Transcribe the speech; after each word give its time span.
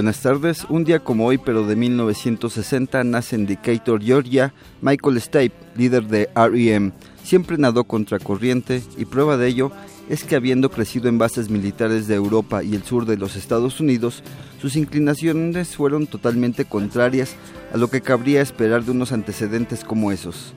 Buenas 0.00 0.22
tardes. 0.22 0.64
Un 0.70 0.84
día 0.84 1.00
como 1.00 1.26
hoy, 1.26 1.36
pero 1.36 1.66
de 1.66 1.76
1960, 1.76 3.04
nace 3.04 3.36
en 3.36 3.44
Decatur, 3.44 4.02
Georgia, 4.02 4.54
Michael 4.80 5.20
Stipe, 5.20 5.54
líder 5.76 6.04
de 6.06 6.30
REM. 6.34 6.92
Siempre 7.22 7.58
nadó 7.58 7.84
contracorriente 7.84 8.82
y 8.96 9.04
prueba 9.04 9.36
de 9.36 9.48
ello 9.48 9.70
es 10.08 10.24
que 10.24 10.36
habiendo 10.36 10.70
crecido 10.70 11.10
en 11.10 11.18
bases 11.18 11.50
militares 11.50 12.08
de 12.08 12.14
Europa 12.14 12.62
y 12.62 12.74
el 12.74 12.82
sur 12.82 13.04
de 13.04 13.18
los 13.18 13.36
Estados 13.36 13.78
Unidos, 13.78 14.22
sus 14.58 14.74
inclinaciones 14.74 15.76
fueron 15.76 16.06
totalmente 16.06 16.64
contrarias 16.64 17.36
a 17.70 17.76
lo 17.76 17.90
que 17.90 18.00
cabría 18.00 18.40
esperar 18.40 18.82
de 18.86 18.92
unos 18.92 19.12
antecedentes 19.12 19.84
como 19.84 20.12
esos. 20.12 20.54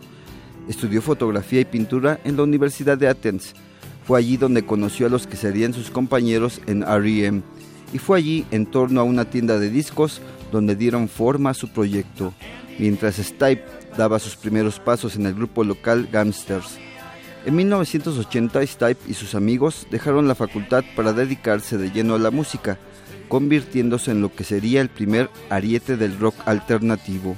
Estudió 0.69 1.02
fotografía 1.02 1.59
y 1.59 1.66
pintura 1.66 2.17
en 2.23 2.38
la 2.38 2.44
Universidad 2.44 2.97
de 2.97 3.09
Athens. 3.09 3.55
Fue 4.05 4.19
allí 4.19 4.38
donde 4.38 4.66
conoció 4.66 5.07
a 5.07 5.09
los 5.09 5.28
que 5.28 5.35
serían 5.35 5.73
sus 5.73 5.91
compañeros 5.91 6.61
en 6.66 6.81
REM 6.81 7.44
y 7.94 7.99
fue 7.99 8.17
allí 8.17 8.45
en 8.52 8.66
torno 8.66 8.99
a 8.99 9.03
una 9.03 9.25
tienda 9.25 9.59
de 9.59 9.69
discos 9.69 10.19
donde 10.52 10.75
dieron 10.75 11.08
forma 11.08 11.52
a 11.52 11.53
su 11.53 11.69
proyecto, 11.69 12.33
mientras 12.80 13.17
Stipe 13.17 13.63
daba 13.95 14.19
sus 14.19 14.35
primeros 14.35 14.80
pasos 14.80 15.16
en 15.16 15.27
el 15.27 15.35
grupo 15.35 15.63
local 15.63 16.09
Gamsters. 16.11 16.80
En 17.45 17.55
1980 17.55 18.66
Stipe 18.66 19.02
y 19.08 19.13
sus 19.13 19.35
amigos 19.35 19.85
dejaron 19.91 20.27
la 20.27 20.35
facultad 20.35 20.83
para 20.95 21.13
dedicarse 21.13 21.77
de 21.77 21.91
lleno 21.91 22.16
a 22.16 22.19
la 22.19 22.31
música, 22.31 22.80
convirtiéndose 23.30 24.11
en 24.11 24.22
lo 24.22 24.33
que 24.33 24.44
sería 24.44 24.81
el 24.81 24.89
primer 24.89 25.30
ariete 25.50 25.95
del 25.95 26.17
rock 26.19 26.35
alternativo. 26.45 27.35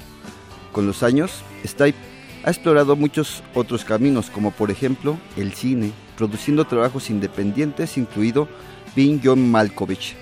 Con 0.72 0.86
los 0.86 1.02
años, 1.02 1.42
Stipe 1.66 1.98
ha 2.44 2.50
explorado 2.50 2.96
muchos 2.96 3.42
otros 3.54 3.84
caminos, 3.84 4.30
como 4.30 4.52
por 4.52 4.70
ejemplo 4.70 5.18
el 5.36 5.52
cine, 5.52 5.92
produciendo 6.16 6.64
trabajos 6.64 7.10
independientes, 7.10 7.98
incluido 7.98 8.48
Being 8.94 9.20
John 9.22 9.50
Malkovich, 9.50 10.14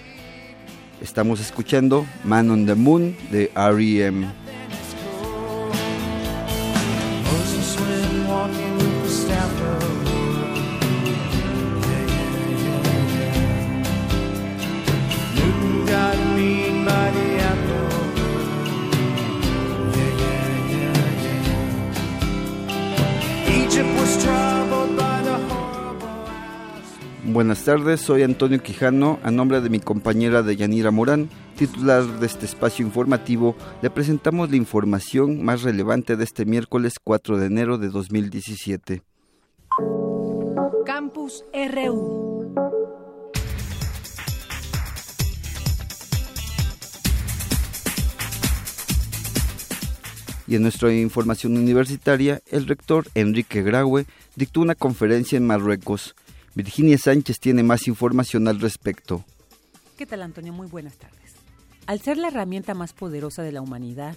Estamos 1.04 1.38
escuchando 1.38 2.06
Man 2.24 2.50
on 2.50 2.64
the 2.64 2.74
Moon 2.74 3.14
de 3.30 3.50
REM. 3.54 4.32
Buenas 27.26 27.64
tardes, 27.64 28.02
soy 28.02 28.22
Antonio 28.22 28.62
Quijano. 28.62 29.18
A 29.22 29.30
nombre 29.30 29.62
de 29.62 29.70
mi 29.70 29.80
compañera 29.80 30.42
Deyanira 30.42 30.90
Morán, 30.90 31.30
titular 31.56 32.04
de 32.04 32.26
este 32.26 32.44
espacio 32.44 32.84
informativo, 32.84 33.56
le 33.80 33.88
presentamos 33.88 34.50
la 34.50 34.56
información 34.56 35.42
más 35.42 35.62
relevante 35.62 36.16
de 36.16 36.24
este 36.24 36.44
miércoles 36.44 36.98
4 37.02 37.38
de 37.38 37.46
enero 37.46 37.78
de 37.78 37.88
2017. 37.88 39.02
Campus 40.84 41.46
RU. 41.54 42.54
Y 50.46 50.56
en 50.56 50.62
nuestra 50.62 50.92
información 50.92 51.56
universitaria, 51.56 52.42
el 52.50 52.66
rector 52.66 53.06
Enrique 53.14 53.62
Graue 53.62 54.04
dictó 54.36 54.60
una 54.60 54.74
conferencia 54.74 55.38
en 55.38 55.46
Marruecos 55.46 56.14
Virginia 56.54 56.96
Sánchez 56.98 57.40
tiene 57.40 57.64
más 57.64 57.88
información 57.88 58.46
al 58.46 58.60
respecto. 58.60 59.24
¿Qué 59.98 60.06
tal, 60.06 60.22
Antonio? 60.22 60.52
Muy 60.52 60.68
buenas 60.68 60.96
tardes. 60.96 61.34
Al 61.86 62.00
ser 62.00 62.16
la 62.16 62.28
herramienta 62.28 62.74
más 62.74 62.92
poderosa 62.92 63.42
de 63.42 63.50
la 63.50 63.60
humanidad, 63.60 64.14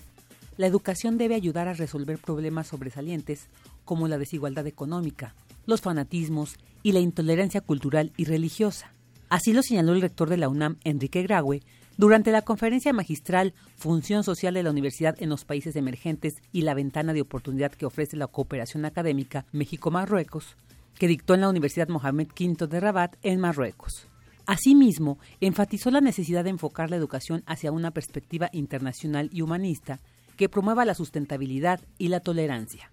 la 0.56 0.68
educación 0.68 1.18
debe 1.18 1.34
ayudar 1.34 1.68
a 1.68 1.74
resolver 1.74 2.20
problemas 2.20 2.68
sobresalientes 2.68 3.48
como 3.86 4.08
la 4.08 4.20
desigualdad 4.20 4.68
económica, 4.68 5.34
los 5.66 5.82
fanatismos 5.82 6.58
y 6.84 6.92
la 6.92 7.00
intolerancia 7.00 7.62
cultural 7.62 8.12
y 8.18 8.26
religiosa. 8.26 8.92
Así 9.30 9.52
lo 9.52 9.64
señaló 9.64 9.94
el 9.94 10.02
rector 10.02 10.30
de 10.30 10.38
la 10.38 10.48
UNAM, 10.48 10.78
Enrique 10.84 11.24
Graue, 11.24 11.62
durante 11.98 12.32
la 12.32 12.44
conferencia 12.44 12.94
magistral 12.94 13.56
Función 13.76 14.24
Social 14.24 14.54
de 14.54 14.62
la 14.62 14.70
Universidad 14.70 15.16
en 15.20 15.30
los 15.30 15.44
Países 15.44 15.76
Emergentes 15.76 16.36
y 16.52 16.62
la 16.62 16.76
ventana 16.76 17.14
de 17.14 17.22
oportunidad 17.22 17.72
que 17.72 17.88
ofrece 17.88 18.16
la 18.16 18.28
cooperación 18.28 18.86
académica 18.86 19.46
México-Marruecos, 19.52 20.56
que 20.98 21.08
dictó 21.08 21.34
en 21.34 21.42
la 21.42 21.50
Universidad 21.50 21.88
Mohamed 21.88 22.28
V 22.40 22.68
de 22.68 22.80
Rabat, 22.80 23.16
en 23.22 23.40
Marruecos. 23.40 24.08
Asimismo, 24.46 25.20
enfatizó 25.42 25.92
la 25.92 26.02
necesidad 26.02 26.44
de 26.44 26.52
enfocar 26.52 26.90
la 26.90 26.96
educación 26.96 27.44
hacia 27.46 27.72
una 27.72 27.92
perspectiva 27.92 28.50
internacional 28.54 29.30
y 29.34 29.42
humanista 29.42 30.00
que 30.38 30.50
promueva 30.50 30.86
la 30.86 30.96
sustentabilidad 30.96 31.82
y 31.98 32.08
la 32.08 32.22
tolerancia. 32.22 32.92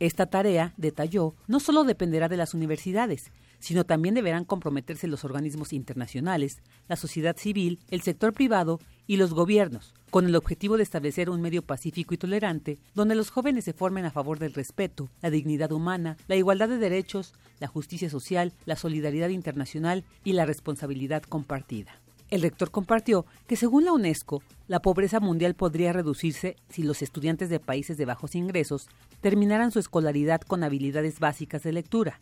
Esta 0.00 0.26
tarea, 0.26 0.74
detalló, 0.76 1.34
no 1.46 1.60
solo 1.60 1.84
dependerá 1.84 2.28
de 2.28 2.36
las 2.36 2.54
universidades, 2.54 3.30
sino 3.58 3.84
también 3.84 4.14
deberán 4.14 4.44
comprometerse 4.44 5.06
los 5.06 5.24
organismos 5.24 5.72
internacionales, 5.72 6.62
la 6.88 6.96
sociedad 6.96 7.36
civil, 7.36 7.80
el 7.90 8.02
sector 8.02 8.32
privado 8.32 8.80
y 9.06 9.16
los 9.16 9.34
gobiernos, 9.34 9.94
con 10.10 10.26
el 10.26 10.36
objetivo 10.36 10.76
de 10.76 10.82
establecer 10.82 11.30
un 11.30 11.40
medio 11.40 11.62
pacífico 11.62 12.14
y 12.14 12.18
tolerante 12.18 12.78
donde 12.94 13.14
los 13.14 13.30
jóvenes 13.30 13.64
se 13.64 13.72
formen 13.72 14.04
a 14.04 14.10
favor 14.10 14.38
del 14.38 14.54
respeto, 14.54 15.08
la 15.22 15.30
dignidad 15.30 15.72
humana, 15.72 16.16
la 16.28 16.36
igualdad 16.36 16.68
de 16.68 16.78
derechos, 16.78 17.34
la 17.60 17.68
justicia 17.68 18.10
social, 18.10 18.52
la 18.64 18.76
solidaridad 18.76 19.28
internacional 19.28 20.04
y 20.24 20.32
la 20.32 20.46
responsabilidad 20.46 21.22
compartida. 21.22 22.00
El 22.30 22.42
rector 22.42 22.70
compartió 22.70 23.24
que 23.46 23.56
según 23.56 23.86
la 23.86 23.92
UNESCO, 23.92 24.42
la 24.66 24.80
pobreza 24.80 25.18
mundial 25.18 25.54
podría 25.54 25.94
reducirse 25.94 26.56
si 26.68 26.82
los 26.82 27.00
estudiantes 27.00 27.48
de 27.48 27.58
países 27.58 27.96
de 27.96 28.04
bajos 28.04 28.34
ingresos 28.34 28.88
terminaran 29.22 29.70
su 29.70 29.78
escolaridad 29.78 30.42
con 30.42 30.62
habilidades 30.62 31.20
básicas 31.20 31.62
de 31.62 31.72
lectura. 31.72 32.20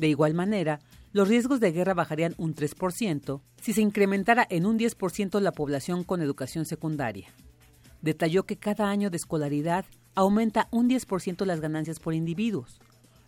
De 0.00 0.08
igual 0.08 0.32
manera, 0.32 0.80
los 1.12 1.28
riesgos 1.28 1.60
de 1.60 1.72
guerra 1.72 1.92
bajarían 1.92 2.34
un 2.38 2.54
3% 2.54 3.42
si 3.60 3.74
se 3.74 3.82
incrementara 3.82 4.46
en 4.48 4.64
un 4.64 4.78
10% 4.78 5.38
la 5.40 5.52
población 5.52 6.04
con 6.04 6.22
educación 6.22 6.64
secundaria. 6.64 7.28
Detalló 8.00 8.44
que 8.44 8.56
cada 8.56 8.88
año 8.88 9.10
de 9.10 9.18
escolaridad 9.18 9.84
aumenta 10.14 10.68
un 10.70 10.88
10% 10.88 11.44
las 11.44 11.60
ganancias 11.60 12.00
por 12.00 12.14
individuos, 12.14 12.80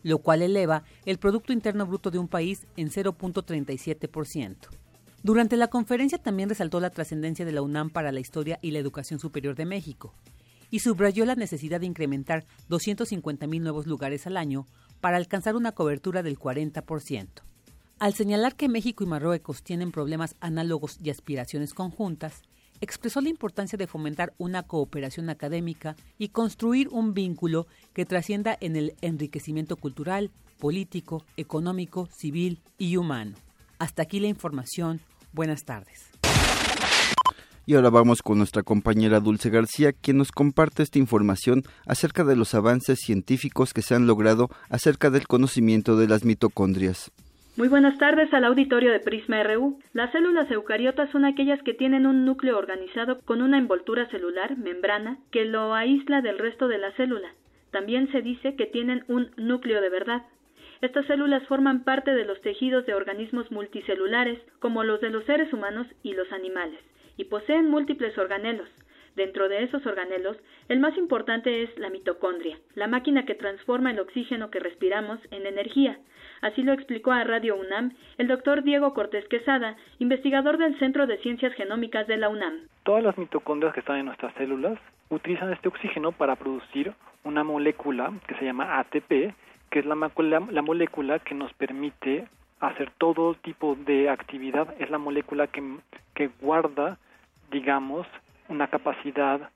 lo 0.03 0.21
cual 0.21 0.41
eleva 0.41 0.84
el 1.05 1.19
Producto 1.19 1.52
Interno 1.52 1.85
Bruto 1.85 2.11
de 2.11 2.19
un 2.19 2.26
país 2.26 2.67
en 2.79 2.88
0.37%. 2.88 4.56
Durante 5.23 5.58
la 5.58 5.69
conferencia 5.69 6.17
también 6.17 6.49
resaltó 6.49 6.81
la 6.81 6.88
trascendencia 6.88 7.44
de 7.44 7.52
la 7.52 7.61
UNAM 7.61 7.91
para 7.91 8.12
la 8.12 8.20
historia 8.20 8.58
y 8.62 8.70
la 8.70 8.79
educación 8.79 9.20
superior 9.20 9.56
de 9.56 9.67
México 9.67 10.14
y 10.70 10.79
subrayó 10.79 11.26
la 11.26 11.35
necesidad 11.35 11.81
de 11.81 11.87
incrementar 11.87 12.46
250.000 12.70 13.61
nuevos 13.61 13.87
lugares 13.87 14.26
al 14.26 14.38
año 14.38 14.64
para 15.02 15.16
alcanzar 15.16 15.56
una 15.56 15.72
cobertura 15.72 16.22
del 16.22 16.38
40%. 16.38 17.26
Al 17.99 18.14
señalar 18.14 18.54
que 18.54 18.69
México 18.69 19.02
y 19.02 19.08
Marruecos 19.08 19.64
tienen 19.64 19.90
problemas 19.90 20.37
análogos 20.40 20.96
y 21.02 21.10
aspiraciones 21.10 21.75
conjuntas, 21.75 22.43
expresó 22.81 23.20
la 23.20 23.28
importancia 23.28 23.76
de 23.76 23.88
fomentar 23.88 24.32
una 24.38 24.62
cooperación 24.62 25.28
académica 25.28 25.96
y 26.19 26.28
construir 26.28 26.88
un 26.88 27.14
vínculo 27.14 27.66
que 27.93 28.06
trascienda 28.06 28.56
en 28.60 28.76
el 28.76 28.94
enriquecimiento 29.00 29.76
cultural, 29.76 30.31
político, 30.60 31.25
económico, 31.37 32.06
civil 32.06 32.60
y 32.78 32.96
humano. 32.96 33.34
Hasta 33.81 34.02
aquí 34.02 34.20
la 34.20 34.28
información. 34.28 35.00
Buenas 35.32 35.64
tardes. 35.64 36.12
Y 37.64 37.76
ahora 37.76 37.91
vamos 37.91 38.23
con 38.23 38.38
nuestra 38.38 38.64
compañera 38.64 39.20
Dulce 39.20 39.49
García, 39.49 39.93
quien 39.93 40.17
nos 40.19 40.32
comparte 40.32 40.82
esta 40.82 40.99
información 40.99 41.62
acerca 41.87 42.25
de 42.25 42.35
los 42.35 42.55
avances 42.55 42.99
científicos 42.99 43.73
que 43.73 43.82
se 43.82 43.94
han 43.94 44.09
logrado 44.09 44.49
acerca 44.69 45.11
del 45.11 45.29
conocimiento 45.29 45.97
de 45.97 46.09
las 46.09 46.25
mitocondrias. 46.25 47.12
Muy 47.56 47.69
buenas 47.69 47.99
tardes 47.99 48.32
al 48.35 48.47
auditorio 48.47 48.91
de 48.91 48.99
Prisma 48.99 49.43
RU. 49.44 49.79
Las 49.93 50.11
células 50.11 50.50
eucariotas 50.50 51.11
son 51.11 51.25
aquellas 51.25 51.62
que 51.62 51.75
tienen 51.75 52.06
un 52.06 52.25
núcleo 52.25 52.59
organizado 52.59 53.20
con 53.20 53.43
una 53.43 53.59
envoltura 53.59 54.08
celular, 54.08 54.56
membrana, 54.56 55.19
que 55.31 55.44
lo 55.44 55.75
aísla 55.75 56.20
del 56.20 56.38
resto 56.38 56.67
de 56.67 56.79
la 56.79 56.91
célula. 56.93 57.29
También 57.70 58.11
se 58.11 58.23
dice 58.23 58.56
que 58.56 58.67
tienen 58.67 59.05
un 59.06 59.31
núcleo 59.37 59.81
de 59.81 59.91
verdad. 59.91 60.23
Estas 60.81 61.06
células 61.06 61.47
forman 61.47 61.85
parte 61.85 62.11
de 62.12 62.25
los 62.25 62.41
tejidos 62.41 62.87
de 62.87 62.94
organismos 62.94 63.53
multicelulares, 63.53 64.41
como 64.58 64.82
los 64.82 65.00
de 65.00 65.11
los 65.11 65.25
seres 65.26 65.53
humanos 65.53 65.87
y 66.03 66.15
los 66.15 66.32
animales, 66.32 66.81
y 67.17 67.25
poseen 67.25 67.70
múltiples 67.70 68.17
organelos. 68.19 68.69
Dentro 69.17 69.49
de 69.50 69.62
esos 69.62 69.85
organelos, 69.85 70.38
el 70.69 70.81
más 70.81 70.97
importante 70.97 71.62
es 71.62 71.79
la 71.79 71.91
mitocondria, 71.91 72.59
la 72.75 72.87
máquina 72.87 73.26
que 73.26 73.35
transforma 73.35 73.91
el 73.91 74.00
oxígeno 74.00 74.50
que 74.50 74.59
respiramos 74.59 75.19
en 75.31 75.47
energía. 75.47 75.99
Así 76.41 76.62
lo 76.62 76.73
explicó 76.73 77.12
a 77.12 77.23
Radio 77.25 77.56
UNAM 77.56 77.93
el 78.17 78.26
doctor 78.26 78.62
Diego 78.62 78.94
Cortés 78.94 79.29
Quesada, 79.29 79.76
investigador 79.99 80.56
del 80.56 80.79
Centro 80.79 81.06
de 81.06 81.19
Ciencias 81.19 81.53
Genómicas 81.55 82.06
de 82.06 82.17
la 82.17 82.31
UNAM. 82.31 82.69
Todas 82.85 83.05
las 83.05 83.19
mitocondrias 83.19 83.75
que 83.75 83.81
están 83.81 83.99
en 83.99 84.06
nuestras 84.06 84.35
células 84.35 84.79
utilizan 85.11 85.53
este 85.53 85.69
oxígeno 85.69 86.12
para 86.12 86.37
producir 86.37 86.94
una 87.25 87.44
molécula 87.44 88.12
que 88.26 88.35
se 88.37 88.47
llama 88.47 88.79
ATP, 88.79 89.35
que 89.70 89.79
es 89.79 89.85
la, 89.85 89.94
la 90.50 90.62
molécula 90.62 91.19
que 91.19 91.35
nos 91.35 91.53
permite 91.53 92.26
hacer 92.62 92.93
todo 92.99 93.35
tipo 93.35 93.76
de 93.87 94.09
actividad. 94.09 94.75
Es 94.79 94.88
la 94.88 94.99
molécula 94.99 95.49
que, 95.49 95.62
que 96.14 96.31
guarda, 96.41 96.99
digamos, 97.50 98.06
una 98.49 98.69
capacidad 98.69 99.50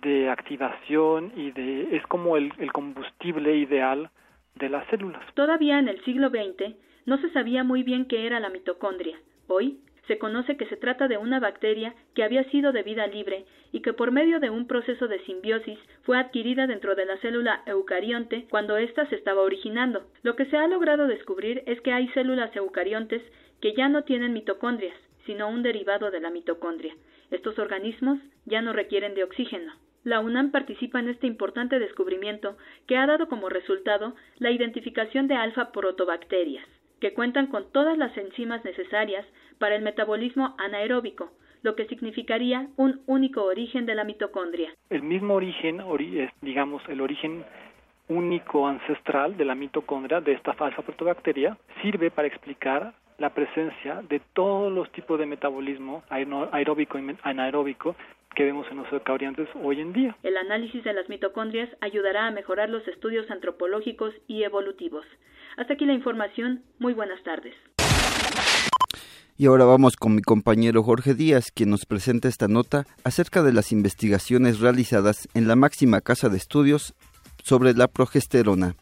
de 0.00 0.30
activación 0.30 1.32
y 1.36 1.50
de 1.50 1.96
es 1.96 2.06
como 2.06 2.36
el, 2.36 2.52
el 2.58 2.72
combustible 2.72 3.56
ideal 3.56 4.10
de 4.54 4.68
las 4.68 4.86
células. 4.88 5.22
Todavía 5.34 5.78
en 5.78 5.88
el 5.88 6.02
siglo 6.04 6.30
XX 6.30 6.74
no 7.04 7.18
se 7.18 7.30
sabía 7.30 7.64
muy 7.64 7.82
bien 7.82 8.06
qué 8.06 8.26
era 8.26 8.40
la 8.40 8.48
mitocondria. 8.48 9.18
Hoy 9.48 9.80
se 10.06 10.18
conoce 10.18 10.56
que 10.56 10.66
se 10.66 10.76
trata 10.76 11.08
de 11.08 11.16
una 11.16 11.40
bacteria 11.40 11.94
que 12.14 12.24
había 12.24 12.44
sido 12.50 12.72
de 12.72 12.82
vida 12.82 13.06
libre 13.06 13.44
y 13.72 13.80
que 13.80 13.92
por 13.92 14.10
medio 14.10 14.40
de 14.40 14.50
un 14.50 14.66
proceso 14.66 15.08
de 15.08 15.20
simbiosis 15.24 15.78
fue 16.02 16.18
adquirida 16.18 16.66
dentro 16.66 16.94
de 16.94 17.06
la 17.06 17.16
célula 17.18 17.62
eucarionte 17.66 18.46
cuando 18.50 18.76
ésta 18.76 19.06
se 19.06 19.16
estaba 19.16 19.42
originando. 19.42 20.04
Lo 20.22 20.36
que 20.36 20.46
se 20.46 20.56
ha 20.56 20.66
logrado 20.66 21.06
descubrir 21.06 21.62
es 21.66 21.80
que 21.80 21.92
hay 21.92 22.08
células 22.08 22.54
eucariontes 22.56 23.22
que 23.60 23.74
ya 23.74 23.88
no 23.88 24.02
tienen 24.02 24.32
mitocondrias, 24.32 24.96
sino 25.24 25.48
un 25.48 25.62
derivado 25.62 26.10
de 26.10 26.20
la 26.20 26.30
mitocondria. 26.30 26.94
Estos 27.30 27.58
organismos 27.58 28.18
ya 28.44 28.60
no 28.60 28.72
requieren 28.72 29.14
de 29.14 29.24
oxígeno. 29.24 29.72
La 30.04 30.18
UNAM 30.18 30.50
participa 30.50 30.98
en 30.98 31.08
este 31.08 31.28
importante 31.28 31.78
descubrimiento 31.78 32.56
que 32.88 32.96
ha 32.96 33.06
dado 33.06 33.28
como 33.28 33.48
resultado 33.48 34.16
la 34.38 34.50
identificación 34.50 35.28
de 35.28 35.36
alfa-protobacterias, 35.36 36.66
que 37.00 37.14
cuentan 37.14 37.46
con 37.46 37.70
todas 37.70 37.96
las 37.96 38.16
enzimas 38.16 38.64
necesarias 38.64 39.24
para 39.62 39.76
el 39.76 39.82
metabolismo 39.82 40.56
anaeróbico, 40.58 41.30
lo 41.62 41.76
que 41.76 41.86
significaría 41.86 42.66
un 42.76 43.00
único 43.06 43.44
origen 43.44 43.86
de 43.86 43.94
la 43.94 44.02
mitocondria. 44.02 44.74
El 44.90 45.04
mismo 45.04 45.34
origen, 45.34 45.80
digamos, 46.40 46.82
el 46.88 47.00
origen 47.00 47.44
único 48.08 48.66
ancestral 48.66 49.36
de 49.36 49.44
la 49.44 49.54
mitocondria, 49.54 50.20
de 50.20 50.32
esta 50.32 50.50
alfa 50.58 50.82
protobacteria, 50.82 51.56
sirve 51.80 52.10
para 52.10 52.26
explicar 52.26 52.92
la 53.18 53.30
presencia 53.30 54.02
de 54.08 54.20
todos 54.32 54.72
los 54.72 54.90
tipos 54.90 55.16
de 55.16 55.26
metabolismo 55.26 56.02
aeróbico 56.08 56.98
y 56.98 57.16
anaeróbico 57.22 57.94
que 58.34 58.42
vemos 58.42 58.66
en 58.68 58.78
los 58.78 58.92
eucariontes 58.92 59.48
hoy 59.62 59.80
en 59.80 59.92
día. 59.92 60.16
El 60.24 60.38
análisis 60.38 60.82
de 60.82 60.92
las 60.92 61.08
mitocondrias 61.08 61.68
ayudará 61.80 62.26
a 62.26 62.32
mejorar 62.32 62.68
los 62.68 62.88
estudios 62.88 63.30
antropológicos 63.30 64.12
y 64.26 64.42
evolutivos. 64.42 65.06
Hasta 65.56 65.74
aquí 65.74 65.84
la 65.84 65.92
información. 65.92 66.64
Muy 66.80 66.94
buenas 66.94 67.22
tardes. 67.22 67.54
Y 69.38 69.46
ahora 69.46 69.64
vamos 69.64 69.96
con 69.96 70.14
mi 70.14 70.22
compañero 70.22 70.82
Jorge 70.82 71.14
Díaz, 71.14 71.50
quien 71.50 71.70
nos 71.70 71.86
presenta 71.86 72.28
esta 72.28 72.48
nota 72.48 72.84
acerca 73.02 73.42
de 73.42 73.52
las 73.52 73.72
investigaciones 73.72 74.60
realizadas 74.60 75.28
en 75.34 75.48
la 75.48 75.56
máxima 75.56 76.00
casa 76.00 76.28
de 76.28 76.36
estudios 76.36 76.94
sobre 77.42 77.72
la 77.72 77.88
progesterona. 77.88 78.74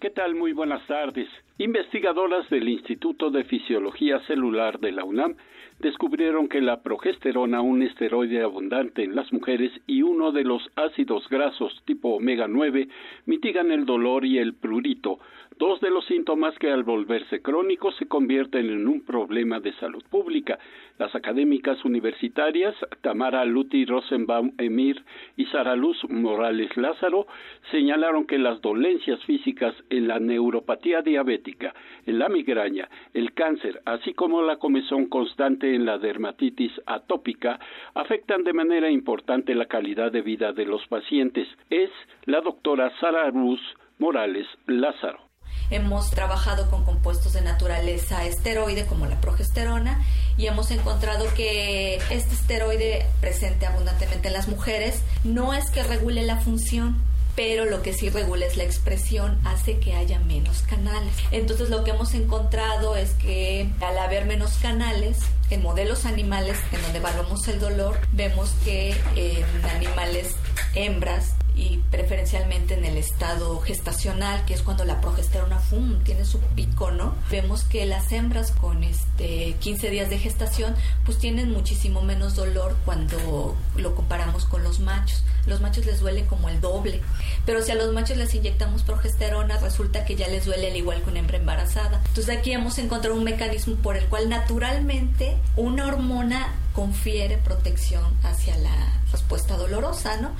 ¿Qué 0.00 0.10
tal? 0.10 0.36
Muy 0.36 0.52
buenas 0.52 0.86
tardes. 0.86 1.28
Investigadoras 1.58 2.48
del 2.50 2.68
Instituto 2.68 3.30
de 3.30 3.42
Fisiología 3.42 4.20
Celular 4.28 4.78
de 4.78 4.92
la 4.92 5.02
UNAM 5.02 5.34
descubrieron 5.80 6.48
que 6.48 6.60
la 6.60 6.82
progesterona, 6.82 7.60
un 7.60 7.82
esteroide 7.82 8.42
abundante 8.42 9.02
en 9.02 9.16
las 9.16 9.32
mujeres 9.32 9.72
y 9.86 10.02
uno 10.02 10.32
de 10.32 10.44
los 10.44 10.62
ácidos 10.76 11.28
grasos 11.28 11.82
tipo 11.84 12.10
omega 12.10 12.46
9, 12.48 12.88
mitigan 13.26 13.70
el 13.72 13.86
dolor 13.86 14.24
y 14.24 14.38
el 14.38 14.54
prurito, 14.54 15.18
dos 15.58 15.80
de 15.80 15.90
los 15.90 16.04
síntomas 16.06 16.56
que 16.58 16.70
al 16.70 16.84
volverse 16.84 17.42
crónicos 17.42 17.96
se 17.96 18.06
convierten 18.06 18.70
en 18.70 18.86
un 18.86 19.04
problema 19.04 19.58
de 19.58 19.72
salud 19.74 20.02
pública. 20.08 20.58
Las 20.98 21.14
académicas 21.14 21.84
universitarias 21.84 22.74
Tamara 23.00 23.44
Luti 23.44 23.84
Rosenbaum 23.84 24.52
Emir 24.56 25.02
y 25.36 25.46
Sara 25.46 25.74
Luz 25.74 25.98
Morales 26.08 26.76
Lázaro 26.76 27.26
señalaron 27.72 28.24
que 28.26 28.38
las 28.38 28.60
dolencias 28.60 29.22
físicas 29.24 29.74
en 29.90 30.06
la 30.06 30.20
neuropatía 30.20 31.02
diabética, 31.02 31.74
en 32.06 32.20
la 32.20 32.28
migraña, 32.28 32.88
el 33.12 33.32
cáncer, 33.34 33.82
así 33.84 34.14
como 34.14 34.42
la 34.42 34.58
comezón 34.58 35.06
constante 35.06 35.74
en 35.74 35.84
la 35.84 35.98
dermatitis 35.98 36.72
atópica, 36.86 37.58
afectan 37.94 38.44
de 38.44 38.52
manera 38.52 38.90
importante 38.90 39.54
la 39.54 39.66
calidad 39.66 40.12
de 40.12 40.22
vida 40.22 40.52
de 40.52 40.66
los 40.66 40.86
pacientes. 40.86 41.48
Es 41.68 41.90
la 42.26 42.40
doctora 42.40 42.92
Sara 43.00 43.28
Luz 43.30 43.60
Morales 43.98 44.46
Lázaro. 44.66 45.27
Hemos 45.70 46.10
trabajado 46.10 46.70
con 46.70 46.84
compuestos 46.84 47.34
de 47.34 47.42
naturaleza 47.42 48.24
esteroide 48.24 48.86
como 48.86 49.06
la 49.06 49.20
progesterona 49.20 50.02
y 50.38 50.46
hemos 50.46 50.70
encontrado 50.70 51.26
que 51.34 51.96
este 52.10 52.34
esteroide 52.34 53.06
presente 53.20 53.66
abundantemente 53.66 54.28
en 54.28 54.34
las 54.34 54.48
mujeres 54.48 55.02
no 55.24 55.52
es 55.52 55.70
que 55.70 55.82
regule 55.82 56.22
la 56.22 56.38
función, 56.38 57.02
pero 57.36 57.66
lo 57.66 57.82
que 57.82 57.92
sí 57.92 58.08
regula 58.08 58.46
es 58.46 58.56
la 58.56 58.64
expresión, 58.64 59.38
hace 59.44 59.78
que 59.78 59.94
haya 59.94 60.18
menos 60.20 60.62
canales. 60.62 61.12
Entonces 61.30 61.70
lo 61.70 61.84
que 61.84 61.90
hemos 61.90 62.14
encontrado 62.14 62.96
es 62.96 63.10
que 63.10 63.70
al 63.80 63.98
haber 63.98 64.24
menos 64.24 64.54
canales, 64.62 65.18
en 65.50 65.62
modelos 65.62 66.04
animales 66.04 66.58
en 66.72 66.82
donde 66.82 66.98
evaluamos 66.98 67.46
el 67.48 67.60
dolor, 67.60 67.98
vemos 68.12 68.50
que 68.64 68.96
en 69.16 69.64
animales 69.66 70.34
hembras 70.74 71.34
y 71.58 71.82
preferencialmente 71.90 72.74
en 72.74 72.84
el 72.84 72.96
estado 72.96 73.60
gestacional, 73.60 74.44
que 74.44 74.54
es 74.54 74.62
cuando 74.62 74.84
la 74.84 75.00
progesterona 75.00 75.60
tiene 76.04 76.24
su 76.24 76.38
pico, 76.38 76.92
¿no? 76.92 77.14
Vemos 77.30 77.64
que 77.64 77.84
las 77.84 78.12
hembras 78.12 78.52
con 78.52 78.84
este 78.84 79.56
15 79.58 79.90
días 79.90 80.08
de 80.08 80.18
gestación 80.18 80.74
pues 81.04 81.18
tienen 81.18 81.50
muchísimo 81.50 82.00
menos 82.00 82.36
dolor 82.36 82.76
cuando 82.84 83.56
lo 83.76 83.94
comparamos 83.96 84.44
con 84.44 84.62
los 84.62 84.78
machos. 84.78 85.24
Los 85.46 85.60
machos 85.60 85.84
les 85.84 86.00
duele 86.00 86.26
como 86.26 86.48
el 86.48 86.60
doble, 86.60 87.02
pero 87.44 87.60
si 87.62 87.72
a 87.72 87.74
los 87.74 87.92
machos 87.92 88.16
les 88.16 88.34
inyectamos 88.34 88.82
progesterona 88.84 89.58
resulta 89.58 90.04
que 90.04 90.14
ya 90.14 90.28
les 90.28 90.44
duele 90.46 90.70
al 90.70 90.76
igual 90.76 91.02
que 91.02 91.10
una 91.10 91.18
hembra 91.18 91.38
embarazada. 91.38 92.00
Entonces 92.06 92.36
aquí 92.36 92.52
hemos 92.52 92.78
encontrado 92.78 93.16
un 93.16 93.24
mecanismo 93.24 93.74
por 93.76 93.96
el 93.96 94.06
cual 94.06 94.28
naturalmente 94.28 95.36
una 95.56 95.86
hormona 95.86 96.54
confiere 96.72 97.38
protección 97.38 98.04
hacia 98.22 98.56
la 98.58 99.00
respuesta 99.10 99.56
dolorosa, 99.56 100.18
¿no? 100.18 100.30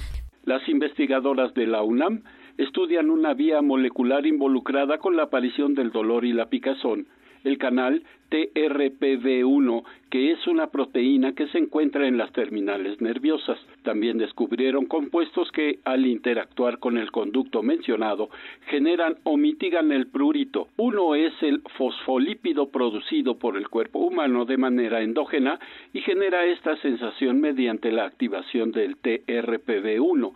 Las 0.49 0.67
investigadoras 0.67 1.53
de 1.53 1.67
la 1.67 1.83
UNAM 1.83 2.23
estudian 2.57 3.11
una 3.11 3.35
vía 3.35 3.61
molecular 3.61 4.25
involucrada 4.25 4.97
con 4.97 5.15
la 5.15 5.25
aparición 5.25 5.75
del 5.75 5.91
dolor 5.91 6.25
y 6.25 6.33
la 6.33 6.49
picazón, 6.49 7.07
el 7.45 7.59
canal 7.59 8.03
TRPV1, 8.31 9.85
que 10.11 10.33
es 10.33 10.47
una 10.47 10.69
proteína 10.69 11.33
que 11.35 11.49
se 11.49 11.59
encuentra 11.59 12.07
en 12.07 12.19
las 12.19 12.33
terminales 12.33 13.01
nerviosas. 13.01 13.59
También 13.83 14.19
descubrieron 14.19 14.87
compuestos 14.87 15.51
que, 15.53 15.79
al 15.85 16.07
interactuar 16.07 16.79
con 16.79 16.99
el 16.99 17.11
conducto 17.11 17.63
mencionado, 17.63 18.29
generan 18.67 19.17
o 19.25 19.37
mitigan 19.37 19.93
el 19.93 20.09
prurito. 20.09 20.69
Uno 20.77 21.15
es 21.15 21.33
el 21.43 21.63
fosfolípido 21.77 22.69
producido 22.69 23.39
por 23.39 23.57
el 23.57 23.69
cuerpo 23.69 24.01
humano 24.01 24.45
de 24.45 24.59
manera 24.59 25.03
endógena 25.03 25.59
y 25.93 26.01
genera 26.01 26.45
esta 26.45 26.77
sensación 26.77 27.41
mediante 27.41 27.93
la 27.93 28.05
activación 28.05 28.73
del 28.73 28.97
TRPV1. 28.97 30.33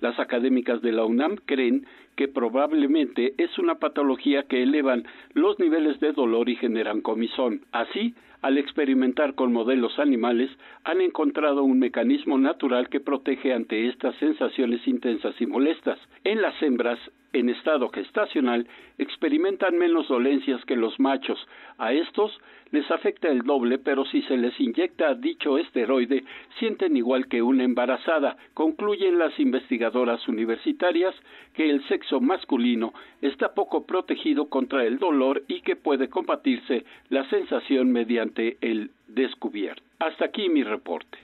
Las 0.00 0.18
académicas 0.18 0.82
de 0.82 0.92
la 0.92 1.04
UNAM 1.04 1.36
creen 1.46 1.86
que 2.16 2.28
probablemente 2.28 3.34
es 3.38 3.58
una 3.58 3.76
patología 3.76 4.44
que 4.44 4.62
elevan 4.62 5.04
los 5.32 5.58
niveles 5.58 6.00
de 6.00 6.12
dolor 6.12 6.48
y 6.48 6.56
generan 6.56 7.00
comisón. 7.00 7.62
Así, 7.72 8.14
al 8.42 8.58
experimentar 8.58 9.34
con 9.34 9.52
modelos 9.52 9.98
animales, 9.98 10.50
han 10.84 11.00
encontrado 11.00 11.64
un 11.64 11.78
mecanismo 11.78 12.36
natural 12.36 12.88
que 12.88 13.00
protege 13.00 13.54
ante 13.54 13.88
estas 13.88 14.14
sensaciones 14.16 14.86
intensas 14.86 15.34
y 15.40 15.46
molestas. 15.46 15.98
En 16.24 16.42
las 16.42 16.60
hembras, 16.62 16.98
en 17.32 17.48
estado 17.48 17.88
gestacional 17.88 18.66
experimentan 18.98 19.76
menos 19.76 20.08
dolencias 20.08 20.64
que 20.66 20.76
los 20.76 21.00
machos. 21.00 21.38
A 21.78 21.92
estos 21.92 22.38
les 22.74 22.90
afecta 22.90 23.28
el 23.28 23.42
doble, 23.42 23.78
pero 23.78 24.04
si 24.04 24.20
se 24.22 24.36
les 24.36 24.58
inyecta 24.58 25.14
dicho 25.14 25.58
esteroide, 25.58 26.24
sienten 26.58 26.96
igual 26.96 27.28
que 27.28 27.40
una 27.40 27.62
embarazada. 27.62 28.36
Concluyen 28.52 29.16
las 29.16 29.38
investigadoras 29.38 30.26
universitarias 30.26 31.14
que 31.54 31.70
el 31.70 31.86
sexo 31.86 32.20
masculino 32.20 32.92
está 33.22 33.54
poco 33.54 33.86
protegido 33.86 34.48
contra 34.48 34.84
el 34.84 34.98
dolor 34.98 35.44
y 35.46 35.60
que 35.60 35.76
puede 35.76 36.08
combatirse 36.08 36.84
la 37.10 37.28
sensación 37.30 37.92
mediante 37.92 38.56
el 38.60 38.90
descubierto. 39.06 39.84
Hasta 40.00 40.24
aquí 40.24 40.48
mi 40.48 40.64
reporte. 40.64 41.16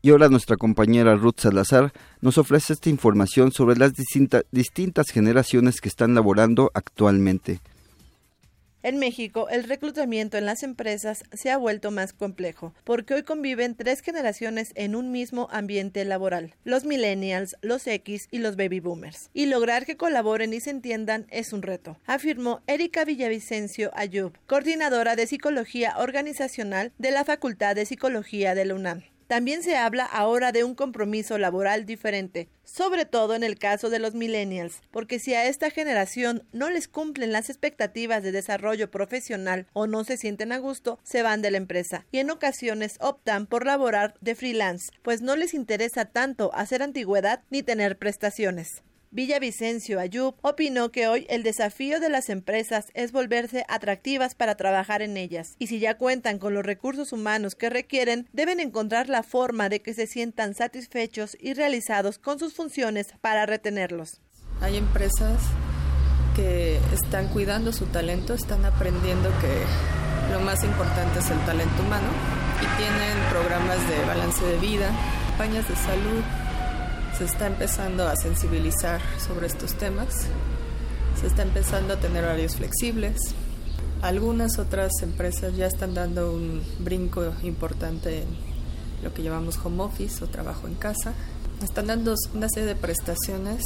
Y 0.00 0.10
ahora 0.10 0.28
nuestra 0.28 0.56
compañera 0.56 1.16
Ruth 1.16 1.38
Salazar 1.38 1.92
nos 2.20 2.38
ofrece 2.38 2.72
esta 2.72 2.88
información 2.88 3.50
sobre 3.50 3.76
las 3.76 3.92
distintas 4.52 5.10
generaciones 5.10 5.80
que 5.80 5.88
están 5.88 6.14
laborando 6.14 6.70
actualmente. 6.72 7.58
En 8.82 8.98
México, 8.98 9.48
el 9.50 9.64
reclutamiento 9.64 10.38
en 10.38 10.46
las 10.46 10.62
empresas 10.62 11.24
se 11.32 11.50
ha 11.50 11.58
vuelto 11.58 11.90
más 11.90 12.14
complejo, 12.14 12.74
porque 12.84 13.12
hoy 13.12 13.22
conviven 13.24 13.74
tres 13.74 14.00
generaciones 14.00 14.72
en 14.74 14.96
un 14.96 15.12
mismo 15.12 15.48
ambiente 15.50 16.02
laboral, 16.06 16.54
los 16.64 16.84
millennials, 16.84 17.56
los 17.60 17.86
X 17.86 18.28
y 18.30 18.38
los 18.38 18.56
baby 18.56 18.80
boomers. 18.80 19.28
Y 19.34 19.46
lograr 19.46 19.84
que 19.84 19.98
colaboren 19.98 20.54
y 20.54 20.60
se 20.60 20.70
entiendan 20.70 21.26
es 21.30 21.52
un 21.52 21.60
reto, 21.60 21.98
afirmó 22.06 22.62
Erika 22.66 23.04
Villavicencio 23.04 23.90
Ayub, 23.94 24.32
coordinadora 24.46 25.14
de 25.14 25.26
Psicología 25.26 25.98
Organizacional 25.98 26.92
de 26.96 27.10
la 27.10 27.24
Facultad 27.24 27.74
de 27.76 27.84
Psicología 27.84 28.54
de 28.54 28.64
la 28.64 28.74
UNAM. 28.74 29.02
También 29.30 29.62
se 29.62 29.76
habla 29.76 30.06
ahora 30.06 30.50
de 30.50 30.64
un 30.64 30.74
compromiso 30.74 31.38
laboral 31.38 31.86
diferente, 31.86 32.48
sobre 32.64 33.04
todo 33.04 33.36
en 33.36 33.44
el 33.44 33.60
caso 33.60 33.88
de 33.88 34.00
los 34.00 34.12
millennials, 34.12 34.80
porque 34.90 35.20
si 35.20 35.34
a 35.34 35.46
esta 35.46 35.70
generación 35.70 36.42
no 36.50 36.68
les 36.68 36.88
cumplen 36.88 37.30
las 37.30 37.48
expectativas 37.48 38.24
de 38.24 38.32
desarrollo 38.32 38.90
profesional 38.90 39.68
o 39.72 39.86
no 39.86 40.02
se 40.02 40.16
sienten 40.16 40.50
a 40.50 40.58
gusto, 40.58 40.98
se 41.04 41.22
van 41.22 41.42
de 41.42 41.52
la 41.52 41.58
empresa 41.58 42.06
y 42.10 42.18
en 42.18 42.28
ocasiones 42.28 42.96
optan 42.98 43.46
por 43.46 43.66
laborar 43.66 44.16
de 44.20 44.34
freelance, 44.34 44.90
pues 45.02 45.22
no 45.22 45.36
les 45.36 45.54
interesa 45.54 46.06
tanto 46.06 46.50
hacer 46.52 46.82
antigüedad 46.82 47.44
ni 47.50 47.62
tener 47.62 47.98
prestaciones. 47.98 48.82
Villavicencio 49.12 49.98
Ayub 49.98 50.36
opinó 50.42 50.92
que 50.92 51.08
hoy 51.08 51.26
el 51.28 51.42
desafío 51.42 51.98
de 51.98 52.08
las 52.08 52.28
empresas 52.28 52.92
es 52.94 53.10
volverse 53.10 53.64
atractivas 53.68 54.36
para 54.36 54.54
trabajar 54.54 55.02
en 55.02 55.16
ellas 55.16 55.56
y 55.58 55.66
si 55.66 55.80
ya 55.80 55.98
cuentan 55.98 56.38
con 56.38 56.54
los 56.54 56.64
recursos 56.64 57.12
humanos 57.12 57.56
que 57.56 57.70
requieren, 57.70 58.28
deben 58.32 58.60
encontrar 58.60 59.08
la 59.08 59.24
forma 59.24 59.68
de 59.68 59.82
que 59.82 59.94
se 59.94 60.06
sientan 60.06 60.54
satisfechos 60.54 61.36
y 61.40 61.54
realizados 61.54 62.18
con 62.18 62.38
sus 62.38 62.54
funciones 62.54 63.08
para 63.20 63.46
retenerlos. 63.46 64.20
Hay 64.60 64.76
empresas 64.76 65.42
que 66.36 66.78
están 66.92 67.26
cuidando 67.30 67.72
su 67.72 67.86
talento, 67.86 68.34
están 68.34 68.64
aprendiendo 68.64 69.28
que 69.40 70.32
lo 70.32 70.38
más 70.38 70.62
importante 70.62 71.18
es 71.18 71.28
el 71.30 71.38
talento 71.40 71.82
humano 71.82 72.08
y 72.62 72.80
tienen 72.80 73.18
programas 73.28 73.78
de 73.88 74.06
balance 74.06 74.44
de 74.44 74.58
vida, 74.58 74.88
campañas 75.30 75.68
de 75.68 75.74
salud, 75.74 76.22
se 77.20 77.26
está 77.26 77.46
empezando 77.48 78.08
a 78.08 78.16
sensibilizar 78.16 78.98
sobre 79.22 79.46
estos 79.46 79.74
temas, 79.74 80.08
se 81.20 81.26
está 81.26 81.42
empezando 81.42 81.92
a 81.92 81.98
tener 81.98 82.24
horarios 82.24 82.56
flexibles. 82.56 83.18
Algunas 84.00 84.58
otras 84.58 84.90
empresas 85.02 85.54
ya 85.54 85.66
están 85.66 85.92
dando 85.92 86.32
un 86.32 86.62
brinco 86.78 87.34
importante 87.42 88.22
en 88.22 88.28
lo 89.02 89.12
que 89.12 89.22
llamamos 89.22 89.58
home 89.62 89.82
office 89.82 90.24
o 90.24 90.28
trabajo 90.28 90.66
en 90.66 90.76
casa. 90.76 91.12
Están 91.62 91.88
dando 91.88 92.14
una 92.32 92.48
serie 92.48 92.66
de 92.66 92.74
prestaciones 92.74 93.64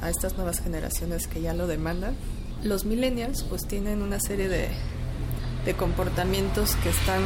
a, 0.00 0.08
estas 0.08 0.38
nuevas 0.38 0.60
generaciones 0.60 1.26
que 1.26 1.42
ya 1.42 1.52
lo 1.52 1.66
demandan. 1.66 2.16
Los 2.64 2.86
millennials 2.86 3.42
pues 3.42 3.68
tienen 3.68 4.00
una 4.00 4.18
serie 4.18 4.48
de, 4.48 4.68
de 5.66 5.74
comportamientos 5.74 6.74
que 6.76 6.88
están 6.88 7.20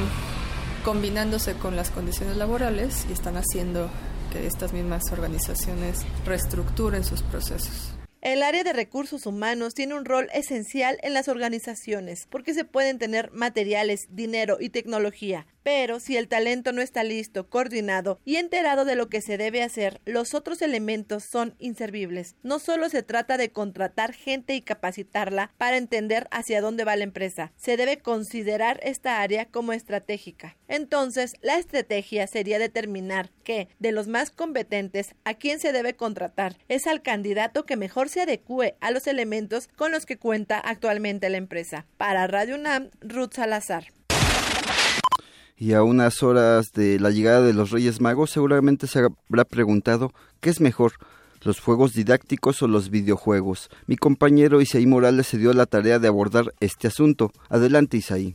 combinándose 0.85 1.55
con 1.55 1.77
las 1.77 1.93
condiciones 1.93 2.37
laborales 2.37 3.07
y 3.09 3.13
están 3.13 3.37
haciendo 3.37 3.89
que 4.33 4.47
estas 4.47 4.73
mismas 4.73 5.03
organizaciones 5.13 6.05
reestructuren 6.25 7.05
sus 7.05 7.23
procesos. 7.23 7.97
El 8.23 8.43
área 8.43 8.65
de 8.65 8.73
recursos 8.73 9.25
humanos 9.27 9.75
tiene 9.75 9.95
un 9.95 10.05
rol 10.05 10.29
esencial 10.33 10.99
en 11.03 11.15
las 11.15 11.29
organizaciones 11.29 12.27
porque 12.29 12.55
se 12.55 12.65
pueden 12.65 12.99
tener 12.99 13.31
materiales, 13.31 14.09
dinero 14.11 14.57
y 14.59 14.71
tecnología, 14.71 15.47
pero 15.67 15.99
si 15.99 16.17
el 16.17 16.29
talento 16.29 16.71
no 16.71 16.81
está 16.81 17.03
listo, 17.03 17.51
coordinado 17.51 18.21
y 18.25 18.37
enterado 18.37 18.85
de 18.85 18.95
lo 18.95 19.09
que 19.09 19.21
se 19.21 19.37
debe 19.37 19.65
hacer, 19.65 20.01
los 20.05 20.33
otros 20.33 20.63
elementos 20.63 21.25
son 21.25 21.57
inservibles. 21.59 22.37
No 22.45 22.61
solo 22.61 22.89
se 22.89 23.03
trata 23.03 23.37
de 23.37 23.51
contratar 23.51 24.13
gente 24.13 24.55
y 24.55 24.63
capacitarla 24.63 25.51
para 25.59 25.77
entender 25.77 26.29
hacia 26.31 26.61
dónde 26.61 26.85
va 26.85 26.95
la 26.95 27.03
empresa, 27.03 27.53
se 27.57 27.77
debe 27.77 27.99
considerar 27.99 28.79
esta 28.85 29.21
área 29.21 29.47
como 29.47 29.73
estratégica. 29.73 30.57
Entonces, 30.69 31.33
la 31.43 31.59
estrategia 31.59 32.29
sería 32.29 32.61
determinar 32.61 33.33
que, 33.43 33.67
de 33.81 33.91
los 33.91 34.07
más 34.07 34.31
competentes, 34.31 35.17
a 35.25 35.35
quién 35.35 35.59
se 35.59 35.73
debe 35.73 35.97
contratar 35.97 36.59
es 36.69 36.87
al 36.87 37.03
candidato 37.03 37.67
que 37.67 37.75
mejor 37.75 38.09
se 38.09 38.21
adecue 38.21 38.77
a 38.81 38.93
los 38.93 39.09
elementos 39.09 39.67
con 39.75 39.91
los 39.91 40.07
que 40.07 40.17
cuenta 40.17 40.61
actualmente 40.61 41.29
la 41.29 41.39
empresa. 41.39 41.87
Para 41.97 42.29
Radio 42.29 42.55
UNAM, 42.55 42.91
Ruth 43.01 43.33
Salazar 43.33 43.89
y 45.59 45.73
a 45.73 45.83
unas 45.83 46.23
horas 46.23 46.73
de 46.73 47.01
la 47.01 47.11
llegada 47.11 47.43
de 47.43 47.55
los 47.55 47.71
Reyes 47.71 48.01
Magos 48.01 48.31
seguramente 48.31 48.87
se 48.87 49.01
habrá 49.01 49.45
preguntado 49.45 50.13
¿qué 50.41 50.51
es 50.51 50.61
mejor? 50.61 50.93
¿Los 51.43 51.61
juegos 51.61 51.93
didácticos 51.93 52.63
o 52.63 52.69
los 52.69 52.91
videojuegos? 52.91 53.71
Mi 53.87 53.97
compañero 53.97 54.61
Isaí 54.61 54.87
Morales 54.87 55.27
se 55.29 55.39
dio 55.39 55.53
la 55.53 55.67
tarea 55.67 55.99
de 55.99 56.09
abordar 56.09 56.47
este 56.61 56.89
asunto. 56.89 57.31
Adelante 57.49 57.97
Isaí. 57.97 58.35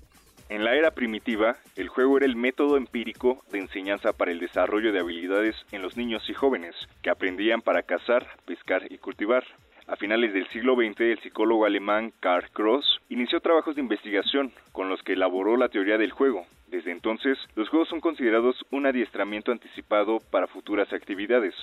En 0.49 0.63
la 0.65 0.75
era 0.75 0.91
primitiva, 0.91 1.55
el 1.77 1.87
juego 1.87 2.17
era 2.17 2.25
el 2.25 2.35
método 2.35 2.75
empírico 2.75 3.41
de 3.51 3.59
enseñanza 3.59 4.11
para 4.11 4.31
el 4.31 4.39
desarrollo 4.39 4.91
de 4.91 4.99
habilidades 4.99 5.55
en 5.71 5.81
los 5.81 5.95
niños 5.95 6.29
y 6.29 6.33
jóvenes, 6.33 6.75
que 7.01 7.09
aprendían 7.09 7.61
para 7.61 7.83
cazar, 7.83 8.27
pescar 8.45 8.83
y 8.91 8.97
cultivar. 8.97 9.45
A 9.91 9.97
finales 9.97 10.33
del 10.33 10.47
siglo 10.47 10.75
XX, 10.75 11.01
el 11.01 11.19
psicólogo 11.19 11.65
alemán 11.65 12.13
Karl 12.21 12.49
Cross 12.53 13.01
inició 13.09 13.41
trabajos 13.41 13.75
de 13.75 13.81
investigación 13.81 14.53
con 14.71 14.87
los 14.87 15.03
que 15.03 15.11
elaboró 15.11 15.57
la 15.57 15.67
teoría 15.67 15.97
del 15.97 16.11
juego. 16.11 16.45
Desde 16.69 16.93
entonces, 16.93 17.37
los 17.57 17.67
juegos 17.67 17.89
son 17.89 17.99
considerados 17.99 18.55
un 18.71 18.85
adiestramiento 18.85 19.51
anticipado 19.51 20.19
para 20.31 20.47
futuras 20.47 20.93
actividades. 20.93 21.53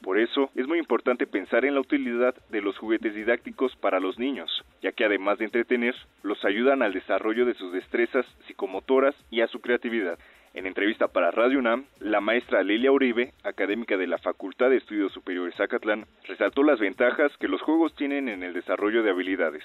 Por 0.00 0.20
eso, 0.20 0.48
es 0.54 0.68
muy 0.68 0.78
importante 0.78 1.26
pensar 1.26 1.64
en 1.64 1.74
la 1.74 1.80
utilidad 1.80 2.36
de 2.50 2.62
los 2.62 2.78
juguetes 2.78 3.16
didácticos 3.16 3.74
para 3.74 3.98
los 3.98 4.16
niños, 4.16 4.62
ya 4.80 4.92
que 4.92 5.04
además 5.04 5.38
de 5.38 5.46
entretener, 5.46 5.96
los 6.22 6.44
ayudan 6.44 6.82
al 6.82 6.92
desarrollo 6.92 7.46
de 7.46 7.54
sus 7.54 7.72
destrezas 7.72 8.24
psicomotoras 8.46 9.16
y 9.28 9.40
a 9.40 9.48
su 9.48 9.60
creatividad. 9.60 10.20
En 10.54 10.66
entrevista 10.66 11.08
para 11.08 11.30
Radio 11.30 11.58
UNAM, 11.58 11.86
la 12.00 12.20
maestra 12.20 12.62
Lilia 12.62 12.92
Uribe, 12.92 13.32
académica 13.42 13.96
de 13.96 14.06
la 14.06 14.18
Facultad 14.18 14.68
de 14.68 14.76
Estudios 14.76 15.10
Superiores 15.12 15.54
Zacatlán, 15.56 16.04
resaltó 16.24 16.62
las 16.62 16.78
ventajas 16.78 17.32
que 17.38 17.48
los 17.48 17.62
juegos 17.62 17.94
tienen 17.94 18.28
en 18.28 18.42
el 18.42 18.52
desarrollo 18.52 19.02
de 19.02 19.10
habilidades. 19.10 19.64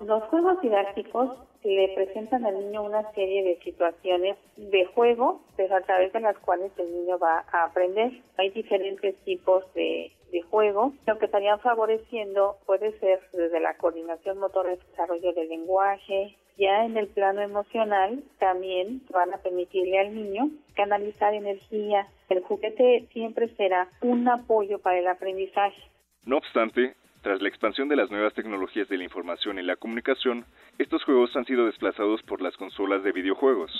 Los 0.00 0.22
juegos 0.24 0.60
didácticos 0.62 1.36
le 1.62 1.92
presentan 1.94 2.46
al 2.46 2.54
niño 2.54 2.82
una 2.82 3.10
serie 3.12 3.42
de 3.42 3.58
situaciones 3.62 4.38
de 4.56 4.86
juego, 4.86 5.42
pero 5.56 5.76
a 5.76 5.82
través 5.82 6.12
de 6.12 6.20
las 6.20 6.38
cuales 6.38 6.72
el 6.78 6.90
niño 6.90 7.18
va 7.18 7.44
a 7.52 7.64
aprender. 7.64 8.12
Hay 8.38 8.50
diferentes 8.50 9.16
tipos 9.24 9.64
de, 9.74 10.12
juego. 10.48 10.92
Lo 11.06 11.18
que 11.18 11.26
estarían 11.26 11.60
favoreciendo 11.60 12.56
puede 12.64 12.98
ser 13.00 13.20
desde 13.32 13.60
la 13.60 13.76
coordinación 13.76 14.38
motora, 14.38 14.72
el 14.72 14.78
desarrollo 14.78 15.32
del 15.32 15.48
lenguaje, 15.48 16.36
ya 16.58 16.84
en 16.84 16.96
el 16.96 17.08
plano 17.08 17.40
emocional 17.40 18.22
también 18.38 19.02
van 19.10 19.32
a 19.32 19.38
permitirle 19.38 19.98
al 19.98 20.14
niño 20.14 20.50
canalizar 20.74 21.34
energía. 21.34 22.06
El 22.28 22.40
juguete 22.40 23.06
siempre 23.12 23.48
será 23.56 23.88
un 24.02 24.28
apoyo 24.28 24.78
para 24.78 24.98
el 24.98 25.08
aprendizaje. 25.08 25.82
No 26.24 26.36
obstante, 26.36 26.94
tras 27.22 27.42
la 27.42 27.48
expansión 27.48 27.88
de 27.88 27.96
las 27.96 28.10
nuevas 28.10 28.34
tecnologías 28.34 28.88
de 28.88 28.96
la 28.98 29.04
información 29.04 29.58
y 29.58 29.62
la 29.62 29.76
comunicación, 29.76 30.44
estos 30.78 31.04
juegos 31.04 31.34
han 31.36 31.44
sido 31.44 31.66
desplazados 31.66 32.22
por 32.22 32.40
las 32.40 32.56
consolas 32.56 33.02
de 33.02 33.12
videojuegos. 33.12 33.70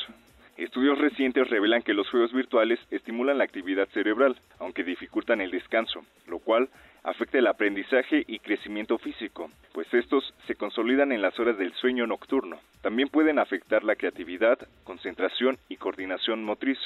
Estudios 0.58 0.98
recientes 0.98 1.48
revelan 1.48 1.80
que 1.80 1.94
los 1.94 2.10
juegos 2.10 2.34
virtuales 2.34 2.78
estimulan 2.90 3.38
la 3.38 3.44
actividad 3.44 3.88
cerebral, 3.94 4.36
aunque 4.58 4.84
dificultan 4.84 5.40
el 5.40 5.50
descanso, 5.50 6.04
lo 6.26 6.38
cual 6.38 6.68
afecta 7.02 7.38
el 7.38 7.46
aprendizaje 7.46 8.24
y 8.26 8.38
crecimiento 8.38 8.98
físico, 8.98 9.50
pues 9.72 9.92
estos 9.92 10.34
se 10.46 10.54
consolidan 10.54 11.12
en 11.12 11.22
las 11.22 11.38
horas 11.38 11.58
del 11.58 11.72
sueño 11.74 12.06
nocturno. 12.06 12.58
También 12.82 13.08
pueden 13.08 13.38
afectar 13.38 13.84
la 13.84 13.96
creatividad, 13.96 14.58
concentración 14.84 15.58
y 15.68 15.76
coordinación 15.76 16.44
motriz. 16.44 16.78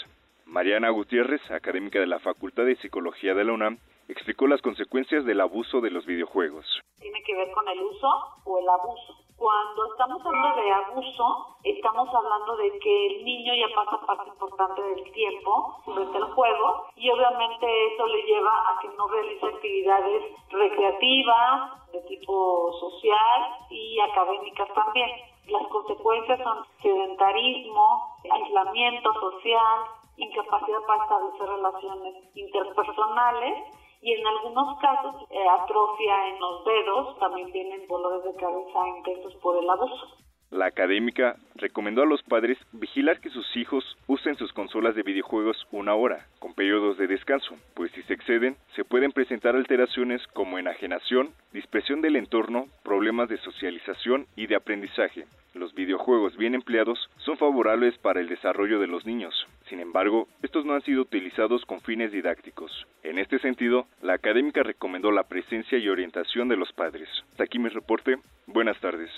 Mariana 0.46 0.90
Gutiérrez, 0.90 1.40
académica 1.50 1.98
de 1.98 2.06
la 2.06 2.20
Facultad 2.20 2.64
de 2.64 2.76
Psicología 2.76 3.34
de 3.34 3.44
la 3.44 3.52
UNAM, 3.52 3.78
explicó 4.08 4.46
las 4.46 4.60
consecuencias 4.60 5.24
del 5.24 5.40
abuso 5.40 5.80
de 5.80 5.90
los 5.90 6.04
videojuegos. 6.04 6.66
Tiene 7.00 7.22
que 7.22 7.34
ver 7.34 7.50
con 7.52 7.66
el 7.68 7.80
uso 7.80 8.08
o 8.44 8.58
el 8.58 8.68
abuso 8.68 9.16
Cuando 9.36 9.90
estamos 9.90 10.24
hablando 10.24 10.62
de 10.62 10.70
abuso, 10.70 11.56
estamos 11.64 12.08
hablando 12.14 12.56
de 12.56 12.78
que 12.78 13.06
el 13.06 13.24
niño 13.24 13.52
ya 13.54 13.74
pasa 13.74 14.06
parte 14.06 14.28
importante 14.28 14.80
del 14.80 15.12
tiempo 15.12 15.82
durante 15.86 16.18
el 16.18 16.24
juego 16.24 16.86
y 16.96 17.10
obviamente 17.10 17.94
eso 17.94 18.06
le 18.06 18.22
lleva 18.22 18.50
a 18.50 18.80
que 18.80 18.88
no 18.96 19.08
realice 19.08 19.46
actividades 19.46 20.22
recreativas, 20.50 21.90
de 21.92 22.00
tipo 22.02 22.72
social 22.78 23.66
y 23.70 23.98
académicas 24.00 24.68
también. 24.72 25.10
Las 25.48 25.66
consecuencias 25.68 26.40
son 26.42 26.64
sedentarismo, 26.80 28.16
aislamiento 28.30 29.12
social, 29.14 30.03
incapacidad 30.16 30.80
para 30.86 31.02
establecer 31.02 31.48
relaciones 31.48 32.14
interpersonales 32.34 33.54
y 34.00 34.12
en 34.12 34.26
algunos 34.26 34.78
casos 34.80 35.14
eh, 35.30 35.48
atrofia 35.48 36.28
en 36.28 36.40
los 36.40 36.64
dedos, 36.64 37.18
también 37.18 37.50
tienen 37.52 37.86
dolores 37.88 38.24
de 38.24 38.38
cabeza 38.38 38.88
intensos 38.98 39.34
por 39.36 39.56
el 39.56 39.68
abuso. 39.68 40.24
La 40.50 40.66
académica 40.66 41.36
recomendó 41.56 42.02
a 42.02 42.06
los 42.06 42.22
padres 42.22 42.58
vigilar 42.72 43.18
que 43.20 43.30
sus 43.30 43.56
hijos 43.56 43.84
usen 44.06 44.36
sus 44.36 44.52
consolas 44.52 44.94
de 44.94 45.02
videojuegos 45.02 45.66
una 45.72 45.94
hora, 45.94 46.26
con 46.38 46.54
periodos 46.54 46.96
de 46.96 47.08
descanso, 47.08 47.56
pues 47.74 47.90
si 47.92 48.02
se 48.04 48.14
exceden, 48.14 48.56
se 48.76 48.84
pueden 48.84 49.10
presentar 49.10 49.56
alteraciones 49.56 50.24
como 50.28 50.58
enajenación, 50.58 51.30
dispersión 51.52 52.02
del 52.02 52.14
entorno, 52.14 52.66
problemas 52.84 53.28
de 53.28 53.38
socialización 53.38 54.26
y 54.36 54.46
de 54.46 54.54
aprendizaje. 54.54 55.24
Los 55.54 55.74
videojuegos 55.74 56.36
bien 56.36 56.54
empleados 56.54 57.10
son 57.16 57.36
favorables 57.36 57.98
para 57.98 58.20
el 58.20 58.28
desarrollo 58.28 58.78
de 58.78 58.86
los 58.86 59.04
niños. 59.06 59.34
Sin 59.68 59.80
embargo, 59.80 60.28
estos 60.42 60.66
no 60.66 60.74
han 60.74 60.82
sido 60.82 61.02
utilizados 61.02 61.64
con 61.64 61.80
fines 61.80 62.12
didácticos. 62.12 62.70
En 63.02 63.18
este 63.18 63.38
sentido, 63.38 63.86
la 64.02 64.14
académica 64.14 64.62
recomendó 64.62 65.10
la 65.10 65.24
presencia 65.24 65.78
y 65.78 65.88
orientación 65.88 66.48
de 66.48 66.56
los 66.56 66.70
padres. 66.72 67.08
Hasta 67.30 67.44
aquí 67.44 67.58
mi 67.58 67.70
reporte. 67.70 68.16
Buenas 68.46 68.78
tardes. 68.80 69.10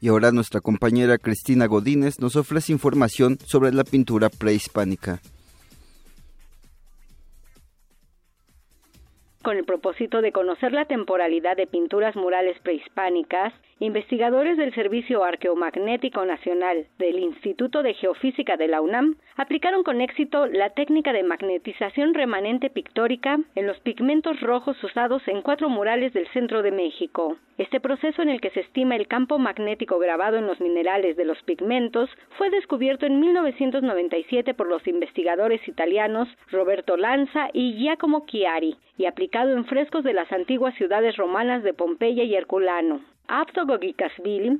Y 0.00 0.08
ahora 0.08 0.32
nuestra 0.32 0.60
compañera 0.62 1.18
Cristina 1.18 1.66
Godínez 1.66 2.20
nos 2.20 2.36
ofrece 2.36 2.72
información 2.72 3.36
sobre 3.38 3.70
la 3.72 3.84
pintura 3.84 4.30
prehispánica. 4.30 5.20
Con 9.42 9.58
el 9.58 9.64
propósito 9.64 10.22
de 10.22 10.32
conocer 10.32 10.72
la 10.72 10.86
temporalidad 10.86 11.56
de 11.56 11.66
pinturas 11.66 12.16
murales 12.16 12.58
prehispánicas, 12.62 13.52
investigadores 13.80 14.58
del 14.58 14.74
Servicio 14.74 15.24
Arqueomagnético 15.24 16.24
Nacional 16.26 16.86
del 16.98 17.18
Instituto 17.18 17.82
de 17.82 17.94
Geofísica 17.94 18.58
de 18.58 18.68
la 18.68 18.82
UNAM 18.82 19.16
aplicaron 19.36 19.82
con 19.82 20.02
éxito 20.02 20.46
la 20.46 20.68
técnica 20.70 21.14
de 21.14 21.22
magnetización 21.22 22.12
remanente 22.12 22.68
pictórica 22.68 23.38
en 23.54 23.66
los 23.66 23.80
pigmentos 23.80 24.38
rojos 24.40 24.76
usados 24.84 25.26
en 25.28 25.40
cuatro 25.40 25.70
murales 25.70 26.12
del 26.12 26.28
centro 26.28 26.60
de 26.62 26.72
México. 26.72 27.38
Este 27.56 27.80
proceso 27.80 28.20
en 28.20 28.28
el 28.28 28.42
que 28.42 28.50
se 28.50 28.60
estima 28.60 28.96
el 28.96 29.08
campo 29.08 29.38
magnético 29.38 29.98
grabado 29.98 30.36
en 30.36 30.46
los 30.46 30.60
minerales 30.60 31.16
de 31.16 31.24
los 31.24 31.42
pigmentos 31.44 32.10
fue 32.36 32.50
descubierto 32.50 33.06
en 33.06 33.18
1997 33.18 34.52
por 34.52 34.66
los 34.66 34.86
investigadores 34.86 35.66
italianos 35.66 36.28
Roberto 36.50 36.98
Lanza 36.98 37.48
y 37.54 37.78
Giacomo 37.78 38.26
Chiari 38.26 38.76
y 38.98 39.06
aplicado 39.06 39.56
en 39.56 39.64
frescos 39.64 40.04
de 40.04 40.12
las 40.12 40.30
antiguas 40.32 40.74
ciudades 40.74 41.16
romanas 41.16 41.62
de 41.62 41.72
Pompeya 41.72 42.24
y 42.24 42.34
Herculano. 42.34 43.00
Apto 43.32 43.64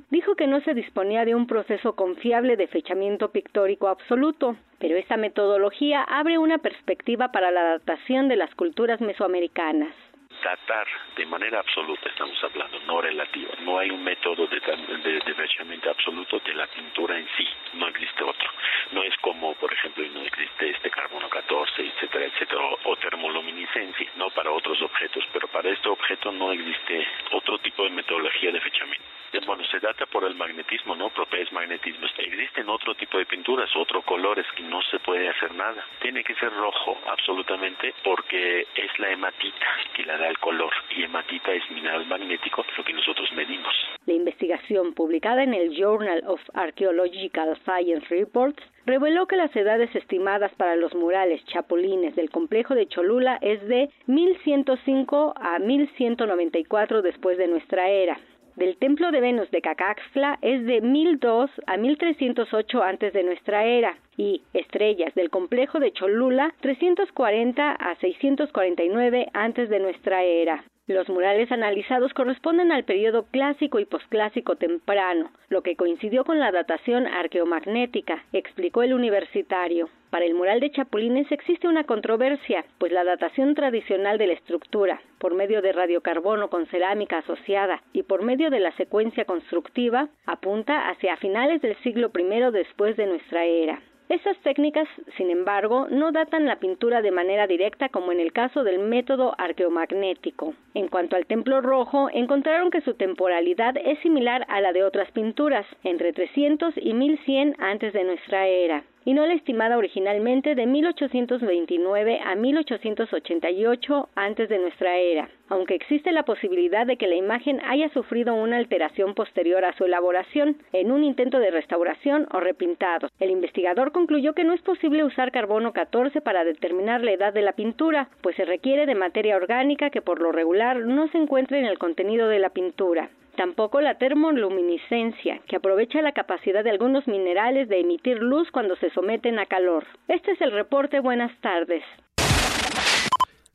dijo 0.09 0.35
que 0.35 0.47
no 0.47 0.61
se 0.61 0.73
disponía 0.73 1.25
de 1.25 1.35
un 1.35 1.45
proceso 1.45 1.93
confiable 1.93 2.55
de 2.55 2.67
fechamiento 2.67 3.29
pictórico 3.29 3.89
absoluto, 3.89 4.55
pero 4.79 4.95
esta 4.95 5.17
metodología 5.17 6.03
abre 6.03 6.37
una 6.37 6.57
perspectiva 6.57 7.33
para 7.33 7.51
la 7.51 7.63
datación 7.63 8.29
de 8.29 8.37
las 8.37 8.55
culturas 8.55 9.01
mesoamericanas 9.01 9.93
datar 10.43 10.87
de 11.15 11.25
manera 11.25 11.59
absoluta, 11.59 12.09
estamos 12.09 12.41
hablando, 12.43 12.79
no 12.87 13.01
relativa. 13.01 13.53
No 13.61 13.79
hay 13.79 13.89
un 13.89 14.03
método 14.03 14.47
de, 14.47 14.59
de, 14.59 15.33
fechamiento 15.33 15.89
absoluto 15.89 16.39
de 16.39 16.53
la 16.53 16.67
pintura 16.67 17.17
en 17.17 17.27
sí, 17.37 17.47
no 17.73 17.87
existe 17.87 18.23
otro. 18.23 18.49
No 18.91 19.03
es 19.03 19.15
como, 19.17 19.53
por 19.55 19.71
ejemplo, 19.71 20.03
no 20.13 20.21
existe 20.21 20.69
este 20.69 20.89
carbono 20.89 21.29
14, 21.29 21.81
etcétera, 21.81 22.25
etcétera, 22.25 22.61
o, 22.83 22.95
termoluminiscencia, 22.97 24.11
no 24.17 24.29
para 24.29 24.51
otros 24.51 24.81
objetos, 24.81 25.23
pero 25.31 25.47
para 25.47 25.69
este 25.69 25.89
objeto 25.89 26.31
no 26.31 26.51
existe 26.51 27.07
otro 27.31 27.57
tipo 27.59 27.83
de 27.83 27.91
metodología 27.91 28.51
de 28.51 28.61
fechamiento 28.61 29.20
bueno, 29.39 29.63
se 29.65 29.79
data 29.79 30.05
por 30.05 30.23
el 30.25 30.35
magnetismo, 30.35 30.95
¿no? 30.95 31.11
Magnetismo. 31.51 32.05
Existen 32.17 32.69
otro 32.69 32.95
tipo 32.95 33.17
de 33.17 33.25
pinturas, 33.25 33.69
otro 33.75 34.01
colores 34.03 34.45
que 34.55 34.63
no 34.63 34.81
se 34.83 34.99
puede 34.99 35.27
hacer 35.27 35.53
nada. 35.55 35.85
Tiene 36.01 36.23
que 36.23 36.35
ser 36.35 36.51
rojo, 36.53 36.97
absolutamente, 37.07 37.93
porque 38.03 38.67
es 38.75 38.99
la 38.99 39.11
hematita 39.11 39.67
que 39.93 40.03
le 40.03 40.17
da 40.17 40.27
el 40.27 40.37
color. 40.39 40.71
Y 40.95 41.03
hematita 41.03 41.51
es 41.51 41.69
mineral 41.71 42.05
magnético, 42.07 42.65
lo 42.77 42.83
que 42.83 42.93
nosotros 42.93 43.31
medimos. 43.33 43.73
La 44.05 44.13
investigación 44.13 44.93
publicada 44.93 45.43
en 45.43 45.53
el 45.53 45.75
Journal 45.75 46.23
of 46.25 46.41
Archaeological 46.53 47.57
Science 47.65 48.07
Reports 48.09 48.63
reveló 48.85 49.27
que 49.27 49.35
las 49.35 49.55
edades 49.55 49.93
estimadas 49.95 50.51
para 50.55 50.75
los 50.75 50.93
murales 50.95 51.43
chapulines 51.45 52.15
del 52.15 52.29
complejo 52.29 52.75
de 52.75 52.87
Cholula 52.87 53.37
es 53.41 53.65
de 53.67 53.89
1105 54.07 55.33
a 55.35 55.59
1194 55.59 57.01
después 57.01 57.37
de 57.37 57.47
nuestra 57.47 57.89
era 57.89 58.17
del 58.55 58.77
templo 58.77 59.11
de 59.11 59.21
Venus 59.21 59.49
de 59.51 59.61
Cacaxtla 59.61 60.39
es 60.41 60.65
de 60.65 60.81
1002 60.81 61.49
a 61.67 61.77
1308 61.77 62.83
antes 62.83 63.13
de 63.13 63.23
nuestra 63.23 63.65
era 63.65 63.97
y 64.17 64.41
estrellas 64.53 65.13
del 65.15 65.29
complejo 65.29 65.79
de 65.79 65.91
Cholula 65.93 66.53
340 66.61 67.71
a 67.71 67.95
649 67.95 69.27
antes 69.33 69.69
de 69.69 69.79
nuestra 69.79 70.23
era. 70.23 70.63
Los 70.91 71.07
murales 71.07 71.49
analizados 71.53 72.13
corresponden 72.13 72.73
al 72.73 72.83
periodo 72.83 73.23
clásico 73.31 73.79
y 73.79 73.85
posclásico 73.85 74.57
temprano, 74.57 75.31
lo 75.47 75.63
que 75.63 75.77
coincidió 75.77 76.25
con 76.25 76.37
la 76.37 76.51
datación 76.51 77.07
arqueomagnética, 77.07 78.25
explicó 78.33 78.83
el 78.83 78.93
universitario. 78.93 79.87
Para 80.09 80.25
el 80.25 80.33
mural 80.33 80.59
de 80.59 80.69
Chapulines 80.69 81.31
existe 81.31 81.69
una 81.69 81.85
controversia, 81.85 82.65
pues 82.77 82.91
la 82.91 83.05
datación 83.05 83.55
tradicional 83.55 84.17
de 84.17 84.27
la 84.27 84.33
estructura, 84.33 85.01
por 85.17 85.33
medio 85.33 85.61
de 85.61 85.71
radiocarbono 85.71 86.49
con 86.49 86.67
cerámica 86.67 87.19
asociada 87.19 87.81
y 87.93 88.03
por 88.03 88.21
medio 88.21 88.49
de 88.49 88.59
la 88.59 88.73
secuencia 88.73 89.23
constructiva, 89.23 90.09
apunta 90.25 90.89
hacia 90.89 91.15
finales 91.15 91.61
del 91.61 91.77
siglo 91.83 92.11
I 92.13 92.51
después 92.51 92.97
de 92.97 93.05
nuestra 93.05 93.45
era. 93.45 93.81
Estas 94.11 94.37
técnicas, 94.39 94.89
sin 95.15 95.29
embargo, 95.29 95.87
no 95.89 96.11
datan 96.11 96.45
la 96.45 96.57
pintura 96.57 97.01
de 97.01 97.11
manera 97.11 97.47
directa 97.47 97.87
como 97.87 98.11
en 98.11 98.19
el 98.19 98.33
caso 98.33 98.65
del 98.65 98.77
método 98.77 99.33
arqueomagnético. 99.37 100.53
En 100.73 100.89
cuanto 100.89 101.15
al 101.15 101.25
templo 101.25 101.61
rojo, 101.61 102.09
encontraron 102.11 102.71
que 102.71 102.81
su 102.81 102.95
temporalidad 102.95 103.77
es 103.77 103.97
similar 103.99 104.45
a 104.49 104.59
la 104.59 104.73
de 104.73 104.83
otras 104.83 105.09
pinturas, 105.11 105.65
entre 105.85 106.11
300 106.11 106.73
y 106.75 106.93
1100 106.93 107.55
antes 107.59 107.93
de 107.93 108.03
nuestra 108.03 108.47
era 108.47 108.83
y 109.05 109.13
no 109.13 109.25
la 109.25 109.33
estimada 109.33 109.77
originalmente 109.77 110.55
de 110.55 110.65
1829 110.65 112.19
a 112.23 112.35
1888 112.35 114.09
antes 114.15 114.49
de 114.49 114.59
nuestra 114.59 114.97
era, 114.97 115.29
aunque 115.49 115.75
existe 115.75 116.11
la 116.11 116.23
posibilidad 116.23 116.85
de 116.85 116.97
que 116.97 117.07
la 117.07 117.15
imagen 117.15 117.59
haya 117.61 117.89
sufrido 117.89 118.35
una 118.35 118.57
alteración 118.57 119.15
posterior 119.15 119.65
a 119.65 119.75
su 119.75 119.85
elaboración 119.85 120.57
en 120.73 120.91
un 120.91 121.03
intento 121.03 121.39
de 121.39 121.51
restauración 121.51 122.27
o 122.31 122.39
repintado. 122.39 123.09
El 123.19 123.31
investigador 123.31 123.91
concluyó 123.91 124.33
que 124.33 124.43
no 124.43 124.53
es 124.53 124.61
posible 124.61 125.03
usar 125.03 125.31
carbono 125.31 125.73
14 125.73 126.21
para 126.21 126.43
determinar 126.43 127.03
la 127.03 127.11
edad 127.11 127.33
de 127.33 127.41
la 127.41 127.53
pintura, 127.53 128.09
pues 128.21 128.35
se 128.35 128.45
requiere 128.45 128.85
de 128.85 128.95
materia 128.95 129.35
orgánica 129.35 129.89
que 129.89 130.01
por 130.01 130.21
lo 130.21 130.31
regular 130.31 130.77
no 130.77 131.07
se 131.09 131.17
encuentra 131.17 131.57
en 131.57 131.65
el 131.65 131.79
contenido 131.79 132.27
de 132.27 132.39
la 132.39 132.49
pintura. 132.49 133.09
Tampoco 133.41 133.81
la 133.81 133.97
termoluminiscencia, 133.97 135.41
que 135.47 135.55
aprovecha 135.55 135.99
la 136.03 136.11
capacidad 136.11 136.63
de 136.63 136.69
algunos 136.69 137.07
minerales 137.07 137.67
de 137.69 137.79
emitir 137.79 138.19
luz 138.19 138.47
cuando 138.51 138.75
se 138.75 138.91
someten 138.91 139.39
a 139.39 139.47
calor. 139.47 139.83
Este 140.07 140.33
es 140.33 140.41
el 140.41 140.51
reporte. 140.51 140.99
Buenas 140.99 141.31
tardes. 141.41 141.81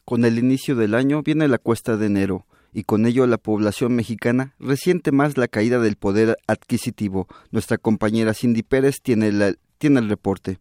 Con 0.05 0.25
el 0.25 0.41
inicio 0.41 0.75
del 0.75 0.97
año 0.97 1.23
viene 1.23 1.47
la 1.47 1.59
cuesta 1.59 1.97
de 1.97 2.07
enero 2.07 2.47
y 2.73 2.83
con 2.83 3.07
ello 3.07 3.29
la 3.29 3.39
población 3.39 3.95
mexicana 3.95 4.55
resiente 4.59 5.13
más 5.13 5.39
la 5.39 5.47
caída 5.47 5.79
del 5.79 5.95
poder 5.95 6.35
adquisitivo. 6.49 7.29
Nuestra 7.53 7.79
compañera 7.79 8.35
Cindy 8.35 8.65
Pérez 8.65 9.01
tiene, 9.01 9.31
tiene 9.79 10.01
el 10.01 10.09
reporte. 10.09 10.59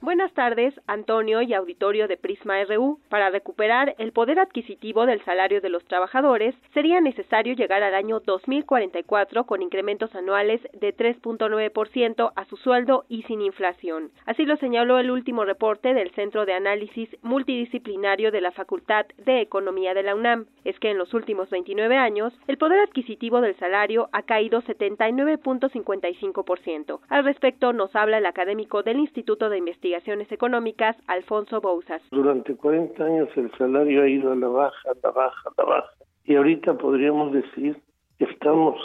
Buenas 0.00 0.32
tardes, 0.32 0.80
Antonio 0.86 1.42
y 1.42 1.52
auditorio 1.54 2.06
de 2.06 2.16
Prisma 2.16 2.62
RU. 2.62 3.00
Para 3.08 3.30
recuperar 3.30 3.96
el 3.98 4.12
poder 4.12 4.38
adquisitivo 4.38 5.06
del 5.06 5.20
salario 5.24 5.60
de 5.60 5.70
los 5.70 5.84
trabajadores, 5.86 6.54
sería 6.72 7.00
necesario 7.00 7.54
llegar 7.54 7.82
al 7.82 7.96
año 7.96 8.20
2044 8.20 9.42
con 9.42 9.60
incrementos 9.60 10.14
anuales 10.14 10.60
de 10.72 10.96
3.9% 10.96 12.32
a 12.32 12.44
su 12.44 12.56
sueldo 12.58 13.06
y 13.08 13.24
sin 13.24 13.42
inflación. 13.42 14.12
Así 14.24 14.44
lo 14.44 14.56
señaló 14.58 15.00
el 15.00 15.10
último 15.10 15.44
reporte 15.44 15.92
del 15.92 16.12
Centro 16.12 16.46
de 16.46 16.52
Análisis 16.52 17.08
Multidisciplinario 17.22 18.30
de 18.30 18.40
la 18.40 18.52
Facultad 18.52 19.04
de 19.26 19.40
Economía 19.40 19.94
de 19.94 20.04
la 20.04 20.14
UNAM. 20.14 20.46
Es 20.64 20.78
que 20.78 20.92
en 20.92 20.98
los 20.98 21.12
últimos 21.12 21.50
29 21.50 21.96
años, 21.96 22.32
el 22.46 22.56
poder 22.56 22.78
adquisitivo 22.78 23.40
del 23.40 23.56
salario 23.56 24.10
ha 24.12 24.22
caído 24.22 24.62
79.55%. 24.62 27.00
Al 27.08 27.24
respecto, 27.24 27.72
nos 27.72 27.96
habla 27.96 28.18
el 28.18 28.26
académico 28.26 28.84
del 28.84 29.00
Instituto 29.00 29.50
de 29.50 29.58
Investigación 29.58 29.87
Investigaciones 29.88 30.30
Económicas, 30.30 30.96
Alfonso 31.06 31.62
Bouzas. 31.62 32.02
Durante 32.10 32.54
40 32.54 33.02
años 33.02 33.30
el 33.36 33.50
salario 33.56 34.02
ha 34.02 34.08
ido 34.08 34.32
a 34.32 34.36
la 34.36 34.48
baja, 34.48 34.90
a 34.90 34.94
la 35.02 35.10
baja, 35.10 35.48
a 35.48 35.52
la 35.56 35.64
baja. 35.64 35.88
Y 36.26 36.36
ahorita 36.36 36.76
podríamos 36.76 37.32
decir 37.32 37.80
estamos 38.18 38.76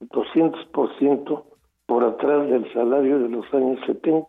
200% 0.00 1.44
por 1.84 2.04
atrás 2.04 2.48
del 2.48 2.72
salario 2.72 3.18
de 3.18 3.28
los 3.28 3.44
años 3.52 3.78
70. 3.84 4.28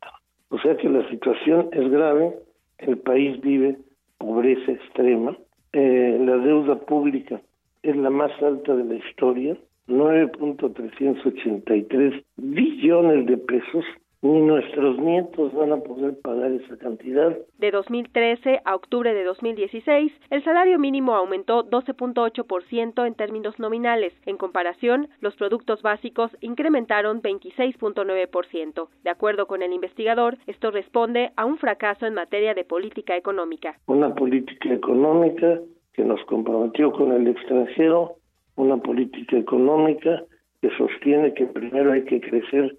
O 0.50 0.60
sea 0.60 0.76
que 0.76 0.90
la 0.90 1.10
situación 1.10 1.70
es 1.72 1.90
grave, 1.90 2.38
el 2.80 2.98
país 2.98 3.40
vive 3.40 3.78
pobreza 4.18 4.74
extrema, 4.74 5.38
eh, 5.72 6.18
la 6.20 6.36
deuda 6.40 6.76
pública 6.76 7.40
es 7.84 7.96
la 7.96 8.10
más 8.10 8.34
alta 8.42 8.76
de 8.76 8.84
la 8.84 8.96
historia, 8.96 9.56
9.383 9.88 12.22
billones 12.36 13.26
de 13.28 13.38
pesos, 13.38 13.86
ni 14.22 14.42
nuestros 14.42 14.98
nietos 14.98 15.54
van 15.54 15.72
a 15.72 15.78
poder 15.78 16.20
pagar 16.22 16.52
esa 16.52 16.78
cantidad. 16.78 17.38
De 17.60 17.72
2013 17.72 18.62
a 18.66 18.76
octubre 18.76 19.14
de 19.14 19.24
2016, 19.24 20.12
el 20.30 20.44
salario 20.44 20.80
mínimo 20.80 21.16
aumentó 21.16 21.64
12.8% 21.70 23.06
en 23.06 23.14
términos 23.14 23.60
nominales. 23.60 24.14
En 24.26 24.38
comparación, 24.38 25.10
los 25.22 25.36
productos 25.36 25.82
básicos 25.82 26.32
incrementaron 26.42 27.22
26.9%. 27.22 28.88
De 29.04 29.10
acuerdo 29.10 29.46
con 29.46 29.62
el 29.62 29.74
investigador, 29.74 30.38
esto 30.48 30.72
responde 30.72 31.32
a 31.36 31.46
un 31.46 31.58
fracaso 31.58 32.06
en 32.06 32.16
materia 32.16 32.54
de 32.54 32.66
política 32.66 33.16
económica. 33.16 33.76
Una 33.86 34.14
política 34.16 34.74
económica 34.74 35.60
que 35.94 36.04
nos 36.04 36.24
comprometió 36.26 36.92
con 36.92 37.12
el 37.12 37.28
extranjero, 37.28 38.16
una 38.56 38.78
política 38.78 39.38
económica 39.38 40.24
que 40.62 40.70
sostiene 40.78 41.34
que 41.34 41.46
primero 41.46 41.92
hay 41.92 42.04
que 42.06 42.20
crecer 42.20 42.76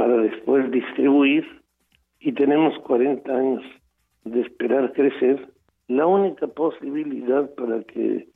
para 0.00 0.16
después 0.16 0.70
distribuir 0.70 1.44
y 2.20 2.32
tenemos 2.32 2.72
40 2.84 3.36
años 3.36 3.62
de 4.24 4.40
esperar 4.40 4.94
crecer, 4.94 5.46
la 5.88 6.06
única 6.06 6.46
posibilidad 6.46 7.54
para 7.54 7.82
que 7.82 8.26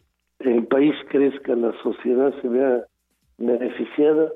el 0.40 0.66
país 0.66 0.94
crezca, 1.08 1.56
la 1.56 1.72
sociedad 1.82 2.34
se 2.42 2.48
vea 2.48 2.84
beneficiada, 3.38 4.30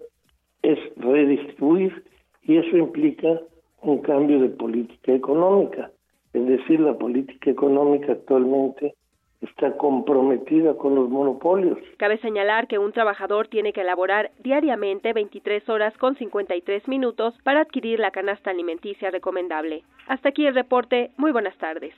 es 0.62 0.78
redistribuir 0.96 2.02
y 2.44 2.56
eso 2.56 2.78
implica 2.78 3.38
un 3.82 3.98
cambio 3.98 4.40
de 4.40 4.48
política 4.48 5.12
económica. 5.12 5.90
Es 6.32 6.46
decir, 6.46 6.80
la 6.80 6.96
política 6.96 7.50
económica 7.50 8.12
actualmente 8.12 8.94
está 9.40 9.76
comprometida 9.76 10.74
con 10.74 10.94
los 10.94 11.08
monopolios. 11.08 11.78
Cabe 11.96 12.18
señalar 12.18 12.66
que 12.66 12.78
un 12.78 12.92
trabajador 12.92 13.48
tiene 13.48 13.72
que 13.72 13.82
elaborar 13.82 14.32
diariamente 14.42 15.12
23 15.12 15.68
horas 15.68 15.96
con 15.98 16.16
53 16.16 16.88
minutos 16.88 17.34
para 17.44 17.60
adquirir 17.60 18.00
la 18.00 18.10
canasta 18.10 18.50
alimenticia 18.50 19.10
recomendable. 19.10 19.84
Hasta 20.06 20.30
aquí 20.30 20.46
el 20.46 20.54
reporte. 20.54 21.12
Muy 21.16 21.32
buenas 21.32 21.56
tardes. 21.58 21.94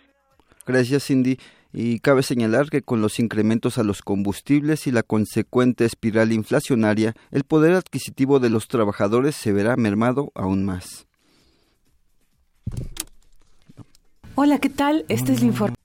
Gracias, 0.66 1.06
Cindy. 1.06 1.38
Y 1.72 2.00
cabe 2.00 2.22
señalar 2.22 2.68
que 2.68 2.82
con 2.82 3.00
los 3.00 3.20
incrementos 3.20 3.78
a 3.78 3.84
los 3.84 4.02
combustibles 4.02 4.86
y 4.86 4.92
la 4.92 5.02
consecuente 5.02 5.84
espiral 5.84 6.32
inflacionaria, 6.32 7.14
el 7.30 7.44
poder 7.44 7.74
adquisitivo 7.74 8.40
de 8.40 8.50
los 8.50 8.66
trabajadores 8.66 9.36
se 9.36 9.52
verá 9.52 9.76
mermado 9.76 10.32
aún 10.34 10.64
más. 10.64 11.06
Hola, 14.34 14.58
¿qué 14.58 14.68
tal? 14.68 15.04
Este 15.08 15.32
es 15.32 15.42
el 15.42 15.48
informe. 15.48 15.76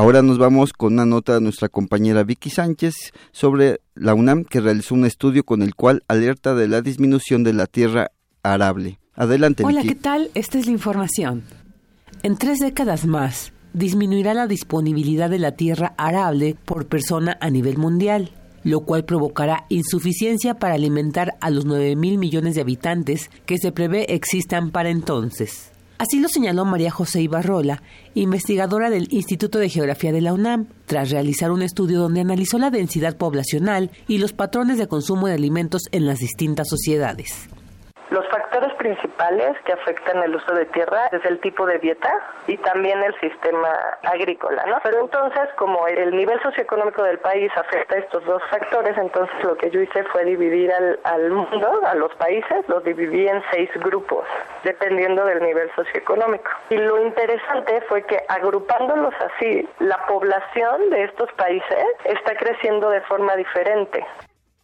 Ahora 0.00 0.22
nos 0.22 0.38
vamos 0.38 0.72
con 0.72 0.94
una 0.94 1.04
nota 1.04 1.34
de 1.34 1.42
nuestra 1.42 1.68
compañera 1.68 2.24
Vicky 2.24 2.48
Sánchez 2.48 3.12
sobre 3.32 3.82
la 3.94 4.14
UNAM 4.14 4.44
que 4.44 4.62
realizó 4.62 4.94
un 4.94 5.04
estudio 5.04 5.44
con 5.44 5.60
el 5.60 5.74
cual 5.74 6.04
alerta 6.08 6.54
de 6.54 6.68
la 6.68 6.80
disminución 6.80 7.44
de 7.44 7.52
la 7.52 7.66
tierra 7.66 8.10
arable. 8.42 8.98
Adelante. 9.12 9.62
Hola, 9.62 9.82
¿qué 9.82 9.94
tal? 9.94 10.30
Esta 10.32 10.58
es 10.58 10.64
la 10.64 10.72
información. 10.72 11.42
En 12.22 12.38
tres 12.38 12.60
décadas 12.60 13.04
más, 13.04 13.52
disminuirá 13.74 14.32
la 14.32 14.46
disponibilidad 14.46 15.28
de 15.28 15.38
la 15.38 15.52
tierra 15.52 15.92
arable 15.98 16.56
por 16.64 16.86
persona 16.86 17.36
a 17.38 17.50
nivel 17.50 17.76
mundial, 17.76 18.30
lo 18.64 18.80
cual 18.80 19.04
provocará 19.04 19.66
insuficiencia 19.68 20.54
para 20.54 20.76
alimentar 20.76 21.34
a 21.42 21.50
los 21.50 21.66
9 21.66 21.94
mil 21.96 22.16
millones 22.16 22.54
de 22.54 22.62
habitantes 22.62 23.30
que 23.44 23.58
se 23.58 23.70
prevé 23.70 24.14
existan 24.14 24.70
para 24.70 24.88
entonces. 24.88 25.72
Así 26.00 26.18
lo 26.18 26.30
señaló 26.30 26.64
María 26.64 26.90
José 26.90 27.20
Ibarrola, 27.20 27.82
investigadora 28.14 28.88
del 28.88 29.08
Instituto 29.12 29.58
de 29.58 29.68
Geografía 29.68 30.12
de 30.12 30.22
la 30.22 30.32
UNAM, 30.32 30.66
tras 30.86 31.10
realizar 31.10 31.50
un 31.50 31.60
estudio 31.60 32.00
donde 32.00 32.22
analizó 32.22 32.58
la 32.58 32.70
densidad 32.70 33.18
poblacional 33.18 33.90
y 34.08 34.16
los 34.16 34.32
patrones 34.32 34.78
de 34.78 34.88
consumo 34.88 35.26
de 35.26 35.34
alimentos 35.34 35.82
en 35.92 36.06
las 36.06 36.20
distintas 36.20 36.70
sociedades. 36.70 37.50
Los 38.10 38.26
factores 38.28 38.74
principales 38.74 39.56
que 39.64 39.72
afectan 39.72 40.20
el 40.24 40.34
uso 40.34 40.52
de 40.52 40.66
tierra 40.66 41.06
es 41.12 41.24
el 41.24 41.38
tipo 41.40 41.64
de 41.64 41.78
dieta 41.78 42.12
y 42.48 42.56
también 42.56 43.00
el 43.04 43.14
sistema 43.20 43.70
agrícola, 44.02 44.64
¿no? 44.66 44.78
Pero 44.82 45.00
entonces, 45.02 45.48
como 45.56 45.86
el 45.86 46.16
nivel 46.16 46.40
socioeconómico 46.42 47.04
del 47.04 47.20
país 47.20 47.52
afecta 47.56 47.98
estos 47.98 48.24
dos 48.24 48.42
factores, 48.50 48.98
entonces 48.98 49.34
lo 49.44 49.56
que 49.56 49.70
yo 49.70 49.80
hice 49.80 50.02
fue 50.04 50.24
dividir 50.24 50.72
al, 50.72 50.98
al 51.04 51.30
mundo, 51.30 51.80
a 51.86 51.94
los 51.94 52.12
países, 52.16 52.68
los 52.68 52.82
dividí 52.82 53.28
en 53.28 53.42
seis 53.52 53.70
grupos, 53.76 54.24
dependiendo 54.64 55.24
del 55.24 55.40
nivel 55.40 55.70
socioeconómico. 55.76 56.50
Y 56.70 56.78
lo 56.78 57.00
interesante 57.00 57.80
fue 57.82 58.02
que 58.02 58.24
agrupándolos 58.28 59.14
así, 59.20 59.68
la 59.78 60.04
población 60.06 60.90
de 60.90 61.04
estos 61.04 61.32
países 61.34 61.84
está 62.04 62.34
creciendo 62.34 62.90
de 62.90 63.02
forma 63.02 63.36
diferente. 63.36 64.04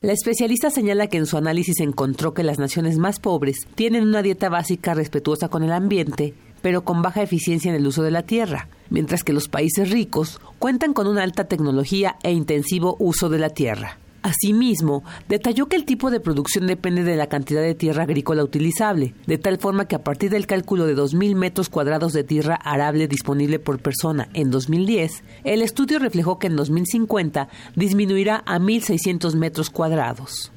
La 0.02 0.12
especialista 0.12 0.70
señala 0.70 1.06
que 1.06 1.16
en 1.16 1.24
su 1.24 1.38
análisis 1.38 1.80
encontró 1.80 2.34
que 2.34 2.42
las 2.42 2.58
naciones 2.58 2.98
más 2.98 3.18
pobres 3.18 3.66
tienen 3.74 4.02
una 4.02 4.20
dieta 4.20 4.50
básica 4.50 4.92
respetuosa 4.92 5.48
con 5.48 5.62
el 5.62 5.72
ambiente, 5.72 6.34
pero 6.60 6.84
con 6.84 7.00
baja 7.00 7.22
eficiencia 7.22 7.70
en 7.70 7.76
el 7.76 7.86
uso 7.86 8.02
de 8.02 8.10
la 8.10 8.22
tierra, 8.22 8.68
mientras 8.90 9.24
que 9.24 9.32
los 9.32 9.48
países 9.48 9.90
ricos 9.90 10.38
cuentan 10.58 10.92
con 10.92 11.06
una 11.06 11.22
alta 11.22 11.44
tecnología 11.44 12.16
e 12.22 12.32
intensivo 12.32 12.96
uso 12.98 13.30
de 13.30 13.38
la 13.38 13.48
tierra. 13.48 13.98
Asimismo, 14.26 15.04
detalló 15.28 15.68
que 15.68 15.76
el 15.76 15.84
tipo 15.84 16.10
de 16.10 16.18
producción 16.18 16.66
depende 16.66 17.04
de 17.04 17.14
la 17.14 17.28
cantidad 17.28 17.62
de 17.62 17.76
tierra 17.76 18.02
agrícola 18.02 18.42
utilizable, 18.42 19.14
de 19.28 19.38
tal 19.38 19.56
forma 19.56 19.86
que 19.86 19.94
a 19.94 20.02
partir 20.02 20.30
del 20.30 20.48
cálculo 20.48 20.84
de 20.84 20.96
2.000 20.96 21.36
metros 21.36 21.68
cuadrados 21.68 22.12
de 22.12 22.24
tierra 22.24 22.56
arable 22.56 23.06
disponible 23.06 23.60
por 23.60 23.78
persona 23.78 24.28
en 24.34 24.50
2010, 24.50 25.22
el 25.44 25.62
estudio 25.62 26.00
reflejó 26.00 26.40
que 26.40 26.48
en 26.48 26.56
2050 26.56 27.48
disminuirá 27.76 28.42
a 28.46 28.58
1.600 28.58 29.36
metros 29.36 29.70
cuadrados 29.70 30.50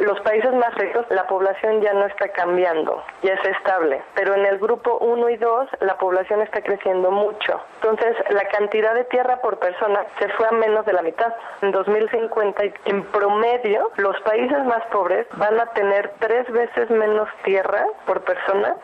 los 0.00 0.20
países 0.20 0.52
más 0.54 0.74
ricos 0.76 1.06
la 1.10 1.26
población 1.26 1.80
ya 1.80 1.92
no 1.92 2.06
está 2.06 2.28
cambiando, 2.28 3.02
ya 3.22 3.34
es 3.34 3.44
estable, 3.56 4.02
pero 4.14 4.34
en 4.34 4.46
el 4.46 4.58
grupo 4.58 4.98
1 4.98 5.28
y 5.30 5.36
2 5.36 5.68
la 5.80 5.96
población 5.98 6.40
está 6.42 6.62
creciendo 6.62 7.10
mucho. 7.10 7.60
Entonces 7.82 8.16
la 8.30 8.44
cantidad 8.48 8.94
de 8.94 9.04
tierra 9.04 9.40
por 9.40 9.58
persona 9.58 10.06
se 10.18 10.28
fue 10.30 10.46
a 10.48 10.52
menos 10.52 10.86
de 10.86 10.92
la 10.92 11.02
mitad. 11.02 11.32
En 11.60 11.72
2050 11.72 12.62
en 12.86 13.04
promedio 13.12 13.90
los 13.96 14.18
países 14.22 14.64
más 14.64 14.84
pobres 14.92 15.26
van 15.36 15.58
a 15.60 15.66
tener 15.66 16.12
tres 16.20 16.50
veces 16.50 16.90
menos 16.90 17.28
tierra 17.44 17.86
por 18.06 18.22
persona 18.22 18.76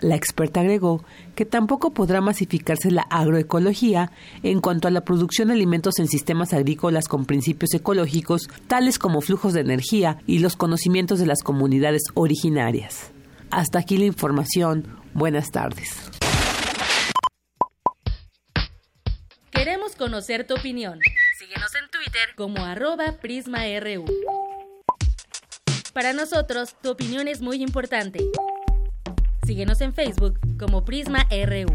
la 0.00 0.16
experta 0.16 0.60
agregó 0.60 1.00
que 1.34 1.44
tampoco 1.44 1.92
podrá 1.92 2.20
masificarse 2.20 2.90
la 2.90 3.02
agroecología 3.02 4.10
en 4.42 4.60
cuanto 4.60 4.88
a 4.88 4.90
la 4.90 5.02
producción 5.02 5.48
de 5.48 5.54
alimentos 5.54 5.98
en 5.98 6.08
sistemas 6.08 6.52
agrícolas 6.52 7.08
con 7.08 7.24
principios 7.24 7.74
ecológicos, 7.74 8.48
tales 8.68 8.98
como 8.98 9.20
flujos 9.20 9.52
de 9.52 9.60
energía 9.60 10.18
y 10.26 10.38
los 10.38 10.56
conocimientos 10.56 11.18
de 11.18 11.26
las 11.26 11.42
comunidades 11.42 12.02
originarias. 12.14 13.10
Hasta 13.50 13.78
aquí 13.78 13.98
la 13.98 14.06
información. 14.06 14.86
Buenas 15.14 15.50
tardes. 15.50 15.90
Queremos 19.50 19.94
conocer 19.94 20.46
tu 20.46 20.54
opinión. 20.54 20.98
Síguenos 21.38 21.70
en 21.74 21.90
Twitter 21.90 22.34
como 22.36 22.64
arroba 22.64 23.18
PrismaRU. 23.20 24.06
Para 25.92 26.14
nosotros, 26.14 26.74
tu 26.82 26.90
opinión 26.90 27.28
es 27.28 27.42
muy 27.42 27.62
importante. 27.62 28.20
Síguenos 29.44 29.80
en 29.80 29.92
Facebook 29.92 30.38
como 30.58 30.84
Prisma 30.84 31.26
RU. 31.30 31.74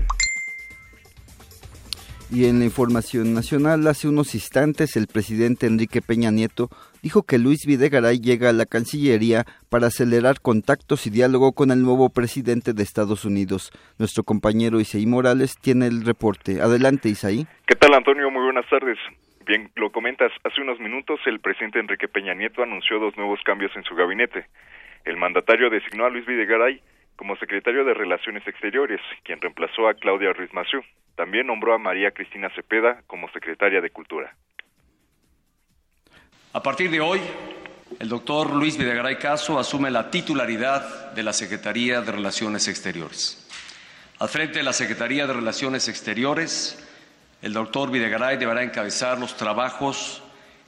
Y 2.30 2.46
en 2.46 2.60
la 2.60 2.66
información 2.66 3.34
nacional, 3.34 3.88
hace 3.88 4.08
unos 4.08 4.36
instantes 4.36 4.98
el 4.98 5.08
presidente 5.08 5.66
Enrique 5.66 6.02
Peña 6.02 6.30
Nieto 6.32 6.70
dijo 7.02 7.24
que 7.24 7.38
Luis 7.38 7.66
Videgaray 7.66 8.20
llega 8.20 8.50
a 8.50 8.54
la 8.54 8.66
Cancillería 8.66 9.46
para 9.70 9.88
acelerar 9.88 10.42
contactos 10.42 11.08
y 11.08 11.10
diálogo 11.10 11.54
con 11.54 11.72
el 11.72 11.84
nuevo 11.84 12.10
presidente 12.10 12.74
de 12.74 12.84
Estados 12.84 13.24
Unidos. 13.24 13.72
Nuestro 13.98 14.24
compañero 14.24 14.80
Isaí 14.80 15.06
Morales 15.06 15.58
tiene 15.62 15.88
el 15.88 16.06
reporte. 16.06 16.62
Adelante, 16.62 17.10
Isaí. 17.10 17.48
¿Qué 17.66 17.76
tal, 17.76 17.94
Antonio? 17.94 18.30
Muy 18.30 18.44
buenas 18.44 18.70
tardes. 18.70 18.98
Bien, 19.46 19.72
lo 19.76 19.92
comentas, 19.92 20.32
hace 20.44 20.62
unos 20.62 20.80
minutos 20.80 21.20
el 21.26 21.40
presidente 21.40 21.80
Enrique 21.80 22.10
Peña 22.10 22.34
Nieto 22.34 22.62
anunció 22.62 23.00
dos 23.00 23.16
nuevos 23.16 23.40
cambios 23.46 23.72
en 23.76 23.84
su 23.84 23.96
gabinete. 23.96 24.46
El 25.06 25.16
mandatario 25.16 25.70
designó 25.70 26.06
a 26.06 26.10
Luis 26.10 26.26
Videgaray 26.26 26.82
como 27.18 27.36
secretario 27.38 27.84
de 27.84 27.94
Relaciones 27.94 28.48
Exteriores, 28.48 29.02
quien 29.24 29.42
reemplazó 29.42 29.90
a 29.90 29.96
Claudia 29.96 30.32
Ruiz 30.32 30.54
Massieu. 30.54 30.82
También 31.16 31.48
nombró 31.48 31.74
a 31.74 31.80
María 31.80 32.12
Cristina 32.12 32.50
Cepeda 32.56 33.02
como 33.08 33.30
secretaria 33.32 33.82
de 33.82 33.90
Cultura. 33.90 34.36
A 36.54 36.64
partir 36.64 36.90
de 36.92 37.02
hoy, 37.02 37.20
el 38.00 38.08
doctor 38.08 38.56
Luis 38.56 38.78
Videgaray 38.78 39.18
Caso 39.18 39.60
asume 39.60 39.90
la 39.90 40.12
titularidad 40.12 41.12
de 41.14 41.24
la 41.24 41.34
Secretaría 41.34 42.02
de 42.02 42.12
Relaciones 42.12 42.68
Exteriores. 42.68 43.44
Al 44.20 44.30
frente 44.30 44.60
de 44.60 44.64
la 44.64 44.74
Secretaría 44.74 45.26
de 45.26 45.34
Relaciones 45.34 45.88
Exteriores, 45.88 46.88
el 47.42 47.54
doctor 47.54 47.92
Videgaray 47.92 48.38
deberá 48.38 48.62
encabezar 48.64 49.20
los 49.20 49.36
trabajos 49.36 50.24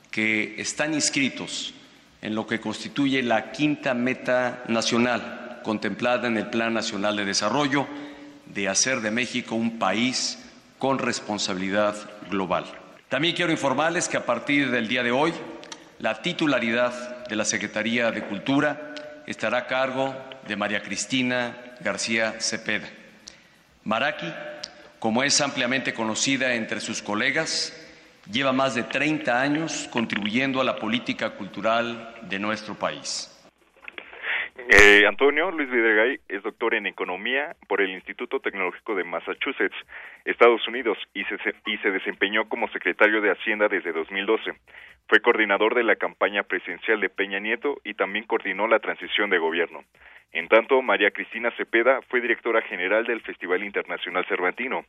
que 0.09 0.59
están 0.59 0.95
inscritos 0.95 1.75
en 2.21 2.33
lo 2.33 2.47
que 2.47 2.59
constituye 2.59 3.21
la 3.21 3.51
quinta 3.51 3.93
meta 3.93 4.63
nacional 4.67 5.48
contemplada 5.69 6.27
en 6.27 6.35
el 6.35 6.49
Plan 6.49 6.73
Nacional 6.73 7.15
de 7.15 7.25
Desarrollo 7.25 7.85
de 8.47 8.67
hacer 8.67 9.01
de 9.01 9.11
México 9.11 9.53
un 9.53 9.77
país 9.77 10.43
con 10.79 10.97
responsabilidad 10.97 11.95
global. 12.27 12.65
También 13.07 13.35
quiero 13.35 13.51
informarles 13.51 14.09
que 14.09 14.17
a 14.17 14.25
partir 14.25 14.71
del 14.71 14.87
día 14.87 15.03
de 15.03 15.11
hoy, 15.11 15.31
la 15.99 16.23
titularidad 16.23 17.27
de 17.27 17.35
la 17.35 17.45
Secretaría 17.45 18.09
de 18.09 18.23
Cultura 18.23 18.95
estará 19.27 19.59
a 19.59 19.67
cargo 19.67 20.15
de 20.47 20.55
María 20.55 20.81
Cristina 20.81 21.55
García 21.81 22.37
Cepeda. 22.39 22.89
Maraki, 23.83 24.33
como 24.97 25.21
es 25.21 25.39
ampliamente 25.39 25.93
conocida 25.93 26.55
entre 26.55 26.79
sus 26.79 27.03
colegas, 27.03 27.73
lleva 28.31 28.53
más 28.53 28.73
de 28.73 28.81
30 28.81 29.39
años 29.39 29.87
contribuyendo 29.91 30.61
a 30.61 30.63
la 30.63 30.77
política 30.77 31.35
cultural 31.35 32.15
de 32.23 32.39
nuestro 32.39 32.73
país. 32.73 33.29
Eh, 34.71 35.07
Antonio 35.07 35.49
Luis 35.49 35.67
Videgaray 35.67 36.19
es 36.27 36.43
doctor 36.43 36.75
en 36.75 36.85
Economía 36.85 37.55
por 37.67 37.81
el 37.81 37.89
Instituto 37.89 38.39
Tecnológico 38.39 38.93
de 38.93 39.03
Massachusetts, 39.03 39.75
Estados 40.25 40.67
Unidos, 40.67 40.95
y 41.15 41.23
se, 41.23 41.37
y 41.65 41.77
se 41.79 41.89
desempeñó 41.89 42.47
como 42.47 42.67
secretario 42.67 43.19
de 43.19 43.31
Hacienda 43.31 43.67
desde 43.67 43.91
2012. 43.91 44.53
Fue 45.07 45.21
coordinador 45.21 45.73
de 45.73 45.81
la 45.81 45.95
campaña 45.95 46.43
presidencial 46.43 47.01
de 47.01 47.09
Peña 47.09 47.39
Nieto 47.39 47.81
y 47.83 47.95
también 47.95 48.25
coordinó 48.25 48.67
la 48.67 48.77
transición 48.77 49.31
de 49.31 49.39
gobierno. 49.39 49.85
En 50.33 50.47
tanto, 50.47 50.83
María 50.83 51.09
Cristina 51.09 51.49
Cepeda 51.57 52.01
fue 52.07 52.21
directora 52.21 52.61
general 52.61 53.05
del 53.05 53.21
Festival 53.21 53.63
Internacional 53.63 54.27
Cervantino, 54.27 54.85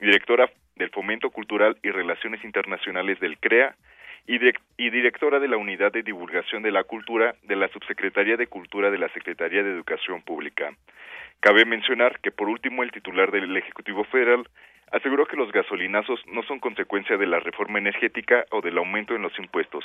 directora 0.00 0.50
del 0.74 0.90
Fomento 0.90 1.30
Cultural 1.30 1.76
y 1.84 1.92
Relaciones 1.92 2.42
Internacionales 2.42 3.20
del 3.20 3.38
CREA, 3.38 3.76
y, 4.26 4.90
directora 4.90 5.40
de 5.40 5.48
la 5.48 5.56
Unidad 5.56 5.92
de 5.92 6.02
Divulgación 6.02 6.62
de 6.62 6.70
la 6.70 6.84
Cultura 6.84 7.34
de 7.42 7.56
la 7.56 7.68
Subsecretaría 7.68 8.36
de 8.36 8.46
Cultura 8.46 8.90
de 8.90 8.98
la 8.98 9.08
Secretaría 9.08 9.62
de 9.62 9.72
Educación 9.72 10.22
Pública. 10.22 10.72
Cabe 11.40 11.64
mencionar 11.64 12.20
que 12.20 12.30
por 12.30 12.48
último 12.48 12.82
el 12.82 12.92
titular 12.92 13.30
del 13.30 13.56
Ejecutivo 13.56 14.04
Federal 14.04 14.44
aseguró 14.92 15.26
que 15.26 15.36
los 15.36 15.50
gasolinazos 15.52 16.20
no 16.26 16.42
son 16.42 16.60
consecuencia 16.60 17.16
de 17.16 17.26
la 17.26 17.40
reforma 17.40 17.78
energética 17.78 18.44
o 18.50 18.60
del 18.60 18.78
aumento 18.78 19.14
en 19.14 19.22
los 19.22 19.38
impuestos. 19.38 19.84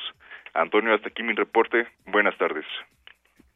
Antonio, 0.54 0.94
hasta 0.94 1.10
aquí 1.10 1.24
mi 1.24 1.34
reporte. 1.34 1.88
Buenas 2.06 2.38
tardes. 2.38 2.66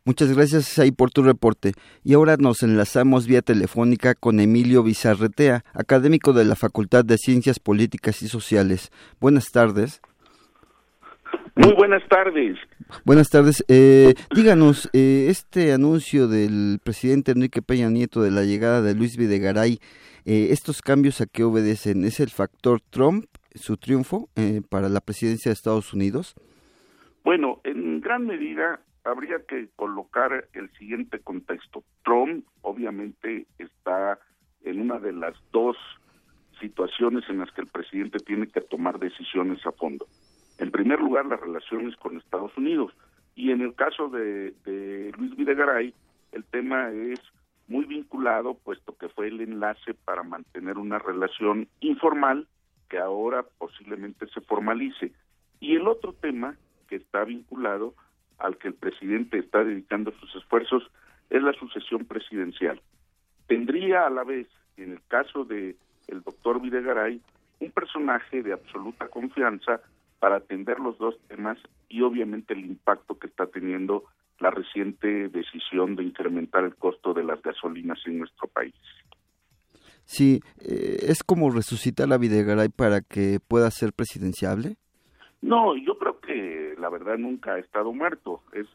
Muchas 0.05 0.33
gracias 0.33 0.79
ahí 0.79 0.91
por 0.91 1.11
tu 1.11 1.21
reporte. 1.23 1.73
Y 2.03 2.13
ahora 2.13 2.37
nos 2.37 2.63
enlazamos 2.63 3.27
vía 3.27 3.41
telefónica 3.41 4.15
con 4.15 4.39
Emilio 4.39 4.81
Bizarretea, 4.81 5.63
académico 5.73 6.33
de 6.33 6.45
la 6.45 6.55
Facultad 6.55 7.03
de 7.05 7.17
Ciencias 7.17 7.59
Políticas 7.59 8.21
y 8.21 8.27
Sociales. 8.27 8.91
Buenas 9.19 9.51
tardes. 9.51 10.01
Muy 11.59 11.73
buenas 11.73 12.07
tardes. 12.07 12.57
Buenas 13.03 13.29
tardes. 13.29 13.65
Eh, 13.67 14.13
díganos, 14.33 14.89
eh, 14.93 15.27
este 15.27 15.73
anuncio 15.73 16.29
del 16.29 16.79
presidente 16.81 17.33
Enrique 17.33 17.61
Peña 17.61 17.89
Nieto 17.89 18.21
de 18.21 18.31
la 18.31 18.43
llegada 18.43 18.81
de 18.81 18.95
Luis 18.95 19.17
Videgaray, 19.17 19.79
eh, 20.23 20.47
¿estos 20.51 20.81
cambios 20.81 21.19
a 21.19 21.25
qué 21.25 21.43
obedecen? 21.43 22.05
¿Es 22.05 22.21
el 22.21 22.29
factor 22.29 22.79
Trump, 22.89 23.25
su 23.55 23.75
triunfo 23.75 24.29
para 24.69 24.87
la 24.87 25.01
presidencia 25.01 25.49
de 25.49 25.53
Estados 25.53 25.93
Unidos? 25.93 26.33
Bueno, 27.25 27.59
en 27.65 27.99
gran 27.99 28.25
medida 28.25 28.79
habría 29.03 29.39
que 29.45 29.67
colocar 29.75 30.47
el 30.53 30.71
siguiente 30.77 31.19
contexto. 31.19 31.83
Trump 32.05 32.45
obviamente 32.61 33.47
está 33.57 34.17
en 34.63 34.79
una 34.79 34.97
de 34.99 35.11
las 35.11 35.35
dos 35.51 35.75
situaciones 36.61 37.25
en 37.27 37.39
las 37.39 37.51
que 37.51 37.61
el 37.61 37.67
presidente 37.67 38.19
tiene 38.19 38.47
que 38.47 38.61
tomar 38.61 38.97
decisiones 38.97 39.59
a 39.65 39.73
fondo. 39.73 40.07
En 40.59 40.71
primer 40.71 40.99
lugar, 40.99 41.25
las 41.25 41.39
relaciones 41.39 41.95
con 41.95 42.17
Estados 42.17 42.55
Unidos. 42.57 42.91
Y 43.33 43.51
en 43.51 43.61
el 43.61 43.73
caso 43.75 44.09
de, 44.09 44.53
Luis 45.17 45.35
Videgaray, 45.35 45.93
el 46.33 46.43
tema 46.43 46.91
es 46.91 47.19
muy 47.67 47.85
vinculado, 47.85 48.55
puesto 48.55 48.97
que 48.97 49.07
fue 49.07 49.29
el 49.29 49.39
enlace 49.39 49.93
para 49.93 50.23
mantener 50.23 50.77
una 50.77 50.99
relación 50.99 51.69
informal 51.79 52.47
que 52.89 52.97
ahora 52.99 53.45
posiblemente 53.57 54.27
se 54.27 54.41
formalice. 54.41 55.13
Y 55.61 55.75
el 55.75 55.87
otro 55.87 56.11
tema 56.13 56.57
que 56.87 56.97
está 56.97 57.23
vinculado 57.23 57.93
al 58.37 58.57
que 58.57 58.67
el 58.67 58.73
presidente 58.73 59.37
está 59.37 59.63
dedicando 59.63 60.11
sus 60.19 60.35
esfuerzos 60.35 60.91
es 61.29 61.41
la 61.41 61.53
sucesión 61.53 62.03
presidencial. 62.03 62.81
Tendría 63.47 64.07
a 64.07 64.09
la 64.09 64.23
vez, 64.25 64.47
en 64.75 64.91
el 64.91 65.01
caso 65.07 65.45
de 65.45 65.77
el 66.07 66.21
doctor 66.23 66.59
Videgaray, 66.59 67.21
un 67.59 67.71
personaje 67.71 68.41
de 68.41 68.53
absoluta 68.53 69.07
confianza 69.07 69.81
para 70.19 70.37
atender 70.37 70.79
los 70.79 70.97
dos 70.97 71.15
temas 71.27 71.57
y 71.87 72.01
obviamente 72.01 72.53
el 72.53 72.65
impacto 72.65 73.17
que 73.17 73.27
está 73.27 73.47
teniendo 73.47 74.03
la 74.39 74.51
reciente 74.51 75.29
decisión 75.29 75.95
de 75.95 76.03
incrementar 76.03 76.63
el 76.63 76.75
costo 76.75 77.13
de 77.13 77.23
las 77.23 77.41
gasolinas 77.41 77.99
en 78.05 78.19
nuestro 78.19 78.47
país. 78.47 78.75
Sí, 80.05 80.41
eh, 80.61 81.05
¿es 81.07 81.23
como 81.23 81.51
resucitar 81.51 82.11
a 82.11 82.17
Videgaray 82.17 82.69
para 82.69 83.01
que 83.01 83.39
pueda 83.45 83.69
ser 83.69 83.93
presidenciable? 83.93 84.77
No, 85.41 85.77
yo 85.77 85.97
creo 85.97 86.19
que 86.19 86.75
la 86.79 86.89
verdad 86.89 87.17
nunca 87.17 87.53
ha 87.53 87.59
estado 87.59 87.93
muerto. 87.93 88.41
Es 88.53 88.67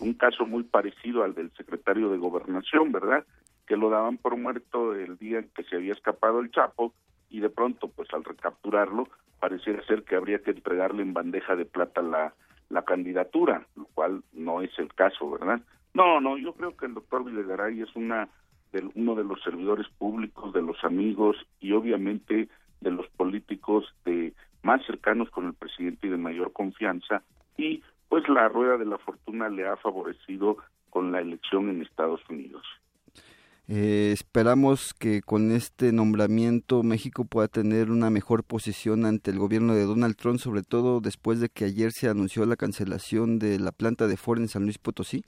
un 0.00 0.14
caso 0.14 0.44
muy 0.44 0.64
parecido 0.64 1.24
al 1.24 1.34
del 1.34 1.50
secretario 1.56 2.10
de 2.10 2.18
Gobernación, 2.18 2.92
¿verdad? 2.92 3.24
Que 3.66 3.76
lo 3.76 3.90
daban 3.90 4.18
por 4.18 4.36
muerto 4.36 4.94
el 4.94 5.16
día 5.16 5.38
en 5.38 5.48
que 5.54 5.64
se 5.64 5.76
había 5.76 5.92
escapado 5.92 6.40
el 6.40 6.50
Chapo 6.50 6.92
y 7.32 7.40
de 7.40 7.50
pronto, 7.50 7.88
pues 7.88 8.08
al 8.12 8.22
recapturarlo, 8.22 9.08
pareciera 9.40 9.82
ser 9.86 10.04
que 10.04 10.14
habría 10.14 10.38
que 10.40 10.52
entregarle 10.52 11.02
en 11.02 11.14
bandeja 11.14 11.56
de 11.56 11.64
plata 11.64 12.02
la, 12.02 12.34
la 12.68 12.82
candidatura, 12.82 13.66
lo 13.74 13.86
cual 13.86 14.22
no 14.32 14.62
es 14.62 14.70
el 14.78 14.92
caso, 14.94 15.30
¿verdad? 15.30 15.60
No, 15.94 16.20
no, 16.20 16.38
yo 16.38 16.52
creo 16.52 16.76
que 16.76 16.86
el 16.86 16.94
doctor 16.94 17.24
Videgaray 17.24 17.80
es 17.80 17.96
una 17.96 18.28
de, 18.72 18.88
uno 18.94 19.14
de 19.14 19.24
los 19.24 19.42
servidores 19.42 19.88
públicos, 19.98 20.52
de 20.52 20.62
los 20.62 20.82
amigos 20.84 21.36
y 21.58 21.72
obviamente 21.72 22.48
de 22.80 22.90
los 22.90 23.08
políticos 23.08 23.84
de 24.04 24.32
más 24.62 24.84
cercanos 24.86 25.30
con 25.30 25.46
el 25.46 25.54
presidente 25.54 26.06
y 26.06 26.10
de 26.10 26.16
mayor 26.16 26.52
confianza 26.52 27.22
y 27.56 27.82
pues 28.08 28.28
la 28.28 28.48
rueda 28.48 28.76
de 28.76 28.86
la 28.86 28.98
fortuna 28.98 29.48
le 29.48 29.66
ha 29.66 29.76
favorecido 29.76 30.58
con 30.90 31.12
la 31.12 31.20
elección 31.20 31.70
en 31.70 31.82
Estados 31.82 32.20
Unidos. 32.28 32.62
Eh, 33.74 34.12
esperamos 34.12 34.92
que 34.92 35.22
con 35.22 35.50
este 35.50 35.92
nombramiento 35.92 36.82
México 36.82 37.24
pueda 37.24 37.48
tener 37.48 37.90
una 37.90 38.10
mejor 38.10 38.44
posición 38.44 39.06
ante 39.06 39.30
el 39.30 39.38
gobierno 39.38 39.74
de 39.74 39.86
Donald 39.86 40.14
Trump, 40.14 40.40
sobre 40.40 40.60
todo 40.62 41.00
después 41.00 41.40
de 41.40 41.48
que 41.48 41.64
ayer 41.64 41.90
se 41.90 42.10
anunció 42.10 42.44
la 42.44 42.56
cancelación 42.56 43.38
de 43.38 43.58
la 43.58 43.72
planta 43.72 44.08
de 44.08 44.18
Ford 44.18 44.40
en 44.40 44.48
San 44.48 44.64
Luis 44.64 44.76
Potosí. 44.76 45.24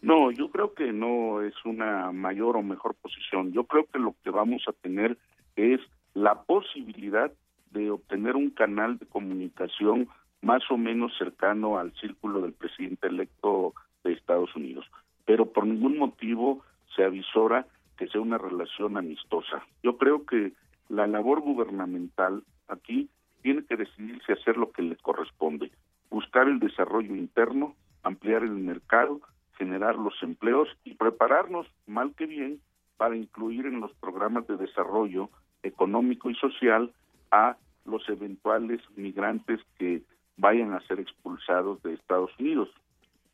No, 0.00 0.30
yo 0.30 0.48
creo 0.48 0.72
que 0.72 0.94
no 0.94 1.42
es 1.42 1.52
una 1.66 2.10
mayor 2.10 2.56
o 2.56 2.62
mejor 2.62 2.94
posición. 2.94 3.52
Yo 3.52 3.64
creo 3.64 3.84
que 3.92 3.98
lo 3.98 4.14
que 4.24 4.30
vamos 4.30 4.62
a 4.66 4.72
tener 4.72 5.18
es 5.54 5.78
la 6.14 6.40
posibilidad 6.44 7.30
de 7.70 7.90
obtener 7.90 8.34
un 8.34 8.48
canal 8.48 8.96
de 8.96 9.04
comunicación 9.04 10.08
más 10.40 10.62
o 10.70 10.78
menos 10.78 11.12
cercano 11.18 11.76
al 11.76 11.92
círculo 12.00 12.40
del 12.40 12.54
presidente 12.54 13.08
electo 13.08 13.74
de 14.04 14.14
Estados 14.14 14.56
Unidos. 14.56 14.86
Pero 15.26 15.52
por 15.52 15.66
ningún 15.66 15.98
motivo 15.98 16.62
se 16.96 17.04
avisora 17.04 17.66
que 17.96 18.08
sea 18.08 18.20
una 18.20 18.38
relación 18.38 18.96
amistosa. 18.96 19.64
Yo 19.82 19.96
creo 19.96 20.24
que 20.26 20.52
la 20.88 21.06
labor 21.06 21.40
gubernamental 21.40 22.42
aquí 22.68 23.08
tiene 23.42 23.64
que 23.64 23.76
decidirse 23.76 24.32
hacer 24.32 24.56
lo 24.56 24.72
que 24.72 24.82
le 24.82 24.96
corresponde, 24.96 25.70
buscar 26.10 26.48
el 26.48 26.58
desarrollo 26.58 27.14
interno, 27.14 27.74
ampliar 28.02 28.42
el 28.42 28.52
mercado, 28.52 29.20
generar 29.56 29.96
los 29.96 30.14
empleos 30.22 30.68
y 30.84 30.94
prepararnos, 30.94 31.66
mal 31.86 32.14
que 32.14 32.26
bien, 32.26 32.60
para 32.96 33.16
incluir 33.16 33.66
en 33.66 33.80
los 33.80 33.92
programas 33.94 34.46
de 34.46 34.56
desarrollo 34.56 35.30
económico 35.62 36.30
y 36.30 36.34
social 36.36 36.92
a 37.30 37.56
los 37.84 38.08
eventuales 38.08 38.80
migrantes 38.96 39.60
que 39.78 40.02
vayan 40.36 40.72
a 40.72 40.80
ser 40.86 41.00
expulsados 41.00 41.82
de 41.82 41.94
Estados 41.94 42.30
Unidos. 42.38 42.68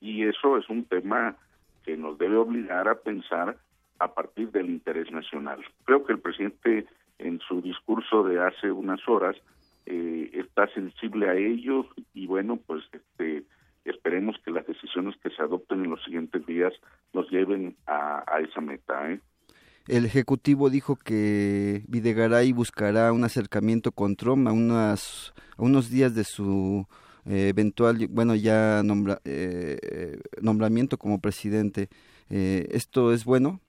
Y 0.01 0.25
eso 0.25 0.57
es 0.57 0.69
un 0.69 0.85
tema 0.85 1.37
que 1.85 1.97
nos 1.97 2.19
debe 2.19 2.37
obligar 2.37 2.89
a 2.89 2.97
pensar 2.97 3.57
a 4.01 4.13
partir 4.13 4.51
del 4.51 4.71
interés 4.71 5.11
nacional. 5.13 5.65
Creo 5.85 6.05
que 6.05 6.13
el 6.13 6.19
presidente 6.19 6.87
en 7.19 7.39
su 7.41 7.61
discurso 7.61 8.25
de 8.25 8.41
hace 8.41 8.73
unas 8.73 9.01
horas 9.09 9.37
eh, 9.87 10.31
está 10.33 10.67
sensible 10.75 11.29
a 11.29 11.35
ello 11.35 11.87
y 12.15 12.27
bueno, 12.27 12.59
pues 12.67 12.83
este, 12.93 13.45
esperemos 13.85 14.37
que 14.45 14.51
las 14.51 14.67
decisiones 14.67 15.15
que 15.23 15.31
se 15.31 15.43
adopten 15.43 15.85
en 15.85 15.91
los 15.91 16.03
siguientes 16.03 16.45
días 16.47 16.73
nos 17.13 17.31
lleven 17.31 17.77
a, 17.87 18.25
esa 18.41 18.61
meta. 18.61 19.13
¿eh? 19.13 19.21
El 19.87 20.07
Ejecutivo 20.07 20.71
dijo 20.71 20.97
que 20.97 21.83
Videgaray 21.87 22.53
buscará 22.53 23.13
un 23.13 23.25
acercamiento 23.25 23.93
con 23.93 24.17
Trump 24.17 24.49
a, 24.49 24.53
unas, 24.53 25.35
a 25.59 25.63
unos 25.63 25.91
días 25.91 26.15
de 26.15 26.25
su 26.25 26.87
eh, 27.27 27.49
eventual, 27.49 28.09
bueno, 28.09 28.35
ya 28.35 28.83
nombra, 28.83 29.21
eh, 29.25 30.19
nombramiento 30.41 30.97
como 30.97 31.21
presidente. 31.21 31.89
Eh, 32.31 32.69
¿Esto 32.71 33.13
es 33.13 33.25
bueno? 33.25 33.61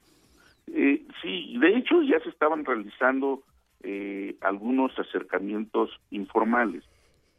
Sí, 0.65 1.58
de 1.58 1.78
hecho 1.78 2.02
ya 2.02 2.19
se 2.21 2.30
estaban 2.30 2.65
realizando 2.65 3.43
algunos 4.41 4.97
acercamientos 5.00 5.89
informales, 6.12 6.84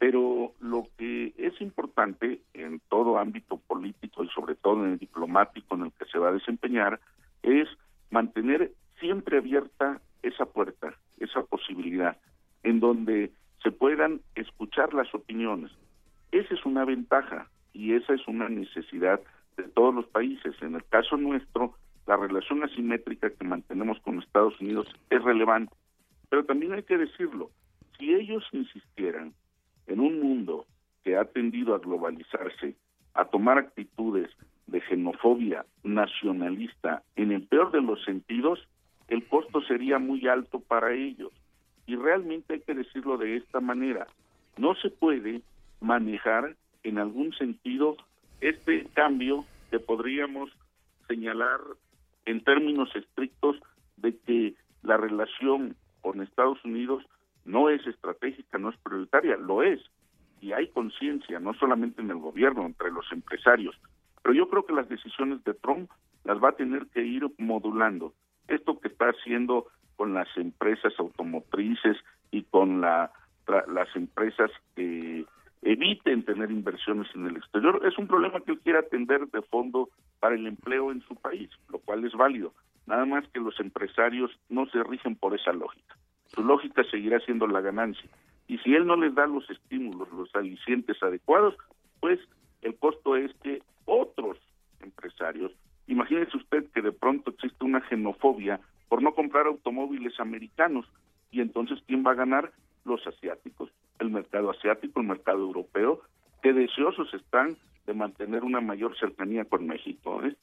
Pero 0.03 0.51
lo 0.59 0.87
que 0.97 1.33
es 1.37 1.61
importante 1.61 2.41
en 2.53 2.81
todo 2.89 3.19
ámbito 3.19 3.55
político 3.55 4.25
y 4.25 4.27
sobre 4.35 4.55
todo 4.55 4.83
en 4.83 4.91
el 4.91 4.97
diplomático 4.97 5.75
en 5.75 5.83
el 5.83 5.91
que 5.93 6.03
se 6.11 6.19
va 6.19 6.27
a 6.27 6.33
desempeñar 6.33 6.99
es 7.41 7.69
mantener 8.11 8.73
siempre 8.99 9.37
abierta 9.37 10.01
esa 10.21 10.45
puerta, 10.45 10.93
esa 11.19 11.43
posibilidad, 11.43 12.17
en 12.63 12.81
donde 12.81 13.31
se 13.63 13.71
puedan 13.71 14.19
escuchar 14.35 14.93
las 14.93 15.07
opiniones. 15.15 15.71
Esa 16.33 16.53
es 16.53 16.65
una 16.65 16.83
ventaja 16.83 17.47
y 17.71 17.93
esa 17.93 18.13
es 18.13 18.27
una 18.27 18.49
necesidad 18.49 19.21
de 19.55 19.63
todos 19.69 19.95
los 19.95 20.07
países. 20.07 20.53
En 20.61 20.75
el 20.75 20.83
caso 20.83 21.15
nuestro, 21.15 21.75
la 22.05 22.17
relación 22.17 22.63
asimétrica 22.63 23.29
que 23.29 23.45
mantenemos 23.45 23.99
con 24.01 24.19
Estados 24.19 24.59
Unidos 24.59 24.87
es 25.09 25.23
relevante. 25.23 25.73
Pero 26.29 26.45
también 26.45 26.73
hay 26.73 26.83
que 26.83 26.97
decirlo, 26.97 27.51
si 27.97 28.13
ellos 28.13 28.43
insistieran 28.51 29.33
en 29.87 29.99
un 29.99 30.19
mundo 30.19 30.65
que 31.03 31.17
ha 31.17 31.25
tendido 31.25 31.75
a 31.75 31.79
globalizarse, 31.79 32.75
a 33.13 33.25
tomar 33.25 33.57
actitudes 33.57 34.29
de 34.67 34.81
xenofobia 34.81 35.65
nacionalista 35.83 37.03
en 37.15 37.31
el 37.31 37.43
peor 37.43 37.71
de 37.71 37.81
los 37.81 38.03
sentidos, 38.03 38.67
el 39.07 39.25
costo 39.27 39.61
sería 39.61 39.99
muy 39.99 40.27
alto 40.27 40.59
para 40.59 40.93
ellos. 40.93 41.31
Y 41.85 41.95
realmente 41.95 42.53
hay 42.53 42.61
que 42.61 42.73
decirlo 42.73 43.17
de 43.17 43.37
esta 43.37 43.59
manera, 43.59 44.07
no 44.57 44.75
se 44.75 44.89
puede 44.89 45.41
manejar 45.81 46.55
en 46.83 46.97
algún 46.97 47.33
sentido 47.33 47.97
este 48.41 48.85
cambio 48.93 49.45
que 49.69 49.79
podríamos 49.79 50.49
señalar 51.07 51.59
en 52.25 52.43
términos 52.43 52.89
estrictos 52.95 53.57
de 53.97 54.17
que 54.19 54.55
la 54.81 54.97
relación 54.97 55.75
con 56.01 56.21
Estados 56.21 56.63
Unidos 56.63 57.03
no 57.45 57.69
es 57.69 57.85
estratégica, 57.87 58.57
no 58.57 58.69
es 58.69 58.77
prioritaria, 58.77 59.37
lo 59.37 59.63
es. 59.63 59.81
Y 60.41 60.51
hay 60.51 60.67
conciencia, 60.67 61.39
no 61.39 61.53
solamente 61.53 62.01
en 62.01 62.11
el 62.11 62.17
gobierno, 62.17 62.65
entre 62.65 62.91
los 62.91 63.09
empresarios. 63.11 63.75
Pero 64.21 64.35
yo 64.35 64.49
creo 64.49 64.65
que 64.65 64.73
las 64.73 64.89
decisiones 64.89 65.43
de 65.43 65.53
Trump 65.53 65.89
las 66.23 66.41
va 66.41 66.49
a 66.49 66.55
tener 66.55 66.87
que 66.87 67.03
ir 67.03 67.29
modulando. 67.37 68.13
Esto 68.47 68.79
que 68.79 68.89
está 68.89 69.07
haciendo 69.07 69.67
con 69.95 70.13
las 70.13 70.27
empresas 70.37 70.93
automotrices 70.97 71.97
y 72.31 72.43
con 72.43 72.81
la, 72.81 73.11
las 73.67 73.95
empresas 73.95 74.51
que 74.75 75.25
eviten 75.65 76.23
tener 76.23 76.51
inversiones 76.51 77.07
en 77.15 77.27
el 77.27 77.37
exterior 77.37 77.81
es 77.85 77.97
un 77.97 78.07
problema 78.07 78.41
que 78.41 78.51
él 78.51 78.59
quiere 78.59 78.79
atender 78.79 79.27
de 79.27 79.41
fondo 79.41 79.89
para 80.19 80.35
el 80.35 80.45
empleo 80.47 80.91
en 80.91 81.01
su 81.01 81.15
país, 81.15 81.49
lo 81.69 81.79
cual 81.79 82.05
es 82.05 82.13
válido. 82.13 82.53
Nada 82.85 83.05
más 83.05 83.27
que 83.29 83.39
los 83.39 83.59
empresarios 83.59 84.31
no 84.49 84.65
se 84.67 84.83
rigen 84.83 85.15
por 85.15 85.33
esa 85.33 85.53
lógica. 85.53 85.95
Su 86.27 86.43
lógica 86.43 86.83
seguirá 86.89 87.19
siendo 87.21 87.47
la 87.47 87.61
ganancia. 87.61 88.09
Y 88.47 88.57
si 88.59 88.73
él 88.73 88.85
no 88.85 88.95
les 88.97 89.15
da 89.15 89.25
los 89.25 89.49
estímulos, 89.49 90.11
los 90.11 90.33
alicientes 90.35 91.01
adecuados, 91.01 91.55
pues 91.99 92.19
el 92.61 92.75
costo 92.75 93.15
es 93.15 93.33
que 93.41 93.61
otros 93.85 94.37
empresarios, 94.81 95.51
imagínese 95.87 96.35
usted 96.37 96.65
que 96.73 96.81
de 96.81 96.91
pronto 96.91 97.31
existe 97.31 97.63
una 97.63 97.87
xenofobia 97.87 98.59
por 98.89 99.01
no 99.01 99.13
comprar 99.13 99.47
automóviles 99.47 100.19
americanos 100.19 100.85
y 101.31 101.41
entonces 101.41 101.79
¿quién 101.87 102.05
va 102.05 102.11
a 102.11 102.15
ganar? 102.15 102.51
Los 102.85 103.05
asiáticos, 103.07 103.69
el 104.03 104.11
mercado 104.11 104.51
asiático, 104.51 104.99
el 104.99 105.07
mercado 105.07 105.39
europeo, 105.39 106.01
que 106.41 106.53
deseosos 106.53 107.13
están 107.13 107.57
de 107.87 107.93
mantener 107.93 108.43
una 108.43 108.61
mayor 108.61 108.97
cercanía 108.97 109.45
con 109.45 109.67
México. 109.67 110.23
¿eh? 110.23 110.35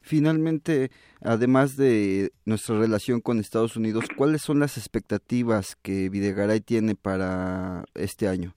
Finalmente, 0.00 0.90
además 1.22 1.76
de 1.76 2.30
nuestra 2.44 2.78
relación 2.78 3.20
con 3.20 3.38
Estados 3.38 3.76
Unidos, 3.76 4.04
¿cuáles 4.16 4.42
son 4.42 4.60
las 4.60 4.78
expectativas 4.78 5.76
que 5.82 6.08
Videgaray 6.08 6.60
tiene 6.60 6.94
para 6.94 7.84
este 7.94 8.28
año? 8.28 8.54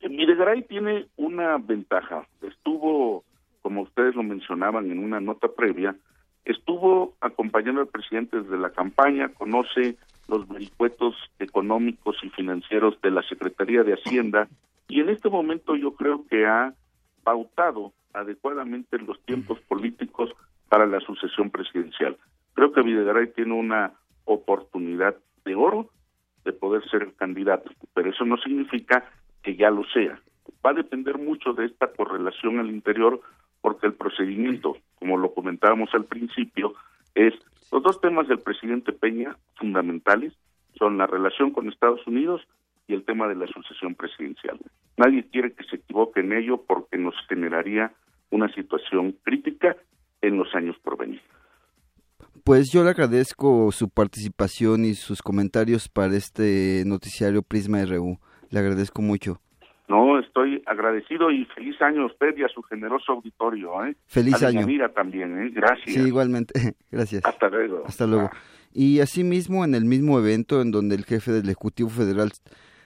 Videgaray 0.00 0.62
tiene 0.62 1.06
una 1.16 1.56
ventaja. 1.58 2.26
Estuvo, 2.42 3.24
como 3.62 3.82
ustedes 3.82 4.14
lo 4.14 4.22
mencionaban 4.22 4.90
en 4.90 4.98
una 4.98 5.20
nota 5.20 5.48
previa, 5.48 5.96
estuvo 6.44 7.14
acompañando 7.20 7.80
al 7.80 7.88
presidente 7.88 8.40
desde 8.40 8.58
la 8.58 8.70
campaña, 8.70 9.30
conoce 9.30 9.96
los 10.28 10.48
vericuetos 10.48 11.14
económicos 11.38 12.16
y 12.22 12.30
financieros 12.30 13.00
de 13.02 13.10
la 13.10 13.22
Secretaría 13.22 13.82
de 13.82 13.94
Hacienda 13.94 14.48
y 14.88 15.00
en 15.00 15.08
este 15.08 15.28
momento 15.28 15.76
yo 15.76 15.94
creo 15.94 16.26
que 16.28 16.46
ha 16.46 16.74
pautado 17.22 17.92
adecuadamente 18.12 18.98
los 18.98 19.20
tiempos 19.24 19.58
políticos 19.60 20.30
para 20.68 20.86
la 20.86 21.00
sucesión 21.00 21.50
presidencial. 21.50 22.16
Creo 22.54 22.72
que 22.72 22.82
Videgaray 22.82 23.32
tiene 23.32 23.54
una 23.54 23.92
oportunidad 24.24 25.16
de 25.44 25.54
oro 25.54 25.90
de 26.44 26.52
poder 26.52 26.88
ser 26.90 27.02
el 27.02 27.14
candidato, 27.14 27.70
pero 27.94 28.10
eso 28.10 28.24
no 28.24 28.36
significa 28.38 29.10
que 29.42 29.56
ya 29.56 29.70
lo 29.70 29.84
sea. 29.92 30.20
Va 30.64 30.70
a 30.70 30.74
depender 30.74 31.18
mucho 31.18 31.52
de 31.54 31.66
esta 31.66 31.92
correlación 31.92 32.58
al 32.58 32.70
interior 32.70 33.20
porque 33.60 33.86
el 33.86 33.94
procedimiento, 33.94 34.76
como 34.98 35.16
lo 35.16 35.32
comentábamos 35.32 35.88
al 35.94 36.04
principio, 36.04 36.74
es 37.14 37.34
los 37.72 37.82
dos 37.82 38.00
temas 38.00 38.28
del 38.28 38.38
presidente 38.38 38.92
Peña 38.92 39.36
fundamentales 39.56 40.32
son 40.78 40.98
la 40.98 41.06
relación 41.06 41.50
con 41.50 41.68
Estados 41.68 42.06
Unidos 42.06 42.40
y 42.86 42.94
el 42.94 43.04
tema 43.04 43.28
de 43.28 43.34
la 43.34 43.46
sucesión 43.46 43.94
presidencial. 43.94 44.58
Nadie 44.96 45.26
quiere 45.30 45.52
que 45.52 45.64
se 45.64 45.76
equivoque 45.76 46.20
en 46.20 46.32
ello 46.32 46.62
porque 46.66 46.98
nos 46.98 47.14
generaría 47.28 47.92
una 48.30 48.52
situación 48.54 49.16
crítica 49.22 49.76
en 50.20 50.38
los 50.38 50.54
años 50.54 50.76
por 50.82 50.98
venir. 50.98 51.20
Pues 52.44 52.70
yo 52.70 52.84
le 52.84 52.90
agradezco 52.90 53.72
su 53.72 53.88
participación 53.88 54.84
y 54.84 54.94
sus 54.94 55.22
comentarios 55.22 55.88
para 55.88 56.14
este 56.14 56.82
noticiario 56.84 57.42
Prisma 57.42 57.84
RU. 57.84 58.18
Le 58.50 58.58
agradezco 58.58 59.00
mucho. 59.00 59.40
No, 59.86 60.18
estoy 60.18 60.62
agradecido 60.66 61.30
y 61.30 61.44
feliz 61.46 61.80
año 61.82 62.02
a 62.02 62.06
usted 62.06 62.36
y 62.36 62.42
a 62.42 62.48
su 62.48 62.62
generoso 62.62 63.12
auditorio. 63.12 63.84
¿eh? 63.84 63.96
Feliz 64.06 64.42
a 64.42 64.48
año. 64.48 64.66
Mira 64.66 64.88
también, 64.92 65.38
¿eh? 65.38 65.50
gracias. 65.52 65.94
Sí, 65.94 66.00
igualmente. 66.00 66.76
Gracias. 66.90 67.22
Hasta 67.24 67.48
luego. 67.48 67.82
Hasta 67.86 68.06
luego. 68.06 68.30
Y 68.72 69.00
asimismo, 69.00 69.64
en 69.64 69.74
el 69.74 69.84
mismo 69.84 70.18
evento 70.18 70.62
en 70.62 70.70
donde 70.70 70.94
el 70.96 71.04
jefe 71.04 71.32
del 71.32 71.44
Ejecutivo 71.44 71.90
Federal 71.90 72.32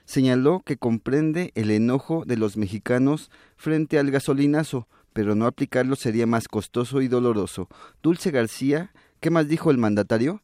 señaló 0.05 0.63
que 0.65 0.77
comprende 0.77 1.53
el 1.55 1.71
enojo 1.71 2.25
de 2.27 2.37
los 2.37 2.57
mexicanos 2.57 3.31
frente 3.57 3.99
al 3.99 4.11
gasolinazo, 4.11 4.89
pero 5.13 5.35
no 5.35 5.47
aplicarlo 5.47 5.97
sería 5.97 6.27
más 6.27 6.49
costoso 6.49 7.01
y 7.01 7.09
doloroso. 7.09 7.69
Dulce 8.03 8.31
García, 8.31 8.91
¿qué 9.21 9.31
más 9.31 9.49
dijo 9.49 9.71
el 9.71 9.79
mandatario? 9.79 10.43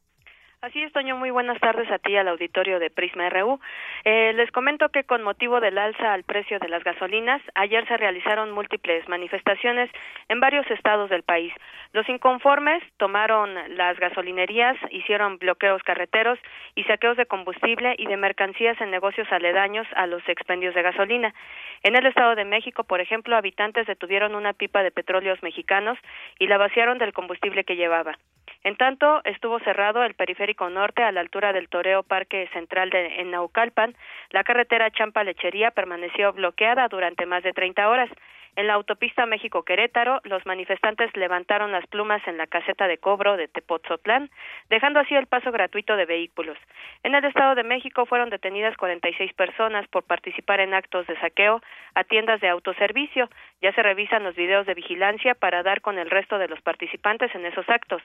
Así 0.65 0.83
es, 0.83 0.91
Toño. 0.95 1.15
Muy 1.15 1.31
buenas 1.31 1.61
tardes 1.61 1.91
a 1.91 1.99
ti, 1.99 2.17
al 2.17 2.27
auditorio 2.27 2.79
de 2.79 2.89
Prisma 2.89 3.29
RU. 3.29 3.61
Eh, 4.07 4.33
les 4.33 4.51
comento 4.51 4.89
que 4.89 5.05
con 5.05 5.23
motivo 5.23 5.61
del 5.61 5.77
alza 5.77 6.15
al 6.15 6.23
precio 6.23 6.59
de 6.59 6.71
las 6.71 6.83
gasolinas, 6.83 7.43
ayer 7.55 7.87
se 7.87 7.99
realizaron 7.99 8.51
múltiples 8.51 9.07
manifestaciones 9.07 9.91
en 10.31 10.41
varios 10.41 10.65
estados 10.71 11.11
del 11.11 11.23
país. 11.23 11.53
Los 11.93 12.09
inconformes 12.09 12.83
tomaron 12.97 13.55
las 13.77 13.99
gasolinerías, 13.99 14.79
hicieron 14.91 15.37
bloqueos 15.37 15.83
carreteros 15.83 16.39
y 16.75 16.85
saqueos 16.85 17.19
de 17.19 17.27
combustible 17.27 17.95
y 17.99 18.07
de 18.07 18.17
mercancías 18.17 18.81
en 18.81 18.91
negocios 18.91 19.31
aledaños 19.33 19.87
a 19.97 20.07
los 20.07 20.27
expendios 20.31 20.75
de 20.75 20.81
gasolina. 20.81 21.35
En 21.83 21.95
el 21.95 22.07
Estado 22.07 22.37
de 22.37 22.47
México, 22.47 22.85
por 22.85 23.03
ejemplo, 23.03 23.37
habitantes 23.37 23.87
detuvieron 23.87 24.35
una 24.35 24.55
pipa 24.55 24.83
de 24.83 24.93
petróleos 24.93 25.43
mexicanos 25.43 25.99
y 26.39 26.47
la 26.47 26.57
vaciaron 26.57 26.97
del 26.97 27.13
combustible 27.13 27.65
que 27.65 27.77
llevaba. 27.77 28.17
En 28.65 28.77
tanto, 28.77 29.21
estuvo 29.25 29.59
cerrado 29.61 30.03
el 30.05 30.15
periférico 30.15 30.71
norte 30.71 31.03
a 31.03 31.13
la 31.13 31.21
altura 31.21 31.53
del 31.53 31.69
Toreo 31.69 32.03
Parque 32.03 32.49
Central 32.55 32.89
de 32.89 33.21
en 33.21 33.31
Naucalpan. 33.31 33.95
La 34.31 34.43
carretera 34.43 34.91
Champa-Lechería 34.91 35.71
permaneció 35.71 36.33
bloqueada 36.33 36.89
durante 36.89 37.27
más 37.27 37.43
de 37.43 37.53
30 37.53 37.87
horas. 37.87 38.09
En 38.57 38.69
la 38.69 38.75
autopista 38.75 39.27
México-Querétaro, 39.27 40.21
los 40.23 40.47
manifestantes 40.47 41.11
levantaron 41.17 41.73
las 41.73 41.85
plumas 41.89 42.23
en 42.29 42.37
la 42.37 42.47
caseta 42.47 42.87
de 42.87 42.99
cobro 42.99 43.37
de 43.37 43.49
Tepotzotlán, 43.49 44.31
dejando 44.71 45.01
así 45.01 45.15
el 45.15 45.27
paso 45.27 45.51
gratuito 45.51 45.97
de 45.97 46.05
vehículos. 46.05 46.57
En 47.03 47.17
el 47.17 47.25
Estado 47.25 47.57
de 47.57 47.65
México 47.65 48.07
fueron 48.07 48.31
detenidas 48.31 48.77
46 48.77 49.33
personas 49.35 49.89
por 49.89 50.05
participar 50.05 50.61
en 50.61 50.73
actos 50.73 51.05
de 51.09 51.19
saqueo 51.19 51.63
a 51.95 52.05
tiendas 52.05 52.41
de 52.41 52.49
autoservicio. 52.49 53.29
Ya 53.61 53.73
se 53.73 53.83
revisan 53.83 54.23
los 54.23 54.37
videos 54.37 54.67
de 54.67 54.75
vigilancia 54.75 55.35
para 55.35 55.65
dar 55.65 55.81
con 55.81 55.99
el 55.99 56.09
resto 56.09 56.39
de 56.39 56.47
los 56.47 56.61
participantes 56.61 57.35
en 57.35 57.47
esos 57.47 57.69
actos. 57.69 58.03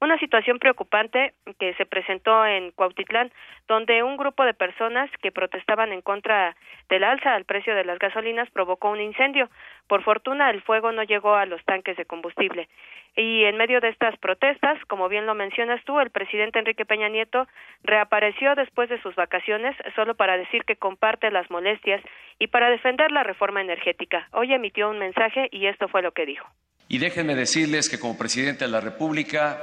Una 0.00 0.18
situación 0.18 0.58
preocupante 0.58 1.34
que 1.58 1.74
se 1.74 1.84
presentó 1.84 2.46
en 2.46 2.70
Cuautitlán, 2.70 3.30
donde 3.68 4.02
un 4.02 4.16
grupo 4.16 4.44
de 4.44 4.54
personas 4.54 5.10
que 5.20 5.30
protestaban 5.30 5.92
en 5.92 6.00
contra 6.00 6.56
del 6.88 7.04
alza 7.04 7.34
al 7.34 7.44
precio 7.44 7.74
de 7.74 7.84
las 7.84 7.98
gasolinas 7.98 8.48
provocó 8.50 8.90
un 8.90 9.00
incendio. 9.00 9.50
Por 9.90 10.04
fortuna, 10.04 10.50
el 10.50 10.62
fuego 10.62 10.92
no 10.92 11.02
llegó 11.02 11.34
a 11.34 11.46
los 11.46 11.64
tanques 11.64 11.96
de 11.96 12.04
combustible. 12.04 12.68
Y 13.16 13.42
en 13.42 13.56
medio 13.56 13.80
de 13.80 13.88
estas 13.88 14.16
protestas, 14.18 14.78
como 14.86 15.08
bien 15.08 15.26
lo 15.26 15.34
mencionas 15.34 15.84
tú, 15.84 15.98
el 15.98 16.10
presidente 16.10 16.60
Enrique 16.60 16.84
Peña 16.84 17.08
Nieto 17.08 17.48
reapareció 17.82 18.54
después 18.54 18.88
de 18.88 19.02
sus 19.02 19.16
vacaciones 19.16 19.74
solo 19.96 20.14
para 20.14 20.36
decir 20.36 20.62
que 20.64 20.76
comparte 20.76 21.32
las 21.32 21.50
molestias 21.50 22.00
y 22.38 22.46
para 22.46 22.70
defender 22.70 23.10
la 23.10 23.24
reforma 23.24 23.62
energética. 23.62 24.28
Hoy 24.30 24.52
emitió 24.52 24.88
un 24.88 25.00
mensaje 25.00 25.48
y 25.50 25.66
esto 25.66 25.88
fue 25.88 26.02
lo 26.02 26.12
que 26.12 26.24
dijo. 26.24 26.46
Y 26.86 26.98
déjenme 26.98 27.34
decirles 27.34 27.90
que 27.90 27.98
como 27.98 28.16
presidente 28.16 28.66
de 28.66 28.70
la 28.70 28.80
República 28.80 29.58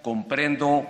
comprendo 0.00 0.86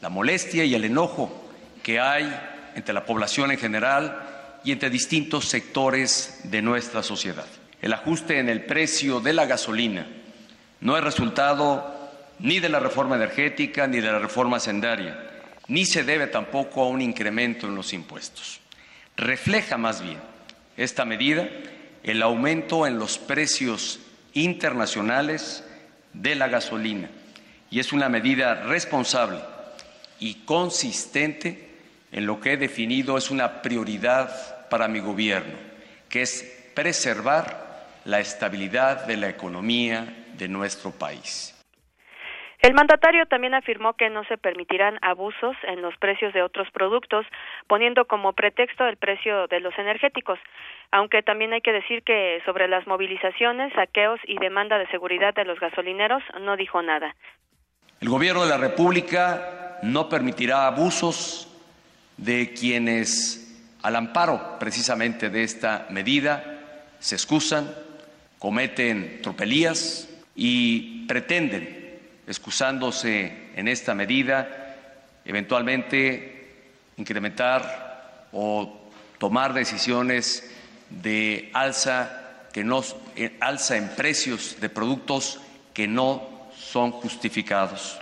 la 0.00 0.08
molestia 0.08 0.64
y 0.64 0.72
el 0.76 0.84
enojo 0.84 1.50
que 1.82 1.98
hay 1.98 2.32
entre 2.76 2.94
la 2.94 3.04
población 3.04 3.50
en 3.50 3.58
general 3.58 4.60
y 4.62 4.70
entre 4.70 4.88
distintos 4.88 5.46
sectores 5.46 6.42
de 6.44 6.62
nuestra 6.62 7.02
sociedad. 7.02 7.63
El 7.82 7.92
ajuste 7.92 8.38
en 8.38 8.48
el 8.48 8.64
precio 8.64 9.20
de 9.20 9.32
la 9.32 9.46
gasolina 9.46 10.06
no 10.80 10.96
es 10.96 11.04
resultado 11.04 12.10
ni 12.38 12.60
de 12.60 12.68
la 12.68 12.80
reforma 12.80 13.16
energética 13.16 13.86
ni 13.86 14.00
de 14.00 14.10
la 14.10 14.18
reforma 14.18 14.60
sendaria, 14.60 15.18
ni 15.68 15.84
se 15.84 16.04
debe 16.04 16.26
tampoco 16.26 16.82
a 16.82 16.88
un 16.88 17.00
incremento 17.00 17.66
en 17.66 17.74
los 17.74 17.92
impuestos. 17.92 18.60
Refleja 19.16 19.76
más 19.76 20.02
bien 20.02 20.18
esta 20.76 21.04
medida 21.04 21.48
el 22.02 22.22
aumento 22.22 22.86
en 22.86 22.98
los 22.98 23.18
precios 23.18 24.00
internacionales 24.34 25.64
de 26.12 26.34
la 26.34 26.48
gasolina 26.48 27.08
y 27.70 27.80
es 27.80 27.92
una 27.92 28.08
medida 28.08 28.64
responsable 28.64 29.38
y 30.18 30.34
consistente 30.44 31.70
en 32.12 32.26
lo 32.26 32.40
que 32.40 32.52
he 32.52 32.56
definido 32.56 33.18
es 33.18 33.30
una 33.30 33.62
prioridad 33.62 34.68
para 34.68 34.86
mi 34.86 35.00
gobierno, 35.00 35.54
que 36.08 36.22
es 36.22 36.44
preservar 36.74 37.63
la 38.04 38.20
estabilidad 38.20 39.06
de 39.06 39.16
la 39.16 39.28
economía 39.28 40.06
de 40.36 40.48
nuestro 40.48 40.90
país. 40.90 41.54
El 42.64 42.72
mandatario 42.72 43.26
también 43.26 43.52
afirmó 43.52 43.92
que 43.92 44.08
no 44.08 44.24
se 44.24 44.38
permitirán 44.38 44.98
abusos 45.02 45.54
en 45.64 45.82
los 45.82 45.94
precios 45.98 46.32
de 46.32 46.42
otros 46.42 46.66
productos, 46.70 47.26
poniendo 47.66 48.06
como 48.06 48.32
pretexto 48.32 48.86
el 48.86 48.96
precio 48.96 49.46
de 49.48 49.60
los 49.60 49.78
energéticos, 49.78 50.38
aunque 50.90 51.22
también 51.22 51.52
hay 51.52 51.60
que 51.60 51.72
decir 51.72 52.02
que 52.04 52.40
sobre 52.46 52.66
las 52.66 52.86
movilizaciones, 52.86 53.70
saqueos 53.74 54.18
y 54.26 54.38
demanda 54.38 54.78
de 54.78 54.86
seguridad 54.86 55.34
de 55.34 55.44
los 55.44 55.60
gasolineros 55.60 56.22
no 56.40 56.56
dijo 56.56 56.80
nada. 56.80 57.14
El 58.00 58.08
Gobierno 58.08 58.44
de 58.44 58.48
la 58.48 58.56
República 58.56 59.78
no 59.82 60.08
permitirá 60.08 60.66
abusos 60.66 61.54
de 62.16 62.54
quienes, 62.54 63.78
al 63.82 63.94
amparo 63.94 64.56
precisamente 64.58 65.28
de 65.28 65.42
esta 65.42 65.86
medida, 65.90 66.42
se 66.98 67.14
excusan, 67.14 67.83
cometen 68.44 69.22
tropelías 69.22 70.06
y 70.36 71.06
pretenden, 71.06 71.98
excusándose 72.26 73.32
en 73.56 73.68
esta 73.68 73.94
medida, 73.94 74.76
eventualmente 75.24 76.60
incrementar 76.98 78.28
o 78.32 78.90
tomar 79.16 79.54
decisiones 79.54 80.52
de 80.90 81.48
alza 81.54 82.48
que 82.52 82.64
no 82.64 82.84
eh, 83.16 83.34
alza 83.40 83.78
en 83.78 83.88
precios 83.96 84.60
de 84.60 84.68
productos 84.68 85.40
que 85.72 85.88
no 85.88 86.50
son 86.54 86.90
justificados. 86.90 87.98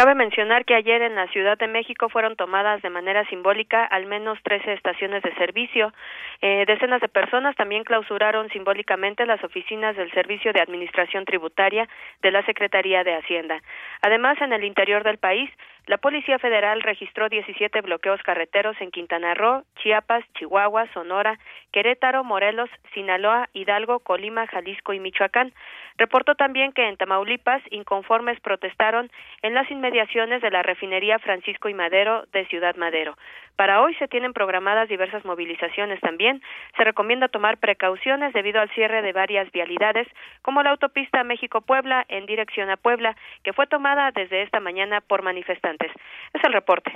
Cabe 0.00 0.14
mencionar 0.14 0.64
que 0.64 0.74
ayer 0.74 1.02
en 1.02 1.14
la 1.14 1.26
Ciudad 1.26 1.58
de 1.58 1.66
México 1.66 2.08
fueron 2.08 2.34
tomadas 2.34 2.80
de 2.80 2.88
manera 2.88 3.22
simbólica 3.26 3.84
al 3.84 4.06
menos 4.06 4.38
13 4.44 4.72
estaciones 4.72 5.22
de 5.22 5.34
servicio. 5.34 5.92
Eh, 6.40 6.64
decenas 6.66 7.02
de 7.02 7.08
personas 7.08 7.54
también 7.54 7.84
clausuraron 7.84 8.48
simbólicamente 8.48 9.26
las 9.26 9.44
oficinas 9.44 9.94
del 9.98 10.10
Servicio 10.12 10.54
de 10.54 10.62
Administración 10.62 11.26
Tributaria 11.26 11.86
de 12.22 12.30
la 12.30 12.42
Secretaría 12.46 13.04
de 13.04 13.14
Hacienda. 13.14 13.60
Además, 14.00 14.40
en 14.40 14.54
el 14.54 14.64
interior 14.64 15.04
del 15.04 15.18
país, 15.18 15.50
la 15.86 15.98
Policía 15.98 16.38
Federal 16.38 16.80
registró 16.82 17.28
17 17.28 17.80
bloqueos 17.82 18.22
carreteros 18.22 18.80
en 18.80 18.90
Quintana 18.90 19.34
Roo, 19.34 19.64
Chiapas, 19.82 20.24
Chihuahua, 20.34 20.86
Sonora, 20.94 21.38
Querétaro, 21.72 22.22
Morelos, 22.22 22.70
Sinaloa, 22.94 23.48
Hidalgo, 23.52 23.98
Colima, 23.98 24.46
Jalisco 24.46 24.92
y 24.92 25.00
Michoacán. 25.00 25.52
Reportó 25.98 26.34
también 26.36 26.72
que 26.72 26.88
en 26.88 26.96
Tamaulipas 26.96 27.62
inconformes 27.70 28.38
protestaron 28.40 29.10
en 29.42 29.54
las 29.54 29.70
inmediaciones 29.70 29.89
de 29.92 30.50
la 30.50 30.62
refinería 30.62 31.18
Francisco 31.18 31.68
y 31.68 31.74
Madero 31.74 32.24
de 32.32 32.46
Ciudad 32.46 32.76
Madero. 32.76 33.16
Para 33.56 33.82
hoy 33.82 33.94
se 33.96 34.08
tienen 34.08 34.32
programadas 34.32 34.88
diversas 34.88 35.24
movilizaciones 35.24 36.00
también. 36.00 36.40
Se 36.76 36.84
recomienda 36.84 37.28
tomar 37.28 37.58
precauciones 37.58 38.32
debido 38.32 38.60
al 38.60 38.70
cierre 38.70 39.02
de 39.02 39.12
varias 39.12 39.50
vialidades, 39.52 40.06
como 40.42 40.62
la 40.62 40.70
autopista 40.70 41.24
México-Puebla 41.24 42.06
en 42.08 42.26
dirección 42.26 42.70
a 42.70 42.76
Puebla, 42.76 43.16
que 43.42 43.52
fue 43.52 43.66
tomada 43.66 44.10
desde 44.12 44.42
esta 44.42 44.60
mañana 44.60 45.00
por 45.00 45.22
manifestantes. 45.22 45.90
Es 46.32 46.44
el 46.44 46.52
reporte. 46.52 46.92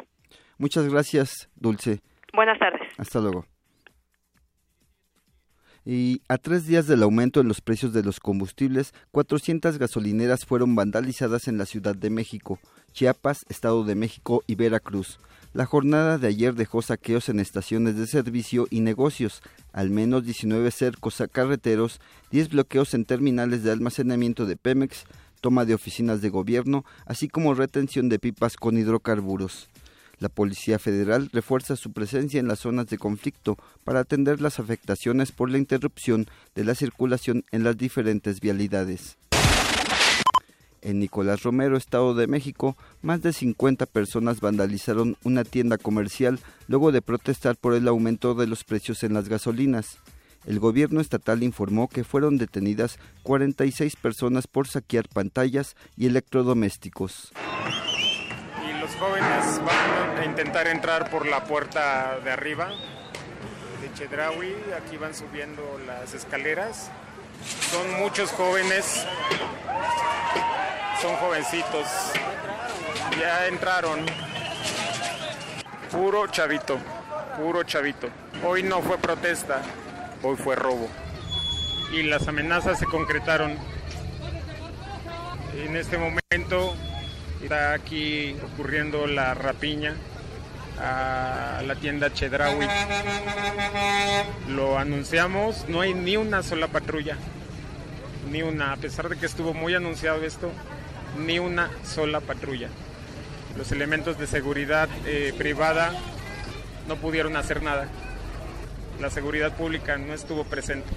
Muchas 0.59 0.89
gracias, 0.89 1.51
Dulce. 1.57 2.01
Buenas 2.33 2.59
tardes. 2.59 2.89
Hasta 2.99 3.21
luego. 3.21 3.54
Y 5.87 6.23
a 6.29 6.39
tres 6.39 6.67
días 6.67 6.87
del 6.87 7.03
aumento 7.03 7.41
en 7.41 7.49
los 7.49 7.61
precios 7.61 7.93
de 7.93 8.03
los 8.03 8.19
combustibles, 8.19 8.95
400 9.11 9.77
gasolineras 9.77 10.47
fueron 10.47 10.75
vandalizadas 10.75 11.47
en 11.47 11.59
la 11.59 11.67
Ciudad 11.67 11.95
de 11.95 12.09
México, 12.09 12.59
Chiapas, 12.95 13.45
Estado 13.51 13.85
de 13.85 13.95
México 13.95 14.43
y 14.47 14.55
Veracruz. 14.55 15.19
La 15.53 15.67
jornada 15.67 16.17
de 16.17 16.29
ayer 16.29 16.55
dejó 16.55 16.81
saqueos 16.81 17.29
en 17.29 17.39
estaciones 17.39 17.97
de 17.97 18.07
servicio 18.07 18.67
y 18.71 18.81
negocios, 18.81 19.43
al 19.73 19.91
menos 19.91 20.25
19 20.25 20.71
cercos 20.71 21.21
a 21.21 21.29
carreteros, 21.29 22.01
10 22.31 22.49
bloqueos 22.49 22.95
en 22.95 23.05
terminales 23.05 23.63
de 23.63 23.71
almacenamiento 23.71 24.47
de 24.47 24.57
Pemex, 24.57 25.05
toma 25.43 25.67
de 25.67 25.75
oficinas 25.75 26.23
de 26.23 26.31
gobierno, 26.31 26.87
así 27.05 27.29
como 27.29 27.53
retención 27.53 28.09
de 28.09 28.19
pipas 28.19 28.57
con 28.57 28.79
hidrocarburos. 28.79 29.69
La 30.19 30.29
Policía 30.29 30.79
Federal 30.79 31.29
refuerza 31.33 31.77
su 31.77 31.93
presencia 31.93 32.41
en 32.41 32.49
las 32.49 32.61
zonas 32.61 32.87
de 32.87 32.99
conflicto 32.99 33.57
para 33.85 34.01
atender 34.01 34.41
las 34.41 34.59
afectaciones 34.61 35.33
por 35.33 35.51
la 35.51 35.59
interrupción 35.59 36.27
de 36.55 36.65
la 36.65 36.75
circulación 36.75 37.45
en 37.51 37.65
las 37.65 37.77
diferentes 37.77 38.41
vialidades. 38.41 39.17
En 40.83 40.99
Nicolás 40.99 41.43
Romero, 41.43 41.79
Estado 41.79 42.15
de 42.15 42.27
México, 42.27 42.77
más 43.01 43.23
de 43.23 43.33
50 43.33 43.87
personas 43.87 44.41
vandalizaron 44.41 45.17
una 45.25 45.43
tienda 45.43 45.79
comercial 45.79 46.39
luego 46.69 46.93
de 46.93 47.01
protestar 47.01 47.57
por 47.57 47.75
el 47.75 47.89
aumento 47.89 48.35
de 48.35 48.47
los 48.47 48.65
precios 48.65 49.03
en 49.03 49.15
las 49.15 49.31
gasolinas. 49.31 49.97
El 50.47 50.61
gobierno 50.61 51.01
estatal 51.01 51.43
informó 51.43 51.89
que 51.89 52.05
fueron 52.05 52.37
detenidas 52.37 52.99
46 53.23 53.97
personas 53.97 54.47
por 54.47 54.69
saquear 54.69 55.09
pantallas 55.09 55.75
y 55.97 56.05
electrodomésticos 56.05 57.33
los 58.85 58.97
jóvenes 58.97 59.63
van 59.65 60.19
a 60.19 60.25
intentar 60.27 60.67
entrar 60.67 61.09
por 61.09 61.27
la 61.27 61.45
puerta 61.45 62.19
de 62.23 62.31
arriba 62.31 62.69
de 63.81 63.91
Chedraui. 63.95 64.55
Aquí 64.77 64.99
van 64.99 65.15
subiendo 65.15 65.81
las 65.87 66.13
escaleras. 66.13 66.91
Son 67.71 67.95
muchos 67.95 68.31
jóvenes, 68.33 69.07
son 71.01 71.17
jovencitos. 71.17 71.87
Ya 73.19 73.47
entraron. 73.47 74.05
Puro 75.91 76.27
chavito, 76.27 76.77
puro 77.39 77.63
chavito. 77.63 78.11
Hoy 78.47 78.65
no 78.65 78.83
fue 78.83 78.99
protesta, 78.99 79.63
hoy 80.23 80.37
fue 80.37 80.57
robo. 80.57 80.91
Y 81.91 82.03
las 82.03 82.29
amenazas 82.29 82.79
se 82.79 82.85
concretaron. 82.85 83.57
En 85.55 85.75
este 85.75 85.97
momento 85.97 86.75
Está 87.45 87.75
aquí 87.75 88.35
ocurriendo 88.43 89.07
la 89.07 89.35
rapiña 89.35 89.95
a 90.81 91.61
la 91.67 91.75
tienda 91.75 92.11
Chedraui. 92.11 92.67
Lo 94.49 94.79
anunciamos, 94.79 95.69
no 95.69 95.83
hay 95.83 95.93
ni 95.93 96.17
una 96.17 96.43
sola 96.43 96.69
patrulla, 96.69 97.19
ni 98.31 98.41
una, 98.41 98.73
a 98.73 98.77
pesar 98.79 99.11
de 99.11 99.19
que 99.19 99.27
estuvo 99.27 99.53
muy 99.53 99.75
anunciado 99.75 100.25
esto, 100.25 100.51
ni 101.19 101.39
una 101.39 101.69
sola 101.85 102.21
patrulla. 102.21 102.71
Los 103.59 103.73
elementos 103.73 104.19
de 104.19 104.27
seguridad 104.27 104.89
eh, 105.05 105.35
privada 105.37 105.93
no 106.89 106.97
pudieron 106.97 107.37
hacer 107.37 107.63
nada. 107.63 107.89
La 109.03 109.11
seguridad 109.11 109.55
pública 109.55 109.99
no 109.99 110.15
estuvo 110.15 110.45
presente. 110.45 110.89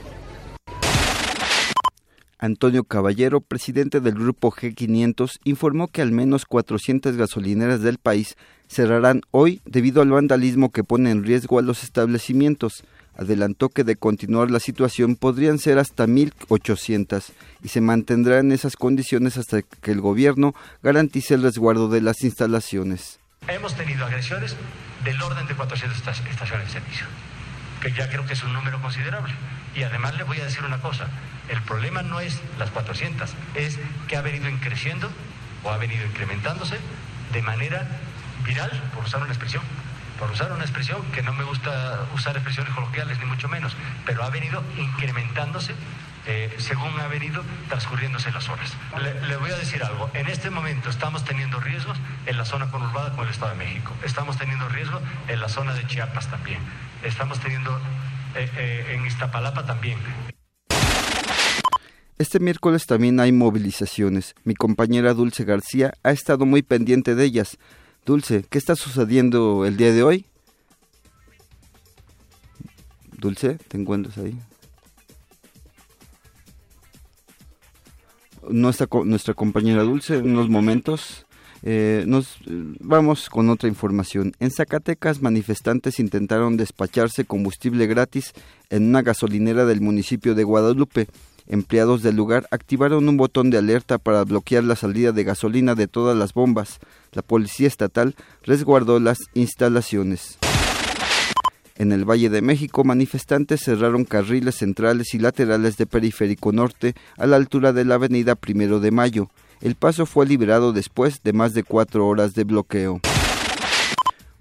Antonio 2.39 2.83
Caballero, 2.83 3.41
presidente 3.41 3.99
del 3.99 4.13
grupo 4.13 4.51
G500, 4.51 5.39
informó 5.43 5.87
que 5.87 6.03
al 6.03 6.11
menos 6.11 6.45
400 6.45 7.17
gasolineras 7.17 7.81
del 7.81 7.97
país 7.97 8.37
cerrarán 8.67 9.21
hoy 9.31 9.61
debido 9.65 10.01
al 10.01 10.11
vandalismo 10.11 10.71
que 10.71 10.83
pone 10.83 11.09
en 11.09 11.23
riesgo 11.23 11.57
a 11.57 11.63
los 11.63 11.83
establecimientos. 11.83 12.83
Adelantó 13.15 13.69
que 13.69 13.83
de 13.83 13.95
continuar 13.95 14.51
la 14.51 14.59
situación 14.59 15.15
podrían 15.15 15.57
ser 15.57 15.79
hasta 15.79 16.05
1.800 16.05 17.31
y 17.63 17.69
se 17.69 17.81
mantendrá 17.81 18.37
en 18.37 18.51
esas 18.51 18.75
condiciones 18.75 19.37
hasta 19.37 19.63
que 19.63 19.91
el 19.91 20.01
gobierno 20.01 20.53
garantice 20.83 21.33
el 21.33 21.41
resguardo 21.41 21.89
de 21.89 22.01
las 22.01 22.21
instalaciones. 22.23 23.19
Hemos 23.47 23.75
tenido 23.75 24.05
agresiones 24.05 24.55
del 25.03 25.19
orden 25.21 25.47
de 25.47 25.55
400 25.55 25.97
estaciones 25.97 26.67
de 26.67 26.73
servicio, 26.73 27.07
que 27.81 27.91
ya 27.93 28.07
creo 28.09 28.25
que 28.27 28.33
es 28.33 28.43
un 28.43 28.53
número 28.53 28.79
considerable. 28.79 29.33
Y 29.77 29.83
además 29.83 30.15
le 30.17 30.23
voy 30.23 30.41
a 30.41 30.45
decir 30.45 30.63
una 30.63 30.79
cosa, 30.79 31.05
el 31.49 31.61
problema 31.61 32.01
no 32.01 32.19
es 32.19 32.41
las 32.57 32.71
400, 32.71 33.29
es 33.53 33.77
que 34.07 34.17
ha 34.17 34.21
venido 34.21 34.49
creciendo 34.59 35.07
o 35.63 35.69
ha 35.69 35.77
venido 35.77 36.03
incrementándose 36.03 36.79
de 37.31 37.41
manera 37.43 37.87
viral, 38.43 38.71
por 38.95 39.05
usar 39.05 39.21
una 39.21 39.29
expresión, 39.29 39.61
por 40.17 40.31
usar 40.31 40.51
una 40.51 40.63
expresión 40.63 41.03
que 41.11 41.21
no 41.21 41.31
me 41.33 41.43
gusta 41.43 42.07
usar 42.15 42.35
expresiones 42.35 42.73
coloquiales 42.73 43.19
ni 43.19 43.25
mucho 43.25 43.47
menos, 43.49 43.75
pero 44.03 44.23
ha 44.23 44.31
venido 44.31 44.63
incrementándose 44.77 45.75
eh, 46.25 46.53
según 46.57 46.99
ha 46.99 47.07
venido 47.07 47.43
transcurriéndose 47.69 48.31
las 48.31 48.49
horas. 48.49 48.75
Le, 48.99 49.37
voy 49.37 49.51
a 49.51 49.57
decir 49.57 49.83
algo, 49.83 50.09
en 50.15 50.27
este 50.27 50.49
momento 50.49 50.89
estamos 50.89 51.23
teniendo 51.23 51.59
riesgos 51.59 51.99
en 52.25 52.35
la 52.35 52.45
zona 52.45 52.71
conurbada 52.71 53.15
con 53.15 53.25
el 53.25 53.31
Estado 53.31 53.51
de 53.51 53.57
México, 53.57 53.93
estamos 54.03 54.37
teniendo 54.37 54.67
riesgo 54.69 54.99
en 55.27 55.39
la 55.39 55.47
zona 55.47 55.73
de 55.73 55.85
Chiapas 55.85 56.27
también, 56.27 56.59
estamos 57.03 57.39
teniendo 57.39 57.79
eh, 58.35 58.49
eh, 58.57 58.85
en 58.93 59.05
Iztapalapa 59.05 59.65
también. 59.65 59.97
Este 62.17 62.39
miércoles 62.39 62.87
también 62.87 63.19
hay 63.19 63.31
movilizaciones. 63.31 64.33
Mi 64.43 64.55
compañera 64.55 65.13
Dulce 65.13 65.43
García 65.43 65.93
ha 66.01 66.11
estado 66.11 66.47
muy 66.47 66.63
pendiente 66.63 67.13
de 67.13 67.23
ellas. 67.23 67.57
Dulce, 68.05 68.43
¿qué 68.49 68.57
está 68.57 68.75
sucediendo 68.75 69.65
el 69.65 69.77
día 69.77 69.93
de 69.93 70.01
hoy? 70.01 70.25
Dulce, 73.19 73.59
¿te 73.67 73.77
encuentras 73.77 74.17
ahí? 74.17 74.39
Nuestra, 78.49 78.87
nuestra 79.03 79.35
compañera 79.35 79.83
Dulce, 79.83 80.17
en 80.17 80.31
unos 80.31 80.49
momentos. 80.49 81.26
Eh, 81.63 82.03
nos 82.07 82.37
vamos 82.79 83.29
con 83.29 83.49
otra 83.49 83.67
información. 83.67 84.33
En 84.39 84.51
Zacatecas, 84.51 85.21
manifestantes 85.21 85.99
intentaron 85.99 86.57
despacharse 86.57 87.25
combustible 87.25 87.87
gratis 87.87 88.33
en 88.69 88.89
una 88.89 89.01
gasolinera 89.01 89.65
del 89.65 89.81
municipio 89.81 90.35
de 90.35 90.43
Guadalupe. 90.43 91.07
Empleados 91.47 92.03
del 92.03 92.17
lugar 92.17 92.45
activaron 92.51 93.07
un 93.07 93.15
botón 93.15 93.49
de 93.49 93.57
alerta 93.57 93.97
para 93.97 94.23
bloquear 94.25 94.65
la 94.65 94.75
salida 94.75 95.13
de 95.13 95.23
gasolina 95.23 95.75
de 95.75 95.87
todas 95.87 96.17
las 96.17 96.33
bombas. 96.33 96.79
La 97.13 97.21
policía 97.21 97.67
estatal 97.67 98.15
resguardó 98.43 98.99
las 98.99 99.17
instalaciones. 99.33 100.37
En 101.77 101.91
el 101.91 102.05
Valle 102.05 102.29
de 102.29 102.41
México, 102.41 102.83
manifestantes 102.83 103.61
cerraron 103.63 104.03
carriles 104.03 104.55
centrales 104.55 105.13
y 105.13 105.19
laterales 105.19 105.77
de 105.77 105.85
Periférico 105.85 106.51
Norte 106.51 106.95
a 107.17 107.27
la 107.27 107.35
altura 107.35 107.71
de 107.71 107.85
la 107.85 107.95
avenida 107.95 108.35
Primero 108.35 108.79
de 108.79 108.91
Mayo. 108.91 109.29
El 109.61 109.75
paso 109.75 110.05
fue 110.05 110.25
liberado 110.25 110.73
después 110.73 111.21
de 111.23 111.33
más 111.33 111.53
de 111.53 111.63
cuatro 111.63 112.07
horas 112.07 112.35
de 112.35 112.43
bloqueo. 112.43 113.01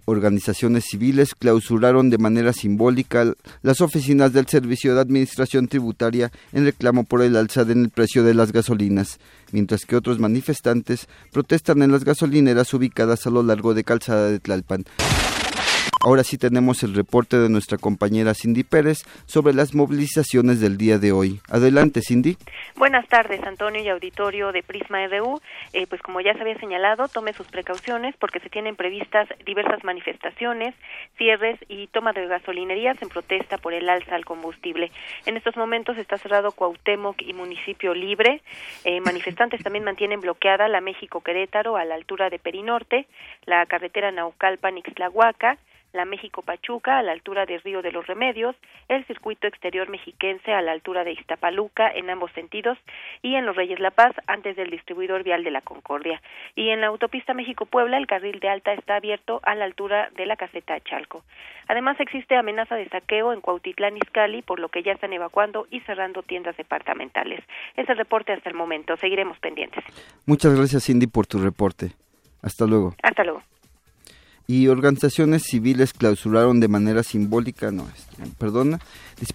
Organizaciones 0.08 0.84
civiles 0.84 1.34
clausuraron 1.34 2.10
de 2.10 2.18
manera 2.18 2.52
simbólica 2.52 3.32
las 3.62 3.80
oficinas 3.80 4.32
del 4.32 4.46
Servicio 4.46 4.94
de 4.94 5.00
Administración 5.00 5.66
Tributaria 5.66 6.30
en 6.52 6.64
reclamo 6.64 7.02
por 7.02 7.22
el 7.22 7.34
alza 7.34 7.62
en 7.62 7.82
el 7.82 7.90
precio 7.90 8.22
de 8.22 8.34
las 8.34 8.52
gasolinas, 8.52 9.18
mientras 9.50 9.84
que 9.84 9.96
otros 9.96 10.20
manifestantes 10.20 11.08
protestan 11.32 11.82
en 11.82 11.90
las 11.90 12.04
gasolineras 12.04 12.72
ubicadas 12.72 13.26
a 13.26 13.30
lo 13.30 13.42
largo 13.42 13.74
de 13.74 13.82
Calzada 13.82 14.30
de 14.30 14.38
Tlalpan. 14.38 14.84
Ahora 16.05 16.22
sí 16.22 16.38
tenemos 16.38 16.82
el 16.82 16.94
reporte 16.94 17.36
de 17.38 17.49
nuestra 17.49 17.78
compañera 17.78 18.34
Cindy 18.34 18.64
Pérez 18.64 18.99
sobre 19.24 19.55
las 19.55 19.74
movilizaciones 19.74 20.61
del 20.61 20.76
día 20.76 20.99
de 20.99 21.11
hoy. 21.11 21.40
Adelante, 21.51 22.01
Cindy. 22.01 22.36
Buenas 22.76 23.09
tardes, 23.09 23.42
Antonio 23.42 23.82
y 23.82 23.88
auditorio 23.88 24.53
de 24.53 24.62
Prisma 24.62 25.07
RU. 25.09 25.40
Eh, 25.72 25.86
pues 25.88 26.03
como 26.03 26.20
ya 26.20 26.34
se 26.34 26.42
había 26.42 26.59
señalado, 26.59 27.09
tome 27.09 27.32
sus 27.32 27.47
precauciones 27.49 28.14
porque 28.18 28.40
se 28.40 28.51
tienen 28.51 28.76
previstas 28.76 29.26
diversas 29.47 29.82
manifestaciones, 29.84 30.74
cierres 31.16 31.59
y 31.68 31.86
toma 31.88 32.12
de 32.12 32.26
gasolinerías 32.26 33.01
en 33.01 33.09
protesta 33.09 33.59
por 33.59 33.72
el 33.72 33.88
alza 33.88 34.14
al 34.14 34.24
combustible. 34.24 34.92
En 35.24 35.36
estos 35.36 35.57
momentos 35.57 35.97
está 35.97 36.18
cerrado 36.18 36.53
Cuauhtémoc 36.53 37.22
y 37.22 37.32
Municipio 37.32 37.94
Libre. 37.94 38.42
Eh, 38.84 39.01
manifestantes 39.01 39.62
también 39.62 39.84
mantienen 39.84 40.20
bloqueada 40.20 40.68
la 40.68 40.80
México-Querétaro 40.80 41.76
a 41.76 41.84
la 41.84 41.94
altura 41.94 42.28
de 42.28 42.38
Perinorte, 42.38 43.07
la 43.47 43.64
carretera 43.66 44.12
Naucalpan-Ixtlahuaca, 44.12 45.59
la 45.97 46.05
México 46.05 46.42
Pachuca 46.42 46.99
a 46.99 47.03
la 47.03 47.12
altura 47.12 47.47
de 47.47 47.59
Río 47.59 47.82
de 47.82 47.90
los 47.90 48.07
Remedios, 48.07 48.55
el 48.88 49.05
circuito 49.07 49.47
exterior 49.47 49.88
mexiquense 49.88 50.53
a 50.53 50.62
la 50.62 50.72
altura 50.72 51.03
de 51.03 51.12
Iztapaluca 51.12 51.90
en 51.90 52.11
ambos 52.11 52.30
sentidos 52.32 52.78
y 53.22 53.34
en 53.34 53.47
los 53.47 53.57
Reyes 53.57 53.80
La 53.80 53.90
Paz 53.90 54.14
antes 54.26 54.55
del 54.57 54.70
distribuidor 54.70 55.24
vial 55.24 55.42
de 55.42 55.51
la 55.51 55.62
Concordia. 55.62 56.20
Y 56.55 56.68
en 56.68 56.82
la 56.82 56.88
autopista 56.88 57.34
México-Puebla 57.34 57.97
el 57.97 58.07
carril 58.07 58.38
de 58.38 58.49
alta 58.49 58.72
está 58.74 58.97
abierto 58.97 59.40
a 59.42 59.55
la 59.55 59.64
altura 59.64 60.11
de 60.14 60.26
la 60.26 60.36
caseta 60.36 60.78
Chalco. 60.80 61.24
Además 61.68 61.99
existe 61.99 62.36
amenaza 62.36 62.76
de 62.76 62.88
saqueo 62.88 63.32
en 63.32 63.40
Cuautitlán 63.40 63.97
Izcalli, 63.97 64.42
por 64.42 64.61
lo 64.61 64.68
que 64.68 64.82
ya 64.82 64.92
están 64.92 65.12
evacuando 65.12 65.66
y 65.70 65.80
cerrando 65.80 66.22
tiendas 66.22 66.57
departamentales. 66.57 67.40
Es 67.74 67.88
el 67.88 67.97
reporte 67.97 68.32
hasta 68.32 68.49
el 68.49 68.55
momento. 68.55 68.97
Seguiremos 68.99 69.38
pendientes. 69.38 69.82
Muchas 70.26 70.55
gracias 70.55 70.84
Cindy 70.84 71.07
por 71.07 71.26
tu 71.26 71.38
reporte. 71.38 71.92
Hasta 72.42 72.66
luego. 72.66 72.94
Hasta 73.03 73.24
luego 73.24 73.42
y 74.47 74.68
organizaciones 74.68 75.42
civiles 75.42 75.92
clausuraron 75.92 76.61
de 76.61 76.68
manera 76.68 77.03
simbólica, 77.03 77.72
no, 77.72 77.86
perdona, 78.38 78.80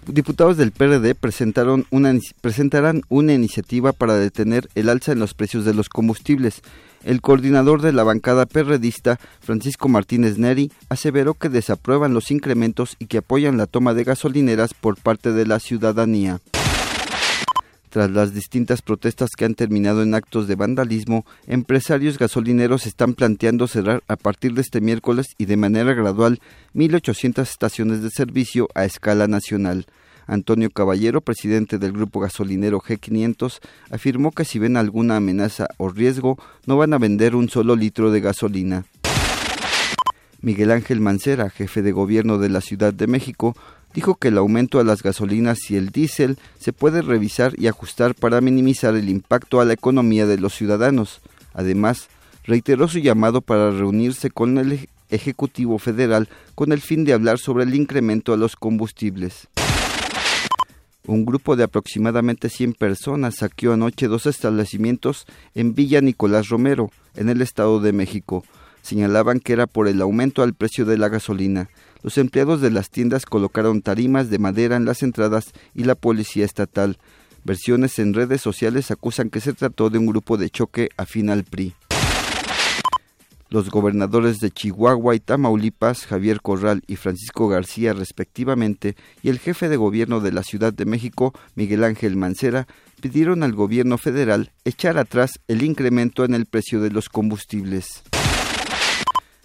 diputados 0.06 0.56
del 0.56 0.72
PRD 0.72 1.14
presentaron 1.14 1.86
una, 1.90 2.18
presentarán 2.40 3.02
una 3.08 3.34
iniciativa 3.34 3.92
para 3.92 4.14
detener 4.14 4.68
el 4.74 4.88
alza 4.88 5.12
en 5.12 5.18
los 5.18 5.34
precios 5.34 5.64
de 5.64 5.74
los 5.74 5.88
combustibles. 5.88 6.62
El 7.04 7.20
coordinador 7.20 7.82
de 7.82 7.92
la 7.92 8.04
bancada 8.04 8.46
perredista, 8.46 9.18
Francisco 9.40 9.88
Martínez 9.88 10.38
Neri, 10.38 10.70
aseveró 10.88 11.34
que 11.34 11.48
desaprueban 11.48 12.14
los 12.14 12.30
incrementos 12.30 12.96
y 12.98 13.06
que 13.06 13.18
apoyan 13.18 13.56
la 13.56 13.66
toma 13.66 13.92
de 13.92 14.04
gasolineras 14.04 14.72
por 14.72 14.96
parte 14.96 15.32
de 15.32 15.46
la 15.46 15.58
ciudadanía. 15.58 16.40
Tras 17.92 18.10
las 18.10 18.32
distintas 18.32 18.80
protestas 18.80 19.32
que 19.36 19.44
han 19.44 19.54
terminado 19.54 20.02
en 20.02 20.14
actos 20.14 20.48
de 20.48 20.54
vandalismo, 20.54 21.26
empresarios 21.46 22.16
gasolineros 22.16 22.86
están 22.86 23.12
planteando 23.12 23.66
cerrar 23.66 24.02
a 24.08 24.16
partir 24.16 24.54
de 24.54 24.62
este 24.62 24.80
miércoles 24.80 25.34
y 25.36 25.44
de 25.44 25.58
manera 25.58 25.92
gradual 25.92 26.40
1.800 26.74 27.42
estaciones 27.42 28.02
de 28.02 28.08
servicio 28.08 28.70
a 28.74 28.86
escala 28.86 29.28
nacional. 29.28 29.84
Antonio 30.26 30.70
Caballero, 30.70 31.20
presidente 31.20 31.78
del 31.78 31.92
grupo 31.92 32.20
gasolinero 32.20 32.80
G500, 32.80 33.60
afirmó 33.90 34.32
que 34.32 34.46
si 34.46 34.58
ven 34.58 34.78
alguna 34.78 35.16
amenaza 35.16 35.66
o 35.76 35.90
riesgo, 35.90 36.38
no 36.64 36.78
van 36.78 36.94
a 36.94 36.98
vender 36.98 37.36
un 37.36 37.50
solo 37.50 37.76
litro 37.76 38.10
de 38.10 38.22
gasolina. 38.22 38.86
Miguel 40.40 40.72
Ángel 40.72 41.00
Mancera, 41.00 41.50
jefe 41.50 41.82
de 41.82 41.92
gobierno 41.92 42.38
de 42.38 42.48
la 42.48 42.62
Ciudad 42.62 42.92
de 42.92 43.06
México, 43.06 43.54
dijo 43.94 44.14
que 44.16 44.28
el 44.28 44.38
aumento 44.38 44.80
a 44.80 44.84
las 44.84 45.02
gasolinas 45.02 45.70
y 45.70 45.76
el 45.76 45.90
diésel 45.90 46.38
se 46.58 46.72
puede 46.72 47.02
revisar 47.02 47.52
y 47.58 47.66
ajustar 47.66 48.14
para 48.14 48.40
minimizar 48.40 48.94
el 48.94 49.08
impacto 49.08 49.60
a 49.60 49.64
la 49.64 49.74
economía 49.74 50.26
de 50.26 50.38
los 50.38 50.54
ciudadanos. 50.54 51.20
Además, 51.54 52.08
reiteró 52.44 52.88
su 52.88 52.98
llamado 52.98 53.40
para 53.40 53.70
reunirse 53.70 54.30
con 54.30 54.58
el 54.58 54.88
Ejecutivo 55.10 55.78
Federal 55.78 56.28
con 56.54 56.72
el 56.72 56.80
fin 56.80 57.04
de 57.04 57.12
hablar 57.12 57.38
sobre 57.38 57.64
el 57.64 57.74
incremento 57.74 58.32
a 58.32 58.36
los 58.36 58.56
combustibles. 58.56 59.48
Un 61.06 61.24
grupo 61.24 61.56
de 61.56 61.64
aproximadamente 61.64 62.48
100 62.48 62.74
personas 62.74 63.36
saqueó 63.36 63.72
anoche 63.72 64.06
dos 64.06 64.26
establecimientos 64.26 65.26
en 65.54 65.74
Villa 65.74 66.00
Nicolás 66.00 66.48
Romero, 66.48 66.90
en 67.16 67.28
el 67.28 67.42
Estado 67.42 67.80
de 67.80 67.92
México. 67.92 68.44
Señalaban 68.82 69.40
que 69.40 69.52
era 69.52 69.66
por 69.66 69.88
el 69.88 70.00
aumento 70.00 70.42
al 70.42 70.54
precio 70.54 70.84
de 70.84 70.98
la 70.98 71.08
gasolina. 71.08 71.68
Los 72.02 72.18
empleados 72.18 72.60
de 72.60 72.70
las 72.70 72.90
tiendas 72.90 73.26
colocaron 73.26 73.82
tarimas 73.82 74.28
de 74.28 74.38
madera 74.38 74.76
en 74.76 74.84
las 74.84 75.02
entradas 75.02 75.52
y 75.74 75.84
la 75.84 75.94
policía 75.94 76.44
estatal. 76.44 76.98
Versiones 77.44 77.98
en 77.98 78.14
redes 78.14 78.40
sociales 78.40 78.90
acusan 78.90 79.30
que 79.30 79.40
se 79.40 79.52
trató 79.52 79.90
de 79.90 79.98
un 79.98 80.06
grupo 80.06 80.36
de 80.36 80.50
choque 80.50 80.88
afín 80.96 81.30
al 81.30 81.44
PRI. 81.44 81.74
Los 83.50 83.68
gobernadores 83.68 84.38
de 84.38 84.50
Chihuahua 84.50 85.14
y 85.14 85.20
Tamaulipas, 85.20 86.06
Javier 86.06 86.40
Corral 86.40 86.82
y 86.86 86.96
Francisco 86.96 87.48
García 87.48 87.92
respectivamente, 87.92 88.96
y 89.22 89.28
el 89.28 89.38
jefe 89.38 89.68
de 89.68 89.76
gobierno 89.76 90.20
de 90.20 90.32
la 90.32 90.42
Ciudad 90.42 90.72
de 90.72 90.86
México, 90.86 91.34
Miguel 91.54 91.84
Ángel 91.84 92.16
Mancera, 92.16 92.66
pidieron 93.02 93.42
al 93.42 93.52
gobierno 93.52 93.98
federal 93.98 94.52
echar 94.64 94.96
atrás 94.96 95.38
el 95.48 95.62
incremento 95.62 96.24
en 96.24 96.32
el 96.32 96.46
precio 96.46 96.80
de 96.80 96.90
los 96.90 97.10
combustibles. 97.10 98.02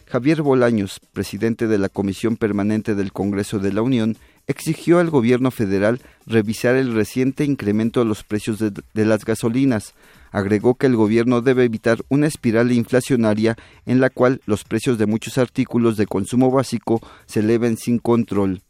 Javier 0.10 0.42
Bolaños, 0.42 1.02
presidente 1.12 1.68
de 1.68 1.78
la 1.78 1.90
Comisión 1.90 2.38
Permanente 2.38 2.96
del 2.96 3.12
Congreso 3.12 3.60
de 3.60 3.74
la 3.74 3.82
Unión, 3.82 4.16
exigió 4.48 5.00
al 5.00 5.10
gobierno 5.10 5.52
federal 5.52 6.00
revisar 6.26 6.78
el 6.78 6.94
reciente 6.94 7.44
incremento 7.44 8.00
de 8.00 8.06
los 8.06 8.24
precios 8.24 8.58
de, 8.58 9.06
las 9.06 9.26
gasolinas. 9.26 9.94
Agregó 10.32 10.76
que 10.76 10.88
el 10.88 10.96
gobierno 10.96 11.42
debe 11.42 11.66
evitar 11.66 11.98
una 12.08 12.26
espiral 12.26 12.72
inflacionaria 12.72 13.58
en 13.86 14.00
la 14.00 14.10
cual 14.10 14.40
los 14.46 14.64
precios 14.64 14.98
de 14.98 15.08
muchos 15.08 15.38
artículos 15.38 15.98
de 15.98 16.08
consumo 16.08 16.52
básico 16.52 17.02
se 17.26 17.42
eleven 17.42 17.76
sin 17.76 18.00
control. 18.00 18.62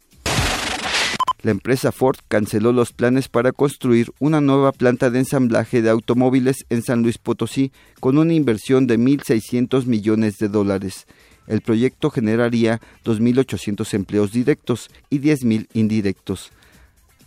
La 1.42 1.52
empresa 1.52 1.92
Ford 1.92 2.16
canceló 2.26 2.72
los 2.72 2.92
planes 2.92 3.28
para 3.28 3.52
construir 3.52 4.10
una 4.18 4.40
nueva 4.40 4.72
planta 4.72 5.08
de 5.08 5.20
ensamblaje 5.20 5.82
de 5.82 5.90
automóviles 5.90 6.66
en 6.68 6.82
San 6.82 7.02
Luis 7.02 7.16
Potosí 7.18 7.70
con 8.00 8.18
una 8.18 8.34
inversión 8.34 8.88
de 8.88 8.98
1.600 8.98 9.86
millones 9.86 10.38
de 10.38 10.48
dólares. 10.48 11.06
El 11.48 11.62
proyecto 11.62 12.10
generaría 12.10 12.80
2.800 13.04 13.94
empleos 13.94 14.32
directos 14.32 14.90
y 15.10 15.18
10.000 15.18 15.66
indirectos. 15.72 16.52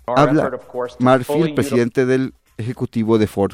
Habla 0.06 0.52
Marfield, 1.00 1.56
presidente 1.56 2.06
del 2.06 2.34
ejecutivo 2.58 3.18
de 3.18 3.28
Ford. 3.28 3.54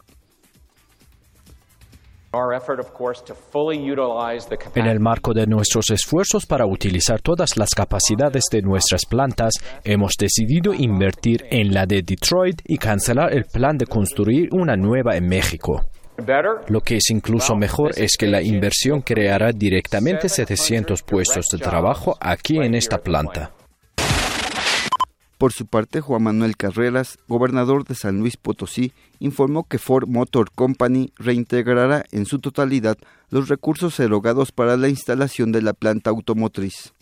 En 4.75 4.85
el 4.85 4.99
marco 4.99 5.33
de 5.33 5.47
nuestros 5.47 5.89
esfuerzos 5.89 6.45
para 6.45 6.65
utilizar 6.65 7.21
todas 7.21 7.57
las 7.57 7.69
capacidades 7.73 8.43
de 8.51 8.61
nuestras 8.61 9.05
plantas, 9.05 9.53
hemos 9.83 10.13
decidido 10.19 10.73
invertir 10.73 11.45
en 11.49 11.73
la 11.73 11.85
de 11.85 12.01
Detroit 12.03 12.61
y 12.65 12.77
cancelar 12.77 13.33
el 13.33 13.45
plan 13.45 13.77
de 13.77 13.87
construir 13.87 14.49
una 14.51 14.75
nueva 14.75 15.15
en 15.15 15.27
México. 15.27 15.89
Lo 16.67 16.81
que 16.81 16.97
es 16.97 17.09
incluso 17.09 17.55
mejor 17.55 17.91
es 17.95 18.17
que 18.17 18.27
la 18.27 18.41
inversión 18.41 19.01
creará 19.01 19.51
directamente 19.51 20.29
700 20.29 21.03
puestos 21.03 21.45
de 21.51 21.59
trabajo 21.59 22.17
aquí 22.19 22.57
en 22.57 22.73
esta 22.73 22.97
planta. 22.97 23.51
Por 25.37 25.53
su 25.53 25.67
parte, 25.67 26.01
Juan 26.01 26.23
Manuel 26.23 26.57
Carreras, 26.57 27.19
gobernador 27.27 27.85
de 27.85 27.93
San 27.93 28.17
Luis 28.19 28.37
Potosí, 28.37 28.91
informó 29.19 29.67
que 29.67 29.77
Ford 29.77 30.07
Motor 30.07 30.49
Company 30.51 31.11
reintegrará 31.17 32.05
en 32.11 32.25
su 32.25 32.39
totalidad 32.39 32.97
los 33.29 33.47
recursos 33.47 33.99
erogados 33.99 34.51
para 34.51 34.77
la 34.77 34.89
instalación 34.89 35.51
de 35.51 35.61
la 35.61 35.73
planta 35.73 36.09
automotriz. 36.09 36.93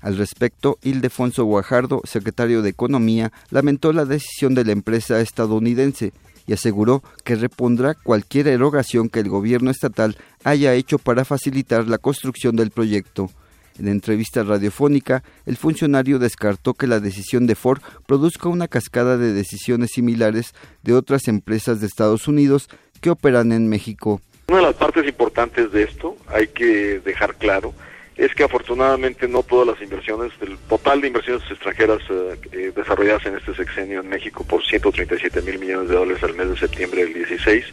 Al 0.00 0.16
respecto, 0.16 0.78
Ildefonso 0.82 1.44
Guajardo, 1.44 2.00
secretario 2.04 2.62
de 2.62 2.70
Economía, 2.70 3.32
lamentó 3.50 3.92
la 3.92 4.06
decisión 4.06 4.54
de 4.54 4.64
la 4.64 4.72
empresa 4.72 5.20
estadounidense 5.20 6.12
y 6.48 6.54
aseguró 6.54 7.04
que 7.24 7.36
repondrá 7.36 7.94
cualquier 7.94 8.48
erogación 8.48 9.08
que 9.08 9.20
el 9.20 9.28
gobierno 9.28 9.70
estatal 9.70 10.16
haya 10.42 10.74
hecho 10.74 10.98
para 10.98 11.24
facilitar 11.24 11.86
la 11.86 11.98
construcción 11.98 12.56
del 12.56 12.70
proyecto. 12.70 13.30
En 13.78 13.86
entrevista 13.86 14.42
radiofónica, 14.42 15.22
el 15.46 15.56
funcionario 15.56 16.18
descartó 16.18 16.74
que 16.74 16.88
la 16.88 16.98
decisión 16.98 17.46
de 17.46 17.54
Ford 17.54 17.80
produzca 18.06 18.48
una 18.48 18.66
cascada 18.66 19.16
de 19.16 19.32
decisiones 19.32 19.90
similares 19.92 20.52
de 20.82 20.94
otras 20.94 21.28
empresas 21.28 21.80
de 21.80 21.86
Estados 21.86 22.26
Unidos 22.26 22.68
que 23.00 23.10
operan 23.10 23.52
en 23.52 23.68
México. 23.68 24.20
Una 24.48 24.58
de 24.58 24.64
las 24.64 24.74
partes 24.74 25.06
importantes 25.06 25.70
de 25.70 25.82
esto, 25.84 26.16
hay 26.26 26.48
que 26.48 27.00
dejar 27.04 27.36
claro, 27.36 27.72
es 28.18 28.34
que 28.34 28.42
afortunadamente 28.42 29.28
no 29.28 29.44
todas 29.44 29.68
las 29.68 29.80
inversiones, 29.80 30.32
el 30.40 30.58
total 30.68 31.00
de 31.00 31.06
inversiones 31.06 31.48
extranjeras 31.48 32.00
eh, 32.10 32.36
eh, 32.50 32.72
desarrolladas 32.74 33.24
en 33.26 33.36
este 33.36 33.54
sexenio 33.54 34.00
en 34.00 34.08
México 34.08 34.44
por 34.44 34.64
137 34.64 35.40
mil 35.42 35.60
millones 35.60 35.88
de 35.88 35.94
dólares 35.94 36.22
al 36.24 36.34
mes 36.34 36.50
de 36.50 36.56
septiembre 36.56 37.04
del 37.04 37.14
16, 37.14 37.64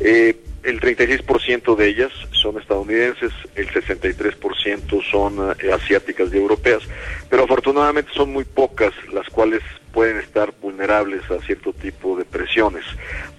eh, 0.00 0.36
el 0.62 0.80
36% 0.80 1.76
de 1.76 1.86
ellas 1.86 2.10
son 2.32 2.58
estadounidenses, 2.58 3.32
el 3.54 3.68
63% 3.68 5.10
son 5.10 5.54
asiáticas 5.72 6.32
y 6.32 6.38
europeas, 6.38 6.82
pero 7.30 7.44
afortunadamente 7.44 8.10
son 8.14 8.32
muy 8.32 8.44
pocas 8.44 8.92
las 9.12 9.28
cuales 9.28 9.62
pueden 9.92 10.18
estar 10.18 10.52
vulnerables 10.60 11.22
a 11.30 11.40
cierto 11.46 11.72
tipo 11.72 12.16
de 12.16 12.24
presiones, 12.24 12.84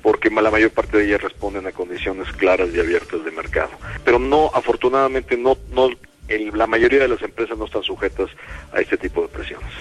porque 0.02 0.30
la 0.30 0.50
mayor 0.50 0.72
parte 0.72 0.98
de 0.98 1.06
ellas 1.06 1.22
responden 1.22 1.68
a 1.68 1.72
condiciones 1.72 2.32
claras 2.34 2.70
y 2.74 2.80
abiertas 2.80 3.26
de 3.26 3.32
mercado. 3.32 3.72
Pero 4.06 4.20
no, 4.20 4.50
afortunadamente 4.54 5.36
no, 5.36 5.58
no 5.72 5.90
la 6.54 6.68
mayoría 6.68 7.00
de 7.00 7.08
las 7.08 7.22
empresas 7.22 7.58
no 7.58 7.66
están 7.66 7.84
sujetas 7.84 8.30
a 8.74 8.82
este 8.82 8.98
tipo 8.98 9.22
de 9.22 9.28
presiones. 9.30 9.72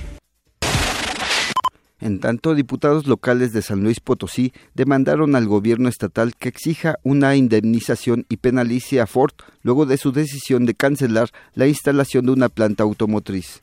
En 1.99 2.21
tanto, 2.21 2.55
diputados 2.55 3.07
locales 3.07 3.53
de 3.53 3.63
San 3.63 3.83
Luis 3.83 4.01
Potosí 4.01 4.53
demandaron 4.75 5.35
al 5.35 5.47
gobierno 5.47 5.89
estatal 5.89 6.35
que 6.37 6.49
exija 6.49 6.97
una 7.03 7.35
indemnización 7.37 8.27
y 8.29 8.37
penalice 8.37 9.01
a 9.01 9.07
Ford 9.07 9.33
luego 9.63 9.87
de 9.87 9.97
su 9.97 10.13
decisión 10.13 10.67
de 10.67 10.75
cancelar 10.75 11.31
la 11.55 11.67
instalación 11.67 12.27
de 12.27 12.33
una 12.33 12.49
planta 12.49 12.85
automotriz. 12.85 13.59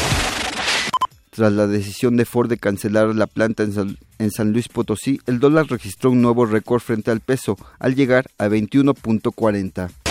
Tras 1.29 1.53
la 1.53 1.67
decisión 1.67 2.17
de 2.17 2.25
Ford 2.25 2.49
de 2.49 2.57
cancelar 2.57 3.15
la 3.15 3.27
planta 3.27 3.63
en 3.63 3.73
San, 3.73 3.97
en 4.19 4.31
San 4.31 4.51
Luis 4.51 4.67
Potosí, 4.67 5.19
el 5.25 5.39
dólar 5.39 5.67
registró 5.67 6.11
un 6.11 6.21
nuevo 6.21 6.45
récord 6.45 6.81
frente 6.81 7.11
al 7.11 7.21
peso, 7.21 7.57
al 7.79 7.95
llegar 7.95 8.25
a 8.37 8.47
21.40. 8.47 10.02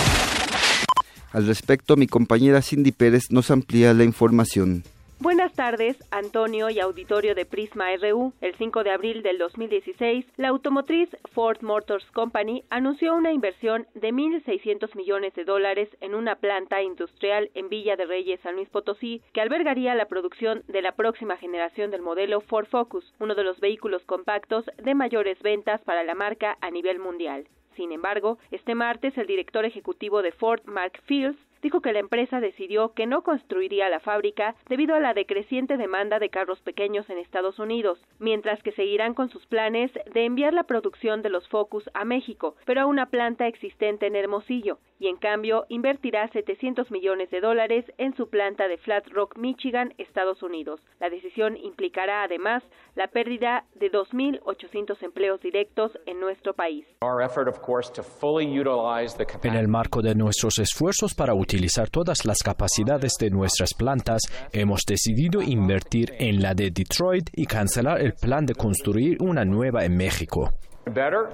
Al 1.32 1.46
respecto, 1.46 1.96
mi 1.96 2.06
compañera 2.06 2.60
Cindy 2.60 2.92
Pérez 2.92 3.30
nos 3.30 3.50
amplía 3.50 3.94
la 3.94 4.04
información. 4.04 4.82
Buenas 5.18 5.52
tardes, 5.52 5.96
Antonio 6.10 6.68
y 6.68 6.80
auditorio 6.80 7.36
de 7.36 7.46
Prisma 7.46 7.86
RU. 7.96 8.32
El 8.40 8.56
5 8.56 8.82
de 8.82 8.90
abril 8.90 9.22
del 9.22 9.38
2016, 9.38 10.26
la 10.36 10.48
automotriz 10.48 11.08
Ford 11.32 11.62
Motors 11.62 12.04
Company 12.10 12.64
anunció 12.70 13.14
una 13.14 13.32
inversión 13.32 13.86
de 13.94 14.12
1.600 14.12 14.96
millones 14.96 15.32
de 15.34 15.44
dólares 15.44 15.88
en 16.00 16.16
una 16.16 16.34
planta 16.34 16.82
industrial 16.82 17.50
en 17.54 17.68
Villa 17.68 17.94
de 17.94 18.04
Reyes, 18.04 18.40
San 18.42 18.56
Luis 18.56 18.68
Potosí, 18.68 19.22
que 19.32 19.40
albergaría 19.40 19.94
la 19.94 20.06
producción 20.06 20.64
de 20.66 20.82
la 20.82 20.92
próxima 20.92 21.36
generación 21.36 21.92
del 21.92 22.02
modelo 22.02 22.40
Ford 22.40 22.66
Focus, 22.66 23.14
uno 23.20 23.36
de 23.36 23.44
los 23.44 23.60
vehículos 23.60 24.02
compactos 24.04 24.64
de 24.76 24.94
mayores 24.94 25.40
ventas 25.40 25.80
para 25.82 26.02
la 26.02 26.16
marca 26.16 26.58
a 26.60 26.70
nivel 26.72 26.98
mundial. 26.98 27.46
Sin 27.76 27.92
embargo, 27.92 28.38
este 28.50 28.74
martes 28.74 29.16
el 29.16 29.26
director 29.26 29.64
ejecutivo 29.64 30.22
de 30.22 30.32
Ford, 30.32 30.60
Mark 30.64 31.00
Fields, 31.06 31.38
dijo 31.62 31.80
que 31.80 31.92
la 31.92 32.00
empresa 32.00 32.40
decidió 32.40 32.92
que 32.92 33.06
no 33.06 33.22
construiría 33.22 33.88
la 33.88 34.00
fábrica 34.00 34.56
debido 34.68 34.94
a 34.94 35.00
la 35.00 35.14
decreciente 35.14 35.76
demanda 35.76 36.18
de 36.18 36.28
carros 36.28 36.60
pequeños 36.60 37.08
en 37.08 37.18
Estados 37.18 37.58
Unidos, 37.58 37.98
mientras 38.18 38.62
que 38.62 38.72
seguirán 38.72 39.14
con 39.14 39.30
sus 39.30 39.46
planes 39.46 39.90
de 40.12 40.24
enviar 40.24 40.52
la 40.52 40.64
producción 40.64 41.22
de 41.22 41.30
los 41.30 41.48
Focus 41.48 41.88
a 41.94 42.04
México, 42.04 42.56
pero 42.66 42.82
a 42.82 42.86
una 42.86 43.06
planta 43.06 43.46
existente 43.46 44.06
en 44.06 44.16
Hermosillo, 44.16 44.78
y 44.98 45.08
en 45.08 45.16
cambio 45.16 45.64
invertirá 45.68 46.28
700 46.28 46.90
millones 46.90 47.30
de 47.30 47.40
dólares 47.40 47.84
en 47.98 48.14
su 48.16 48.28
planta 48.28 48.68
de 48.68 48.78
Flat 48.78 49.06
Rock, 49.08 49.36
Michigan, 49.36 49.94
Estados 49.98 50.42
Unidos. 50.42 50.80
La 51.00 51.10
decisión 51.10 51.56
implicará 51.56 52.24
además 52.24 52.62
la 52.94 53.08
pérdida 53.08 53.64
de 53.74 53.90
2.800 53.90 55.02
empleos 55.02 55.40
directos 55.40 55.92
en 56.06 56.20
nuestro 56.20 56.54
país. 56.54 56.86
En 59.42 59.54
el 59.54 59.68
marco 59.68 60.02
de 60.02 60.14
nuestros 60.14 60.58
esfuerzos 60.58 61.14
para 61.14 61.34
utilizar 61.34 61.51
todas 61.90 62.24
las 62.24 62.38
capacidades 62.38 63.14
de 63.18 63.30
nuestras 63.30 63.74
plantas, 63.74 64.22
hemos 64.52 64.82
decidido 64.86 65.42
invertir 65.42 66.14
en 66.18 66.40
la 66.40 66.54
de 66.54 66.70
Detroit 66.70 67.28
y 67.34 67.46
cancelar 67.46 68.00
el 68.00 68.14
plan 68.14 68.46
de 68.46 68.54
construir 68.54 69.20
una 69.20 69.44
nueva 69.44 69.84
en 69.84 69.96
México. 69.96 70.52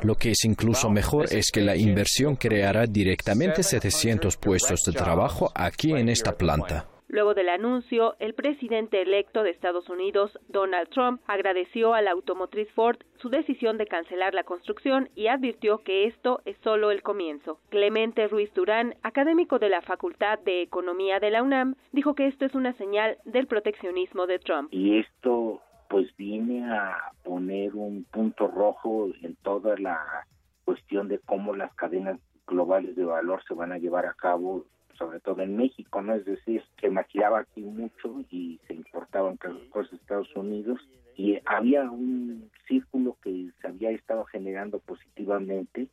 Lo 0.03 0.15
que 0.15 0.33
es 0.33 0.45
incluso 0.45 0.91
mejor 0.91 1.33
es 1.33 1.51
que 1.51 1.61
la 1.61 1.77
inversión 1.77 2.37
creará 2.37 2.85
directamente 2.87 3.63
700 3.63 4.37
puestos 4.37 4.81
de 4.85 4.93
trabajo 4.93 5.51
aquí 5.55 5.93
en 5.93 6.09
esta 6.09 6.33
planta. 6.37 6.87
Luego 7.09 7.33
del 7.33 7.49
anuncio, 7.49 8.17
el 8.19 8.35
presidente 8.35 9.01
electo 9.01 9.43
de 9.43 9.51
Estados 9.51 9.89
Unidos, 9.89 10.39
Donald 10.49 10.91
Trump, 10.91 11.23
agradeció 11.27 11.95
a 11.95 12.03
la 12.03 12.11
automotriz 12.11 12.71
Ford 12.73 12.99
su 13.17 13.31
decisión 13.31 13.79
de 13.79 13.87
cancelar 13.87 14.35
la 14.35 14.45
construcción 14.45 15.09
y 15.15 15.29
advirtió 15.29 15.79
que 15.79 16.05
esto 16.05 16.43
es 16.45 16.59
solo 16.59 16.91
el 16.91 17.03
comienzo. 17.03 17.61
Clemente 17.71 18.29
Ruiz 18.29 18.53
Durán, 18.53 18.95
académico 19.03 19.59
de 19.59 19.71
la 19.71 19.81
Facultad 19.81 20.39
de 20.41 20.61
Economía 20.61 21.19
de 21.19 21.31
la 21.31 21.43
UNAM, 21.43 21.77
dijo 21.93 22.15
que 22.15 22.27
esto 22.27 22.45
es 22.45 22.55
una 22.55 22.75
señal 22.75 23.17
del 23.25 23.47
proteccionismo 23.47 24.27
de 24.27 24.39
Trump. 24.39 24.69
Y 24.71 24.99
esto 24.99 25.63
pues 25.89 26.15
viene 26.19 26.71
a 26.71 27.13
poner 27.25 27.75
un 27.75 28.05
punto 28.05 28.49
rojo 28.49 29.09
en 29.23 29.35
toda 29.37 29.79
la 29.79 30.27
cuestión 30.67 31.09
de 31.09 31.19
cómo 31.21 31.57
las 31.57 31.75
cadenas 31.75 32.21
globales 32.47 32.95
de 32.97 33.05
valor 33.07 33.43
se 33.49 33.55
van 33.55 33.73
a 33.73 33.79
llevar 33.79 34.05
a 34.05 34.13
cabo 34.13 34.67
sobre 34.99 35.21
todo 35.21 35.43
en 35.43 35.57
México, 35.57 36.03
¿no? 36.03 36.15
Es 36.15 36.25
decir, 36.25 36.63
se 36.81 36.91
maquillaba 36.91 37.41
aquí 37.41 37.63
mucho 37.63 38.25
y 38.31 38.61
se 38.67 38.75
importaban 38.75 39.39
cosas 39.71 39.93
de 39.93 39.97
Estados 39.97 40.35
Unidos 40.35 40.81
y 41.17 41.39
había 41.47 41.91
un 41.91 42.51
círculo 42.67 43.17
que 43.23 43.51
se 43.61 43.69
había 43.69 43.91
estado 43.91 44.25
generando 44.25 44.81
positivamente 44.81 45.89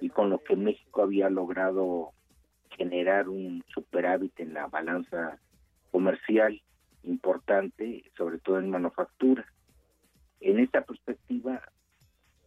y 0.00 0.08
con 0.10 0.30
lo 0.30 0.38
que 0.42 0.56
México 0.56 1.02
había 1.02 1.30
logrado 1.30 2.12
generar 2.76 3.28
un 3.28 3.64
superávit 3.74 4.38
en 4.40 4.54
la 4.54 4.66
balanza 4.66 5.38
comercial 5.90 6.60
importante, 7.02 8.04
sobre 8.16 8.38
todo 8.38 8.58
en 8.58 8.70
manufactura. 8.70 9.44
En 10.40 10.58
esta 10.58 10.82
perspectiva, 10.82 11.62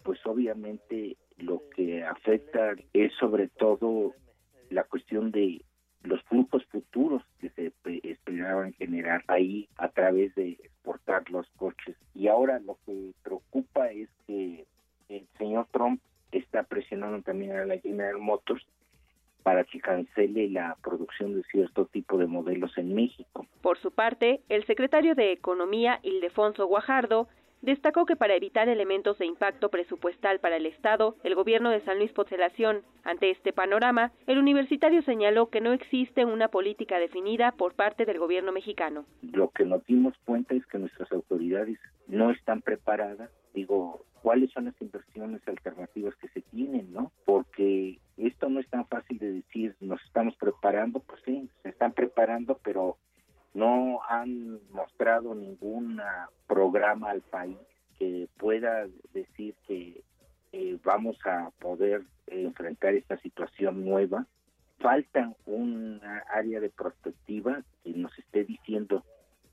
pues 0.03 0.19
obviamente 0.25 1.17
lo 1.37 1.61
que 1.75 2.03
afecta 2.03 2.73
es 2.93 3.13
sobre 3.19 3.49
todo 3.49 4.13
la 4.69 4.83
cuestión 4.83 5.31
de 5.31 5.63
los 6.03 6.21
flujos 6.23 6.63
futuros 6.65 7.23
que 7.39 7.49
se 7.49 7.71
esperaban 8.03 8.73
generar 8.73 9.23
ahí 9.27 9.67
a 9.77 9.89
través 9.89 10.35
de 10.35 10.51
exportar 10.51 11.29
los 11.29 11.47
coches. 11.57 11.95
Y 12.13 12.27
ahora 12.27 12.59
lo 12.59 12.77
que 12.85 13.11
preocupa 13.23 13.89
es 13.91 14.09
que 14.27 14.65
el 15.09 15.27
señor 15.37 15.67
Trump 15.71 16.01
está 16.31 16.63
presionando 16.63 17.21
también 17.21 17.55
a 17.55 17.65
la 17.65 17.77
General 17.77 18.17
Motors 18.17 18.65
para 19.43 19.65
que 19.65 19.79
cancele 19.79 20.49
la 20.49 20.77
producción 20.81 21.35
de 21.35 21.43
cierto 21.43 21.85
tipo 21.85 22.17
de 22.17 22.27
modelos 22.27 22.77
en 22.77 22.95
México. 22.95 23.45
Por 23.61 23.77
su 23.77 23.91
parte, 23.91 24.41
el 24.49 24.65
secretario 24.65 25.15
de 25.15 25.33
Economía, 25.33 25.99
Ildefonso 26.01 26.65
Guajardo, 26.65 27.27
destacó 27.63 28.05
que 28.05 28.15
para 28.15 28.35
evitar 28.35 28.69
elementos 28.69 29.17
de 29.17 29.25
impacto 29.25 29.69
presupuestal 29.69 30.39
para 30.39 30.57
el 30.57 30.65
Estado, 30.65 31.15
el 31.23 31.33
gobierno 31.33 31.71
de 31.71 31.81
San 31.81 31.97
Luis 31.97 32.11
Potelación, 32.11 32.83
ante 33.03 33.31
este 33.31 33.53
panorama, 33.53 34.11
el 34.27 34.37
universitario 34.37 35.01
señaló 35.01 35.49
que 35.49 35.61
no 35.61 35.71
existe 35.73 36.25
una 36.25 36.49
política 36.49 36.99
definida 36.99 37.53
por 37.53 37.73
parte 37.73 38.05
del 38.05 38.19
gobierno 38.19 38.51
mexicano. 38.51 39.05
Lo 39.21 39.49
que 39.49 39.65
nos 39.65 39.83
dimos 39.85 40.13
cuenta 40.25 40.53
es 40.53 40.65
que 40.67 40.77
nuestras 40.77 41.11
autoridades 41.11 41.79
no 42.07 42.31
están 42.31 42.61
preparadas, 42.61 43.31
digo, 43.53 44.05
cuáles 44.21 44.51
son 44.51 44.65
las 44.65 44.81
inversiones 44.81 45.41
alternativas 45.47 46.15
que 46.15 46.27
se 46.29 46.41
tienen, 46.41 46.91
¿no? 46.91 47.11
Porque 47.25 47.99
esto 48.17 48.49
no 48.49 48.59
es 48.59 48.67
tan 48.69 48.85
fácil 48.87 49.19
de 49.19 49.31
decir, 49.31 49.75
nos 49.79 50.03
estamos 50.03 50.35
preparando, 50.35 50.99
pues 50.99 51.21
sí, 51.25 51.49
se 51.61 51.69
están 51.69 51.93
preparando, 51.93 52.59
pero 52.61 52.97
no 53.53 54.01
han 54.09 54.59
mostrado 54.71 55.35
ningún 55.35 55.99
ah, 55.99 56.29
programa 56.47 57.11
al 57.11 57.21
país 57.21 57.57
que 57.99 58.27
pueda 58.37 58.87
decir 59.13 59.55
que 59.67 60.03
eh, 60.51 60.77
vamos 60.83 61.17
a 61.25 61.51
poder 61.59 62.03
enfrentar 62.27 62.93
esta 62.95 63.17
situación 63.17 63.85
nueva. 63.85 64.25
Falta 64.79 65.33
un 65.45 66.01
ah, 66.03 66.23
área 66.29 66.59
de 66.59 66.69
prospectiva 66.69 67.63
que 67.83 67.91
nos 67.93 68.17
esté 68.17 68.43
diciendo 68.43 69.03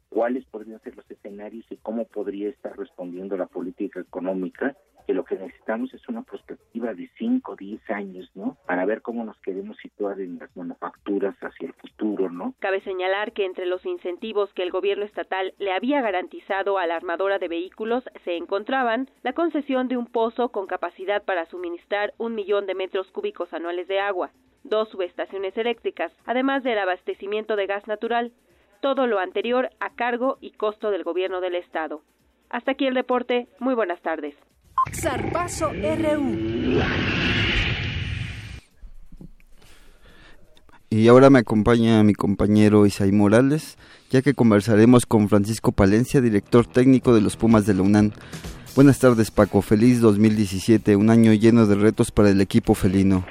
cuáles 0.09 0.44
podrían 0.46 0.80
ser 0.80 0.96
los 0.96 1.09
escenarios 1.11 1.64
y 1.70 1.76
cómo 1.76 2.05
podría 2.05 2.48
estar 2.48 2.76
respondiendo 2.76 3.36
la 3.36 3.46
política 3.46 4.01
económica 4.01 4.76
que 5.11 5.14
lo 5.14 5.24
que 5.24 5.34
necesitamos 5.34 5.92
es 5.92 6.08
una 6.08 6.22
perspectiva 6.22 6.94
de 6.94 7.11
5 7.18 7.50
o 7.50 7.56
10 7.56 7.90
años, 7.90 8.30
¿no? 8.36 8.56
Para 8.64 8.84
ver 8.84 9.02
cómo 9.02 9.24
nos 9.24 9.36
queremos 9.40 9.76
situar 9.78 10.20
en 10.20 10.38
las 10.38 10.56
manufacturas 10.56 11.34
hacia 11.40 11.66
el 11.66 11.72
futuro, 11.72 12.30
¿no? 12.30 12.54
Cabe 12.61 12.80
señalar 12.82 13.32
que 13.32 13.44
entre 13.44 13.66
los 13.66 13.84
incentivos 13.84 14.54
que 14.54 14.62
el 14.62 14.70
gobierno 14.70 15.04
estatal 15.04 15.52
le 15.58 15.72
había 15.72 16.00
garantizado 16.00 16.78
a 16.78 16.86
la 16.86 16.94
armadora 16.94 17.40
de 17.40 17.48
vehículos 17.48 18.04
se 18.24 18.36
encontraban 18.36 19.11
la 19.24 19.32
concesión 19.32 19.88
de 19.88 19.96
un 19.96 20.06
pozo 20.06 20.50
con 20.50 20.68
capacidad 20.68 21.24
para 21.24 21.46
suministrar 21.46 22.14
un 22.16 22.36
millón 22.36 22.66
de 22.66 22.76
metros 22.76 23.11
cúbicos 23.11 23.52
anuales 23.52 23.88
de 23.88 23.98
agua, 23.98 24.30
dos 24.62 24.90
subestaciones 24.90 25.56
eléctricas, 25.58 26.12
además 26.24 26.62
del 26.62 26.78
abastecimiento 26.78 27.56
de 27.56 27.66
gas 27.66 27.88
natural, 27.88 28.30
todo 28.80 29.08
lo 29.08 29.18
anterior 29.18 29.70
a 29.80 29.90
cargo 29.90 30.38
y 30.40 30.52
costo 30.52 30.92
del 30.92 31.02
gobierno 31.02 31.40
del 31.40 31.56
estado. 31.56 32.02
Hasta 32.48 32.70
aquí 32.70 32.86
el 32.86 32.94
reporte. 32.94 33.48
Muy 33.58 33.74
buenas 33.74 34.00
tardes. 34.02 34.36
Zarpazo 34.92 35.70
RU. 35.70 36.80
Y 40.88 41.06
ahora 41.08 41.30
me 41.30 41.38
acompaña 41.38 42.02
mi 42.02 42.14
compañero 42.14 42.84
Isaí 42.84 43.12
Morales, 43.12 43.78
ya 44.10 44.22
que 44.22 44.34
conversaremos 44.34 45.06
con 45.06 45.28
Francisco 45.28 45.70
Palencia, 45.70 46.20
director 46.20 46.66
técnico 46.66 47.14
de 47.14 47.20
los 47.20 47.36
Pumas 47.36 47.66
de 47.66 47.74
la 47.74 47.82
UNAM. 47.82 48.10
Buenas 48.74 48.98
tardes 48.98 49.30
Paco, 49.30 49.62
feliz 49.62 50.00
2017, 50.00 50.96
un 50.96 51.10
año 51.10 51.32
lleno 51.32 51.66
de 51.66 51.76
retos 51.76 52.10
para 52.10 52.30
el 52.30 52.40
equipo 52.40 52.74
felino. 52.74 53.24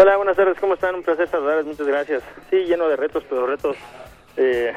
Hola, 0.00 0.16
buenas 0.16 0.36
tardes, 0.36 0.58
¿cómo 0.58 0.74
están? 0.74 0.94
Un 0.94 1.02
placer 1.02 1.28
saludarles, 1.28 1.66
muchas 1.66 1.86
gracias. 1.86 2.22
Sí, 2.50 2.56
lleno 2.64 2.88
de 2.88 2.96
retos, 2.96 3.24
pero 3.28 3.46
retos 3.46 3.76
eh, 4.36 4.72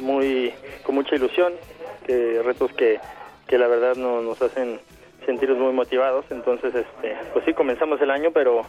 muy 0.00 0.52
con 0.82 0.94
mucha 0.94 1.16
ilusión, 1.16 1.54
que 2.06 2.42
retos 2.44 2.72
que, 2.74 3.00
que 3.46 3.56
la 3.56 3.68
verdad 3.68 3.96
no, 3.96 4.20
nos 4.20 4.40
hacen 4.42 4.78
sentirnos 5.28 5.58
muy 5.58 5.74
motivados. 5.74 6.24
Entonces, 6.30 6.74
este, 6.74 7.14
pues 7.34 7.44
sí, 7.44 7.52
comenzamos 7.52 8.00
el 8.00 8.10
año, 8.10 8.30
pero 8.32 8.62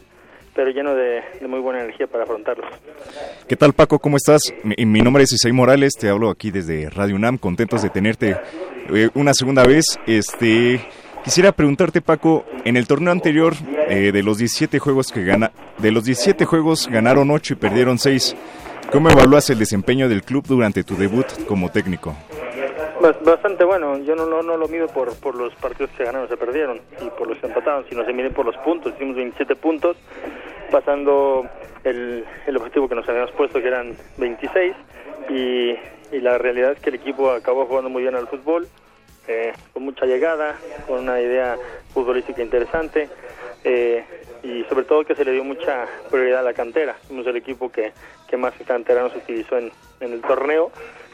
pero 0.53 0.71
lleno 0.71 0.93
de, 0.93 1.21
muy 1.47 1.61
buena 1.61 1.79
energía 1.79 2.07
para 2.07 2.25
afrontarlo. 2.25 2.65
¿Qué 3.47 3.55
tal 3.55 3.71
Paco? 3.71 3.99
¿Cómo 3.99 4.17
estás? 4.17 4.41
Mi, 4.63 4.99
nombre 4.99 5.23
es 5.23 5.31
Isai 5.31 5.53
Morales, 5.53 5.93
te 5.93 6.09
hablo 6.09 6.29
aquí 6.29 6.51
desde 6.51 6.89
Radio 6.89 7.15
UNAM, 7.15 7.37
contentos 7.37 7.81
de 7.81 7.89
tenerte 7.89 8.35
eh, 8.93 9.09
una 9.13 9.33
segunda 9.33 9.63
vez. 9.63 9.85
Este, 10.05 10.81
quisiera 11.23 11.53
preguntarte 11.53 12.01
Paco, 12.01 12.43
en 12.65 12.75
el 12.75 12.87
torneo 12.87 13.13
anterior 13.13 13.53
eh, 13.87 14.11
de 14.11 14.21
los 14.21 14.39
17 14.39 14.79
juegos 14.79 15.13
que 15.13 15.23
gana, 15.23 15.51
de 15.77 15.91
los 15.91 16.03
17 16.03 16.43
juegos 16.43 16.89
ganaron 16.89 17.31
8 17.31 17.53
y 17.53 17.55
perdieron 17.55 17.97
6. 17.97 18.35
¿Cómo 18.91 19.09
evalúas 19.09 19.49
el 19.51 19.59
desempeño 19.59 20.09
del 20.09 20.23
club 20.23 20.45
durante 20.45 20.83
tu 20.83 20.97
debut 20.97 21.27
como 21.47 21.69
técnico? 21.69 22.17
Bastante 23.01 23.63
bueno, 23.63 23.97
yo 23.99 24.13
no, 24.13 24.25
no, 24.25 24.57
lo 24.57 24.67
mido 24.67 24.87
por, 24.87 25.17
por 25.21 25.33
los 25.33 25.55
partidos 25.55 25.89
que 25.91 25.97
se 25.97 26.03
ganaron 26.03 26.25
o 26.25 26.29
se 26.29 26.35
perdieron 26.35 26.81
y 27.01 27.09
por 27.11 27.29
los 27.29 27.37
que 27.37 27.47
empataron, 27.47 27.85
sino 27.87 28.03
se 28.03 28.11
mide 28.11 28.29
por 28.29 28.45
los 28.45 28.57
puntos. 28.57 28.93
Hicimos 28.93 29.15
27 29.15 29.55
puntos, 29.55 29.95
pasando 30.69 31.47
el, 31.85 32.25
el 32.45 32.57
objetivo 32.57 32.89
que 32.89 32.95
nos 32.95 33.07
habíamos 33.07 33.31
puesto, 33.31 33.61
que 33.61 33.67
eran 33.69 33.95
26, 34.17 34.75
y, 35.29 35.69
y 36.11 36.19
la 36.19 36.37
realidad 36.37 36.73
es 36.73 36.79
que 36.81 36.89
el 36.89 36.95
equipo 36.95 37.31
acabó 37.31 37.65
jugando 37.67 37.89
muy 37.89 38.01
bien 38.01 38.15
al 38.15 38.27
fútbol, 38.27 38.67
eh, 39.29 39.53
con 39.71 39.83
mucha 39.83 40.05
llegada, 40.05 40.57
con 40.85 40.99
una 40.99 41.21
idea 41.21 41.57
futbolística 41.93 42.41
interesante. 42.41 43.07
Eh, 43.63 44.03
y 44.43 44.63
sobre 44.65 44.85
todo 44.85 45.05
que 45.05 45.15
se 45.15 45.23
le 45.23 45.31
dio 45.31 45.43
mucha 45.45 45.85
prioridad 46.09 46.39
a 46.39 46.43
la 46.43 46.53
cantera. 46.53 46.97
Somos 47.07 47.25
el 47.27 47.37
equipo 47.37 47.71
que, 47.71 47.93
que 48.27 48.35
más 48.35 48.53
cantera 48.65 49.03
nos 49.03 49.15
utilizó 49.15 49.57
en 49.57 49.71
el 50.01 50.21
torneo 50.21 50.71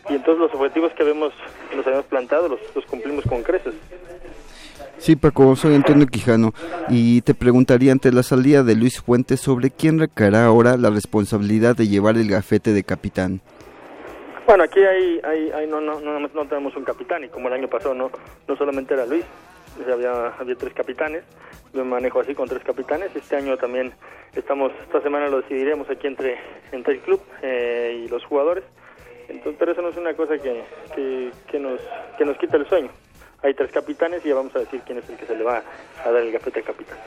y 0.10 0.14
entonces 0.14 0.40
los 0.40 0.54
objetivos 0.54 0.94
que 0.94 1.04
habíamos, 1.04 1.34
nos 1.76 1.86
habíamos 1.86 2.08
plantado 2.08 2.50
los, 2.50 2.60
los 2.76 2.86
cumplimos 2.86 3.26
con 3.26 3.42
creces. 3.44 3.74
Sí, 4.98 5.16
Paco, 5.16 5.56
soy 5.56 5.76
Antonio 5.76 6.08
Quijano 6.08 6.54
y 6.90 7.22
te 7.22 7.34
preguntaría 7.34 7.92
ante 7.92 8.12
la 8.12 8.24
salida 8.24 8.64
de 8.64 8.76
Luis 8.76 9.02
Fuentes 9.02 9.42
sobre 9.42 9.70
quién 9.70 10.00
recaerá 10.00 10.46
ahora 10.46 10.78
la 10.78 10.90
responsabilidad 10.90 11.76
de 11.76 11.88
llevar 11.88 12.18
el 12.18 12.30
gafete 12.30 12.72
de 12.72 12.84
capitán. 12.84 13.42
Bueno, 14.48 14.64
aquí 14.64 14.80
hay, 14.80 15.20
hay, 15.24 15.52
hay 15.52 15.68
no, 15.68 15.82
no, 15.82 16.00
no, 16.00 16.20
no, 16.20 16.48
tenemos 16.48 16.76
un 16.76 16.84
capitán 16.84 17.24
y 17.24 17.30
como 17.30 17.48
el 17.48 17.56
año 17.56 17.68
pasado 17.68 17.94
no, 17.94 18.12
no 18.48 18.56
solamente 18.56 18.94
era 18.94 19.06
Luis, 19.06 19.26
había, 19.92 20.28
había 20.40 20.56
tres 20.56 20.74
capitanes, 20.74 21.24
yo 21.74 21.84
me 21.84 21.92
manejo 21.92 22.20
así 22.20 22.36
con 22.36 22.48
tres 22.48 22.64
capitanes, 22.64 23.16
este 23.16 23.36
año 23.36 23.58
también 23.58 23.92
estamos, 24.36 24.72
esta 24.84 25.02
semana 25.02 25.30
lo 25.30 25.42
decidiremos 25.42 25.90
aquí 25.90 26.08
entre, 26.08 26.38
entre 26.72 26.94
el 26.94 27.00
club 27.02 27.22
eh, 27.42 28.04
y 28.06 28.08
los 28.08 28.24
jugadores, 28.26 28.64
entonces, 29.30 29.56
pero 29.58 29.72
eso 29.72 29.82
no 29.82 29.90
es 29.90 29.98
una 29.98 30.14
cosa 30.14 30.38
que, 30.38 30.64
que, 30.96 31.32
que, 31.50 31.60
nos, 31.60 31.80
que 32.18 32.26
nos 32.26 32.38
quita 32.38 32.58
el 32.58 32.68
sueño. 32.68 32.90
Hay 33.44 33.54
tres 33.54 33.72
capitanes 33.72 34.26
y 34.26 34.30
ya 34.30 34.36
vamos 34.36 34.56
a 34.56 34.60
decir 34.60 34.82
quién 34.86 34.98
es 34.98 35.10
el 35.10 35.18
que 35.18 35.26
se 35.26 35.36
le 35.36 35.44
va 35.44 35.62
a 36.04 36.12
dar 36.12 36.22
el 36.22 36.32
gafete 36.32 36.62
de 36.62 36.66
capitán. 36.66 36.98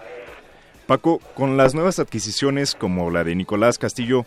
Paco, 0.87 1.21
con 1.35 1.57
las 1.57 1.75
nuevas 1.75 1.99
adquisiciones 1.99 2.75
como 2.75 3.11
la 3.11 3.25
de 3.25 3.35
Nicolás 3.35 3.77
Castillo, 3.77 4.25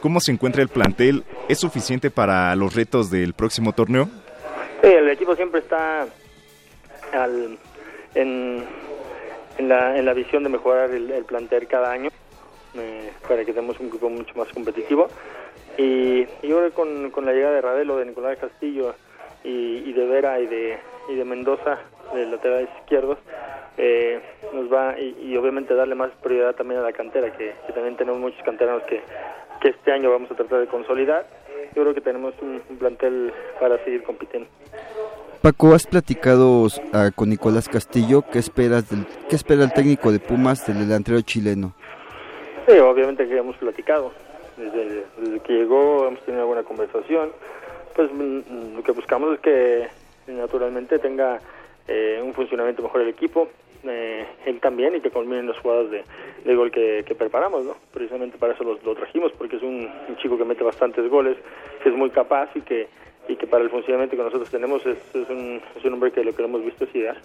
¿cómo 0.00 0.20
se 0.20 0.30
encuentra 0.30 0.62
el 0.62 0.68
plantel? 0.68 1.24
¿Es 1.48 1.58
suficiente 1.58 2.10
para 2.10 2.54
los 2.54 2.74
retos 2.74 3.10
del 3.10 3.32
próximo 3.32 3.72
torneo? 3.72 4.08
Sí, 4.82 4.88
el 4.88 5.08
equipo 5.08 5.34
siempre 5.34 5.60
está 5.60 6.06
al, 7.12 7.58
en, 8.14 8.64
en, 9.58 9.68
la, 9.68 9.98
en 9.98 10.04
la 10.04 10.12
visión 10.12 10.42
de 10.42 10.50
mejorar 10.50 10.90
el, 10.90 11.10
el 11.10 11.24
plantel 11.24 11.66
cada 11.66 11.90
año 11.90 12.10
eh, 12.74 13.10
para 13.26 13.44
que 13.44 13.52
tengamos 13.52 13.80
un 13.80 13.88
grupo 13.88 14.10
mucho 14.10 14.34
más 14.36 14.48
competitivo. 14.52 15.08
Y, 15.76 16.26
y 16.42 16.52
ahora 16.52 16.70
con, 16.70 17.10
con 17.10 17.24
la 17.24 17.32
llegada 17.32 17.54
de 17.54 17.60
Radelo, 17.60 17.96
de 17.96 18.06
Nicolás 18.06 18.38
Castillo 18.38 18.94
y, 19.42 19.82
y 19.86 19.92
de 19.92 20.06
Vera 20.06 20.40
y 20.40 20.46
de, 20.46 20.78
y 21.08 21.14
de 21.16 21.24
Mendoza, 21.24 21.78
de 22.14 22.26
laterales 22.26 22.68
izquierdos, 22.80 23.18
eh, 23.76 24.20
nos 24.52 24.72
va 24.72 24.98
y, 24.98 25.16
y, 25.20 25.36
obviamente 25.36 25.74
darle 25.74 25.96
más 25.96 26.10
prioridad 26.22 26.54
también 26.54 26.80
a 26.80 26.84
la 26.84 26.92
cantera, 26.92 27.32
que, 27.36 27.54
que, 27.66 27.72
también 27.72 27.96
tenemos 27.96 28.20
muchos 28.20 28.40
canteranos 28.44 28.84
que, 28.84 29.02
que 29.60 29.70
este 29.70 29.90
año 29.92 30.10
vamos 30.10 30.30
a 30.30 30.36
tratar 30.36 30.60
de 30.60 30.66
consolidar. 30.68 31.26
Yo 31.74 31.82
creo 31.82 31.94
que 31.94 32.00
tenemos 32.00 32.34
un, 32.40 32.62
un 32.70 32.78
plantel 32.78 33.32
para 33.58 33.82
seguir 33.84 34.04
compitiendo. 34.04 34.48
Paco, 35.44 35.74
has 35.74 35.86
platicado 35.86 36.62
uh, 36.62 36.70
con 37.14 37.28
Nicolás 37.28 37.68
Castillo. 37.68 38.22
¿Qué 38.22 38.38
esperas 38.38 38.88
del, 38.88 39.06
qué 39.28 39.36
espera 39.36 39.64
el 39.64 39.72
técnico 39.72 40.12
de 40.12 40.20
Pumas 40.20 40.66
del 40.66 40.78
delantero 40.78 41.20
chileno? 41.20 41.74
Sí, 42.66 42.78
obviamente 42.78 43.28
que 43.28 43.36
hemos 43.36 43.56
platicado. 43.56 44.12
Desde, 44.56 45.04
desde, 45.18 45.40
que 45.40 45.52
llegó 45.52 46.06
hemos 46.06 46.20
tenido 46.20 46.44
una 46.44 46.54
buena 46.54 46.62
conversación. 46.62 47.30
Pues 47.94 48.10
lo 48.12 48.82
que 48.82 48.92
buscamos 48.92 49.34
es 49.34 49.40
que 49.40 49.88
naturalmente 50.26 50.98
tenga 50.98 51.40
eh, 51.86 52.20
un 52.22 52.34
funcionamiento 52.34 52.82
mejor 52.82 53.02
el 53.02 53.08
equipo, 53.08 53.48
eh, 53.84 54.26
él 54.46 54.60
también, 54.60 54.96
y 54.96 55.00
que 55.00 55.10
culminen 55.10 55.46
los 55.46 55.58
jugadas 55.58 55.90
de, 55.90 56.04
de 56.44 56.54
gol 56.54 56.70
que, 56.70 57.04
preparamos, 57.16 57.64
¿no? 57.64 57.76
Precisamente 57.92 58.38
para 58.38 58.54
eso 58.54 58.64
lo, 58.64 58.78
lo 58.82 58.94
trajimos, 58.94 59.32
porque 59.32 59.56
es 59.56 59.62
un, 59.62 59.90
chico 60.16 60.38
que 60.38 60.44
mete 60.44 60.64
bastantes 60.64 61.08
goles, 61.10 61.36
que 61.82 61.90
es 61.90 61.94
muy 61.94 62.10
capaz 62.10 62.48
y 62.54 62.62
que 62.62 62.88
y 63.26 63.36
que 63.36 63.46
para 63.46 63.64
el 63.64 63.70
funcionamiento 63.70 64.16
que 64.16 64.22
nosotros 64.22 64.50
tenemos 64.50 64.84
es, 64.84 64.98
es, 65.14 65.28
un, 65.30 65.58
es 65.74 65.82
un 65.82 65.94
hombre 65.94 66.12
que 66.12 66.22
lo 66.22 66.34
que 66.34 66.42
lo 66.42 66.48
hemos 66.48 66.62
visto 66.62 66.84
es 66.84 66.94
ideal. 66.94 67.18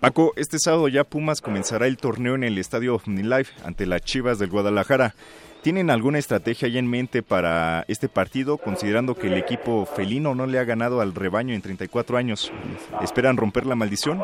Paco, 0.00 0.32
este 0.36 0.58
sábado 0.58 0.88
ya 0.88 1.04
Pumas 1.04 1.40
comenzará 1.40 1.86
el 1.86 1.96
torneo 1.96 2.34
en 2.34 2.44
el 2.44 2.58
estadio 2.58 2.96
OmniLife 2.96 3.54
ante 3.64 3.86
las 3.86 4.02
Chivas 4.02 4.38
del 4.38 4.50
Guadalajara. 4.50 5.14
¿Tienen 5.62 5.90
alguna 5.90 6.18
estrategia 6.18 6.66
ya 6.66 6.80
en 6.80 6.90
mente 6.90 7.22
para 7.22 7.84
este 7.86 8.08
partido, 8.08 8.58
considerando 8.58 9.14
que 9.14 9.28
el 9.28 9.34
equipo 9.34 9.86
felino 9.86 10.34
no 10.34 10.46
le 10.46 10.58
ha 10.58 10.64
ganado 10.64 11.00
al 11.00 11.14
rebaño 11.14 11.54
en 11.54 11.62
34 11.62 12.16
años? 12.16 12.52
¿Esperan 13.00 13.36
romper 13.36 13.66
la 13.66 13.76
maldición? 13.76 14.20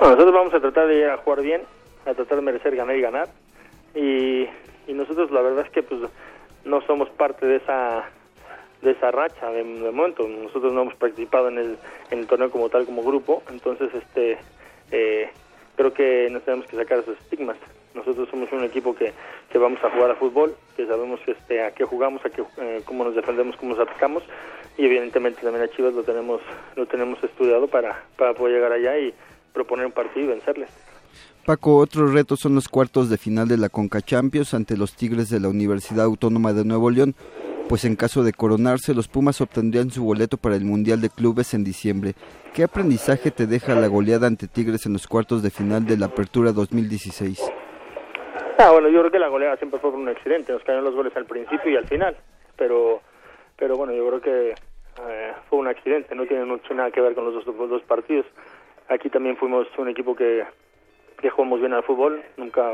Nosotros 0.00 0.32
vamos 0.32 0.52
a 0.52 0.58
tratar 0.58 0.88
de 0.88 0.98
ir 0.98 1.04
a 1.04 1.18
jugar 1.18 1.42
bien, 1.42 1.62
a 2.06 2.14
tratar 2.14 2.38
de 2.38 2.42
merecer 2.42 2.74
ganar 2.74 2.96
y 2.96 3.00
ganar. 3.00 3.28
Y, 3.94 4.48
y 4.88 4.94
nosotros 4.94 5.30
la 5.30 5.42
verdad 5.42 5.64
es 5.64 5.70
que 5.70 5.84
pues 5.84 6.00
no 6.64 6.80
somos 6.88 7.08
parte 7.10 7.46
de 7.46 7.56
esa 7.56 8.10
de 8.80 8.90
esa 8.90 9.12
racha 9.12 9.48
de, 9.50 9.62
de, 9.62 9.92
momento. 9.92 10.26
Nosotros 10.26 10.72
no 10.72 10.82
hemos 10.82 10.96
participado 10.96 11.50
en 11.50 11.58
el, 11.58 11.78
en 12.10 12.18
el 12.18 12.26
torneo 12.26 12.50
como 12.50 12.68
tal, 12.68 12.84
como 12.84 13.04
grupo, 13.04 13.44
entonces 13.48 13.94
este 13.94 14.38
eh, 14.90 15.30
creo 15.76 15.94
que 15.94 16.28
nos 16.32 16.42
tenemos 16.42 16.66
que 16.66 16.76
sacar 16.76 16.98
esos 16.98 17.16
estigmas. 17.18 17.58
Nosotros 17.94 18.28
somos 18.30 18.50
un 18.52 18.64
equipo 18.64 18.94
que, 18.94 19.12
que 19.50 19.58
vamos 19.58 19.82
a 19.84 19.90
jugar 19.90 20.10
a 20.10 20.14
fútbol, 20.14 20.54
que 20.76 20.86
sabemos 20.86 21.20
este, 21.26 21.62
a 21.62 21.72
qué 21.72 21.84
jugamos, 21.84 22.24
a 22.24 22.30
qué, 22.30 22.42
eh, 22.58 22.82
cómo 22.84 23.04
nos 23.04 23.14
defendemos, 23.14 23.56
cómo 23.56 23.74
nos 23.74 23.86
atacamos 23.86 24.22
y 24.78 24.86
evidentemente 24.86 25.42
también 25.42 25.64
a 25.64 25.68
Chivas 25.68 25.94
lo 25.94 26.02
tenemos 26.02 26.40
lo 26.76 26.86
tenemos 26.86 27.22
estudiado 27.22 27.68
para, 27.68 28.04
para 28.16 28.34
poder 28.34 28.54
llegar 28.54 28.72
allá 28.72 28.98
y 28.98 29.14
proponer 29.52 29.86
un 29.86 29.92
partido 29.92 30.26
y 30.26 30.28
vencerles. 30.28 30.70
Paco, 31.44 31.76
otros 31.76 32.12
retos 32.12 32.38
son 32.40 32.54
los 32.54 32.68
cuartos 32.68 33.10
de 33.10 33.18
final 33.18 33.48
de 33.48 33.56
la 33.56 33.68
Conca 33.68 34.00
Champions 34.00 34.54
ante 34.54 34.76
los 34.76 34.94
Tigres 34.94 35.28
de 35.28 35.40
la 35.40 35.48
Universidad 35.48 36.04
Autónoma 36.04 36.52
de 36.52 36.64
Nuevo 36.64 36.90
León. 36.90 37.14
pues 37.68 37.84
en 37.84 37.96
caso 37.96 38.22
de 38.22 38.32
coronarse 38.32 38.94
los 38.94 39.08
Pumas 39.08 39.40
obtendrían 39.40 39.90
su 39.90 40.04
boleto 40.04 40.36
para 40.36 40.56
el 40.56 40.64
Mundial 40.64 41.00
de 41.00 41.10
Clubes 41.10 41.54
en 41.54 41.64
diciembre. 41.64 42.14
¿Qué 42.54 42.64
aprendizaje 42.64 43.30
te 43.30 43.46
deja 43.46 43.74
la 43.74 43.86
goleada 43.86 44.26
ante 44.26 44.46
Tigres 44.46 44.86
en 44.86 44.92
los 44.92 45.06
cuartos 45.06 45.42
de 45.42 45.50
final 45.50 45.86
de 45.86 45.96
la 45.96 46.06
Apertura 46.06 46.52
2016? 46.52 47.40
Ah, 48.64 48.70
bueno, 48.70 48.88
yo 48.90 49.00
creo 49.00 49.10
que 49.10 49.18
la 49.18 49.26
goleada 49.26 49.56
siempre 49.56 49.80
fue 49.80 49.90
un 49.90 50.08
accidente, 50.08 50.52
nos 50.52 50.62
cayeron 50.62 50.84
los 50.84 50.94
goles 50.94 51.16
al 51.16 51.26
principio 51.26 51.72
y 51.72 51.76
al 51.76 51.88
final, 51.88 52.16
pero 52.56 53.00
pero 53.56 53.76
bueno, 53.76 53.92
yo 53.92 54.06
creo 54.06 54.20
que 54.20 54.50
eh, 54.50 55.32
fue 55.50 55.58
un 55.58 55.66
accidente, 55.66 56.14
no 56.14 56.26
tiene 56.26 56.44
mucho 56.44 56.72
nada 56.72 56.92
que 56.92 57.00
ver 57.00 57.16
con 57.16 57.24
los 57.24 57.44
dos, 57.44 57.68
dos 57.68 57.82
partidos. 57.82 58.24
Aquí 58.88 59.10
también 59.10 59.36
fuimos 59.36 59.66
un 59.78 59.88
equipo 59.88 60.14
que, 60.14 60.44
que 61.20 61.30
jugamos 61.30 61.58
bien 61.58 61.72
al 61.72 61.82
fútbol, 61.82 62.22
nunca 62.36 62.70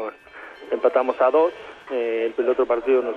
empatamos 0.71 1.19
a 1.23 1.31
dos, 1.31 1.55
eh, 1.91 2.35
el 2.37 2.49
otro 2.51 2.67
partido 2.67 3.01
nos, 3.01 3.17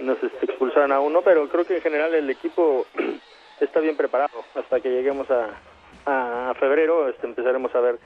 nos 0.00 0.20
este, 0.24 0.46
expulsaron 0.46 0.90
a 0.90 0.98
uno, 0.98 1.22
pero 1.22 1.48
creo 1.48 1.64
que 1.64 1.76
en 1.76 1.82
general 1.82 2.12
el 2.16 2.28
equipo 2.28 2.84
está 3.60 3.78
bien 3.78 3.96
preparado. 3.96 4.42
Hasta 4.56 4.80
que 4.80 4.90
lleguemos 4.90 5.28
a, 5.30 5.50
a, 6.04 6.54
febrero 6.54 7.08
este, 7.08 7.28
empezaremos 7.28 7.72
a 7.76 7.80
ver 7.80 7.98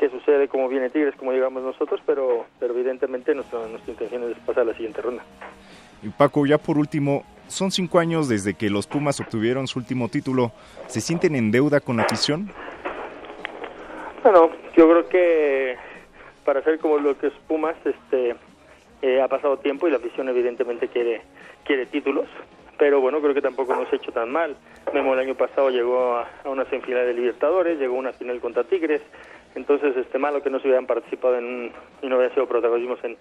qué 0.00 0.08
sucede, 0.08 0.48
cómo 0.48 0.66
viene 0.68 0.88
Tigres, 0.88 1.14
cómo 1.18 1.30
llegamos 1.30 1.62
nosotros, 1.62 2.00
pero, 2.06 2.46
pero 2.58 2.72
evidentemente 2.72 3.34
nuestra, 3.34 3.58
nuestra 3.68 3.92
intención 3.92 4.30
es 4.30 4.38
pasar 4.38 4.62
a 4.62 4.66
la 4.66 4.72
siguiente 4.72 5.02
ronda. 5.02 5.22
Y 6.02 6.08
Paco, 6.08 6.46
ya 6.46 6.56
por 6.56 6.78
último, 6.78 7.22
son 7.48 7.70
cinco 7.70 7.98
años 7.98 8.26
desde 8.26 8.54
que 8.54 8.70
los 8.70 8.86
Pumas 8.86 9.20
obtuvieron 9.20 9.66
su 9.66 9.78
último 9.78 10.08
título. 10.08 10.52
¿Se 10.86 11.02
sienten 11.02 11.36
en 11.36 11.50
deuda 11.50 11.80
con 11.80 11.98
la 11.98 12.04
afición? 12.04 12.50
Bueno, 14.22 14.50
yo 14.74 14.88
creo 14.88 15.08
que 15.08 15.76
para 16.46 16.62
ser 16.62 16.78
como 16.78 16.96
lo 16.96 17.18
que 17.18 17.26
es 17.26 17.34
Pumas, 17.46 17.76
este, 17.84 18.34
eh, 19.02 19.20
ha 19.20 19.28
pasado 19.28 19.58
tiempo 19.58 19.86
y 19.86 19.90
la 19.90 19.98
afición 19.98 20.30
evidentemente 20.30 20.88
quiere, 20.88 21.20
quiere 21.64 21.84
títulos, 21.84 22.26
pero 22.78 23.02
bueno, 23.02 23.20
creo 23.20 23.34
que 23.34 23.42
tampoco 23.42 23.74
hemos 23.74 23.92
hecho 23.92 24.12
tan 24.12 24.32
mal. 24.32 24.56
Memo 24.94 25.12
el 25.12 25.20
año 25.20 25.34
pasado 25.34 25.68
llegó 25.68 26.16
a, 26.16 26.26
una 26.46 26.64
semifinal 26.64 27.04
de 27.04 27.12
Libertadores, 27.12 27.78
llegó 27.78 27.96
a 27.96 27.98
una 27.98 28.12
final 28.12 28.40
contra 28.40 28.64
Tigres, 28.64 29.02
entonces 29.54 29.96
este 29.96 30.18
malo 30.18 30.42
que 30.42 30.50
no 30.50 30.60
se 30.60 30.68
hubieran 30.68 30.86
participado 30.86 31.38
en 31.38 31.72
y 32.02 32.06
no 32.06 32.16
hubieran 32.16 32.34
sido 32.34 32.46
protagonismos 32.46 33.02
en, 33.04 33.16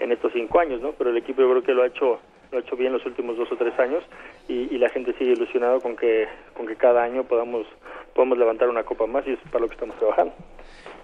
en 0.00 0.12
estos 0.12 0.32
cinco 0.32 0.60
años, 0.60 0.80
¿no? 0.80 0.92
Pero 0.92 1.10
el 1.10 1.16
equipo 1.16 1.42
yo 1.42 1.50
creo 1.50 1.62
que 1.62 1.74
lo 1.74 1.82
ha 1.82 1.86
hecho 1.86 2.20
lo 2.50 2.58
ha 2.58 2.60
hecho 2.60 2.76
bien 2.76 2.92
los 2.92 3.04
últimos 3.06 3.36
dos 3.36 3.50
o 3.50 3.56
tres 3.56 3.76
años 3.78 4.04
y, 4.48 4.76
la 4.78 4.88
gente 4.90 5.14
sigue 5.16 5.32
ilusionado 5.32 5.80
con 5.80 5.96
que 5.96 6.26
con 6.54 6.66
que 6.66 6.76
cada 6.76 7.04
año 7.04 7.24
podamos 7.24 7.66
podamos 8.14 8.36
levantar 8.36 8.68
una 8.68 8.82
copa 8.82 9.06
más 9.06 9.26
y 9.26 9.30
es 9.30 9.38
para 9.50 9.60
lo 9.60 9.68
que 9.68 9.74
estamos 9.74 9.96
trabajando. 9.96 10.34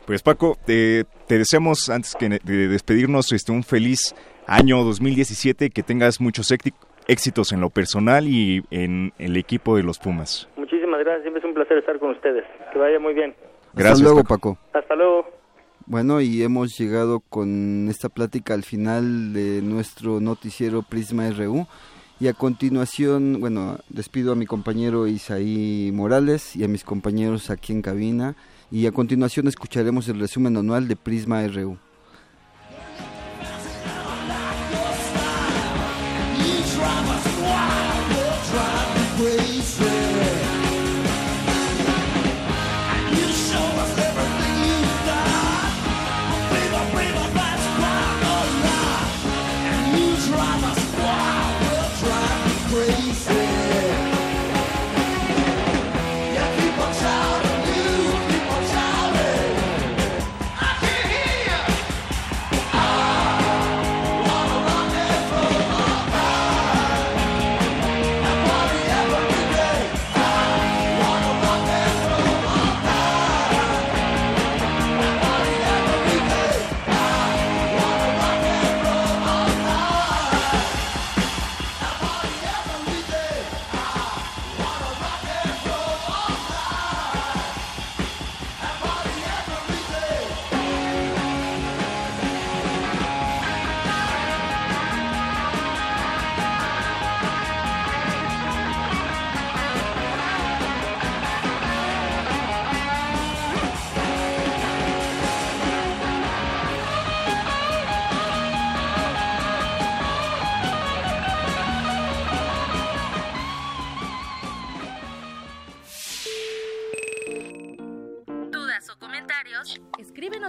Pues 0.05 0.22
Paco, 0.22 0.57
te, 0.66 1.05
deseamos 1.29 1.89
antes 1.91 2.16
que 2.16 2.29
de 2.29 2.68
despedirnos 2.68 3.33
este 3.33 3.53
un 3.53 3.62
feliz 3.62 4.14
año 4.47 4.83
2017, 4.83 5.70
que 5.70 5.83
tengas 5.83 6.20
muchos 6.20 6.53
éxitos 7.07 7.53
en 7.53 7.61
lo 7.61 7.70
personal 7.70 8.26
y 8.26 8.62
en 8.70 9.12
el 9.18 9.37
equipo 9.37 9.76
de 9.76 9.83
los 9.83 9.99
Pumas. 9.99 10.49
Muchísimas 10.57 11.01
gracias, 11.01 11.22
siempre 11.22 11.41
es 11.41 11.45
un 11.45 11.55
placer 11.55 11.79
estar 11.79 11.99
con 11.99 12.11
ustedes. 12.11 12.45
Que 12.72 12.79
vaya 12.79 12.99
muy 12.99 13.14
bien. 13.14 13.35
Gracias. 13.79 14.01
Hasta 14.01 14.05
luego, 14.05 14.24
Paco. 14.24 14.59
Hasta 14.72 14.95
luego. 14.95 15.24
Bueno, 15.87 16.20
y 16.20 16.43
hemos 16.43 16.76
llegado 16.76 17.20
con 17.20 17.89
esta 17.89 18.09
plática 18.09 18.53
al 18.53 18.62
final 18.62 19.33
de 19.33 19.62
nuestro 19.62 20.20
noticiero 20.20 20.83
Prisma 20.83 21.31
RU. 21.31 21.66
Y 22.20 22.26
a 22.26 22.35
continuación, 22.35 23.39
bueno, 23.39 23.79
despido 23.89 24.33
a 24.33 24.35
mi 24.35 24.45
compañero 24.45 25.07
Isaí 25.07 25.93
Morales 25.95 26.57
y 26.57 26.64
a 26.64 26.68
mis 26.68 26.83
compañeros 26.83 27.49
aquí 27.49 27.72
en 27.72 27.81
cabina. 27.81 28.35
Y 28.70 28.87
a 28.87 28.93
continuación 28.93 29.47
escucharemos 29.47 30.09
el 30.09 30.18
resumen 30.20 30.57
anual 30.57 30.89
de 30.89 30.97
Prisma 30.97 31.47
RU. 31.47 31.79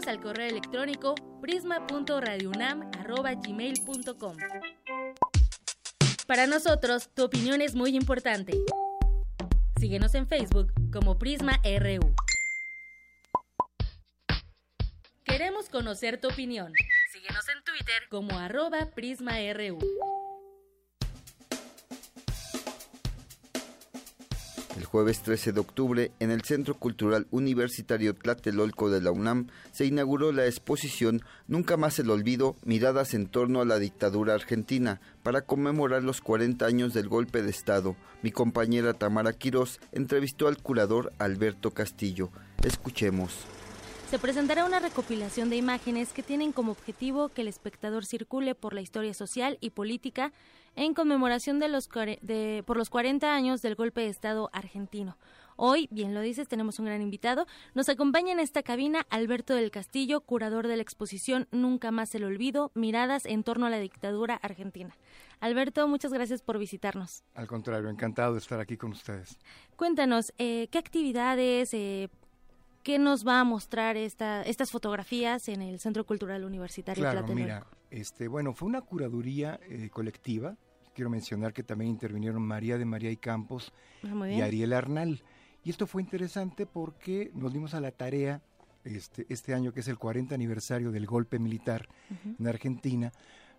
Electrónico 0.08 1.16
prisma.radiounam@gmail.com. 1.42 4.38
Para 6.28 6.48
nosotros, 6.48 7.10
tu 7.14 7.24
opinión 7.24 7.62
es 7.62 7.76
muy 7.76 7.96
importante. 7.96 8.54
Síguenos 9.80 10.14
en 10.16 10.28
Facebook 10.28 10.74
como 10.92 11.18
Prisma 11.18 11.62
RU. 11.64 12.14
Queremos 15.24 15.70
conocer 15.70 16.20
tu 16.20 16.28
opinión. 16.28 16.74
Síguenos 17.14 17.48
en 17.50 17.64
Twitter 17.64 18.04
como 18.10 18.38
arroba 18.38 18.90
PrismaRU. 18.94 19.80
Jueves 24.90 25.22
13 25.22 25.54
de 25.54 25.60
octubre, 25.60 26.12
en 26.20 26.32
el 26.32 26.42
Centro 26.42 26.74
Cultural 26.74 27.28
Universitario 27.30 28.16
Tlatelolco 28.16 28.90
de 28.90 29.02
la 29.02 29.12
UNAM, 29.12 29.48
se 29.72 29.86
inauguró 29.86 30.32
la 30.32 30.48
exposición 30.48 31.22
Nunca 31.48 31.78
más 31.78 32.00
el 32.00 32.10
olvido, 32.10 32.56
miradas 32.66 33.14
en 33.14 33.28
torno 33.28 33.62
a 33.62 33.66
la 33.66 33.78
dictadura 33.78 34.34
argentina, 34.34 35.00
para 35.22 35.42
conmemorar 35.42 36.04
los 36.04 36.22
40 36.22 36.66
años 36.66 36.94
del 36.94 37.08
golpe 37.08 37.44
de 37.44 37.52
Estado. 37.52 37.96
Mi 38.24 38.32
compañera 38.32 38.94
Tamara 38.94 39.34
Quirós 39.34 39.80
entrevistó 39.92 40.48
al 40.48 40.58
curador 40.58 41.14
Alberto 41.20 41.72
Castillo. 41.72 42.32
Escuchemos 42.64 43.46
se 44.10 44.18
presentará 44.18 44.66
una 44.66 44.80
recopilación 44.80 45.52
de 45.52 45.58
imágenes 45.58 46.14
que 46.14 46.24
tienen 46.24 46.52
como 46.52 46.72
objetivo 46.72 47.30
que 47.30 47.42
el 47.42 47.48
espectador 47.48 48.08
circule 48.08 48.56
por 48.56 48.74
la 48.74 48.82
historia 48.82 49.14
social 49.14 49.60
y 49.62 49.70
política 49.70 50.34
en 50.76 50.94
conmemoración 50.94 51.60
de 51.60 51.68
los 51.68 51.90
de, 51.90 52.64
por 52.66 52.78
los 52.78 52.90
40 52.90 53.34
años 53.34 53.62
del 53.62 53.76
golpe 53.76 54.02
de 54.02 54.08
Estado 54.08 54.50
argentino. 54.54 55.18
Hoy, 55.62 55.90
bien 55.92 56.14
lo 56.14 56.22
dices, 56.22 56.48
tenemos 56.48 56.80
un 56.80 56.86
gran 56.86 57.02
invitado. 57.02 57.46
Nos 57.74 57.90
acompaña 57.90 58.32
en 58.32 58.40
esta 58.40 58.64
cabina 58.64 59.06
Alberto 59.10 59.54
del 59.56 59.72
Castillo, 59.72 60.22
curador 60.22 60.68
de 60.68 60.78
la 60.78 60.82
exposición 60.82 61.50
Nunca 61.52 61.92
más 61.92 62.16
el 62.16 62.24
olvido, 62.24 62.72
miradas 62.76 63.26
en 63.26 63.44
torno 63.44 63.66
a 63.66 63.70
la 63.70 63.78
dictadura 63.80 64.36
argentina. 64.36 64.96
Alberto, 65.42 65.86
muchas 65.90 66.14
gracias 66.14 66.42
por 66.42 66.60
visitarnos. 66.60 67.24
Al 67.34 67.48
contrario, 67.48 67.90
encantado 67.90 68.34
de 68.34 68.40
estar 68.40 68.62
aquí 68.62 68.78
con 68.78 68.92
ustedes. 68.92 69.38
Cuéntanos, 69.76 70.34
eh, 70.38 70.70
¿qué 70.72 70.78
actividades, 70.78 71.74
eh, 71.74 72.10
qué 72.84 73.00
nos 73.00 73.28
va 73.28 73.40
a 73.40 73.44
mostrar 73.44 73.98
esta, 73.98 74.42
estas 74.44 74.72
fotografías 74.72 75.48
en 75.50 75.62
el 75.62 75.80
Centro 75.80 76.06
Cultural 76.06 76.44
Universitario 76.44 77.04
claro, 77.04 77.28
mira, 77.34 77.66
este, 77.92 78.28
bueno, 78.28 78.54
fue 78.54 78.68
una 78.68 78.82
curaduría 78.82 79.60
eh, 79.70 79.90
colectiva. 79.92 80.56
Quiero 80.94 81.10
mencionar 81.10 81.54
que 81.54 81.64
también 81.64 81.92
intervinieron 81.92 82.42
María 82.42 82.78
de 82.78 82.86
María 82.86 83.12
y 83.12 83.18
Campos 83.18 83.72
ah, 84.04 84.30
y 84.30 84.42
Ariel 84.42 84.74
Arnal. 84.74 85.24
Y 85.64 85.70
esto 85.70 85.88
fue 85.88 86.02
interesante 86.02 86.66
porque 86.66 87.32
nos 87.34 87.54
dimos 87.54 87.74
a 87.74 87.82
la 87.82 87.92
tarea 87.92 88.42
este, 88.84 89.26
este 89.30 89.54
año, 89.54 89.74
que 89.74 89.82
es 89.82 89.88
el 89.88 89.98
40 89.98 90.34
aniversario 90.34 90.92
del 90.92 91.06
golpe 91.06 91.38
militar 91.40 91.88
en 92.40 92.48
Argentina, 92.48 93.12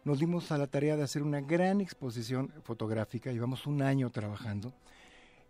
nos 0.05 0.19
dimos 0.19 0.51
a 0.51 0.59
la 0.59 0.67
tarea 0.67 0.97
de 0.97 1.03
hacer 1.03 1.23
una 1.23 1.43
gran 1.43 1.81
exposición 1.81 2.53
fotográfica, 2.63 3.33
llevamos 3.33 3.67
un 3.67 3.83
año 3.83 4.09
trabajando 4.11 4.73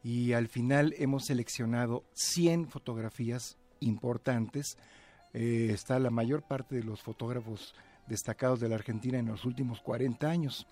y 0.02 0.32
al 0.32 0.48
final 0.48 0.94
hemos 0.98 1.26
seleccionado 1.26 2.04
100 2.14 2.68
fotografías 2.68 3.58
importantes. 3.80 4.78
Eh, 5.32 5.70
está 5.72 5.98
la 5.98 6.10
mayor 6.10 6.42
parte 6.42 6.76
de 6.76 6.84
los 6.84 7.02
fotógrafos 7.02 7.74
destacados 8.06 8.60
de 8.60 8.68
la 8.68 8.74
Argentina 8.76 9.18
en 9.18 9.26
los 9.26 9.44
últimos 9.44 9.80
40 9.80 10.28
años. 10.28 10.66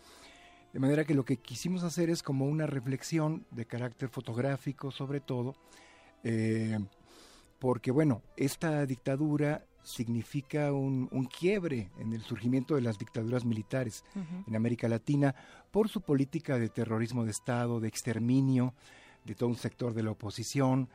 De 0.73 0.81
manera 0.81 1.05
que 1.05 1.15
lo 1.15 1.25
que 1.25 1.39
quisimos 1.39 1.83
hacer 1.83 2.11
es 2.11 2.23
como 2.23 2.47
una 2.47 2.67
reflexión 2.67 3.47
de 3.51 3.65
carácter 3.65 4.09
fotográfico 4.11 4.91
sobre 4.91 5.21
todo, 5.21 5.55
eh, 6.25 6.79
porque 7.59 7.91
bueno, 7.91 8.23
esta 8.37 8.85
dictadura 8.85 9.65
significa 9.83 10.73
un, 10.73 11.09
quiebre 11.27 11.91
en 11.99 12.13
el 12.13 12.21
surgimiento 12.21 12.75
de 12.75 12.83
las 12.83 12.99
dictaduras 12.99 13.45
militares 13.45 14.05
en 14.47 14.55
América 14.55 14.87
Latina 14.87 15.35
por 15.71 15.89
su 15.89 16.03
política 16.03 16.59
de 16.59 16.69
terrorismo 16.69 17.25
de 17.25 17.31
Estado, 17.31 17.81
de 17.81 17.89
exterminio 17.89 18.75
de 19.25 19.35
todo 19.35 19.49
un 19.49 19.57
sector 19.57 19.95
de 19.95 20.03
la 20.03 20.11
oposición 20.11 20.89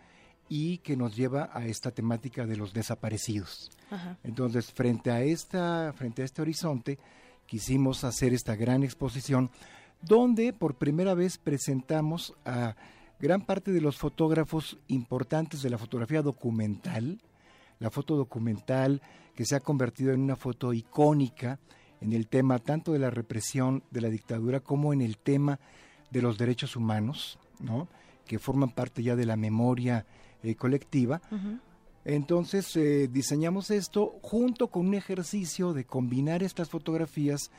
y 0.49 0.79
que 0.79 0.95
nos 0.95 1.15
lleva 1.15 1.49
a 1.53 1.65
esta 1.65 1.91
temática 1.91 2.45
de 2.45 2.57
los 2.57 2.73
desaparecidos. 2.73 3.71
Entonces, 4.23 4.71
frente 4.71 5.11
a, 5.11 5.21
esta, 5.21 5.93
frente 5.95 6.21
a 6.21 6.25
este 6.25 6.41
horizonte, 6.41 6.97
quisimos 7.45 8.03
hacer 8.03 8.33
esta 8.33 8.55
gran 8.55 8.83
exposición 8.83 9.51
donde 10.01 10.51
por 10.51 10.75
primera 10.75 11.13
vez 11.13 11.37
presentamos 11.37 12.33
a 12.45 12.75
gran 13.19 13.45
parte 13.45 13.71
de 13.71 13.81
los 13.81 13.97
fotógrafos 13.97 14.77
importantes 14.87 15.61
de 15.61 15.69
la 15.69 15.77
fotografía 15.77 16.21
documental, 16.21 17.21
la 17.79 17.89
foto 17.89 18.15
documental 18.15 19.01
que 19.35 19.45
se 19.45 19.55
ha 19.55 19.59
convertido 19.59 20.11
en 20.11 20.21
una 20.21 20.35
foto 20.35 20.73
icónica 20.73 21.59
en 22.01 22.11
el 22.13 22.27
tema 22.27 22.59
tanto 22.59 22.91
de 22.91 22.99
la 22.99 23.09
represión 23.09 23.83
de 23.91 24.01
la 24.01 24.09
dictadura 24.09 24.59
como 24.59 24.91
en 24.91 25.01
el 25.01 25.17
tema 25.17 25.59
de 26.11 26.21
los 26.21 26.37
derechos 26.37 26.75
humanos, 26.75 27.39
¿no? 27.59 27.87
que 28.25 28.39
forman 28.39 28.71
parte 28.71 29.03
ya 29.03 29.15
de 29.15 29.25
la 29.25 29.37
memoria 29.37 30.05
eh, 30.43 30.55
colectiva. 30.55 31.21
Entonces 32.05 32.75
eh, 32.75 33.07
diseñamos 33.11 33.71
esto 33.71 34.19
junto 34.21 34.67
con 34.67 34.87
un 34.87 34.93
ejercicio 34.93 35.73
de 35.73 35.85
combinar 35.85 36.43
estas 36.43 36.69
fotografías 36.69 37.49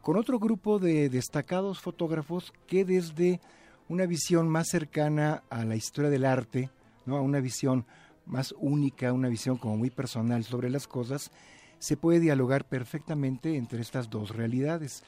con 0.00 0.16
otro 0.16 0.38
grupo 0.38 0.78
de 0.78 1.10
destacados 1.10 1.80
fotógrafos 1.80 2.52
que 2.66 2.86
desde 2.86 3.40
una 3.88 4.06
visión 4.06 4.48
más 4.48 4.68
cercana 4.68 5.42
a 5.50 5.64
la 5.64 5.76
historia 5.76 6.10
del 6.10 6.24
arte, 6.24 6.70
¿no? 7.04 7.16
a 7.16 7.20
una 7.20 7.40
visión 7.40 7.84
más 8.24 8.54
única, 8.58 9.12
una 9.12 9.28
visión 9.28 9.58
como 9.58 9.76
muy 9.76 9.90
personal 9.90 10.44
sobre 10.44 10.70
las 10.70 10.86
cosas, 10.86 11.30
se 11.78 11.96
puede 11.96 12.20
dialogar 12.20 12.64
perfectamente 12.64 13.56
entre 13.56 13.82
estas 13.82 14.08
dos 14.08 14.30
realidades. 14.34 15.02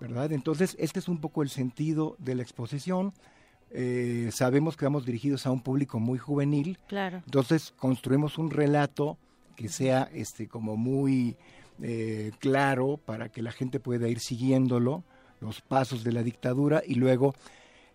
¿verdad? 0.00 0.32
Entonces, 0.32 0.76
este 0.78 0.98
es 0.98 1.08
un 1.08 1.18
poco 1.18 1.42
el 1.42 1.48
sentido 1.48 2.16
de 2.18 2.34
la 2.34 2.42
exposición. 2.42 3.12
Eh, 3.76 4.30
sabemos 4.32 4.76
que 4.76 4.84
vamos 4.84 5.04
dirigidos 5.04 5.46
a 5.46 5.50
un 5.50 5.60
público 5.60 5.98
muy 5.98 6.18
juvenil. 6.18 6.78
Claro. 6.86 7.22
Entonces 7.24 7.74
construimos 7.76 8.38
un 8.38 8.52
relato 8.52 9.18
que 9.56 9.68
sea 9.68 10.08
este 10.14 10.46
como 10.46 10.76
muy 10.76 11.36
eh, 11.82 12.30
claro 12.38 13.00
para 13.04 13.30
que 13.30 13.42
la 13.42 13.50
gente 13.50 13.80
pueda 13.80 14.08
ir 14.08 14.20
siguiéndolo, 14.20 15.02
los 15.40 15.60
pasos 15.60 16.04
de 16.04 16.12
la 16.12 16.22
dictadura 16.22 16.82
y 16.86 16.94
luego 16.94 17.34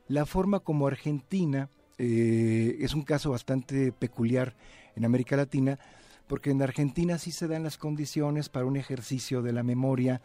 la 0.09 0.25
forma 0.25 0.59
como 0.59 0.85
Argentina 0.85 1.69
eh, 1.97 2.77
es 2.79 2.93
un 2.93 3.03
caso 3.03 3.31
bastante 3.31 3.93
peculiar 3.93 4.55
en 4.95 5.05
América 5.05 5.37
Latina, 5.37 5.79
porque 6.27 6.51
en 6.51 6.61
Argentina 6.61 7.17
sí 7.17 7.31
se 7.31 7.47
dan 7.47 7.63
las 7.63 7.77
condiciones 7.77 8.49
para 8.49 8.65
un 8.65 8.75
ejercicio 8.75 9.41
de 9.41 9.53
la 9.53 9.63
memoria, 9.63 10.21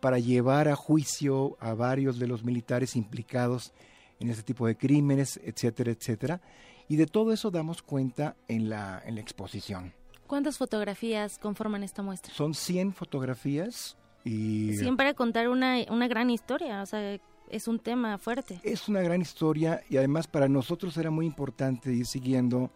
para 0.00 0.18
llevar 0.18 0.68
a 0.68 0.76
juicio 0.76 1.56
a 1.60 1.74
varios 1.74 2.18
de 2.18 2.26
los 2.26 2.44
militares 2.44 2.96
implicados 2.96 3.72
en 4.20 4.30
este 4.30 4.42
tipo 4.42 4.66
de 4.66 4.76
crímenes, 4.76 5.40
etcétera, 5.42 5.92
etcétera. 5.92 6.40
Y 6.88 6.96
de 6.96 7.06
todo 7.06 7.32
eso 7.32 7.50
damos 7.50 7.82
cuenta 7.82 8.36
en 8.48 8.68
la, 8.68 9.02
en 9.04 9.16
la 9.16 9.20
exposición. 9.20 9.92
¿Cuántas 10.26 10.58
fotografías 10.58 11.38
conforman 11.38 11.82
esta 11.82 12.02
muestra? 12.02 12.32
Son 12.34 12.54
100 12.54 12.92
fotografías 12.92 13.96
y... 14.24 14.74
Siempre 14.74 15.14
contar 15.14 15.48
una, 15.48 15.76
una 15.90 16.08
gran 16.08 16.30
historia, 16.30 16.82
o 16.82 16.86
sea, 16.86 17.18
es 17.50 17.68
un 17.68 17.78
tema 17.78 18.18
fuerte. 18.18 18.60
Es 18.62 18.88
una 18.88 19.00
gran 19.00 19.20
historia 19.20 19.82
y 19.88 19.96
además 19.96 20.26
para 20.26 20.48
nosotros 20.48 20.96
era 20.96 21.10
muy 21.10 21.26
importante 21.26 21.92
ir 21.92 22.06
siguiendo 22.06 22.70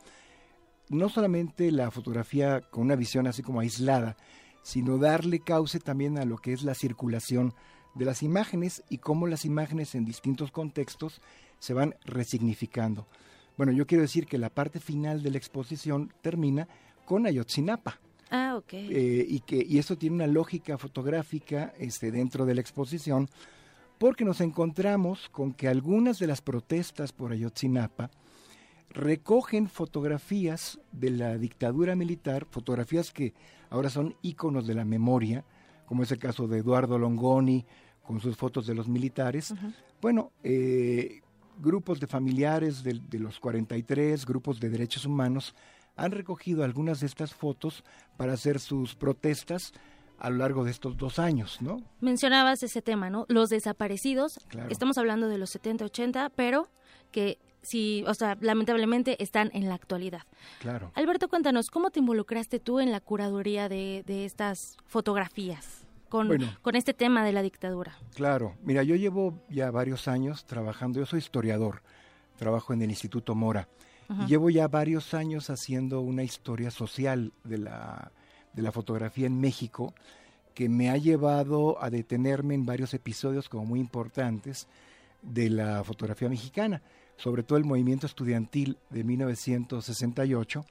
no 0.89 1.09
solamente 1.09 1.71
la 1.71 1.91
fotografía 1.91 2.61
con 2.61 2.85
una 2.85 2.97
visión 2.97 3.27
así 3.27 3.43
como 3.43 3.61
aislada, 3.61 4.17
sino 4.63 4.99
darle 4.99 5.41
cauce 5.41 5.81
también 5.81 6.19
a 6.19 6.25
lo 6.25 6.37
que 6.39 6.53
es 6.53 6.63
la 6.63 6.75
circulación 6.75 7.55
de 7.95 8.05
las 8.05 8.23
imágenes 8.23 8.83
y 8.89 8.99
cómo 8.99 9.27
las 9.27 9.45
imágenes 9.45 9.95
en 9.95 10.05
distintos 10.05 10.51
contextos 10.51 11.21
se 11.59 11.75
van 11.75 11.95
resignificando. 12.05 13.07
Bueno, 13.57 13.73
yo 13.73 13.87
quiero 13.87 14.03
decir 14.03 14.27
que 14.27 14.39
la 14.39 14.51
parte 14.51 14.81
final 14.81 15.23
de 15.23 15.31
la 15.31 15.39
exposición 15.39 16.13
termina 16.23 16.69
con 17.05 17.27
Ayotzinapa. 17.27 18.01
Ah, 18.31 18.57
ok. 18.57 18.73
Eh, 18.73 19.27
y 19.29 19.41
que 19.41 19.65
y 19.69 19.79
eso 19.79 19.97
tiene 19.97 20.17
una 20.17 20.27
lógica 20.27 20.79
fotográfica 20.79 21.75
este, 21.79 22.11
dentro 22.11 22.47
de 22.47 22.55
la 22.55 22.63
exposición, 22.63 23.29
porque 23.99 24.25
nos 24.25 24.41
encontramos 24.41 25.29
con 25.29 25.53
que 25.53 25.69
algunas 25.69 26.19
de 26.19 26.27
las 26.27 26.41
protestas 26.41 27.13
por 27.13 27.33
Ayotzinapa 27.33 28.11
recogen 28.89 29.69
fotografías 29.69 30.81
de 30.93 31.11
la 31.11 31.39
dictadura 31.39 31.95
militar, 31.95 32.47
fotografías 32.51 33.11
que 33.11 33.35
ahora 33.71 33.91
son 33.91 34.17
íconos 34.23 34.67
de 34.67 34.75
la 34.75 34.85
memoria, 34.85 35.45
como 35.93 36.05
es 36.05 36.11
el 36.11 36.19
caso 36.19 36.49
de 36.49 36.61
Eduardo 36.61 36.97
Longoni, 36.97 37.67
con 38.03 38.19
sus 38.19 38.35
fotos 38.35 38.67
de 38.67 38.75
los 38.75 38.89
militares. 38.89 39.53
Bueno, 40.01 40.33
eh, 40.43 41.21
grupos 41.61 42.01
de 42.01 42.07
familiares 42.07 42.83
de, 42.83 42.99
de, 43.11 43.19
los 43.19 43.39
43, 43.39 44.25
grupos 44.25 44.59
de 44.59 44.71
derechos 44.71 45.05
humanos, 45.05 45.55
han 45.95 46.13
recogido 46.13 46.65
algunas 46.65 47.01
de 47.01 47.09
estas 47.09 47.35
fotos 47.35 47.85
para 48.17 48.33
hacer 48.33 48.59
sus 48.59 48.95
protestas 48.95 49.75
a 50.19 50.31
lo 50.31 50.39
largo 50.39 50.65
de 50.65 50.71
estos 50.71 50.97
dos 50.97 51.19
años, 51.19 51.61
¿no? 51.61 51.83
Mencionabas 52.01 52.63
ese 52.63 52.81
tema, 52.81 53.11
¿no? 53.11 53.27
Los 53.29 53.51
desaparecidos, 53.51 54.41
estamos 54.71 54.97
hablando 54.97 55.29
de 55.29 55.37
los 55.37 55.51
70, 55.51 55.85
80, 55.85 56.31
pero 56.31 56.71
que 57.11 57.37
sí, 57.63 58.05
o 58.07 58.15
sea, 58.15 58.37
lamentablemente 58.41 59.23
están 59.23 59.51
en 59.55 59.69
la 59.69 59.75
actualidad. 59.75 60.23
Claro. 60.61 60.91
Alberto, 60.95 61.29
cuéntanos, 61.29 61.71
¿cómo 61.71 61.91
te 61.91 62.01
involucraste 62.01 62.61
tú 62.61 62.81
en 62.81 62.93
la 62.93 63.01
curaduría 63.01 63.69
de, 63.69 64.03
de 64.07 64.25
estas 64.25 64.77
fotografías? 64.87 65.87
Con, 66.09 66.29
con, 66.61 66.77
este 66.77 66.93
tema 66.93 67.25
de 67.25 67.33
la 67.33 67.41
dictadura. 67.41 67.97
Claro, 68.15 68.55
mira, 68.63 68.83
yo 68.83 68.97
llevo 68.97 69.43
ya 69.49 69.71
varios 69.71 70.09
años 70.09 70.45
trabajando, 70.45 70.99
yo 71.01 71.07
soy 71.07 71.21
historiador, 71.21 71.83
trabajo 72.37 72.75
en 72.75 72.83
el 72.83 72.91
Instituto 72.91 73.35
Mora, 73.35 73.67
y 74.11 74.27
llevo 74.27 74.51
ya 74.51 74.69
varios 74.69 75.15
años 75.15 75.49
haciendo 75.49 76.03
una 76.03 76.23
historia 76.23 76.71
social 76.71 77.33
de 77.45 77.57
la, 77.57 78.13
de 78.53 78.61
la 78.61 78.73
fotografía 78.73 79.27
en 79.27 79.41
México, 79.41 79.95
que 80.53 80.69
me 80.69 80.91
ha 80.91 80.99
llevado 80.99 81.83
a 81.83 81.89
detenerme 81.89 82.57
en 82.57 82.67
varios 82.67 82.93
episodios 82.93 83.49
como 83.49 83.65
muy 83.65 83.81
importantes 83.81 84.69
de 85.23 85.49
la 85.49 85.83
fotografía 85.83 86.29
mexicana 86.29 86.83
sobre 87.17 87.43
todo 87.43 87.59
el 87.59 87.65
movimiento 87.65 88.07
estudiantil 88.07 88.79
de 88.91 89.05
1968. 89.05 90.65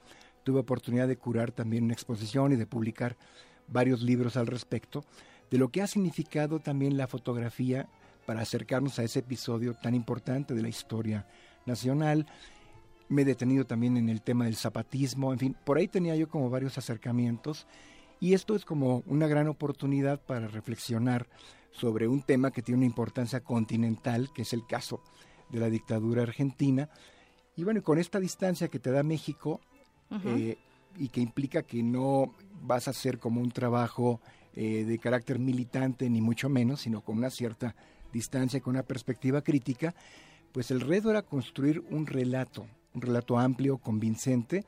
Tuve 0.44 0.60
oportunidad 0.60 1.08
de 1.08 1.16
curar 1.16 1.52
también 1.52 1.84
una 1.84 1.94
exposición 1.94 2.52
y 2.52 2.56
de 2.56 2.66
publicar 2.66 3.16
varios 3.68 4.02
libros 4.02 4.36
al 4.36 4.46
respecto, 4.46 5.04
de 5.50 5.58
lo 5.58 5.68
que 5.68 5.82
ha 5.82 5.86
significado 5.86 6.58
también 6.60 6.96
la 6.96 7.06
fotografía 7.06 7.88
para 8.26 8.42
acercarnos 8.42 8.98
a 8.98 9.04
ese 9.04 9.20
episodio 9.20 9.74
tan 9.74 9.94
importante 9.94 10.54
de 10.54 10.62
la 10.62 10.68
historia 10.68 11.26
nacional. 11.66 12.26
Me 13.08 13.22
he 13.22 13.24
detenido 13.24 13.66
también 13.66 13.96
en 13.96 14.08
el 14.08 14.22
tema 14.22 14.46
del 14.46 14.56
zapatismo, 14.56 15.32
en 15.32 15.38
fin, 15.38 15.56
por 15.64 15.78
ahí 15.78 15.88
tenía 15.88 16.16
yo 16.16 16.28
como 16.28 16.50
varios 16.50 16.78
acercamientos 16.78 17.66
y 18.20 18.34
esto 18.34 18.54
es 18.54 18.64
como 18.64 19.02
una 19.06 19.26
gran 19.26 19.48
oportunidad 19.48 20.20
para 20.20 20.46
reflexionar 20.46 21.26
sobre 21.72 22.06
un 22.06 22.22
tema 22.22 22.52
que 22.52 22.62
tiene 22.62 22.78
una 22.78 22.86
importancia 22.86 23.40
continental, 23.40 24.30
que 24.32 24.42
es 24.42 24.52
el 24.52 24.64
caso 24.66 25.02
de 25.52 25.60
la 25.60 25.70
dictadura 25.70 26.22
argentina. 26.22 26.88
Y 27.56 27.64
bueno, 27.64 27.82
con 27.82 27.98
esta 27.98 28.18
distancia 28.18 28.68
que 28.68 28.78
te 28.78 28.90
da 28.90 29.02
México 29.02 29.60
eh, 30.24 30.56
y 30.98 31.08
que 31.08 31.20
implica 31.20 31.62
que 31.62 31.82
no 31.82 32.34
vas 32.62 32.88
a 32.88 32.90
hacer 32.90 33.18
como 33.18 33.40
un 33.40 33.50
trabajo 33.50 34.20
eh, 34.54 34.84
de 34.84 34.98
carácter 34.98 35.38
militante, 35.38 36.08
ni 36.10 36.20
mucho 36.20 36.48
menos, 36.48 36.80
sino 36.80 37.02
con 37.02 37.18
una 37.18 37.30
cierta 37.30 37.74
distancia, 38.12 38.60
con 38.60 38.74
una 38.74 38.82
perspectiva 38.82 39.42
crítica, 39.42 39.94
pues 40.52 40.70
el 40.70 40.80
reto 40.80 41.10
era 41.10 41.22
construir 41.22 41.80
un 41.90 42.06
relato, 42.06 42.66
un 42.94 43.00
relato 43.00 43.38
amplio, 43.38 43.78
convincente, 43.78 44.66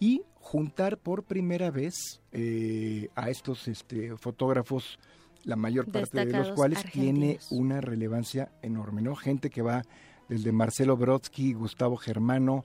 y 0.00 0.22
juntar 0.34 0.98
por 0.98 1.22
primera 1.22 1.70
vez 1.70 2.20
eh, 2.32 3.08
a 3.14 3.30
estos 3.30 3.68
este, 3.68 4.16
fotógrafos, 4.16 4.98
la 5.44 5.54
mayor 5.54 5.90
parte 5.90 6.24
de 6.24 6.32
los 6.32 6.50
cuales 6.50 6.84
tiene 6.92 7.38
una 7.50 7.80
relevancia 7.80 8.50
enorme, 8.62 9.02
¿no? 9.02 9.14
Gente 9.14 9.50
que 9.50 9.62
va 9.62 9.84
desde 10.28 10.52
Marcelo 10.52 10.96
Brodsky, 10.96 11.54
Gustavo 11.54 11.96
Germano, 11.96 12.64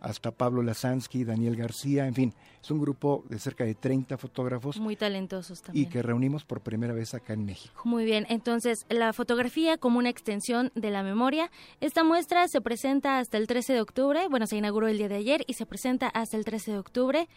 hasta 0.00 0.30
Pablo 0.30 0.62
Lasansky, 0.62 1.24
Daniel 1.24 1.56
García, 1.56 2.06
en 2.06 2.14
fin, 2.14 2.34
es 2.62 2.70
un 2.70 2.80
grupo 2.80 3.24
de 3.28 3.38
cerca 3.38 3.64
de 3.64 3.74
30 3.74 4.16
fotógrafos. 4.16 4.78
Muy 4.78 4.96
talentosos 4.96 5.62
también. 5.62 5.86
Y 5.86 5.90
que 5.90 6.02
reunimos 6.02 6.44
por 6.44 6.62
primera 6.62 6.94
vez 6.94 7.14
acá 7.14 7.34
en 7.34 7.44
México. 7.44 7.82
Muy 7.84 8.04
bien, 8.04 8.26
entonces 8.30 8.86
la 8.88 9.12
fotografía 9.12 9.76
como 9.76 9.98
una 9.98 10.08
extensión 10.08 10.72
de 10.74 10.90
la 10.90 11.02
memoria. 11.02 11.50
Esta 11.80 12.02
muestra 12.02 12.48
se 12.48 12.60
presenta 12.60 13.18
hasta 13.18 13.36
el 13.36 13.46
13 13.46 13.74
de 13.74 13.80
octubre, 13.80 14.26
bueno, 14.28 14.46
se 14.46 14.56
inauguró 14.56 14.88
el 14.88 14.98
día 14.98 15.08
de 15.08 15.16
ayer 15.16 15.44
y 15.46 15.54
se 15.54 15.66
presenta 15.66 16.08
hasta 16.08 16.36
el 16.36 16.44
13 16.44 16.72
de 16.72 16.78
octubre. 16.78 17.28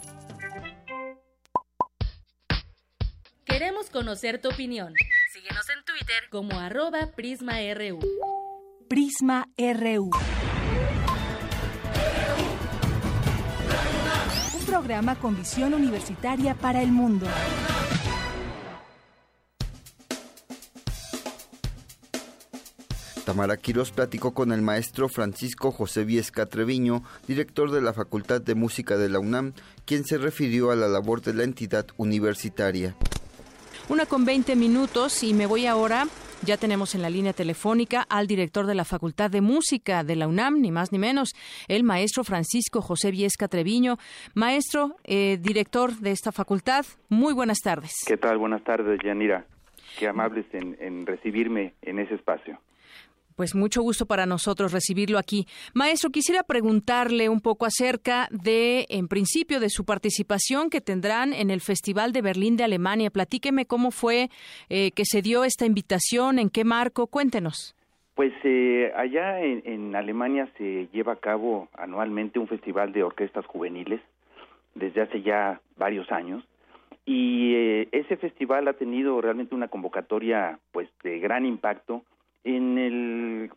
Queremos 3.49 3.89
conocer 3.89 4.39
tu 4.39 4.49
opinión. 4.49 4.93
Síguenos 5.33 5.65
en 5.69 5.83
Twitter 5.83 6.23
como 6.29 6.59
arroba 6.59 7.07
PrismaRU. 7.15 7.99
Prisma 8.87 9.47
RU. 9.57 10.11
Un 14.53 14.65
programa 14.67 15.15
con 15.15 15.35
visión 15.35 15.73
universitaria 15.73 16.53
para 16.53 16.83
el 16.83 16.91
mundo. 16.91 17.25
Tamara 23.25 23.57
Quiroz 23.57 23.91
platicó 23.91 24.33
con 24.33 24.51
el 24.51 24.61
maestro 24.61 25.09
Francisco 25.09 25.71
José 25.71 26.03
Viesca 26.03 26.45
Treviño, 26.45 27.03
director 27.27 27.71
de 27.71 27.81
la 27.81 27.93
Facultad 27.93 28.41
de 28.41 28.53
Música 28.53 28.97
de 28.97 29.09
la 29.09 29.19
UNAM, 29.19 29.53
quien 29.85 30.05
se 30.05 30.19
refirió 30.19 30.71
a 30.71 30.75
la 30.75 30.87
labor 30.87 31.21
de 31.21 31.33
la 31.33 31.43
entidad 31.43 31.87
universitaria. 31.97 32.95
Una 33.89 34.05
con 34.05 34.23
20 34.23 34.55
minutos 34.55 35.23
y 35.23 35.33
me 35.33 35.47
voy 35.47 35.65
ahora. 35.65 36.05
Ya 36.45 36.57
tenemos 36.57 36.93
en 36.93 37.01
la 37.01 37.09
línea 37.09 37.33
telefónica 37.33 38.05
al 38.07 38.27
director 38.27 38.67
de 38.67 38.75
la 38.75 38.85
Facultad 38.85 39.31
de 39.31 39.41
Música 39.41 40.03
de 40.03 40.15
la 40.15 40.27
UNAM, 40.27 40.61
ni 40.61 40.71
más 40.71 40.91
ni 40.91 40.99
menos, 40.99 41.33
el 41.67 41.83
maestro 41.83 42.23
Francisco 42.23 42.81
José 42.81 43.09
Viesca 43.09 43.47
Treviño. 43.47 43.97
Maestro, 44.35 44.95
eh, 45.05 45.39
director 45.41 45.91
de 45.91 46.11
esta 46.11 46.31
facultad, 46.31 46.85
muy 47.09 47.33
buenas 47.33 47.61
tardes. 47.63 47.95
¿Qué 48.05 48.17
tal? 48.17 48.37
Buenas 48.37 48.63
tardes, 48.63 48.99
Yanira. 49.03 49.47
Qué 49.97 50.07
amables 50.07 50.45
en 50.53 51.07
recibirme 51.07 51.73
en 51.81 51.97
ese 51.97 52.13
espacio. 52.13 52.59
Pues 53.39 53.55
mucho 53.55 53.81
gusto 53.81 54.05
para 54.05 54.25
nosotros 54.25 54.73
recibirlo 54.73 55.17
aquí. 55.17 55.45
Maestro, 55.73 56.09
quisiera 56.09 56.43
preguntarle 56.43 57.29
un 57.29 57.39
poco 57.39 57.65
acerca 57.65 58.27
de, 58.31 58.85
en 58.89 59.07
principio, 59.07 59.61
de 59.61 59.69
su 59.69 59.85
participación 59.85 60.69
que 60.69 60.81
tendrán 60.81 61.31
en 61.31 61.49
el 61.49 61.61
Festival 61.61 62.11
de 62.11 62.21
Berlín 62.21 62.57
de 62.57 62.65
Alemania. 62.65 63.09
Platíqueme 63.09 63.65
cómo 63.65 63.91
fue 63.91 64.27
eh, 64.67 64.91
que 64.91 65.05
se 65.05 65.21
dio 65.21 65.45
esta 65.45 65.65
invitación, 65.65 66.37
en 66.37 66.49
qué 66.49 66.65
marco, 66.65 67.07
cuéntenos. 67.07 67.77
Pues 68.13 68.33
eh, 68.43 68.91
allá 68.93 69.39
en, 69.39 69.95
Alemania 69.95 70.49
se 70.57 70.89
lleva 70.91 71.13
a 71.13 71.21
cabo 71.21 71.69
anualmente 71.77 72.39
un 72.39 72.49
festival 72.49 72.91
de 72.91 73.03
orquestas 73.03 73.45
juveniles 73.45 74.01
desde 74.75 75.03
hace 75.03 75.21
ya 75.21 75.61
varios 75.77 76.11
años 76.11 76.43
y 77.05 77.55
eh, 77.55 77.87
ese 77.93 78.17
festival 78.17 78.67
ha 78.67 78.73
tenido 78.73 79.21
realmente 79.21 79.55
una 79.55 79.69
convocatoria 79.69 80.59
pues 80.73 80.89
de 81.03 81.19
gran 81.19 81.45
impacto 81.45 82.03
en 82.43 82.77
el, 82.77 83.51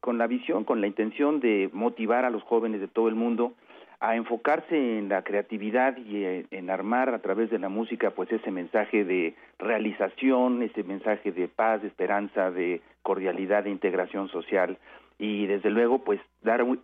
con 0.00 0.18
la 0.18 0.26
visión, 0.26 0.64
con 0.64 0.80
la 0.80 0.86
intención 0.86 1.40
de 1.40 1.70
motivar 1.72 2.24
a 2.24 2.30
los 2.30 2.42
jóvenes 2.42 2.80
de 2.80 2.88
todo 2.88 3.08
el 3.08 3.14
mundo 3.14 3.54
a 4.00 4.16
enfocarse 4.16 4.98
en 4.98 5.08
la 5.08 5.22
creatividad 5.22 5.96
y 5.96 6.24
eh, 6.24 6.46
en 6.50 6.68
armar 6.68 7.08
a 7.14 7.20
través 7.20 7.48
de 7.50 7.58
la 7.58 7.70
música 7.70 8.10
pues 8.10 8.30
ese 8.30 8.50
mensaje 8.50 9.02
de 9.04 9.34
realización, 9.58 10.62
ese 10.62 10.82
mensaje 10.82 11.32
de 11.32 11.48
paz, 11.48 11.80
de 11.80 11.88
esperanza, 11.88 12.50
de 12.50 12.82
cordialidad, 13.02 13.64
de 13.64 13.70
integración 13.70 14.28
social 14.28 14.76
y 15.18 15.46
desde 15.46 15.70
luego 15.70 16.04
pues 16.04 16.20
dar 16.42 16.62
un, 16.62 16.82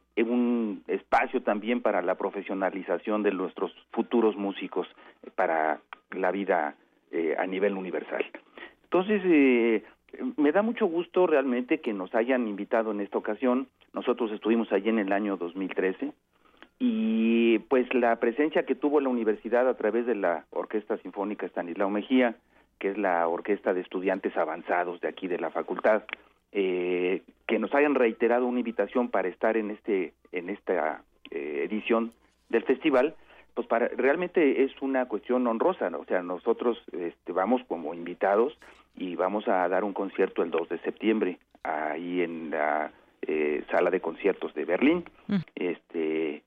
espacio 0.86 1.42
también 1.42 1.82
para 1.82 2.00
la 2.00 2.14
profesionalización 2.14 3.22
de 3.22 3.32
nuestros 3.32 3.70
futuros 3.90 4.36
músicos 4.36 4.86
para 5.34 5.80
la 6.12 6.30
vida 6.30 6.74
eh, 7.10 7.34
a 7.38 7.46
nivel 7.46 7.76
universal. 7.76 8.24
Entonces, 8.84 9.22
eh, 9.24 9.84
me 10.36 10.52
da 10.52 10.62
mucho 10.62 10.86
gusto 10.86 11.26
realmente 11.26 11.80
que 11.80 11.92
nos 11.92 12.14
hayan 12.14 12.48
invitado 12.48 12.90
en 12.90 13.00
esta 13.00 13.18
ocasión. 13.18 13.68
Nosotros 13.92 14.32
estuvimos 14.32 14.72
allí 14.72 14.88
en 14.88 14.98
el 14.98 15.12
año 15.12 15.36
2013 15.36 16.12
y 16.78 17.58
pues 17.60 17.92
la 17.92 18.16
presencia 18.16 18.64
que 18.64 18.74
tuvo 18.74 19.00
la 19.00 19.08
universidad 19.08 19.68
a 19.68 19.74
través 19.74 20.06
de 20.06 20.14
la 20.14 20.46
Orquesta 20.50 20.96
Sinfónica 20.98 21.46
Estanislao 21.46 21.90
Mejía, 21.90 22.36
que 22.78 22.90
es 22.90 22.98
la 22.98 23.28
orquesta 23.28 23.74
de 23.74 23.82
estudiantes 23.82 24.36
avanzados 24.36 25.00
de 25.00 25.08
aquí 25.08 25.28
de 25.28 25.38
la 25.38 25.50
facultad, 25.50 26.04
eh, 26.52 27.22
que 27.46 27.58
nos 27.58 27.74
hayan 27.74 27.94
reiterado 27.94 28.46
una 28.46 28.60
invitación 28.60 29.10
para 29.10 29.28
estar 29.28 29.56
en 29.56 29.70
este 29.70 30.14
en 30.32 30.48
esta 30.48 31.02
eh, 31.30 31.66
edición 31.68 32.12
del 32.48 32.64
festival, 32.64 33.14
pues 33.54 33.66
para 33.66 33.88
realmente 33.88 34.64
es 34.64 34.72
una 34.80 35.06
cuestión 35.06 35.46
honrosa, 35.46 35.90
o 35.96 36.04
sea, 36.06 36.22
nosotros 36.22 36.82
este, 36.92 37.32
vamos 37.32 37.62
como 37.68 37.94
invitados 37.94 38.56
y 38.96 39.14
vamos 39.16 39.46
a 39.48 39.68
dar 39.68 39.84
un 39.84 39.92
concierto 39.92 40.42
el 40.42 40.50
2 40.50 40.68
de 40.68 40.78
septiembre 40.80 41.38
ahí 41.62 42.22
en 42.22 42.50
la 42.50 42.92
eh, 43.22 43.64
sala 43.70 43.90
de 43.90 44.00
conciertos 44.00 44.54
de 44.54 44.64
Berlín. 44.64 45.04
Mm. 45.28 45.36
Este 45.54 46.42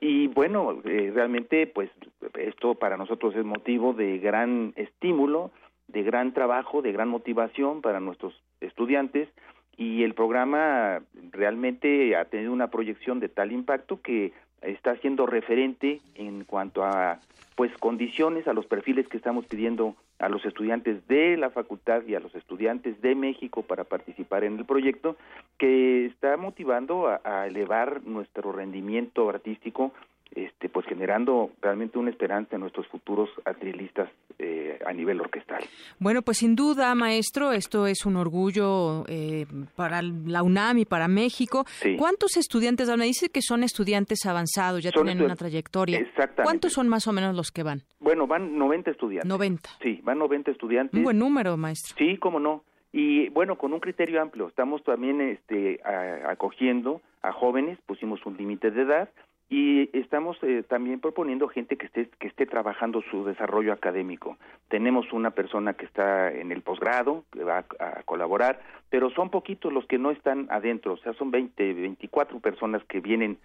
y 0.00 0.28
bueno, 0.28 0.80
eh, 0.84 1.12
realmente 1.14 1.66
pues 1.66 1.90
esto 2.38 2.74
para 2.74 2.96
nosotros 2.96 3.34
es 3.36 3.44
motivo 3.44 3.92
de 3.92 4.18
gran 4.18 4.72
estímulo, 4.76 5.50
de 5.88 6.02
gran 6.02 6.32
trabajo, 6.32 6.80
de 6.80 6.92
gran 6.92 7.08
motivación 7.08 7.82
para 7.82 8.00
nuestros 8.00 8.34
estudiantes 8.60 9.28
y 9.76 10.02
el 10.02 10.14
programa 10.14 11.02
realmente 11.32 12.16
ha 12.16 12.26
tenido 12.26 12.52
una 12.52 12.70
proyección 12.70 13.20
de 13.20 13.28
tal 13.28 13.52
impacto 13.52 14.00
que 14.02 14.32
está 14.62 14.96
siendo 14.96 15.26
referente 15.26 16.00
en 16.14 16.44
cuanto 16.44 16.84
a 16.84 17.18
pues 17.54 17.76
condiciones 17.78 18.48
a 18.48 18.54
los 18.54 18.66
perfiles 18.66 19.06
que 19.08 19.18
estamos 19.18 19.44
pidiendo 19.44 19.94
a 20.18 20.28
los 20.28 20.44
estudiantes 20.44 21.06
de 21.08 21.36
la 21.36 21.50
facultad 21.50 22.02
y 22.06 22.14
a 22.14 22.20
los 22.20 22.34
estudiantes 22.34 23.00
de 23.00 23.14
México 23.14 23.62
para 23.62 23.84
participar 23.84 24.44
en 24.44 24.58
el 24.58 24.64
proyecto 24.64 25.16
que 25.58 26.06
está 26.06 26.36
motivando 26.36 27.08
a, 27.08 27.46
elevar 27.46 28.02
nuestro 28.04 28.52
rendimiento 28.52 29.28
artístico 29.28 29.92
este, 30.34 30.68
pues 30.68 30.86
generando 30.86 31.50
realmente 31.60 31.98
una 31.98 32.10
esperanza 32.10 32.54
en 32.54 32.60
nuestros 32.60 32.86
futuros 32.86 33.28
atrilistas 33.44 34.08
eh, 34.38 34.78
a 34.86 34.92
nivel 34.92 35.20
orquestal. 35.20 35.62
Bueno, 35.98 36.22
pues 36.22 36.38
sin 36.38 36.54
duda, 36.54 36.94
maestro, 36.94 37.52
esto 37.52 37.86
es 37.86 38.06
un 38.06 38.16
orgullo 38.16 39.04
eh, 39.08 39.46
para 39.74 40.02
la 40.02 40.42
UNAM 40.42 40.78
y 40.78 40.84
para 40.84 41.08
México. 41.08 41.64
¿Cuántos 41.98 42.36
estudiantes 42.36 42.88
van? 42.88 43.00
Dice 43.00 43.28
que 43.28 43.42
son 43.42 43.64
estudiantes 43.64 44.24
avanzados, 44.26 44.82
ya 44.82 44.92
tienen 44.92 45.20
una 45.22 45.36
trayectoria. 45.36 45.98
Exactamente. 45.98 46.42
¿Cuántos 46.44 46.72
son 46.72 46.88
más 46.88 47.06
o 47.08 47.12
menos 47.12 47.34
los 47.34 47.50
que 47.50 47.62
van? 47.62 47.82
Bueno, 47.98 48.26
van 48.26 48.56
90 48.56 48.92
estudiantes. 48.92 49.28
90. 49.28 49.70
Sí, 49.82 50.00
van 50.04 50.18
90 50.18 50.52
estudiantes. 50.52 50.96
Un 50.96 51.04
buen 51.04 51.18
número, 51.18 51.56
maestro. 51.56 51.96
Sí, 51.98 52.16
cómo 52.18 52.38
no. 52.38 52.62
Y 52.92 53.28
bueno, 53.30 53.56
con 53.56 53.72
un 53.72 53.80
criterio 53.80 54.22
amplio. 54.22 54.48
Estamos 54.48 54.82
también 54.84 55.20
este, 55.20 55.80
acogiendo 56.26 57.00
a 57.22 57.32
jóvenes, 57.32 57.78
pusimos 57.86 58.24
un 58.26 58.36
límite 58.36 58.70
de 58.70 58.82
edad 58.82 59.08
y 59.52 59.90
estamos 59.98 60.38
eh, 60.42 60.62
también 60.62 61.00
proponiendo 61.00 61.48
gente 61.48 61.76
que 61.76 61.86
esté 61.86 62.08
que 62.20 62.28
esté 62.28 62.46
trabajando 62.46 63.02
su 63.10 63.24
desarrollo 63.24 63.72
académico. 63.72 64.38
Tenemos 64.68 65.12
una 65.12 65.32
persona 65.32 65.74
que 65.74 65.86
está 65.86 66.32
en 66.32 66.52
el 66.52 66.62
posgrado 66.62 67.24
que 67.32 67.42
va 67.42 67.64
a, 67.80 68.02
colaborar, 68.04 68.60
pero 68.90 69.10
son 69.10 69.28
poquitos 69.28 69.72
los 69.72 69.84
que 69.86 69.98
no 69.98 70.12
están 70.12 70.46
adentro, 70.50 70.92
o 70.92 70.96
sea, 70.98 71.14
son 71.14 71.32
20, 71.32 71.74
24 71.74 72.38
personas 72.38 72.84
que 72.84 73.00
vienen 73.00 73.38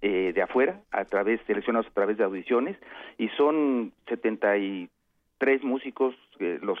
eh, 0.00 0.32
de 0.34 0.42
afuera 0.42 0.80
a 0.92 1.04
través 1.04 1.40
seleccionados 1.46 1.86
a 1.88 1.94
través 1.94 2.16
de 2.16 2.24
audiciones 2.24 2.78
y 3.18 3.28
son 3.28 3.92
73 4.08 5.62
músicos 5.62 6.14
eh, 6.38 6.58
los 6.62 6.78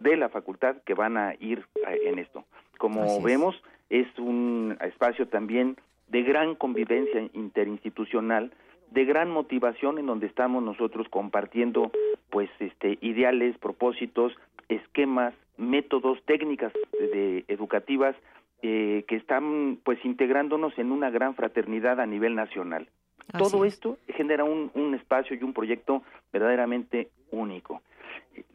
de 0.00 0.16
la 0.16 0.28
facultad 0.28 0.76
que 0.84 0.94
van 0.94 1.16
a 1.16 1.34
ir 1.38 1.64
en 1.84 2.18
esto. 2.18 2.44
Como 2.78 3.20
vemos, 3.20 3.60
es 3.90 4.06
un 4.18 4.76
espacio 4.80 5.26
también 5.26 5.76
de 6.08 6.22
gran 6.22 6.54
convivencia 6.54 7.28
interinstitucional, 7.34 8.52
de 8.90 9.04
gran 9.04 9.30
motivación 9.30 9.98
en 9.98 10.06
donde 10.06 10.26
estamos 10.26 10.62
nosotros 10.62 11.06
compartiendo 11.08 11.90
pues 12.30 12.48
este 12.58 12.98
ideales, 13.00 13.56
propósitos, 13.58 14.32
esquemas, 14.68 15.34
métodos, 15.56 16.22
técnicas 16.24 16.72
de, 16.98 17.44
educativas 17.48 18.16
eh, 18.62 19.04
que 19.06 19.16
están 19.16 19.78
pues 19.84 20.02
integrándonos 20.04 20.76
en 20.78 20.92
una 20.92 21.10
gran 21.10 21.34
fraternidad 21.34 22.00
a 22.00 22.06
nivel 22.06 22.34
nacional. 22.34 22.88
Todo 23.36 23.66
esto 23.66 23.98
genera 24.08 24.44
un, 24.44 24.70
un 24.72 24.94
espacio 24.94 25.36
y 25.36 25.44
un 25.44 25.52
proyecto 25.52 26.02
verdaderamente 26.32 27.10
único 27.30 27.82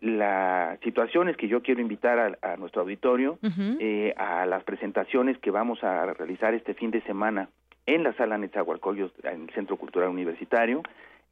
las 0.01 0.79
situaciones 0.81 1.37
que 1.37 1.47
yo 1.47 1.61
quiero 1.61 1.81
invitar 1.81 2.37
a, 2.41 2.57
nuestro 2.57 2.81
auditorio, 2.81 3.39
eh, 3.79 4.13
a 4.17 4.45
las 4.45 4.63
presentaciones 4.63 5.37
que 5.39 5.51
vamos 5.51 5.83
a 5.83 6.13
realizar 6.13 6.53
este 6.53 6.73
fin 6.73 6.91
de 6.91 7.01
semana 7.03 7.49
en 7.85 8.03
la 8.03 8.13
sala 8.13 8.37
Netzahualcoyos, 8.37 9.11
en 9.23 9.43
el 9.43 9.49
Centro 9.53 9.77
Cultural 9.77 10.09
Universitario, 10.09 10.83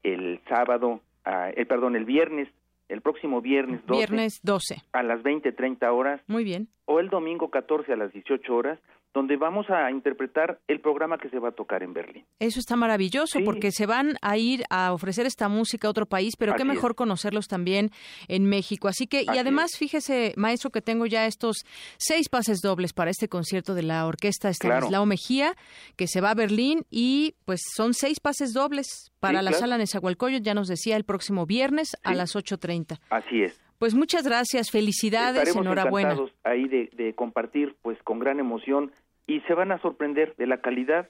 el 0.04 0.40
sábado, 0.48 1.02
ah, 1.26 1.50
el 1.56 1.68
perdón, 1.68 1.96
el 1.96 2.06
viernes, 2.06 2.48
el 2.90 3.02
próximo 3.02 3.42
viernes 3.42 3.86
12. 3.86 4.00
Viernes 4.00 4.42
12. 4.44 4.82
A 4.92 5.04
las 5.04 5.24
20, 5.24 5.52
30 5.52 5.92
horas. 5.92 6.22
Muy 6.28 6.44
bien. 6.44 6.68
O 6.86 7.00
el 7.00 7.10
domingo 7.10 7.50
14 7.50 7.94
a 7.94 7.96
las 7.96 8.12
18 8.12 8.54
horas 8.54 8.80
donde 9.14 9.36
vamos 9.36 9.70
a 9.70 9.92
interpretar 9.92 10.60
el 10.68 10.80
programa 10.80 11.18
que 11.18 11.30
se 11.30 11.40
va 11.40 11.50
a 11.50 11.52
tocar 11.52 11.84
en 11.84 11.94
Berlín. 11.94 12.26
Eso 12.40 12.60
está 12.60 12.76
maravilloso 12.76 13.40
porque 13.44 13.72
se 13.72 13.86
van 13.86 14.16
a 14.22 14.38
ir 14.38 14.64
a 14.70 14.94
ofrecer 14.94 15.26
esta 15.26 15.50
música 15.50 15.88
a 15.88 15.92
otro 15.92 16.06
país, 16.06 16.36
pero 16.38 16.56
qué 16.56 16.64
mejor 16.64 16.96
conocerlos 16.96 17.48
también 17.48 17.92
en 18.28 18.46
México. 18.46 18.88
Así 18.88 19.08
que, 19.08 19.24
y 19.24 19.38
además, 19.38 19.72
fíjese, 19.78 20.34
maestro, 20.38 20.70
que 20.70 20.82
tengo 20.82 21.06
ya 21.06 21.26
estos 21.26 21.66
seis 21.98 22.30
pases 22.30 22.60
dobles 22.62 22.94
para 22.94 23.12
este 23.12 23.28
concierto 23.28 23.74
de 23.74 23.84
la 23.84 24.06
orquesta 24.06 24.50
Estanislao 24.50 25.06
Mejía, 25.06 25.56
que 25.98 26.08
se 26.08 26.22
va 26.22 26.32
a 26.32 26.36
Berlín 26.36 26.86
y 26.90 27.36
pues 27.46 27.62
son 27.76 27.94
seis 27.94 28.20
pases 28.20 28.54
dobles 28.54 29.12
para 29.20 29.42
la 29.42 29.52
sala 29.54 29.78
Nezahualcóyotl, 29.78 30.44
ya 30.44 30.54
nos 30.54 30.68
decía, 30.68 30.96
el 30.98 31.04
próximo 31.04 31.46
viernes 31.46 31.96
a 32.04 32.14
las 32.14 32.36
8.30. 32.36 33.00
Así 33.10 33.44
es. 33.44 33.62
Pues 33.82 33.96
muchas 33.96 34.24
gracias, 34.24 34.70
felicidades, 34.70 35.38
Estaremos 35.38 35.66
enhorabuena. 35.66 36.16
ahí 36.44 36.68
de, 36.68 36.92
de 36.94 37.16
compartir, 37.16 37.76
pues 37.82 37.98
con 38.04 38.20
gran 38.20 38.40
emoción 38.40 38.92
y 39.26 39.40
se 39.48 39.56
van 39.56 39.72
a 39.72 39.82
sorprender 39.82 40.36
de 40.36 40.46
la 40.46 40.62
calidad 40.62 41.10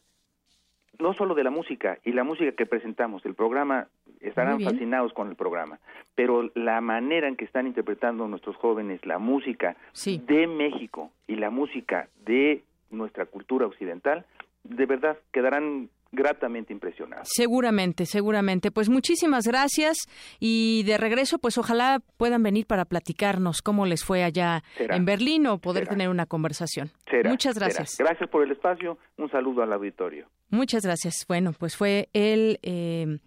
no 0.98 1.14
solo 1.14 1.36
de 1.36 1.44
la 1.44 1.50
música 1.50 1.98
y 2.06 2.14
la 2.14 2.24
música 2.24 2.54
que 2.54 2.66
presentamos, 2.66 3.26
el 3.26 3.36
programa, 3.36 3.90
estarán 4.22 4.62
fascinados 4.62 5.12
con 5.12 5.28
el 5.28 5.36
programa, 5.36 5.80
pero 6.16 6.50
la 6.56 6.80
manera 6.80 7.28
en 7.28 7.36
que 7.36 7.44
están 7.44 7.68
interpretando 7.68 8.26
nuestros 8.30 8.56
jóvenes 8.56 9.06
la 9.06 9.20
música 9.20 9.76
de 10.06 10.48
México 10.48 11.12
y 11.28 11.36
la 11.36 11.50
música 11.50 12.08
de 12.26 12.64
nuestra 12.90 13.26
cultura 13.26 13.66
occidental, 13.66 14.24
de 14.64 14.86
verdad 14.86 15.18
quedarán 15.34 15.90
gratamente 16.12 16.74
impresionado. 16.74 17.24
Seguramente, 17.26 18.06
seguramente. 18.06 18.72
Pues 18.72 18.90
muchísimas 18.90 19.46
gracias 19.48 19.98
y 20.40 20.84
de 20.84 20.98
regreso, 20.98 21.40
pues 21.40 21.58
ojalá 21.58 22.02
puedan 22.18 22.44
venir 22.44 22.66
para 22.66 22.86
platicarnos 22.86 23.62
cómo 23.62 23.86
les 23.86 24.04
fue 24.04 24.24
allá 24.24 24.64
en 24.78 25.06
Berlín 25.06 25.48
o 25.48 25.60
poder 25.60 25.88
tener 25.88 26.10
una 26.10 26.26
conversación. 26.26 26.92
Muchas 27.26 27.58
gracias. 27.58 27.96
Gracias 27.98 28.30
por 28.30 28.44
el 28.44 28.52
espacio. 28.52 28.98
Un 29.18 29.30
saludo 29.32 29.64
al 29.64 29.74
auditorio. 29.74 30.28
Muchas 30.50 30.86
gracias. 30.86 31.26
Bueno, 31.28 31.54
pues 31.58 31.78
fue 31.78 32.10
el 32.14 32.60
eh, 32.62 33.20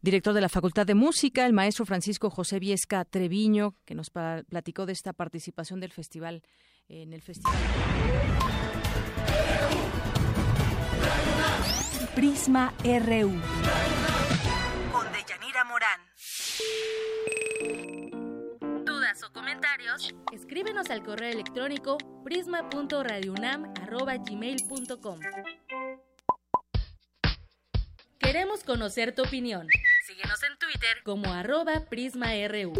director 0.00 0.34
de 0.34 0.40
la 0.40 0.48
Facultad 0.48 0.84
de 0.84 0.94
Música, 0.94 1.46
el 1.46 1.52
maestro 1.52 1.86
Francisco 1.86 2.28
José 2.28 2.58
Viesca 2.58 3.04
Treviño, 3.04 3.74
que 3.84 3.94
nos 3.94 4.10
platicó 4.10 4.84
de 4.86 4.92
esta 4.92 5.12
participación 5.12 5.80
del 5.80 5.92
festival 5.92 6.42
en 6.88 7.12
el 7.12 7.22
festival. 7.22 7.54
Prisma 12.14 12.74
RU. 12.84 13.32
Con 14.92 15.10
Deyanira 15.12 15.64
Morán. 15.64 15.98
¿Dudas 18.84 19.22
o 19.22 19.32
comentarios? 19.32 20.14
Escríbenos 20.30 20.90
al 20.90 21.02
correo 21.02 21.32
electrónico 21.32 21.96
prisma.radiounam@gmail.com. 22.22 25.20
Queremos 28.18 28.62
conocer 28.62 29.14
tu 29.14 29.22
opinión. 29.22 29.66
Síguenos 30.06 30.42
en 30.42 30.58
Twitter 30.58 31.02
como 31.04 31.32
arroba 31.32 31.86
PrismaRU. 31.88 32.74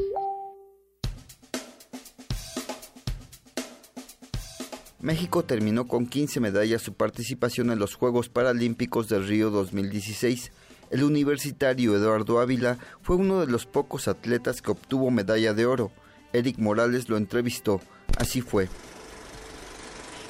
México 5.02 5.42
terminó 5.44 5.88
con 5.88 6.06
15 6.06 6.38
medallas 6.38 6.80
su 6.80 6.94
participación 6.94 7.72
en 7.72 7.80
los 7.80 7.96
Juegos 7.96 8.28
Paralímpicos 8.28 9.08
de 9.08 9.18
Río 9.18 9.50
2016. 9.50 10.52
El 10.92 11.02
universitario 11.02 11.96
Eduardo 11.96 12.38
Ávila 12.38 12.78
fue 13.02 13.16
uno 13.16 13.40
de 13.40 13.50
los 13.50 13.66
pocos 13.66 14.06
atletas 14.06 14.62
que 14.62 14.70
obtuvo 14.70 15.10
medalla 15.10 15.54
de 15.54 15.66
oro. 15.66 15.90
Eric 16.32 16.58
Morales 16.58 17.08
lo 17.08 17.16
entrevistó. 17.16 17.80
Así 18.16 18.42
fue. 18.42 18.68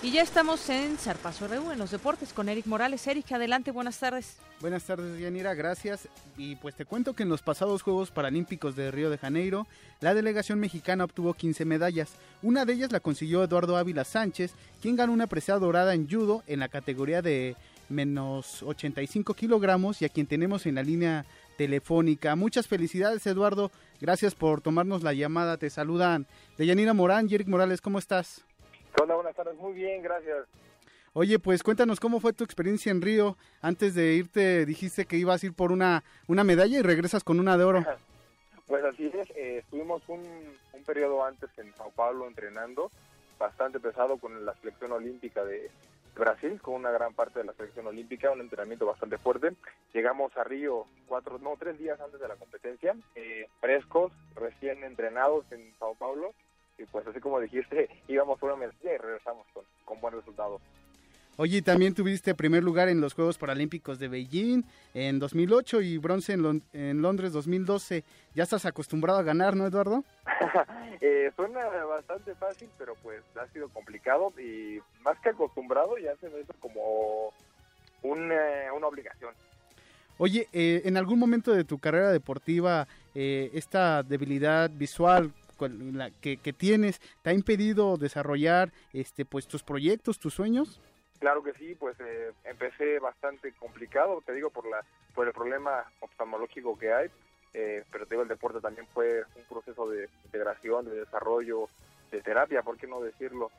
Y 0.04 0.10
ya 0.10 0.22
estamos 0.22 0.68
en 0.68 0.98
Zarpazo 0.98 1.46
Reú, 1.46 1.70
en 1.70 1.78
los 1.78 1.92
deportes, 1.92 2.32
con 2.32 2.48
Eric 2.48 2.66
Morales. 2.66 3.06
Eric, 3.06 3.30
adelante, 3.30 3.70
buenas 3.70 4.00
tardes. 4.00 4.36
Buenas 4.60 4.82
tardes, 4.82 5.20
Yanira, 5.20 5.54
gracias. 5.54 6.08
Y 6.36 6.56
pues 6.56 6.74
te 6.74 6.84
cuento 6.84 7.14
que 7.14 7.22
en 7.22 7.28
los 7.28 7.40
pasados 7.40 7.82
Juegos 7.82 8.10
Paralímpicos 8.10 8.74
de 8.74 8.90
Río 8.90 9.10
de 9.10 9.18
Janeiro, 9.18 9.68
la 10.00 10.12
delegación 10.12 10.58
mexicana 10.58 11.04
obtuvo 11.04 11.34
15 11.34 11.64
medallas. 11.66 12.10
Una 12.42 12.64
de 12.64 12.72
ellas 12.72 12.90
la 12.90 12.98
consiguió 12.98 13.44
Eduardo 13.44 13.76
Ávila 13.76 14.02
Sánchez, 14.02 14.54
quien 14.80 14.96
ganó 14.96 15.12
una 15.12 15.28
presea 15.28 15.60
dorada 15.60 15.94
en 15.94 16.10
judo 16.10 16.42
en 16.48 16.58
la 16.58 16.68
categoría 16.68 17.22
de 17.22 17.54
menos 17.88 18.64
85 18.64 19.34
kilogramos 19.34 20.02
y 20.02 20.04
a 20.04 20.08
quien 20.08 20.26
tenemos 20.26 20.66
en 20.66 20.74
la 20.74 20.82
línea 20.82 21.26
telefónica. 21.56 22.34
Muchas 22.34 22.66
felicidades, 22.66 23.24
Eduardo. 23.28 23.70
Gracias 24.00 24.34
por 24.34 24.62
tomarnos 24.62 25.04
la 25.04 25.12
llamada. 25.12 25.58
Te 25.58 25.70
saludan 25.70 26.26
Deyanira 26.58 26.92
Morán 26.92 27.28
y 27.30 27.36
Eric 27.36 27.46
Morales. 27.46 27.80
¿Cómo 27.80 28.00
estás? 28.00 28.44
Hola, 29.00 29.14
buenas 29.14 29.34
tardes. 29.34 29.56
Muy 29.56 29.72
bien, 29.72 30.02
gracias. 30.02 30.46
Oye, 31.14 31.38
pues 31.38 31.62
cuéntanos 31.62 32.00
cómo 32.00 32.20
fue 32.20 32.32
tu 32.32 32.44
experiencia 32.44 32.90
en 32.90 33.02
Río. 33.02 33.36
Antes 33.60 33.94
de 33.94 34.14
irte 34.14 34.64
dijiste 34.64 35.04
que 35.04 35.16
ibas 35.16 35.42
a 35.42 35.46
ir 35.46 35.54
por 35.54 35.72
una, 35.72 36.04
una 36.26 36.44
medalla 36.44 36.78
y 36.78 36.82
regresas 36.82 37.24
con 37.24 37.38
una 37.40 37.56
de 37.56 37.64
oro. 37.64 37.84
Pues 38.68 38.84
así 38.84 39.10
es, 39.12 39.28
eh, 39.36 39.58
estuvimos 39.58 40.02
un, 40.08 40.22
un 40.72 40.84
periodo 40.84 41.22
antes 41.22 41.50
en 41.58 41.74
Sao 41.74 41.90
Paulo 41.90 42.26
entrenando, 42.26 42.90
bastante 43.38 43.78
pesado 43.80 44.16
con 44.16 44.46
la 44.46 44.54
selección 44.54 44.92
olímpica 44.92 45.44
de 45.44 45.70
Brasil, 46.14 46.58
con 46.62 46.74
una 46.74 46.90
gran 46.90 47.12
parte 47.12 47.40
de 47.40 47.44
la 47.44 47.52
selección 47.52 47.86
olímpica, 47.86 48.30
un 48.30 48.40
entrenamiento 48.40 48.86
bastante 48.86 49.18
fuerte. 49.18 49.54
Llegamos 49.92 50.34
a 50.38 50.44
Río 50.44 50.86
cuatro, 51.06 51.38
no, 51.38 51.54
tres 51.58 51.78
días 51.78 52.00
antes 52.00 52.18
de 52.18 52.28
la 52.28 52.36
competencia, 52.36 52.96
eh, 53.14 53.46
frescos, 53.60 54.10
recién 54.34 54.84
entrenados 54.84 55.44
en 55.52 55.74
Sao 55.78 55.94
Paulo, 55.94 56.32
y 56.78 56.84
pues 56.84 57.06
así 57.06 57.20
como 57.20 57.40
dijiste, 57.40 57.88
íbamos 58.08 58.38
por 58.38 58.50
una 58.50 58.66
medalla 58.66 58.94
y 58.94 58.98
regresamos 58.98 59.46
con, 59.52 59.64
con 59.84 60.00
buen 60.00 60.14
resultado. 60.14 60.60
Oye, 61.38 61.62
también 61.62 61.94
tuviste 61.94 62.34
primer 62.34 62.62
lugar 62.62 62.90
en 62.90 63.00
los 63.00 63.14
Juegos 63.14 63.38
Paralímpicos 63.38 63.98
de 63.98 64.08
Beijing 64.08 64.64
en 64.92 65.18
2008 65.18 65.80
y 65.80 65.96
bronce 65.96 66.34
en, 66.34 66.62
en 66.74 67.00
Londres 67.00 67.32
2012. 67.32 68.04
Ya 68.34 68.42
estás 68.42 68.66
acostumbrado 68.66 69.18
a 69.18 69.22
ganar, 69.22 69.56
¿no, 69.56 69.66
Eduardo? 69.66 70.04
eh, 71.00 71.32
suena 71.34 71.66
bastante 71.86 72.34
fácil, 72.34 72.68
pero 72.76 72.94
pues 73.02 73.22
ha 73.40 73.46
sido 73.48 73.70
complicado 73.70 74.32
y 74.38 74.78
más 75.02 75.18
que 75.20 75.30
acostumbrado 75.30 75.96
ya 75.96 76.14
se 76.16 76.28
me 76.28 76.40
hizo 76.40 76.52
como 76.60 77.32
una, 78.02 78.72
una 78.76 78.86
obligación. 78.86 79.32
Oye, 80.18 80.48
eh, 80.52 80.82
en 80.84 80.98
algún 80.98 81.18
momento 81.18 81.52
de 81.52 81.64
tu 81.64 81.78
carrera 81.78 82.12
deportiva, 82.12 82.86
eh, 83.14 83.50
esta 83.54 84.02
debilidad 84.02 84.70
visual 84.70 85.32
que, 86.20 86.36
que, 86.36 86.52
tienes 86.52 87.00
te 87.22 87.30
ha 87.30 87.32
impedido 87.32 87.96
desarrollar 87.96 88.72
este 88.92 89.24
pues 89.24 89.46
tus 89.46 89.62
proyectos, 89.62 90.18
tus 90.18 90.34
sueños? 90.34 90.80
Claro 91.18 91.42
que 91.42 91.52
sí, 91.54 91.76
pues 91.76 91.96
eh, 92.00 92.32
empecé 92.44 92.98
bastante 92.98 93.52
complicado, 93.52 94.22
te 94.26 94.32
digo, 94.32 94.50
por, 94.50 94.68
la, 94.68 94.84
por 95.14 95.26
el 95.26 95.32
problema 95.32 95.84
oftalmológico 96.00 96.76
que 96.76 96.92
hay, 96.92 97.10
eh, 97.54 97.84
pero 97.92 98.06
te 98.06 98.14
digo, 98.14 98.22
el 98.22 98.28
deporte 98.28 98.60
también 98.60 98.88
fue 98.92 99.22
un 99.36 99.44
proceso 99.44 99.88
de 99.88 100.08
integración, 100.24 100.84
de 100.84 100.96
desarrollo, 100.96 101.68
de 102.10 102.20
terapia, 102.22 102.62
¿por 102.62 102.76
qué 102.76 102.88
no 102.88 103.00
decirlo? 103.00 103.50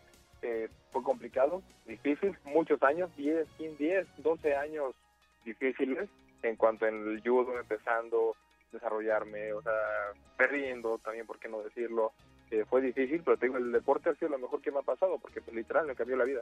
Eh, 0.41 0.67
fue 0.91 1.03
complicado, 1.03 1.63
difícil, 1.85 2.37
muchos 2.43 2.83
años, 2.83 3.15
10, 3.15 3.47
15, 3.57 3.81
10, 3.81 4.07
12 4.17 4.55
años 4.55 4.93
difíciles 5.45 6.09
en 6.41 6.57
cuanto 6.57 6.85
en 6.85 6.95
el 7.07 7.21
judo, 7.21 7.57
empezando 7.57 8.35
desarrollarme, 8.73 9.53
o 9.53 9.61
sea, 9.61 9.71
perdiendo 10.35 10.97
también, 10.97 11.25
¿por 11.25 11.39
qué 11.39 11.47
no 11.47 11.61
decirlo? 11.61 12.11
fue 12.69 12.81
difícil, 12.81 13.21
pero 13.23 13.37
te 13.37 13.47
digo, 13.47 13.57
el 13.57 13.71
deporte 13.71 14.09
ha 14.09 14.15
sido 14.15 14.29
lo 14.29 14.37
mejor 14.37 14.61
que 14.61 14.71
me 14.71 14.79
ha 14.79 14.83
pasado, 14.83 15.17
porque 15.17 15.41
pues, 15.41 15.55
literal 15.55 15.87
me 15.87 15.95
cambió 15.95 16.15
la 16.15 16.25
vida. 16.25 16.41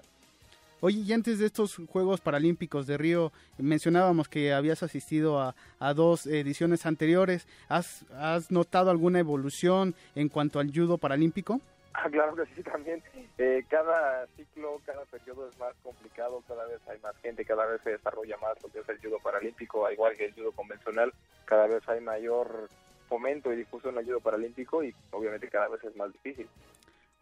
Oye, 0.82 1.00
y 1.00 1.14
antes 1.14 1.38
de 1.38 1.46
estos 1.46 1.78
Juegos 1.88 2.22
Paralímpicos 2.22 2.88
de 2.88 2.98
Río, 2.98 3.32
mencionábamos 3.60 4.28
que 4.28 4.52
habías 4.52 4.82
asistido 4.82 5.40
a, 5.40 5.94
dos 5.94 6.26
ediciones 6.26 6.88
anteriores. 6.88 7.48
¿Has, 7.70 8.04
¿Has, 8.14 8.50
notado 8.50 8.90
alguna 8.90 9.20
evolución 9.20 9.94
en 10.16 10.28
cuanto 10.28 10.60
al 10.60 10.74
judo 10.74 10.98
paralímpico? 10.98 11.62
Ah, 11.94 12.10
claro 12.10 12.36
que 12.36 12.46
sí, 12.56 12.64
también. 12.64 13.04
Eh, 13.38 13.64
cada 13.70 14.26
ciclo, 14.38 14.80
cada 14.86 15.04
periodo 15.06 15.50
es 15.50 15.58
más 15.60 15.74
complicado, 15.84 16.42
cada 16.48 16.66
vez 16.66 16.80
hay 16.88 17.00
más 17.00 17.16
gente, 17.18 17.46
cada 17.46 17.66
vez 17.66 17.82
se 17.84 17.92
desarrolla 17.92 18.38
más 18.38 18.62
lo 18.64 18.70
que 18.70 18.80
es 18.80 18.90
el 18.90 19.00
judo 19.00 19.20
paralímpico, 19.20 19.86
al 19.86 19.94
igual 19.94 20.16
que 20.16 20.26
el 20.26 20.34
judo 20.34 20.52
convencional, 20.52 21.14
cada 21.46 21.68
vez 21.68 21.88
hay 21.90 22.00
mayor 22.00 22.70
fomento 23.10 23.52
y 23.52 23.58
difusión 23.58 23.96
del 23.96 24.06
judo 24.06 24.22
paralímpico 24.22 24.84
y 24.84 24.96
obviamente 25.12 25.50
cada 25.50 25.68
vez 25.68 25.84
es 25.84 25.96
más 25.98 26.12
difícil. 26.14 26.48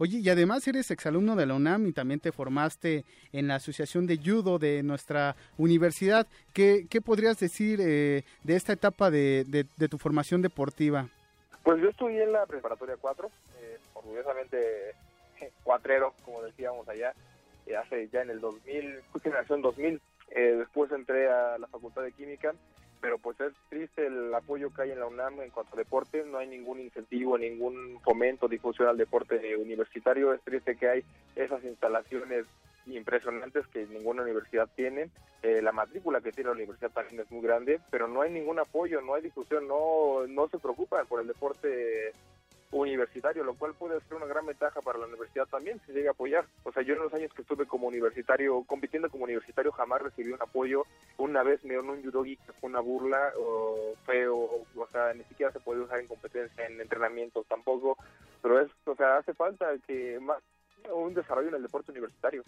Oye, 0.02 0.20
y 0.20 0.30
además 0.30 0.66
eres 0.66 0.92
exalumno 0.92 1.36
de 1.36 1.46
la 1.46 1.56
UNAM 1.56 1.88
y 1.88 1.92
también 1.92 2.22
te 2.22 2.32
formaste 2.32 3.04
en 3.34 3.50
la 3.50 3.56
Asociación 3.56 4.08
de 4.08 4.18
Judo 4.18 4.58
de 4.58 4.82
nuestra 4.82 5.36
universidad. 5.58 6.26
¿Qué, 6.54 6.86
qué 6.90 7.02
podrías 7.02 7.38
decir 7.38 7.82
eh, 7.82 8.24
de 8.46 8.56
esta 8.56 8.72
etapa 8.72 9.12
de, 9.12 9.44
de, 9.46 9.88
tu 9.90 9.98
formación 9.98 10.42
deportiva? 10.42 11.10
Pues 11.64 11.82
yo 11.82 11.90
estudié 11.90 12.24
en 12.24 12.32
la 12.32 12.46
preparatoria 12.46 12.96
4, 12.96 13.28
eh, 13.28 13.32
orgullosamente 14.00 14.96
cuatrero, 15.64 16.14
como 16.26 16.42
decíamos 16.44 16.88
allá, 16.90 17.14
eh, 17.68 17.78
hace 17.78 18.10
ya 18.10 18.22
en 18.22 18.32
el 18.32 18.42
2000, 18.42 19.02
fui 19.12 19.22
generación 19.22 19.62
2000. 19.62 20.02
después 20.36 20.92
entré 20.92 21.30
a 21.30 21.58
la 21.58 21.68
Facultad 21.68 22.04
de 22.04 22.12
Química 22.12 22.54
pero 23.02 23.18
pues 23.18 23.40
es 23.40 23.54
triste 23.70 24.06
el 24.06 24.34
apoyo 24.34 24.74
que 24.74 24.84
hay 24.84 24.92
en 24.92 25.00
la 25.00 25.08
UNAM 25.08 25.42
en 25.42 25.52
cuanto 25.52 25.76
a 25.76 25.78
deporte, 25.78 26.24
no 26.26 26.38
hay 26.38 26.48
ningún 26.48 26.80
incentivo, 26.80 27.38
ningún 27.38 28.00
fomento, 28.02 28.48
difusión 28.48 28.90
al 28.90 28.98
deporte 28.98 29.56
universitario, 29.56 30.34
es 30.34 30.42
triste 30.42 30.76
que 30.76 30.90
hay 30.90 31.04
esas 31.36 31.64
instalaciones 31.64 32.46
impresionantes 32.88 33.68
que 33.68 33.86
ninguna 33.86 34.24
universidad 34.24 34.68
tiene, 34.76 35.10
eh, 35.44 35.62
la 35.62 35.72
matrícula 35.72 36.22
que 36.22 36.32
tiene 36.32 36.50
la 36.50 36.56
universidad 36.56 36.92
también 36.92 37.22
es 37.22 37.32
muy 37.32 37.42
grande, 37.42 37.80
pero 37.92 38.08
no 38.08 38.22
hay 38.22 38.32
ningún 38.32 38.60
apoyo, 38.60 39.02
no 39.02 39.14
hay 39.14 39.22
difusión, 39.22 39.68
no, 39.68 40.28
no 40.28 40.50
se 40.50 40.58
preocupan 40.58 41.06
por 41.08 41.22
el 41.22 41.28
deporte 41.28 42.14
universitario, 42.72 43.44
lo 43.44 43.56
cual 43.56 43.74
puede 43.74 44.00
ser 44.02 44.16
una 44.16 44.28
gran 44.28 44.46
ventaja 44.46 44.82
para 44.82 45.00
la 45.00 45.08
universidad 45.08 45.48
también 45.48 45.82
si 45.86 45.92
llega 45.92 46.12
a 46.12 46.14
apoyar. 46.14 46.46
O 46.64 46.72
sea, 46.72 46.84
yo 46.84 46.94
en 46.94 47.02
los 47.02 47.14
años 47.14 47.34
que 47.34 47.42
estuve 47.42 47.66
como 47.66 47.88
universitario, 47.88 48.64
compitiendo 48.64 49.10
como 49.10 49.24
universitario, 49.24 49.72
jamás 49.72 50.02
recibí 50.02 50.32
un 50.32 50.42
apoyo. 50.42 50.86
Una 51.18 51.44
vez 51.44 51.64
me 51.64 51.70
dieron 51.70 51.90
un 51.90 52.04
judogi 52.04 52.38
que 52.38 52.54
fue 52.54 52.70
una 52.70 52.80
burla 52.80 53.34
o 53.38 53.96
feo, 54.06 54.38
o 54.38 54.88
sea, 54.92 55.14
ni 55.14 55.24
siquiera 55.26 55.52
se 55.52 55.60
puede 55.60 55.82
usar 55.82 56.00
en 56.00 56.08
competencia, 56.08 56.66
en 56.66 56.80
entrenamientos 56.80 57.48
tampoco. 57.48 57.98
Pero 58.42 58.60
es, 58.62 58.70
o 58.86 58.96
sea, 58.96 59.18
hace 59.18 59.34
falta 59.34 59.68
que 59.88 60.20
más 60.20 60.40
un 60.94 61.14
desarrollo 61.14 61.50
en 61.50 61.56
el 61.56 61.64
deporte 61.64 61.92
universitario. 61.92 62.44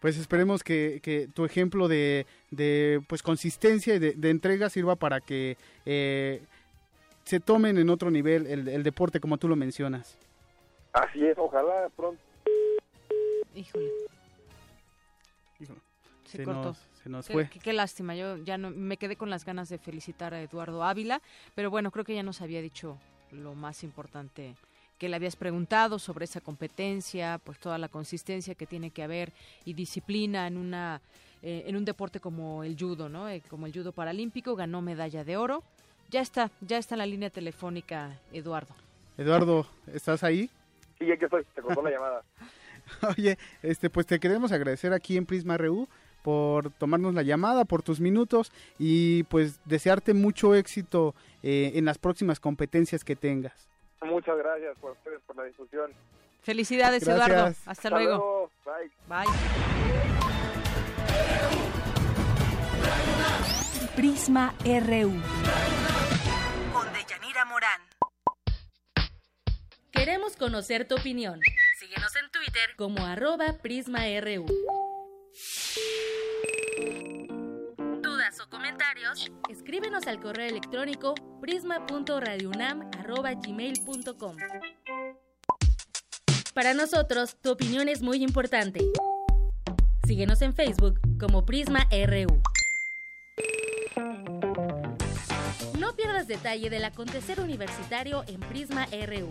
Pues 0.00 0.18
esperemos 0.18 0.62
que, 0.62 1.00
que 1.02 1.28
tu 1.28 1.46
ejemplo 1.46 1.88
de, 1.88 2.26
de 2.50 3.02
pues 3.08 3.22
consistencia 3.22 3.94
y 3.94 3.98
de, 3.98 4.12
de 4.12 4.30
entrega 4.30 4.68
sirva 4.68 4.96
para 4.96 5.20
que 5.20 5.56
eh, 5.86 6.42
se 7.24 7.40
tomen 7.40 7.78
en 7.78 7.90
otro 7.90 8.10
nivel 8.10 8.46
el, 8.46 8.82
deporte 8.82 9.20
como 9.20 9.38
tú 9.38 9.48
lo 9.48 9.56
mencionas. 9.56 10.18
Así 10.92 11.24
es, 11.24 11.36
ojalá 11.38 11.88
pronto. 11.96 12.22
Híjole. 13.54 13.90
Se, 16.24 16.42
cortó. 16.42 16.74
se 17.02 17.08
nos 17.08 17.28
fue. 17.28 17.48
Qué, 17.48 17.72
lástima, 17.72 18.16
yo 18.16 18.36
ya 18.38 18.58
no, 18.58 18.70
me 18.70 18.96
quedé 18.96 19.14
con 19.16 19.30
las 19.30 19.44
ganas 19.44 19.68
de 19.68 19.78
felicitar 19.78 20.34
a 20.34 20.42
Eduardo 20.42 20.82
Ávila, 20.82 21.22
pero 21.54 21.70
bueno, 21.70 21.92
creo 21.92 22.04
que 22.04 22.14
ya 22.14 22.24
nos 22.24 22.40
había 22.40 22.60
dicho 22.60 22.98
lo 23.30 23.54
más 23.54 23.84
importante 23.84 24.56
que 24.98 25.08
le 25.08 25.16
habías 25.16 25.36
preguntado 25.36 25.98
sobre 25.98 26.24
esa 26.24 26.40
competencia, 26.40 27.40
pues 27.44 27.58
toda 27.58 27.78
la 27.78 27.88
consistencia 27.88 28.54
que 28.54 28.66
tiene 28.66 28.90
que 28.90 29.02
haber 29.02 29.32
y 29.64 29.74
disciplina 29.74 30.46
en 30.46 30.56
una 30.56 31.00
eh, 31.42 31.64
en 31.66 31.76
un 31.76 31.84
deporte 31.84 32.20
como 32.20 32.64
el 32.64 32.76
judo, 32.78 33.08
¿no? 33.08 33.28
Eh, 33.28 33.42
como 33.48 33.66
el 33.66 33.72
judo 33.72 33.92
paralímpico, 33.92 34.56
ganó 34.56 34.80
medalla 34.80 35.24
de 35.24 35.36
oro 35.36 35.62
ya 36.10 36.20
está, 36.20 36.50
ya 36.60 36.78
está 36.78 36.94
en 36.94 37.00
la 37.00 37.06
línea 37.06 37.30
telefónica 37.30 38.18
Eduardo. 38.32 38.74
Eduardo, 39.16 39.66
¿estás 39.92 40.24
ahí? 40.24 40.50
Sí, 40.98 41.06
ya 41.06 41.16
que 41.16 41.26
estoy, 41.26 41.44
te 41.54 41.62
cortó 41.62 41.82
la 41.82 41.90
llamada. 41.90 42.22
Oye, 43.16 43.38
este, 43.62 43.90
pues 43.90 44.06
te 44.06 44.18
queremos 44.20 44.52
agradecer 44.52 44.92
aquí 44.92 45.16
en 45.16 45.26
Prisma 45.26 45.56
RU 45.56 45.88
por 46.22 46.70
tomarnos 46.70 47.14
la 47.14 47.22
llamada, 47.22 47.64
por 47.64 47.82
tus 47.82 48.00
minutos 48.00 48.50
y 48.78 49.24
pues 49.24 49.60
desearte 49.66 50.14
mucho 50.14 50.54
éxito 50.54 51.14
eh, 51.42 51.72
en 51.74 51.84
las 51.84 51.98
próximas 51.98 52.40
competencias 52.40 53.04
que 53.04 53.14
tengas. 53.14 53.68
Muchas 54.02 54.36
gracias 54.38 54.76
por 54.78 54.92
ustedes, 54.92 55.20
por 55.26 55.36
la 55.36 55.44
discusión. 55.44 55.92
Felicidades, 56.42 57.06
Eduardo. 57.06 57.54
Hasta, 57.66 57.90
luego. 57.90 58.50
Bye. 58.64 58.90
Bye. 59.08 59.26
Prisma 63.96 64.54
RU. 64.64 65.12
Morán. 67.46 67.80
Queremos 69.92 70.36
conocer 70.36 70.88
tu 70.88 70.96
opinión. 70.96 71.38
Síguenos 71.78 72.16
en 72.16 72.28
Twitter 72.30 72.74
como 72.76 73.04
arroba 73.04 73.58
PrismaRU. 73.62 74.46
¿Dudas 78.02 78.40
o 78.40 78.50
comentarios? 78.50 79.30
Escríbenos 79.48 80.08
al 80.08 80.18
correo 80.20 80.48
electrónico 80.48 81.14
prisma.radiounam.gmail.com 81.40 84.36
Para 86.54 86.74
nosotros, 86.74 87.36
tu 87.40 87.52
opinión 87.52 87.88
es 87.88 88.02
muy 88.02 88.24
importante. 88.24 88.80
Síguenos 90.04 90.42
en 90.42 90.52
Facebook 90.54 90.98
como 91.20 91.46
Prisma 91.46 91.86
RU. 91.90 92.42
Detalle 96.26 96.70
del 96.70 96.84
acontecer 96.84 97.40
universitario 97.40 98.24
en 98.26 98.40
Prisma 98.40 98.86
RU. 98.86 99.28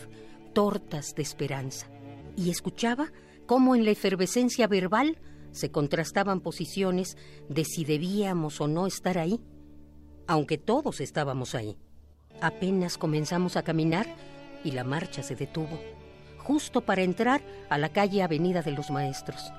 tortas 0.52 1.14
de 1.14 1.22
esperanza. 1.22 1.88
Y 2.36 2.50
escuchaba 2.50 3.12
cómo 3.46 3.74
en 3.74 3.84
la 3.84 3.90
efervescencia 3.90 4.66
verbal 4.66 5.18
se 5.52 5.70
contrastaban 5.70 6.40
posiciones 6.40 7.16
de 7.48 7.64
si 7.64 7.84
debíamos 7.84 8.60
o 8.60 8.68
no 8.68 8.86
estar 8.86 9.18
ahí, 9.18 9.40
aunque 10.26 10.58
todos 10.58 11.00
estábamos 11.00 11.54
ahí. 11.54 11.76
Apenas 12.40 12.96
comenzamos 12.96 13.56
a 13.56 13.62
caminar 13.62 14.06
y 14.64 14.70
la 14.70 14.82
marcha 14.82 15.22
se 15.22 15.36
detuvo, 15.36 15.78
justo 16.38 16.80
para 16.80 17.02
entrar 17.02 17.42
a 17.68 17.76
la 17.76 17.90
calle 17.90 18.22
Avenida 18.22 18.62
de 18.62 18.70
los 18.70 18.90
Maestros. 18.90 19.52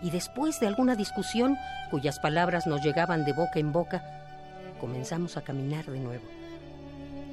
Y 0.00 0.10
después 0.10 0.60
de 0.60 0.68
alguna 0.68 0.94
discusión, 0.94 1.56
cuyas 1.90 2.20
palabras 2.20 2.68
nos 2.68 2.82
llegaban 2.82 3.24
de 3.24 3.32
boca 3.32 3.58
en 3.58 3.72
boca, 3.72 4.04
comenzamos 4.80 5.36
a 5.36 5.42
caminar 5.42 5.86
de 5.86 5.98
nuevo. 5.98 6.24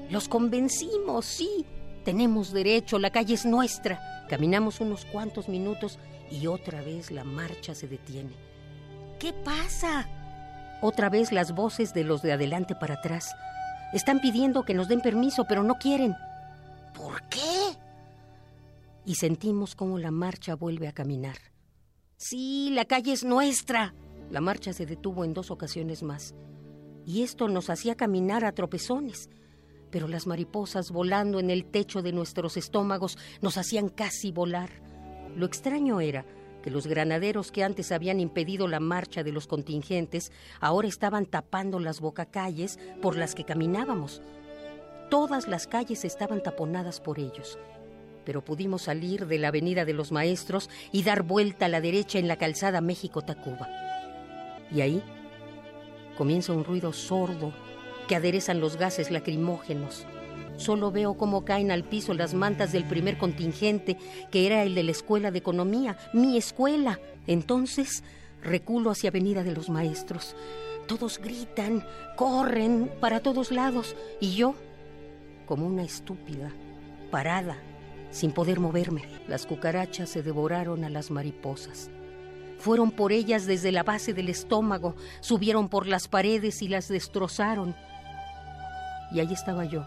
Los 0.10 0.28
convencimos, 0.28 1.26
sí, 1.26 1.66
tenemos 2.04 2.52
derecho, 2.52 2.98
la 2.98 3.12
calle 3.12 3.36
es 3.36 3.46
nuestra. 3.46 4.26
Caminamos 4.30 4.80
unos 4.80 5.06
cuantos 5.06 5.48
minutos 5.48 6.00
y 6.32 6.48
otra 6.48 6.82
vez 6.82 7.12
la 7.12 7.24
marcha 7.24 7.76
se 7.76 7.88
detiene. 7.88 8.34
¿Qué 9.20 9.32
pasa? 9.32 10.08
Otra 10.82 11.10
vez 11.10 11.32
las 11.32 11.54
voces 11.54 11.94
de 11.94 12.04
los 12.04 12.24
de 12.24 12.32
adelante 12.32 12.74
para 12.74 12.96
atrás 12.96 13.36
están 13.94 14.20
pidiendo 14.22 14.64
que 14.64 14.74
nos 14.74 14.88
den 14.88 15.02
permiso, 15.02 15.46
pero 15.48 15.64
no 15.64 15.76
quieren. 15.76 16.16
¿Por 16.94 17.22
qué? 17.30 17.78
Y 19.06 19.16
sentimos 19.16 19.76
cómo 19.76 19.98
la 19.98 20.12
marcha 20.12 20.56
vuelve 20.56 20.88
a 20.88 20.94
caminar. 20.94 21.38
Sí, 22.18 22.70
la 22.72 22.86
calle 22.86 23.14
es 23.14 23.24
nuestra. 23.24 23.94
La 24.30 24.42
marcha 24.42 24.74
se 24.74 24.86
detuvo 24.86 25.26
en 25.26 25.34
dos 25.34 25.52
ocasiones 25.52 26.04
más. 26.04 26.36
Y 27.06 27.24
esto 27.24 27.48
nos 27.48 27.70
hacía 27.70 27.96
caminar 27.96 28.46
a 28.46 28.52
tropezones. 28.52 29.30
Pero 29.90 30.08
las 30.08 30.28
mariposas 30.28 30.92
volando 30.92 31.40
en 31.40 31.50
el 31.50 31.66
techo 31.66 32.02
de 32.02 32.14
nuestros 32.14 32.58
estómagos 32.58 33.18
nos 33.42 33.58
hacían 33.58 33.90
casi 33.90 34.32
volar. 34.32 34.70
Lo 35.36 35.46
extraño 35.46 36.00
era 36.00 36.26
que 36.62 36.72
los 36.72 36.88
granaderos 36.88 37.52
que 37.52 37.64
antes 37.64 37.92
habían 37.92 38.20
impedido 38.20 38.68
la 38.68 38.80
marcha 38.80 39.24
de 39.24 39.32
los 39.32 39.48
contingentes 39.48 40.32
ahora 40.60 40.88
estaban 40.88 41.26
tapando 41.26 41.80
las 41.80 42.00
bocacalles 42.00 42.80
por 43.02 43.18
las 43.18 43.36
que 43.36 43.44
caminábamos. 43.44 44.22
Todas 45.10 45.48
las 45.48 45.68
calles 45.68 46.06
estaban 46.06 46.42
taponadas 46.42 47.02
por 47.02 47.20
ellos, 47.20 47.60
pero 48.24 48.46
pudimos 48.46 48.84
salir 48.84 49.28
de 49.28 49.40
la 49.40 49.50
Avenida 49.50 49.86
de 49.86 49.94
los 49.94 50.12
Maestros 50.12 50.70
y 50.92 51.04
dar 51.04 51.24
vuelta 51.24 51.66
a 51.66 51.70
la 51.70 51.82
derecha 51.82 52.20
en 52.20 52.28
la 52.28 52.38
calzada 52.38 52.80
México-Tacuba. 52.82 53.68
Y 54.74 54.82
ahí 54.82 55.04
comienza 56.18 56.54
un 56.54 56.64
ruido 56.64 56.94
sordo 56.94 57.54
que 58.08 58.16
aderezan 58.16 58.62
los 58.62 58.78
gases 58.78 59.12
lacrimógenos. 59.12 60.06
Solo 60.58 60.92
veo 60.92 61.16
cómo 61.16 61.44
caen 61.44 61.72
al 61.72 61.84
piso 61.84 62.14
las 62.14 62.34
mantas 62.34 62.72
del 62.72 62.84
primer 62.86 63.18
contingente, 63.18 63.98
que 64.32 64.46
era 64.46 64.64
el 64.64 64.76
de 64.76 64.84
la 64.84 64.92
Escuela 64.92 65.32
de 65.32 65.40
Economía, 65.40 65.98
mi 66.14 66.38
escuela. 66.38 67.00
Entonces 67.28 68.04
reculo 68.44 68.92
hacia 68.92 69.10
Avenida 69.10 69.44
de 69.44 69.54
los 69.54 69.70
Maestros. 69.70 70.36
Todos 70.88 71.20
gritan, 71.20 71.86
corren 72.16 72.92
para 73.00 73.22
todos 73.22 73.52
lados, 73.52 73.96
y 74.20 74.36
yo, 74.36 74.56
como 75.46 75.66
una 75.68 75.84
estúpida, 75.84 76.52
parada, 77.12 77.58
sin 78.10 78.32
poder 78.32 78.60
moverme. 78.60 79.04
Las 79.28 79.46
cucarachas 79.46 80.10
se 80.10 80.24
devoraron 80.24 80.84
a 80.84 80.90
las 80.90 81.12
mariposas. 81.12 81.90
Fueron 82.60 82.92
por 82.92 83.12
ellas 83.12 83.46
desde 83.46 83.72
la 83.72 83.84
base 83.84 84.14
del 84.14 84.30
estómago, 84.30 84.96
subieron 85.22 85.70
por 85.70 85.88
las 85.88 86.08
paredes 86.08 86.62
y 86.62 86.68
las 86.68 86.88
destrozaron. 86.88 87.76
Y 89.12 89.20
ahí 89.20 89.34
estaba 89.34 89.66
yo, 89.66 89.86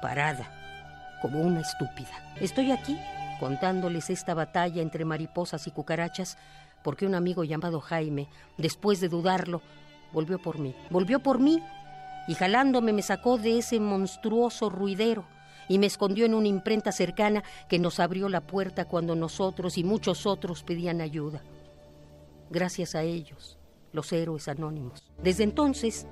parada, 0.00 1.18
como 1.22 1.40
una 1.40 1.60
estúpida. 1.60 2.34
Estoy 2.40 2.72
aquí 2.72 2.98
contándoles 3.38 4.10
esta 4.10 4.34
batalla 4.34 4.82
entre 4.82 5.04
mariposas 5.04 5.66
y 5.66 5.70
cucarachas 5.70 6.36
porque 6.82 7.06
un 7.06 7.14
amigo 7.14 7.44
llamado 7.44 7.80
Jaime, 7.80 8.28
después 8.58 9.00
de 9.00 9.08
dudarlo, 9.08 9.62
volvió 10.12 10.38
por 10.38 10.58
mí. 10.58 10.74
Volvió 10.90 11.20
por 11.20 11.38
mí 11.38 11.62
y 12.28 12.34
jalándome 12.34 12.92
me 12.92 13.02
sacó 13.02 13.38
de 13.38 13.58
ese 13.58 13.80
monstruoso 13.80 14.70
ruidero 14.70 15.24
y 15.68 15.78
me 15.78 15.86
escondió 15.86 16.26
en 16.26 16.34
una 16.34 16.48
imprenta 16.48 16.92
cercana 16.92 17.44
que 17.68 17.78
nos 17.78 18.00
abrió 18.00 18.28
la 18.28 18.40
puerta 18.40 18.86
cuando 18.86 19.14
nosotros 19.14 19.78
y 19.78 19.84
muchos 19.84 20.26
otros 20.26 20.62
pedían 20.62 21.00
ayuda. 21.00 21.42
Gracias 22.50 22.94
a 22.94 23.02
ellos, 23.02 23.58
los 23.92 24.12
héroes 24.12 24.48
anónimos. 24.48 25.04
Desde 25.22 25.44
entonces, 25.44 26.06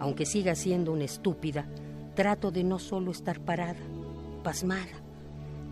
aunque 0.00 0.26
siga 0.26 0.54
siendo 0.54 0.92
una 0.92 1.04
estúpida, 1.04 1.66
trato 2.14 2.50
de 2.50 2.64
no 2.64 2.78
solo 2.78 3.10
estar 3.10 3.40
parada, 3.40 3.80
pasmada, 4.42 5.02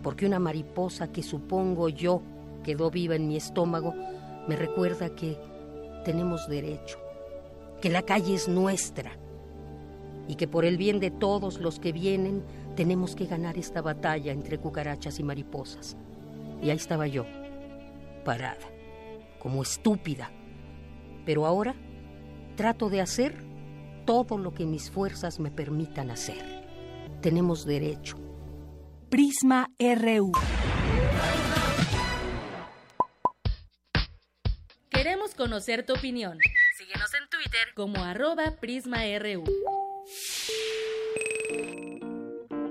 porque 0.01 0.25
una 0.25 0.39
mariposa 0.39 1.11
que 1.11 1.23
supongo 1.23 1.89
yo 1.89 2.21
quedó 2.63 2.91
viva 2.91 3.15
en 3.15 3.27
mi 3.27 3.37
estómago 3.37 3.93
me 4.47 4.55
recuerda 4.55 5.15
que 5.15 5.37
tenemos 6.03 6.47
derecho, 6.47 6.99
que 7.81 7.89
la 7.89 8.01
calle 8.01 8.33
es 8.35 8.47
nuestra 8.47 9.11
y 10.27 10.35
que 10.35 10.47
por 10.47 10.65
el 10.65 10.77
bien 10.77 10.99
de 10.99 11.11
todos 11.11 11.59
los 11.59 11.79
que 11.79 11.91
vienen 11.91 12.43
tenemos 12.75 13.15
que 13.15 13.25
ganar 13.25 13.57
esta 13.57 13.81
batalla 13.81 14.31
entre 14.31 14.57
cucarachas 14.57 15.19
y 15.19 15.23
mariposas. 15.23 15.95
Y 16.61 16.69
ahí 16.69 16.77
estaba 16.77 17.07
yo, 17.07 17.25
parada, 18.23 18.67
como 19.39 19.61
estúpida. 19.61 20.31
Pero 21.25 21.45
ahora 21.45 21.75
trato 22.55 22.89
de 22.89 23.01
hacer 23.01 23.35
todo 24.05 24.37
lo 24.37 24.53
que 24.53 24.65
mis 24.65 24.91
fuerzas 24.91 25.39
me 25.39 25.49
permitan 25.51 26.11
hacer. 26.11 26.43
Tenemos 27.21 27.65
derecho. 27.65 28.17
Prisma 29.09 29.69
RU. 29.79 30.33
Queremos 34.89 35.35
conocer 35.35 35.85
tu 35.85 35.93
opinión. 35.93 36.37
Síguenos 36.77 37.13
en 37.13 37.29
Twitter 37.29 37.73
como 37.75 38.03
arroba 38.03 38.55
PrismaRU. 38.59 39.43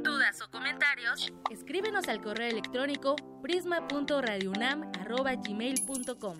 ¿Dudas 0.02 0.40
o 0.40 0.50
comentarios? 0.50 1.32
Escríbenos 1.50 2.08
al 2.08 2.20
correo 2.20 2.48
electrónico 2.48 3.14
prisma.radiounam.gmail.com 3.42 6.38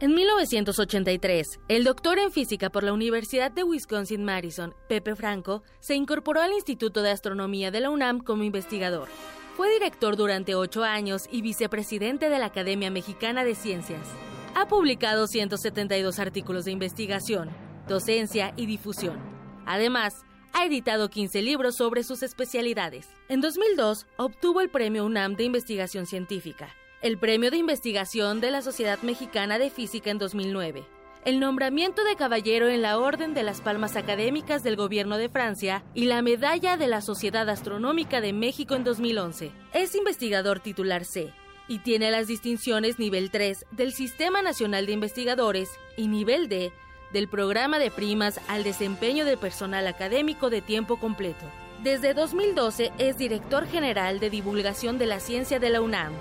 En 0.00 0.12
1983, 0.12 1.60
el 1.68 1.84
doctor 1.84 2.18
en 2.18 2.32
física 2.32 2.68
por 2.68 2.82
la 2.82 2.92
Universidad 2.92 3.52
de 3.52 3.62
Wisconsin-Madison, 3.62 4.74
Pepe 4.88 5.14
Franco, 5.14 5.62
se 5.78 5.94
incorporó 5.94 6.40
al 6.40 6.52
Instituto 6.52 7.00
de 7.00 7.12
Astronomía 7.12 7.70
de 7.70 7.80
la 7.80 7.90
UNAM 7.90 8.18
como 8.18 8.42
investigador. 8.42 9.08
Fue 9.56 9.72
director 9.72 10.16
durante 10.16 10.56
ocho 10.56 10.82
años 10.82 11.28
y 11.30 11.42
vicepresidente 11.42 12.28
de 12.28 12.40
la 12.40 12.46
Academia 12.46 12.90
Mexicana 12.90 13.44
de 13.44 13.54
Ciencias. 13.54 14.08
Ha 14.56 14.66
publicado 14.66 15.28
172 15.28 16.18
artículos 16.18 16.64
de 16.64 16.72
investigación, 16.72 17.50
docencia 17.86 18.52
y 18.56 18.66
difusión. 18.66 19.20
Además, 19.64 20.12
ha 20.54 20.64
editado 20.66 21.08
15 21.08 21.40
libros 21.42 21.76
sobre 21.76 22.02
sus 22.02 22.24
especialidades. 22.24 23.06
En 23.28 23.40
2002, 23.40 24.06
obtuvo 24.16 24.60
el 24.60 24.70
Premio 24.70 25.04
UNAM 25.04 25.36
de 25.36 25.44
Investigación 25.44 26.06
Científica 26.06 26.74
el 27.04 27.18
Premio 27.18 27.50
de 27.50 27.58
Investigación 27.58 28.40
de 28.40 28.50
la 28.50 28.62
Sociedad 28.62 28.98
Mexicana 29.02 29.58
de 29.58 29.68
Física 29.68 30.08
en 30.08 30.16
2009, 30.16 30.86
el 31.26 31.38
nombramiento 31.38 32.02
de 32.02 32.16
caballero 32.16 32.66
en 32.66 32.80
la 32.80 32.98
Orden 32.98 33.34
de 33.34 33.42
las 33.42 33.60
Palmas 33.60 33.96
Académicas 33.96 34.62
del 34.62 34.76
Gobierno 34.76 35.18
de 35.18 35.28
Francia 35.28 35.84
y 35.92 36.06
la 36.06 36.22
Medalla 36.22 36.78
de 36.78 36.86
la 36.86 37.02
Sociedad 37.02 37.46
Astronómica 37.50 38.22
de 38.22 38.32
México 38.32 38.74
en 38.74 38.84
2011. 38.84 39.52
Es 39.74 39.94
investigador 39.94 40.60
titular 40.60 41.04
C 41.04 41.30
y 41.68 41.80
tiene 41.80 42.10
las 42.10 42.26
distinciones 42.26 42.98
nivel 42.98 43.30
3 43.30 43.66
del 43.70 43.92
Sistema 43.92 44.40
Nacional 44.40 44.86
de 44.86 44.92
Investigadores 44.92 45.68
y 45.98 46.08
nivel 46.08 46.48
D 46.48 46.72
del 47.12 47.28
Programa 47.28 47.78
de 47.78 47.90
Primas 47.90 48.40
al 48.48 48.64
Desempeño 48.64 49.26
de 49.26 49.36
Personal 49.36 49.86
Académico 49.88 50.48
de 50.48 50.62
Tiempo 50.62 50.98
Completo. 50.98 51.44
Desde 51.82 52.14
2012 52.14 52.92
es 52.96 53.18
director 53.18 53.66
general 53.66 54.20
de 54.20 54.30
divulgación 54.30 54.96
de 54.96 55.04
la 55.04 55.20
ciencia 55.20 55.58
de 55.58 55.68
la 55.68 55.82
UNAM 55.82 56.14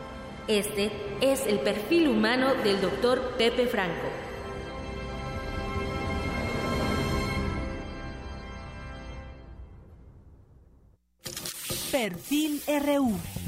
este 0.47 0.91
es 1.21 1.45
el 1.47 1.59
perfil 1.59 2.09
humano 2.09 2.53
del 2.63 2.81
doctor 2.81 3.35
Pepe 3.37 3.67
Franco. 3.67 4.09
Perfil 11.91 12.61
RU. 12.67 13.42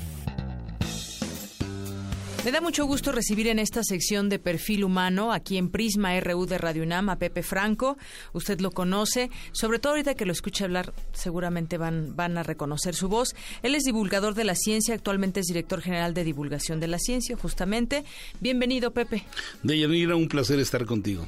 Me 2.46 2.52
da 2.52 2.62
mucho 2.62 2.86
gusto 2.86 3.12
recibir 3.12 3.48
en 3.48 3.58
esta 3.58 3.84
sección 3.84 4.30
de 4.30 4.38
perfil 4.38 4.84
humano, 4.84 5.34
aquí 5.34 5.58
en 5.58 5.72
Prisma 5.72 6.20
RU 6.20 6.46
de 6.46 6.60
Radio 6.60 6.84
UNAM, 6.84 7.10
a 7.10 7.18
Pepe 7.18 7.42
Franco. 7.42 7.98
Usted 8.34 8.60
lo 8.60 8.70
conoce, 8.70 9.32
sobre 9.52 9.80
todo 9.80 9.94
ahorita 9.94 10.14
que 10.14 10.28
lo 10.28 10.32
escuche 10.32 10.64
hablar, 10.64 10.94
seguramente 11.12 11.80
van, 11.80 12.16
van 12.16 12.38
a 12.38 12.44
reconocer 12.44 12.94
su 12.94 13.10
voz. 13.10 13.36
Él 13.64 13.74
es 13.74 13.84
divulgador 13.84 14.36
de 14.36 14.44
la 14.44 14.54
ciencia, 14.54 14.94
actualmente 14.94 15.40
es 15.40 15.48
director 15.48 15.82
general 15.82 16.14
de 16.14 16.24
divulgación 16.24 16.80
de 16.80 16.88
la 16.88 17.00
ciencia, 17.00 17.36
justamente. 17.36 18.06
Bienvenido, 18.40 18.92
Pepe. 18.92 19.24
Deyanira, 19.64 20.16
un 20.16 20.28
placer 20.28 20.60
estar 20.60 20.86
contigo. 20.86 21.28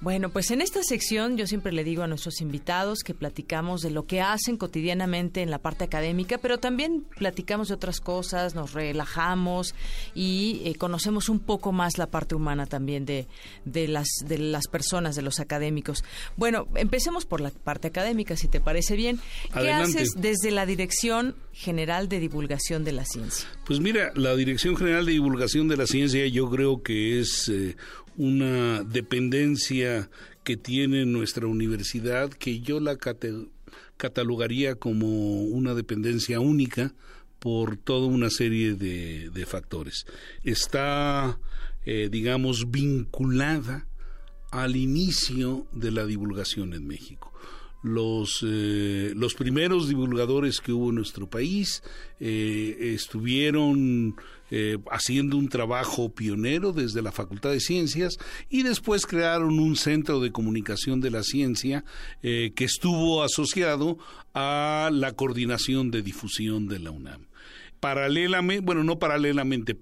Bueno, 0.00 0.30
pues 0.30 0.52
en 0.52 0.60
esta 0.60 0.82
sección 0.84 1.36
yo 1.36 1.48
siempre 1.48 1.72
le 1.72 1.82
digo 1.82 2.04
a 2.04 2.06
nuestros 2.06 2.40
invitados 2.40 3.00
que 3.00 3.14
platicamos 3.14 3.80
de 3.80 3.90
lo 3.90 4.06
que 4.06 4.20
hacen 4.20 4.56
cotidianamente 4.56 5.42
en 5.42 5.50
la 5.50 5.58
parte 5.58 5.82
académica, 5.84 6.38
pero 6.38 6.58
también 6.58 7.04
platicamos 7.16 7.68
de 7.68 7.74
otras 7.74 8.00
cosas, 8.00 8.54
nos 8.54 8.74
relajamos 8.74 9.74
y 10.14 10.62
eh, 10.64 10.76
conocemos 10.76 11.28
un 11.28 11.40
poco 11.40 11.72
más 11.72 11.98
la 11.98 12.06
parte 12.06 12.36
humana 12.36 12.66
también 12.66 13.06
de, 13.06 13.26
de, 13.64 13.88
las, 13.88 14.08
de 14.24 14.38
las 14.38 14.68
personas, 14.68 15.16
de 15.16 15.22
los 15.22 15.40
académicos. 15.40 16.04
Bueno, 16.36 16.68
empecemos 16.76 17.24
por 17.26 17.40
la 17.40 17.50
parte 17.50 17.88
académica, 17.88 18.36
si 18.36 18.46
te 18.46 18.60
parece 18.60 18.94
bien. 18.94 19.18
¿Qué 19.52 19.72
haces 19.72 20.10
desde 20.16 20.52
la 20.52 20.64
Dirección 20.64 21.34
General 21.52 22.08
de 22.08 22.20
Divulgación 22.20 22.84
de 22.84 22.92
la 22.92 23.04
Ciencia? 23.04 23.48
Pues 23.66 23.80
mira, 23.80 24.12
la 24.14 24.36
Dirección 24.36 24.76
General 24.76 25.04
de 25.04 25.12
Divulgación 25.12 25.66
de 25.66 25.76
la 25.76 25.86
Ciencia 25.86 26.24
yo 26.28 26.48
creo 26.48 26.82
que 26.82 27.18
es 27.18 27.48
eh, 27.48 27.76
una 28.18 28.82
dependencia 28.82 30.10
que 30.42 30.56
tiene 30.56 31.06
nuestra 31.06 31.46
universidad 31.46 32.30
que 32.30 32.60
yo 32.60 32.80
la 32.80 32.98
catalogaría 33.96 34.74
como 34.74 35.44
una 35.44 35.74
dependencia 35.74 36.40
única 36.40 36.94
por 37.38 37.76
toda 37.76 38.08
una 38.08 38.28
serie 38.28 38.74
de, 38.74 39.46
factores. 39.46 40.04
Está, 40.42 41.38
eh, 41.86 42.08
digamos, 42.10 42.72
vinculada 42.72 43.86
al 44.50 44.74
inicio 44.74 45.68
de 45.72 45.92
la 45.92 46.04
divulgación 46.04 46.74
en 46.74 46.86
México. 46.86 47.32
los, 47.84 48.44
eh, 48.44 49.12
los 49.14 49.34
primeros 49.34 49.88
divulgadores 49.88 50.60
que 50.60 50.72
hubo 50.72 50.88
en 50.88 50.96
nuestro 50.96 51.30
país 51.30 51.84
eh, 52.18 52.76
estuvieron 52.94 54.16
eh, 54.50 54.78
haciendo 54.90 55.36
un 55.36 55.48
trabajo 55.48 56.14
pionero 56.14 56.72
desde 56.72 57.02
la 57.02 57.12
Facultad 57.12 57.50
de 57.50 57.60
Ciencias 57.60 58.18
y 58.48 58.62
después 58.62 59.06
crearon 59.06 59.58
un 59.58 59.76
centro 59.76 60.20
de 60.20 60.32
comunicación 60.32 61.00
de 61.00 61.10
la 61.10 61.22
ciencia 61.22 61.84
que 62.20 62.52
estuvo 62.58 63.22
asociado 63.22 63.98
a 64.34 64.90
la 64.92 65.12
coordinación 65.12 65.90
de 65.90 66.02
difusión 66.02 66.68
de 66.68 66.78
la 66.78 66.90
UNAM 66.90 67.28
paralelamente, 67.80 68.64
bueno, 68.64 68.84
no 68.84 68.98
paralelamente, 68.98 69.76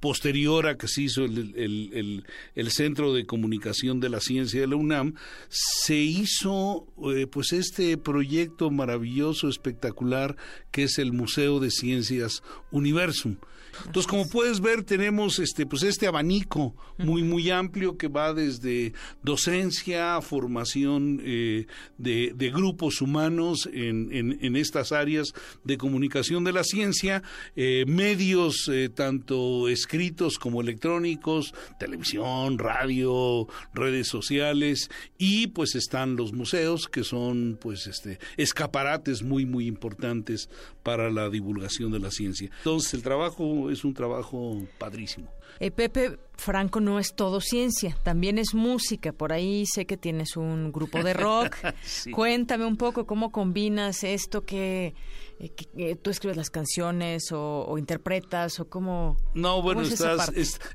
posterior 0.00 0.66
a 0.66 0.76
que 0.76 0.88
se 0.88 1.02
hizo 1.02 1.24
el, 1.24 2.24
el, 2.54 2.70
Centro 2.70 3.14
de 3.14 3.26
Comunicación 3.26 3.98
de 3.98 4.08
la 4.08 4.20
Ciencia 4.20 4.60
de 4.60 4.66
la 4.66 4.76
UNAM, 4.76 5.14
se 5.48 5.96
hizo 5.96 6.86
eh, 7.14 7.26
pues 7.26 7.52
este 7.52 7.96
proyecto 7.96 8.70
maravilloso, 8.70 9.48
espectacular, 9.48 10.36
que 10.70 10.84
es 10.84 10.98
el 10.98 11.12
Museo 11.12 11.60
de 11.60 11.70
Ciencias 11.70 12.42
Universum. 12.70 13.36
Entonces, 13.84 14.06
como 14.06 14.28
puedes 14.28 14.60
ver, 14.60 14.82
tenemos 14.82 15.38
este, 15.38 15.66
pues 15.66 15.82
este 15.82 16.06
abanico 16.06 16.74
muy, 16.98 17.22
muy 17.22 17.50
amplio 17.50 17.96
que 17.96 18.08
va 18.08 18.32
desde 18.32 18.92
docencia, 19.22 20.20
formación 20.20 21.20
eh, 21.22 21.66
de, 21.98 22.32
de, 22.34 22.50
grupos 22.50 23.00
humanos 23.00 23.68
en, 23.72 24.12
en, 24.12 24.56
estas 24.56 24.92
áreas 24.92 25.34
de 25.64 25.76
comunicación 25.76 26.44
de 26.44 26.52
la 26.52 26.64
ciencia, 26.64 27.22
eh, 27.54 27.84
medios 27.86 28.68
eh, 28.72 28.88
tanto 28.88 29.68
escritos 29.68 30.38
como 30.38 30.60
electrónicos, 30.60 31.54
televisión, 31.78 32.58
radio, 32.58 33.46
redes 33.74 34.08
sociales 34.08 34.90
y 35.18 35.48
pues 35.48 35.74
están 35.74 36.16
los 36.16 36.32
museos 36.32 36.88
que 36.88 37.04
son 37.04 37.58
pues 37.60 37.86
este 37.86 38.18
escaparates 38.36 39.22
muy 39.22 39.44
muy 39.44 39.66
importantes 39.66 40.48
para 40.82 41.10
la 41.10 41.28
divulgación 41.28 41.92
de 41.92 41.98
la 41.98 42.10
ciencia. 42.10 42.50
Entonces 42.58 42.94
el 42.94 43.02
trabajo 43.02 43.65
es 43.70 43.84
un 43.84 43.94
trabajo 43.94 44.62
padrísimo. 44.78 45.28
Eh, 45.58 45.70
Pepe 45.70 46.18
Franco 46.36 46.80
no 46.80 46.98
es 46.98 47.14
todo 47.14 47.40
ciencia, 47.40 47.96
también 48.02 48.38
es 48.38 48.52
música. 48.52 49.12
Por 49.12 49.32
ahí 49.32 49.64
sé 49.66 49.86
que 49.86 49.96
tienes 49.96 50.36
un 50.36 50.70
grupo 50.70 51.02
de 51.02 51.14
rock. 51.14 51.56
Cuéntame 52.12 52.66
un 52.66 52.76
poco 52.76 53.06
cómo 53.06 53.32
combinas 53.32 54.04
esto 54.04 54.44
que, 54.44 54.94
eh, 55.38 55.52
eh, 55.78 55.96
tú 55.96 56.10
escribes 56.10 56.36
las 56.36 56.50
canciones 56.50 57.32
o, 57.32 57.76
interpretas 57.78 58.60
o 58.60 58.68
cómo. 58.68 59.16
No, 59.32 59.62
bueno, 59.62 59.80
estás, 59.80 60.30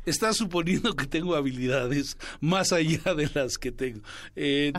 estás 0.05 0.37
suponiendo 0.37 0.95
que 0.95 1.05
tengo 1.05 1.35
habilidades 1.35 2.17
más 2.39 2.73
allá 2.73 3.13
de 3.13 3.29
las 3.35 3.59
que 3.59 3.71
tengo. 3.71 4.01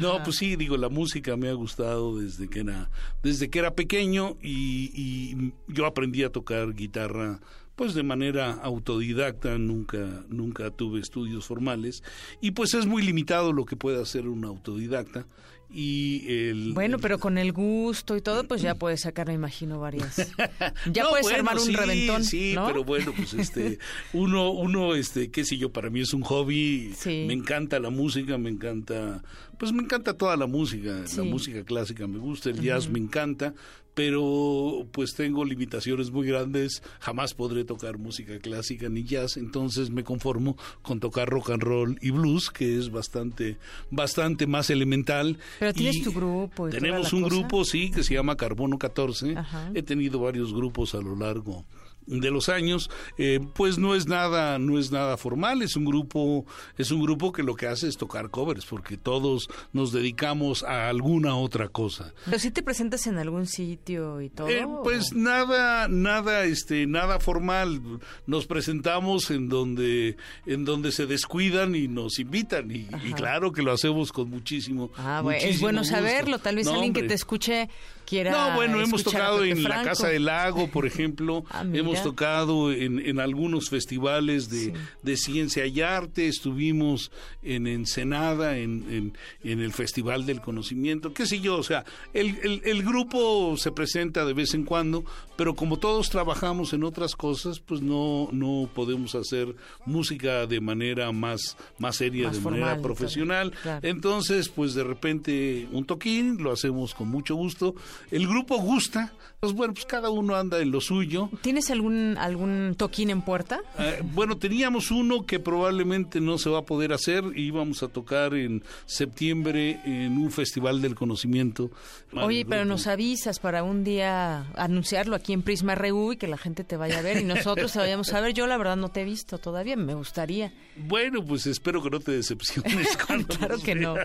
no, 0.01 0.21
pues 0.25 0.37
sí, 0.37 0.57
digo, 0.57 0.77
la 0.77 0.89
música 0.89 1.37
me 1.37 1.49
ha 1.49 1.55
gustado 1.55 2.19
desde 2.19 2.49
que 2.49 2.61
era, 2.61 2.91
desde 3.23 3.51
que 3.51 3.61
era 3.61 3.77
pequeño 3.77 4.37
y, 4.43 4.91
y 4.95 5.53
yo 5.69 5.87
aprendí 5.87 6.25
a 6.25 6.31
tocar 6.31 6.75
guitarra 6.75 7.41
pues 7.77 7.95
de 7.95 8.03
manera 8.03 8.53
autodidacta, 8.53 9.59
nunca, 9.59 10.25
nunca 10.29 10.71
tuve 10.71 11.01
estudios 11.01 11.47
formales 11.47 12.03
y 12.41 12.53
pues 12.53 12.75
es 12.75 12.87
muy 12.87 13.03
limitado 13.03 13.53
lo 13.53 13.65
que 13.65 13.77
puede 13.77 14.01
hacer 14.01 14.29
un 14.29 14.45
autodidacta 14.45 15.27
y 15.73 16.25
el 16.29 16.73
bueno 16.73 16.99
pero 16.99 17.19
con 17.19 17.39
el 17.39 17.53
gusto 17.53 18.17
y 18.17 18.21
todo 18.21 18.45
pues 18.45 18.63
ya 18.63 18.75
puedes 18.75 19.03
sacar 19.03 19.27
me 19.27 19.35
imagino 19.35 19.81
varias. 19.81 20.33
Ya 20.93 21.09
puedes 21.09 21.31
armar 21.31 21.59
un 21.59 21.73
reventón 21.73 22.25
sí 22.25 22.55
pero 22.67 22.85
bueno 22.85 23.13
pues 23.17 23.35
este 23.35 23.79
uno 24.13 24.51
uno 24.51 24.95
este 24.95 25.31
qué 25.31 25.45
sé 25.45 25.57
yo 25.57 25.71
para 25.73 25.91
mí 25.91 26.01
es 26.01 26.13
un 26.13 26.23
hobby. 26.23 26.95
Me 27.07 27.33
encanta 27.33 27.79
la 27.79 27.91
música 27.91 28.39
me 28.39 28.51
encanta 28.51 29.23
pues 29.59 29.73
me 29.73 29.83
encanta 29.83 30.15
toda 30.15 30.37
la 30.37 30.47
música 30.47 31.05
la 31.17 31.23
música 31.23 31.65
clásica 31.65 32.07
me 32.07 32.19
gusta 32.19 32.51
el 32.51 32.61
jazz 32.61 32.89
me 32.89 32.99
encanta 32.99 33.55
pero 33.95 34.87
pues 34.93 35.15
tengo 35.15 35.45
limitaciones 35.45 36.11
muy 36.11 36.27
grandes, 36.27 36.83
jamás 37.01 37.35
podré 37.35 37.65
tocar 37.65 37.99
música 37.99 38.39
clásica 38.39 38.89
ni 38.89 39.05
jazz, 39.05 39.37
entonces 39.37 39.91
me 39.91 40.05
conformo 40.05 40.57
con 40.81 41.01
tocar 41.01 41.29
rock 41.29 41.51
and 41.51 41.63
roll 41.63 41.99
y 42.01 42.11
blues, 42.11 42.51
que 42.51 42.79
es 42.79 42.91
bastante 42.91 43.59
bastante 43.91 44.47
más 44.47 44.71
elemental. 44.71 45.39
Pero 45.63 45.75
tienes 45.75 46.03
tu 46.03 46.13
grupo. 46.13 46.69
tenemos 46.69 47.13
un 47.13 47.23
grupo, 47.23 47.65
sí, 47.65 47.93
que 47.93 48.03
se 48.03 48.15
llama 48.15 48.37
Carbono 48.37 48.79
14. 48.79 49.37
He 49.75 49.83
tenido 49.85 50.19
varios 50.19 50.53
grupos 50.53 50.97
a 50.97 51.01
lo 51.01 51.15
largo 51.15 51.65
de 52.07 52.31
los 52.31 52.49
años, 52.49 52.91
eh, 53.19 53.41
pues 53.55 53.79
no 53.79 53.95
es 53.95 54.07
nada, 54.07 54.59
no 54.59 54.79
es 54.79 54.91
nada 54.91 55.17
formal, 55.17 55.63
es 55.63 55.77
un 55.77 55.85
grupo, 55.85 56.45
es 56.77 56.91
un 56.91 57.03
grupo 57.03 57.33
que 57.33 57.43
lo 57.43 57.55
que 57.55 57.67
hace 57.67 57.89
es 57.89 57.97
tocar 57.97 58.31
covers, 58.31 58.67
porque 58.67 58.97
todos 58.97 59.49
nos 59.73 59.93
dedicamos 59.93 60.63
a 60.63 60.89
alguna 60.89 61.37
otra 61.37 61.69
cosa. 61.69 62.13
Pero 62.25 62.39
si 62.39 62.51
te 62.51 62.63
presentas 62.63 63.07
en 63.07 63.19
algún 63.19 63.47
sitio 63.47 64.21
y 64.21 64.31
todo. 64.31 64.49
Eh, 64.49 64.67
pues 64.83 65.13
nada, 65.13 65.89
nada, 65.89 66.45
este, 66.45 66.87
nada 66.87 67.21
formal. 67.21 67.81
Nos 68.27 68.47
presentamos 68.47 69.31
en 69.31 69.49
donde, 69.49 70.17
en 70.47 70.65
donde 70.65 70.93
se 70.93 71.07
descuidan 71.07 71.75
y 71.75 71.89
nos 71.89 72.19
invitan 72.19 72.71
y, 72.71 72.87
claro 73.15 73.53
que 73.53 73.63
lo 73.63 73.73
hacemos 73.73 74.13
con 74.13 74.31
muchísimo. 74.31 74.91
Ah, 74.97 75.23
es 75.39 75.61
bueno 75.61 75.85
saberlo. 75.85 76.39
Tal 76.39 76.57
vez 76.57 76.67
alguien 76.67 76.93
que 76.93 77.03
te 77.03 77.15
escuche 77.15 77.69
no, 78.11 78.55
bueno, 78.55 78.81
hemos 78.81 79.03
tocado 79.03 79.45
en 79.45 79.63
la 79.63 79.83
Casa 79.83 80.09
del 80.09 80.27
Lago, 80.27 80.69
por 80.69 80.87
ejemplo, 80.87 81.45
ah, 81.51 81.65
hemos 81.73 82.03
tocado 82.03 82.73
en, 82.73 82.99
en 82.99 83.21
algunos 83.21 83.71
festivales 83.71 84.51
de, 84.51 84.73
de, 85.03 85.17
ciencia 85.17 85.67
y 85.67 85.81
arte, 85.81 86.29
estuvimos 86.29 87.11
en 87.43 87.67
Ensenada, 87.67 88.59
en, 88.59 89.15
en, 89.43 89.61
el 89.61 89.73
Festival 89.73 90.27
del 90.27 90.41
Conocimiento, 90.41 91.13
qué 91.13 91.27
sé 91.27 91.41
yo, 91.41 91.57
o 91.57 91.63
sea, 91.63 91.85
el, 92.13 92.39
el, 92.43 92.63
el, 92.65 92.83
grupo 92.83 93.57
se 93.57 93.73
presenta 93.73 94.25
de 94.25 94.35
vez 94.35 94.55
en 94.55 94.65
cuando, 94.65 95.05
pero 95.37 95.55
como 95.55 95.79
todos 95.79 96.11
trabajamos 96.11 96.73
en 96.73 96.85
otras 96.85 97.17
cosas, 97.17 97.61
pues 97.61 97.81
no, 97.81 98.29
no 98.33 98.69
podemos 98.75 99.15
hacer 99.15 99.55
música 99.87 100.47
de 100.47 100.61
manera 100.61 101.11
más, 101.13 101.57
más 101.79 101.97
seria, 101.97 102.31
de 102.31 102.41
manera 102.41 102.81
profesional. 102.81 103.53
Entonces, 103.83 104.49
pues 104.49 104.75
de 104.75 104.85
repente 104.85 105.69
un 105.73 105.85
toquín, 105.85 106.43
lo 106.43 106.53
hacemos 106.53 106.95
con 106.95 107.09
mucho 107.09 107.35
gusto 107.35 107.75
el 108.11 108.27
grupo 108.27 108.59
gusta, 108.59 109.13
pues 109.43 109.55
bueno, 109.55 109.75
pues 109.75 109.87
cada 109.87 110.09
uno 110.09 110.37
anda 110.37 110.61
en 110.61 110.71
lo 110.71 110.81
suyo. 110.81 111.29
¿Tienes 111.41 111.69
algún 111.73 112.17
algún 112.17 112.77
toquín 112.79 113.11
en 113.11 113.23
puerta? 113.23 113.61
Eh, 113.77 114.01
bueno, 114.15 114.39
teníamos 114.39 114.93
uno 114.93 115.27
que 115.27 115.41
probablemente 115.41 116.21
no 116.21 116.39
se 116.39 116.49
va 116.49 116.61
a 116.61 116.63
poder 116.63 116.93
hacer 116.93 117.25
y 117.35 117.47
íbamos 117.47 117.83
a 117.83 117.89
tocar 117.89 118.35
en 118.35 118.63
septiembre 118.87 119.81
en 119.85 120.17
un 120.17 120.31
festival 120.31 120.81
del 120.81 120.95
conocimiento. 120.95 121.73
Oye, 122.13 122.45
pero 122.45 122.65
nos 122.65 122.87
avisas 122.87 123.41
para 123.41 123.65
un 123.65 123.83
día 123.83 124.47
anunciarlo 124.55 125.17
aquí 125.17 125.33
en 125.33 125.43
Prisma 125.43 125.75
RU 125.75 126.13
y 126.13 126.17
que 126.19 126.29
la 126.29 126.39
gente 126.39 126.63
te 126.63 126.77
vaya 126.77 127.01
a 127.01 127.03
ver 127.03 127.17
y 127.17 127.25
nosotros 127.25 127.73
te 127.73 127.81
vayamos 127.81 128.13
a 128.13 128.21
ver. 128.21 128.35
Yo 128.35 128.47
la 128.47 128.57
verdad 128.59 128.77
no 128.77 128.91
te 128.91 129.01
he 129.01 129.05
visto 129.05 129.39
todavía, 129.39 129.77
me 129.77 129.95
gustaría. 129.95 130.53
Bueno, 130.77 131.25
pues 131.25 131.47
espero 131.47 131.83
que 131.83 131.91
no 131.91 131.99
te 131.99 132.13
decepciones. 132.13 132.97
claro 133.07 133.59
que 133.59 133.75
no. 133.75 133.97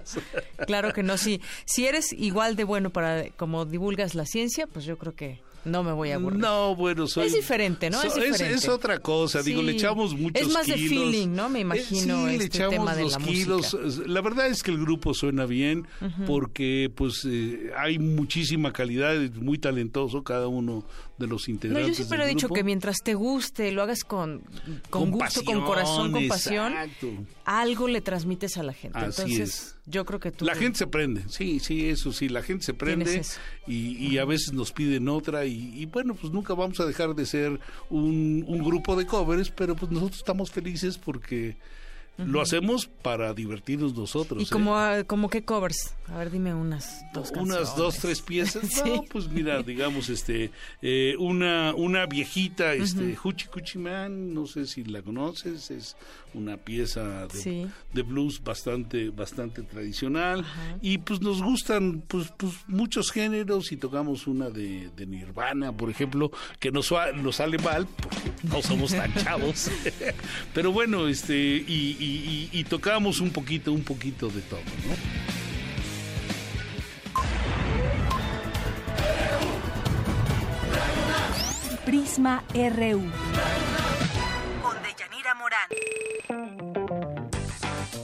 Claro 0.65 0.93
que 0.93 1.03
no. 1.03 1.15
Si, 1.17 1.41
si 1.65 1.85
eres 1.85 2.11
igual 2.11 2.55
de 2.55 2.63
bueno 2.63 2.89
para 2.89 3.29
como 3.31 3.65
divulgas 3.77 4.15
la 4.15 4.25
ciencia, 4.25 4.65
pues 4.65 4.85
yo 4.85 4.97
creo 4.97 5.13
que 5.13 5.39
no 5.65 5.83
me 5.83 5.91
voy 5.91 6.11
a 6.11 6.15
aburrir. 6.15 6.39
No, 6.39 6.75
bueno, 6.75 7.07
soy... 7.07 7.27
Es 7.27 7.33
diferente, 7.33 7.89
¿no? 7.89 8.01
es, 8.01 8.15
diferente. 8.15 8.53
es, 8.53 8.67
otra 8.67 8.99
cosa, 8.99 9.43
digo, 9.43 9.61
le 9.61 9.73
echamos 9.73 10.13
muchos 10.13 10.41
kilos. 10.41 10.47
Es 10.47 10.53
más 10.53 10.67
de 10.67 10.77
feeling, 10.77 11.27
¿no? 11.29 11.49
Me 11.49 11.59
imagino 11.59 12.27
eh, 12.27 12.29
sí, 12.29 12.33
este 12.33 12.37
le 12.37 12.45
echamos 12.45 12.71
tema 12.71 12.95
de 12.95 13.03
los 13.03 13.11
la 13.11 13.19
kilos. 13.19 13.73
música. 13.73 14.07
La 14.07 14.21
verdad 14.21 14.47
es 14.47 14.63
que 14.63 14.71
el 14.71 14.79
grupo 14.79 15.13
suena 15.13 15.45
bien 15.45 15.87
porque 16.25 16.91
pues 16.93 17.25
eh, 17.25 17.71
hay 17.77 17.99
muchísima 17.99 18.73
calidad, 18.73 19.15
es 19.15 19.35
muy 19.35 19.57
talentoso 19.59 20.23
cada 20.23 20.47
uno 20.47 20.83
de 21.17 21.27
los 21.27 21.49
integrantes 21.49 21.83
No, 21.83 21.87
yo 21.89 21.95
siempre 21.95 22.23
he 22.23 22.27
dicho 22.27 22.49
que 22.49 22.63
mientras 22.63 22.97
te 23.03 23.13
guste, 23.13 23.71
lo 23.71 23.81
hagas 23.81 24.03
con, 24.03 24.43
con, 24.89 25.11
gusto, 25.11 25.43
con 25.43 25.65
corazón, 25.65 26.11
con 26.11 26.27
pasión, 26.27 26.73
algo 27.45 27.87
le 27.87 28.01
transmites 28.01 28.57
a 28.57 28.63
la 28.63 28.73
gente. 28.73 28.97
Así 28.99 29.21
Entonces, 29.21 29.49
es. 29.49 29.75
yo 29.85 30.05
creo 30.05 30.19
que 30.19 30.31
tú... 30.31 30.45
La 30.45 30.55
gente 30.55 30.77
se 30.77 30.87
prende, 30.87 31.23
sí, 31.29 31.59
sí, 31.59 31.89
eso 31.89 32.11
sí, 32.11 32.29
la 32.29 32.43
gente 32.43 32.65
se 32.65 32.73
prende 32.73 33.21
y, 33.65 34.07
y 34.07 34.17
a 34.17 34.25
veces 34.25 34.53
nos 34.53 34.71
piden 34.71 35.09
otra 35.09 35.45
y, 35.45 35.73
y, 35.75 35.85
bueno, 35.85 36.13
pues 36.13 36.31
nunca 36.31 36.53
vamos 36.53 36.79
a 36.79 36.85
dejar 36.85 37.15
de 37.15 37.25
ser 37.25 37.59
un, 37.89 38.45
un 38.47 38.63
grupo 38.63 38.95
de 38.95 39.05
covers, 39.05 39.49
pero 39.49 39.75
pues 39.75 39.91
nosotros 39.91 40.19
estamos 40.19 40.51
felices 40.51 40.97
porque 40.97 41.57
lo 42.17 42.41
hacemos 42.41 42.87
para 42.87 43.33
divertirnos 43.33 43.93
nosotros. 43.93 44.41
¿Y 44.41 44.45
¿eh? 44.45 44.49
como, 44.51 44.75
ah, 44.75 45.03
como 45.05 45.29
qué 45.29 45.43
covers? 45.43 45.93
A 46.07 46.17
ver, 46.17 46.31
dime 46.31 46.53
unas 46.53 47.03
dos 47.13 47.31
Unas 47.35 47.75
dos, 47.75 47.97
tres 47.97 48.21
piezas. 48.21 48.63
No, 48.87 49.03
pues 49.03 49.27
mira, 49.27 49.61
digamos, 49.63 50.07
este, 50.07 50.51
eh, 50.81 51.15
una, 51.19 51.73
una 51.75 52.05
viejita, 52.05 52.73
este, 52.73 53.17
Huchi 53.21 53.47
Cuchi 53.47 53.79
Man, 53.79 54.33
no 54.33 54.45
sé 54.45 54.65
si 54.65 54.83
la 54.85 55.01
conoces, 55.01 55.71
es 55.71 55.97
una 56.33 56.55
pieza 56.55 57.27
de, 57.27 57.67
de 57.93 58.01
blues 58.01 58.41
bastante, 58.41 59.09
bastante 59.09 59.63
tradicional. 59.63 60.45
Y 60.81 60.99
pues 60.99 61.21
nos 61.21 61.41
gustan 61.41 62.03
pues, 62.07 62.31
pues 62.37 62.53
muchos 62.67 63.11
géneros 63.11 63.71
y 63.71 63.77
tocamos 63.77 64.27
una 64.27 64.49
de, 64.49 64.89
de 64.95 65.05
Nirvana, 65.05 65.75
por 65.75 65.89
ejemplo, 65.89 66.31
que 66.59 66.71
nos, 66.71 66.93
nos 67.15 67.35
sale 67.35 67.57
mal 67.57 67.87
porque 67.87 68.31
no 68.43 68.61
somos 68.61 68.91
tan 68.91 69.13
chavos. 69.23 69.69
Pero 70.53 70.71
bueno, 70.71 71.07
este, 71.07 71.35
y 71.35 71.97
y, 71.99 72.06
y, 72.07 72.49
y, 72.51 72.63
tocábamos 72.63 73.19
un 73.19 73.31
poquito, 73.31 73.73
un 73.73 73.83
poquito 73.83 74.29
de 74.29 74.41
todo, 74.41 74.59
¿no? 74.59 74.95
Prisma 81.85 82.43
RU. 82.53 83.01
Con 84.61 84.75
Deyanira 84.83 85.33
Morán. 85.35 85.69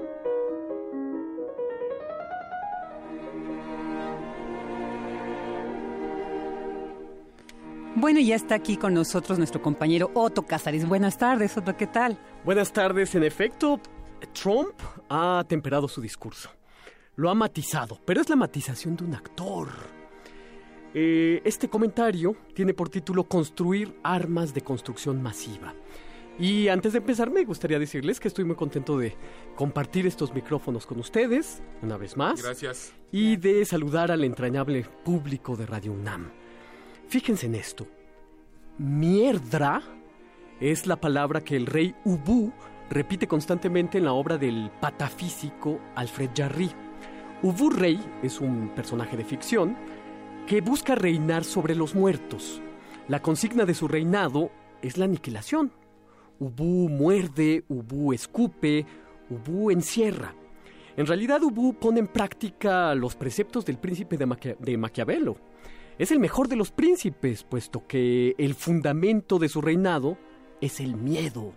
Bueno, 7.94 8.20
ya 8.20 8.35
está 8.35 8.55
aquí 8.55 8.77
con 8.77 8.93
nosotros 8.93 9.39
nuestro 9.39 9.62
compañero 9.62 10.10
Otto 10.14 10.43
Cázares. 10.43 10.86
Buenas 10.86 11.16
tardes, 11.16 11.56
Otto, 11.56 11.77
¿qué 11.77 11.86
tal? 11.86 12.18
Buenas 12.44 12.73
tardes. 12.73 13.14
En 13.14 13.24
efecto, 13.24 13.81
Trump 14.32 14.74
ha 15.09 15.44
temperado 15.48 15.89
su 15.89 16.01
discurso. 16.01 16.51
Lo 17.16 17.31
ha 17.31 17.35
matizado, 17.35 17.98
pero 18.05 18.20
es 18.20 18.28
la 18.28 18.36
matización 18.36 18.97
de 18.97 19.05
un 19.05 19.14
actor. 19.14 19.68
Eh, 20.93 21.40
este 21.44 21.68
comentario 21.68 22.36
tiene 22.55 22.74
por 22.74 22.90
título 22.90 23.24
Construir 23.24 23.98
armas 24.02 24.52
de 24.52 24.60
construcción 24.60 25.23
masiva. 25.23 25.74
Y 26.38 26.68
antes 26.68 26.92
de 26.92 26.98
empezar, 26.98 27.30
me 27.30 27.44
gustaría 27.44 27.78
decirles 27.78 28.20
que 28.20 28.28
estoy 28.28 28.44
muy 28.44 28.56
contento 28.56 28.98
de 28.98 29.16
compartir 29.54 30.06
estos 30.06 30.34
micrófonos 30.34 30.84
con 30.84 30.98
ustedes, 30.98 31.62
una 31.82 31.96
vez 31.96 32.16
más. 32.16 32.42
Gracias. 32.42 32.92
Y 33.10 33.36
de 33.36 33.64
saludar 33.64 34.10
al 34.10 34.22
entrañable 34.22 34.86
público 35.04 35.56
de 35.56 35.64
Radio 35.64 35.92
UNAM. 35.92 36.30
Fíjense 37.08 37.46
en 37.46 37.54
esto. 37.54 37.86
Mierdra 38.78 39.82
es 40.60 40.86
la 40.86 41.00
palabra 41.00 41.42
que 41.42 41.56
el 41.56 41.66
rey 41.66 41.94
Ubu 42.04 42.52
repite 42.90 43.26
constantemente 43.26 43.98
en 43.98 44.04
la 44.04 44.12
obra 44.12 44.36
del 44.36 44.70
patafísico 44.80 45.80
Alfred 45.94 46.30
Jarry. 46.36 46.70
Ubu 47.42 47.70
Rey 47.70 47.98
es 48.22 48.40
un 48.40 48.70
personaje 48.74 49.16
de 49.16 49.24
ficción 49.24 49.76
que 50.46 50.60
busca 50.60 50.94
reinar 50.94 51.44
sobre 51.44 51.74
los 51.74 51.94
muertos. 51.94 52.60
La 53.08 53.20
consigna 53.20 53.64
de 53.64 53.74
su 53.74 53.88
reinado 53.88 54.50
es 54.82 54.98
la 54.98 55.06
aniquilación. 55.06 55.72
Ubu 56.38 56.88
muerde, 56.88 57.64
Ubu 57.68 58.12
escupe, 58.12 58.84
Ubu 59.30 59.70
encierra. 59.70 60.34
En 60.96 61.06
realidad 61.06 61.42
Ubu 61.42 61.74
pone 61.74 62.00
en 62.00 62.06
práctica 62.06 62.94
los 62.94 63.14
preceptos 63.16 63.64
del 63.64 63.78
príncipe 63.78 64.16
de, 64.16 64.76
Maquiavelo 64.76 65.36
es 65.98 66.10
el 66.10 66.18
mejor 66.18 66.48
de 66.48 66.56
los 66.56 66.70
príncipes, 66.70 67.42
puesto 67.42 67.86
que 67.86 68.34
el 68.36 68.54
fundamento 68.54 69.38
de 69.38 69.48
su 69.48 69.62
reinado 69.62 70.18
es 70.60 70.80
el 70.80 70.94
miedo. 70.94 71.54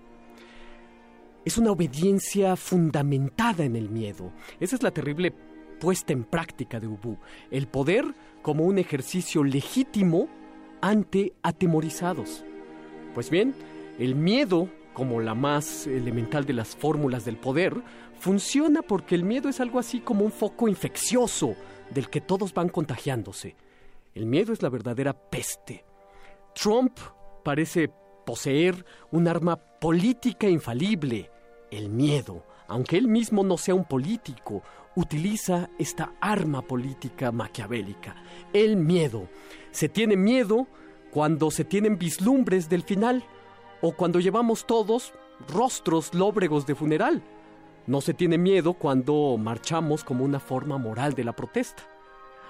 Es 1.43 1.57
una 1.57 1.71
obediencia 1.71 2.55
fundamentada 2.55 3.65
en 3.65 3.75
el 3.75 3.89
miedo. 3.89 4.31
Esa 4.59 4.75
es 4.77 4.83
la 4.83 4.91
terrible 4.91 5.33
puesta 5.79 6.13
en 6.13 6.23
práctica 6.23 6.79
de 6.79 6.87
Ubu. 6.87 7.17
El 7.51 7.67
poder 7.67 8.05
como 8.41 8.65
un 8.65 8.77
ejercicio 8.77 9.43
legítimo 9.43 10.29
ante 10.81 11.33
atemorizados. 11.43 12.45
Pues 13.13 13.29
bien, 13.29 13.53
el 13.99 14.15
miedo, 14.15 14.69
como 14.93 15.19
la 15.19 15.35
más 15.35 15.85
elemental 15.85 16.45
de 16.45 16.53
las 16.53 16.75
fórmulas 16.75 17.25
del 17.25 17.35
poder, 17.37 17.75
funciona 18.17 18.81
porque 18.81 19.13
el 19.13 19.23
miedo 19.23 19.49
es 19.49 19.59
algo 19.59 19.77
así 19.77 19.99
como 19.99 20.23
un 20.23 20.31
foco 20.31 20.69
infeccioso 20.69 21.55
del 21.91 22.09
que 22.09 22.21
todos 22.21 22.53
van 22.53 22.69
contagiándose. 22.69 23.57
El 24.15 24.25
miedo 24.25 24.53
es 24.53 24.61
la 24.61 24.69
verdadera 24.69 25.13
peste. 25.13 25.83
Trump 26.55 26.97
parece 27.43 27.91
poseer 28.25 28.85
un 29.11 29.27
arma 29.27 29.57
política 29.57 30.47
infalible, 30.47 31.29
el 31.69 31.89
miedo. 31.89 32.45
Aunque 32.67 32.97
él 32.97 33.07
mismo 33.07 33.43
no 33.43 33.57
sea 33.57 33.75
un 33.75 33.85
político, 33.85 34.63
utiliza 34.95 35.69
esta 35.77 36.13
arma 36.21 36.61
política 36.61 37.31
maquiavélica, 37.31 38.15
el 38.53 38.77
miedo. 38.77 39.27
Se 39.71 39.89
tiene 39.89 40.15
miedo 40.15 40.67
cuando 41.11 41.51
se 41.51 41.65
tienen 41.65 41.97
vislumbres 41.97 42.69
del 42.69 42.83
final 42.83 43.25
o 43.81 43.93
cuando 43.93 44.19
llevamos 44.19 44.65
todos 44.65 45.13
rostros 45.47 46.13
lóbregos 46.13 46.65
de 46.65 46.75
funeral. 46.75 47.23
No 47.87 48.01
se 48.01 48.13
tiene 48.13 48.37
miedo 48.37 48.73
cuando 48.73 49.37
marchamos 49.37 50.03
como 50.03 50.23
una 50.23 50.39
forma 50.39 50.77
moral 50.77 51.13
de 51.13 51.23
la 51.23 51.33
protesta. 51.33 51.83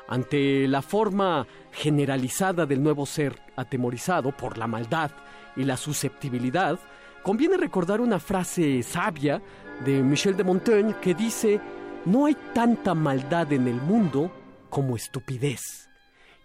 Ante 0.07 0.68
la 0.68 0.81
forma 0.81 1.45
generalizada 1.72 2.65
del 2.65 2.81
nuevo 2.81 3.06
ser 3.06 3.39
atemorizado 3.56 4.35
por 4.35 4.57
la 4.57 4.68
maldad 4.68 5.11
y 5.56 5.64
la 5.64 5.77
susceptibilidad, 5.77 6.80
conviene 7.22 7.57
recordar 7.57 8.01
una 8.01 8.19
frase 8.19 8.81
sabia 8.81 9.41
de 9.85 10.01
Michel 10.01 10.35
de 10.35 10.43
Montaigne 10.43 10.95
que 10.99 11.14
dice, 11.14 11.61
no 12.06 12.26
hay 12.26 12.35
tanta 12.53 12.95
maldad 12.95 13.53
en 13.53 13.68
el 13.68 13.76
mundo 13.76 14.31
como 14.69 14.95
estupidez, 14.95 15.89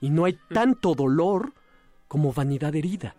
y 0.01 0.11
no 0.11 0.24
hay 0.24 0.39
tanto 0.52 0.94
dolor 0.94 1.52
como 2.06 2.32
vanidad 2.32 2.74
herida. 2.74 3.16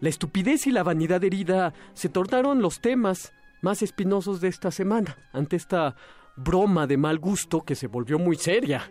La 0.00 0.08
estupidez 0.08 0.66
y 0.66 0.72
la 0.72 0.82
vanidad 0.82 1.22
herida 1.22 1.74
se 1.94 2.08
tornaron 2.08 2.62
los 2.62 2.80
temas 2.80 3.32
más 3.62 3.82
espinosos 3.82 4.40
de 4.40 4.48
esta 4.48 4.70
semana, 4.70 5.16
ante 5.32 5.56
esta 5.56 5.94
broma 6.36 6.86
de 6.86 6.96
mal 6.96 7.18
gusto 7.18 7.62
que 7.62 7.74
se 7.74 7.86
volvió 7.86 8.18
muy 8.18 8.36
seria 8.36 8.90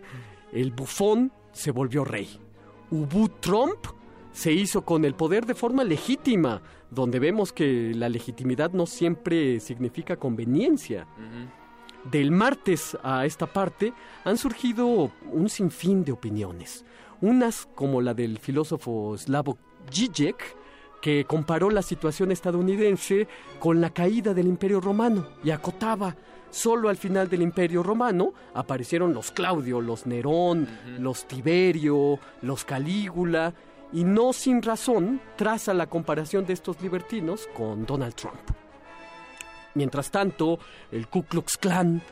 el 0.52 0.72
bufón 0.72 1.32
se 1.52 1.70
volvió 1.70 2.04
rey. 2.04 2.28
Ubu 2.90 3.28
Trump 3.40 3.78
se 4.32 4.52
hizo 4.52 4.82
con 4.82 5.04
el 5.04 5.14
poder 5.14 5.46
de 5.46 5.54
forma 5.54 5.84
legítima, 5.84 6.62
donde 6.90 7.18
vemos 7.18 7.52
que 7.52 7.92
la 7.94 8.08
legitimidad 8.08 8.72
no 8.72 8.86
siempre 8.86 9.60
significa 9.60 10.16
conveniencia. 10.16 11.06
Del 12.10 12.30
martes 12.30 12.96
a 13.02 13.26
esta 13.26 13.46
parte 13.46 13.92
han 14.24 14.38
surgido 14.38 15.12
un 15.30 15.48
sinfín 15.48 16.04
de 16.04 16.12
opiniones. 16.12 16.84
Unas 17.20 17.68
como 17.74 18.00
la 18.00 18.14
del 18.14 18.38
filósofo 18.38 19.16
Slavoj 19.16 19.56
Žižek, 19.90 20.56
que 21.00 21.24
comparó 21.24 21.70
la 21.70 21.82
situación 21.82 22.30
estadounidense 22.30 23.26
con 23.58 23.80
la 23.80 23.90
caída 23.90 24.34
del 24.34 24.46
Imperio 24.46 24.80
Romano 24.80 25.26
y 25.42 25.50
acotaba 25.50 26.16
Solo 26.50 26.88
al 26.88 26.96
final 26.96 27.28
del 27.28 27.42
Imperio 27.42 27.82
Romano 27.82 28.34
aparecieron 28.54 29.14
los 29.14 29.30
Claudio, 29.30 29.80
los 29.80 30.06
Nerón, 30.06 30.68
los 30.98 31.26
Tiberio, 31.26 32.18
los 32.42 32.64
Calígula, 32.64 33.54
y 33.92 34.02
no 34.02 34.32
sin 34.32 34.60
razón 34.60 35.20
traza 35.36 35.72
la 35.74 35.86
comparación 35.86 36.44
de 36.46 36.52
estos 36.52 36.80
libertinos 36.80 37.48
con 37.54 37.86
Donald 37.86 38.14
Trump. 38.14 38.40
Mientras 39.74 40.10
tanto, 40.10 40.58
el 40.90 41.06
Ku 41.06 41.22
Klux 41.24 41.56
Klan 41.56 42.02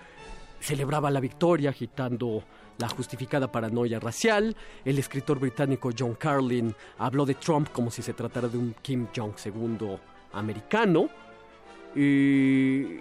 celebraba 0.61 1.11
la 1.11 1.21
victoria 1.21 1.71
agitando 1.71 2.45
la 2.79 2.89
justificada 2.89 3.51
paranoia 3.53 4.01
racial. 4.01 4.57
El 4.85 4.99
escritor 4.99 5.39
británico 5.39 5.91
John 5.97 6.15
Carlin 6.15 6.75
habló 6.99 7.27
de 7.27 7.35
Trump 7.35 7.69
como 7.73 7.91
si 7.91 8.03
se 8.03 8.15
tratara 8.15 8.49
de 8.49 8.57
un 8.57 8.75
Kim 8.81 9.09
Jong 9.15 9.35
II 9.45 9.97
americano. 10.33 11.09
Y 11.95 12.99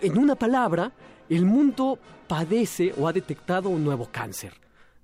en 0.00 0.18
una 0.18 0.34
palabra, 0.34 0.92
el 1.28 1.44
mundo 1.44 1.98
padece 2.26 2.94
o 2.96 3.08
ha 3.08 3.12
detectado 3.12 3.68
un 3.68 3.82
nuevo 3.82 4.08
cáncer, 4.12 4.52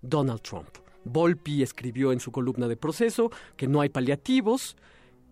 Donald 0.00 0.42
Trump. 0.42 0.68
Volpi 1.04 1.62
escribió 1.62 2.12
en 2.12 2.20
su 2.20 2.32
columna 2.32 2.68
de 2.68 2.76
proceso 2.76 3.30
que 3.56 3.66
no 3.66 3.80
hay 3.80 3.88
paliativos, 3.88 4.76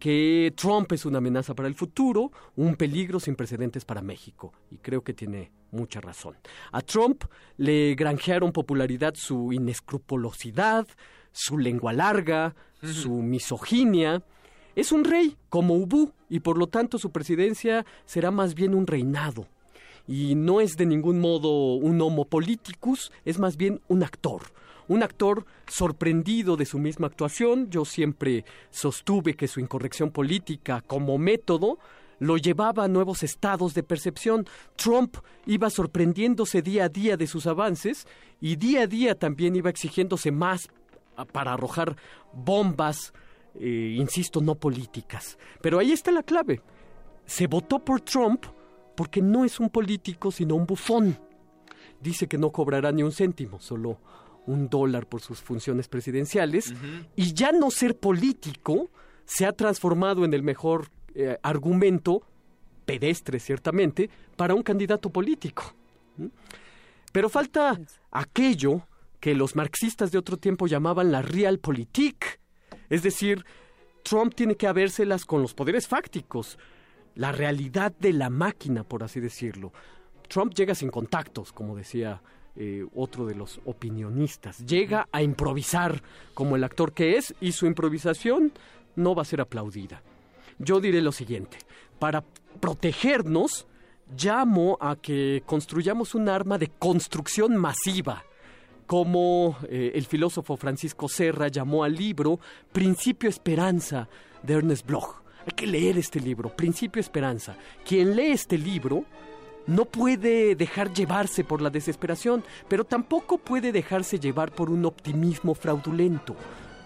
que 0.02 0.52
Trump 0.56 0.90
es 0.90 1.06
una 1.06 1.18
amenaza 1.18 1.54
para 1.54 1.68
el 1.68 1.76
futuro, 1.76 2.32
un 2.56 2.74
peligro 2.74 3.20
sin 3.20 3.36
precedentes 3.36 3.84
para 3.84 4.02
México. 4.02 4.52
Y 4.68 4.78
creo 4.78 5.04
que 5.04 5.14
tiene 5.14 5.52
mucha 5.70 6.00
razón. 6.00 6.34
A 6.72 6.80
Trump 6.80 7.22
le 7.56 7.94
granjearon 7.94 8.50
popularidad 8.50 9.14
su 9.14 9.52
inescrupulosidad, 9.52 10.88
su 11.30 11.56
lengua 11.56 11.92
larga, 11.92 12.56
su 12.82 13.22
misoginia. 13.22 14.24
Es 14.74 14.90
un 14.90 15.04
rey, 15.04 15.36
como 15.48 15.76
Ubu, 15.76 16.10
y 16.28 16.40
por 16.40 16.58
lo 16.58 16.66
tanto 16.66 16.98
su 16.98 17.12
presidencia 17.12 17.86
será 18.04 18.32
más 18.32 18.56
bien 18.56 18.74
un 18.74 18.88
reinado. 18.88 19.46
Y 20.08 20.34
no 20.34 20.60
es 20.60 20.76
de 20.76 20.86
ningún 20.86 21.20
modo 21.20 21.74
un 21.76 22.00
homo 22.00 22.24
politicus, 22.24 23.12
es 23.24 23.38
más 23.38 23.56
bien 23.56 23.80
un 23.86 24.02
actor. 24.02 24.42
Un 24.88 25.02
actor 25.02 25.46
sorprendido 25.66 26.56
de 26.56 26.66
su 26.66 26.78
misma 26.78 27.06
actuación. 27.06 27.70
Yo 27.70 27.84
siempre 27.84 28.44
sostuve 28.70 29.34
que 29.34 29.48
su 29.48 29.60
incorrección 29.60 30.10
política 30.10 30.80
como 30.80 31.18
método 31.18 31.78
lo 32.18 32.36
llevaba 32.36 32.84
a 32.84 32.88
nuevos 32.88 33.22
estados 33.22 33.74
de 33.74 33.82
percepción. 33.82 34.46
Trump 34.76 35.16
iba 35.46 35.70
sorprendiéndose 35.70 36.62
día 36.62 36.84
a 36.84 36.88
día 36.88 37.16
de 37.16 37.26
sus 37.26 37.46
avances 37.46 38.06
y 38.40 38.56
día 38.56 38.82
a 38.82 38.86
día 38.86 39.18
también 39.18 39.56
iba 39.56 39.70
exigiéndose 39.70 40.30
más 40.30 40.68
para 41.32 41.54
arrojar 41.54 41.96
bombas, 42.32 43.12
eh, 43.58 43.96
insisto, 43.98 44.40
no 44.40 44.54
políticas. 44.54 45.36
Pero 45.60 45.78
ahí 45.78 45.92
está 45.92 46.12
la 46.12 46.22
clave. 46.22 46.62
Se 47.26 47.46
votó 47.46 47.80
por 47.80 48.00
Trump 48.00 48.44
porque 48.96 49.20
no 49.20 49.44
es 49.44 49.58
un 49.58 49.70
político, 49.70 50.30
sino 50.30 50.54
un 50.54 50.66
bufón. 50.66 51.18
Dice 52.00 52.26
que 52.28 52.38
no 52.38 52.50
cobrará 52.50 52.92
ni 52.92 53.02
un 53.02 53.12
céntimo, 53.12 53.60
solo 53.60 53.98
un 54.46 54.68
dólar 54.68 55.06
por 55.06 55.20
sus 55.20 55.40
funciones 55.40 55.88
presidenciales. 55.88 56.74
Y 57.16 57.32
ya 57.34 57.52
no 57.52 57.70
ser 57.70 57.96
político 57.96 58.90
se 59.24 59.46
ha 59.46 59.52
transformado 59.52 60.24
en 60.24 60.34
el 60.34 60.42
mejor 60.42 60.88
eh, 61.14 61.38
argumento, 61.42 62.22
pedestre 62.84 63.38
ciertamente, 63.38 64.10
para 64.36 64.54
un 64.54 64.62
candidato 64.62 65.10
político. 65.10 65.74
Pero 67.12 67.28
falta 67.28 67.78
aquello 68.10 68.86
que 69.20 69.34
los 69.34 69.54
marxistas 69.54 70.10
de 70.10 70.18
otro 70.18 70.36
tiempo 70.36 70.66
llamaban 70.66 71.12
la 71.12 71.22
realpolitik, 71.22 72.40
es 72.90 73.02
decir, 73.02 73.44
Trump 74.02 74.34
tiene 74.34 74.56
que 74.56 74.66
habérselas 74.66 75.24
con 75.24 75.42
los 75.42 75.54
poderes 75.54 75.86
fácticos, 75.86 76.58
la 77.14 77.30
realidad 77.30 77.92
de 77.98 78.12
la 78.12 78.30
máquina, 78.30 78.82
por 78.82 79.04
así 79.04 79.20
decirlo. 79.20 79.72
Trump 80.28 80.54
llega 80.54 80.74
sin 80.74 80.90
contactos, 80.90 81.52
como 81.52 81.76
decía 81.76 82.20
eh, 82.56 82.84
otro 82.94 83.26
de 83.26 83.34
los 83.34 83.60
opinionistas. 83.64 84.58
Llega 84.66 85.08
a 85.10 85.22
improvisar 85.22 86.02
como 86.34 86.56
el 86.56 86.64
actor 86.64 86.92
que 86.92 87.16
es 87.16 87.34
y 87.40 87.52
su 87.52 87.66
improvisación 87.66 88.52
no 88.96 89.14
va 89.14 89.22
a 89.22 89.26
ser 89.26 89.40
aplaudida. 89.40 90.02
Yo 90.58 90.80
diré 90.80 91.00
lo 91.00 91.12
siguiente, 91.12 91.58
para 91.98 92.22
protegernos, 92.60 93.66
llamo 94.16 94.76
a 94.80 94.96
que 94.96 95.42
construyamos 95.46 96.14
un 96.14 96.28
arma 96.28 96.58
de 96.58 96.68
construcción 96.68 97.56
masiva, 97.56 98.24
como 98.86 99.56
eh, 99.68 99.92
el 99.94 100.04
filósofo 100.04 100.56
Francisco 100.56 101.08
Serra 101.08 101.48
llamó 101.48 101.84
al 101.84 101.94
libro 101.94 102.38
Principio 102.72 103.30
Esperanza 103.30 104.08
de 104.42 104.54
Ernest 104.54 104.86
Bloch. 104.86 105.22
Hay 105.46 105.52
que 105.56 105.66
leer 105.66 105.98
este 105.98 106.20
libro, 106.20 106.54
Principio 106.54 107.00
Esperanza. 107.00 107.56
Quien 107.84 108.14
lee 108.14 108.32
este 108.32 108.58
libro 108.58 109.04
no 109.66 109.84
puede 109.84 110.54
dejar 110.56 110.92
llevarse 110.92 111.44
por 111.44 111.62
la 111.62 111.70
desesperación, 111.70 112.44
pero 112.68 112.84
tampoco 112.84 113.38
puede 113.38 113.72
dejarse 113.72 114.18
llevar 114.18 114.52
por 114.52 114.70
un 114.70 114.84
optimismo 114.84 115.54
fraudulento. 115.54 116.34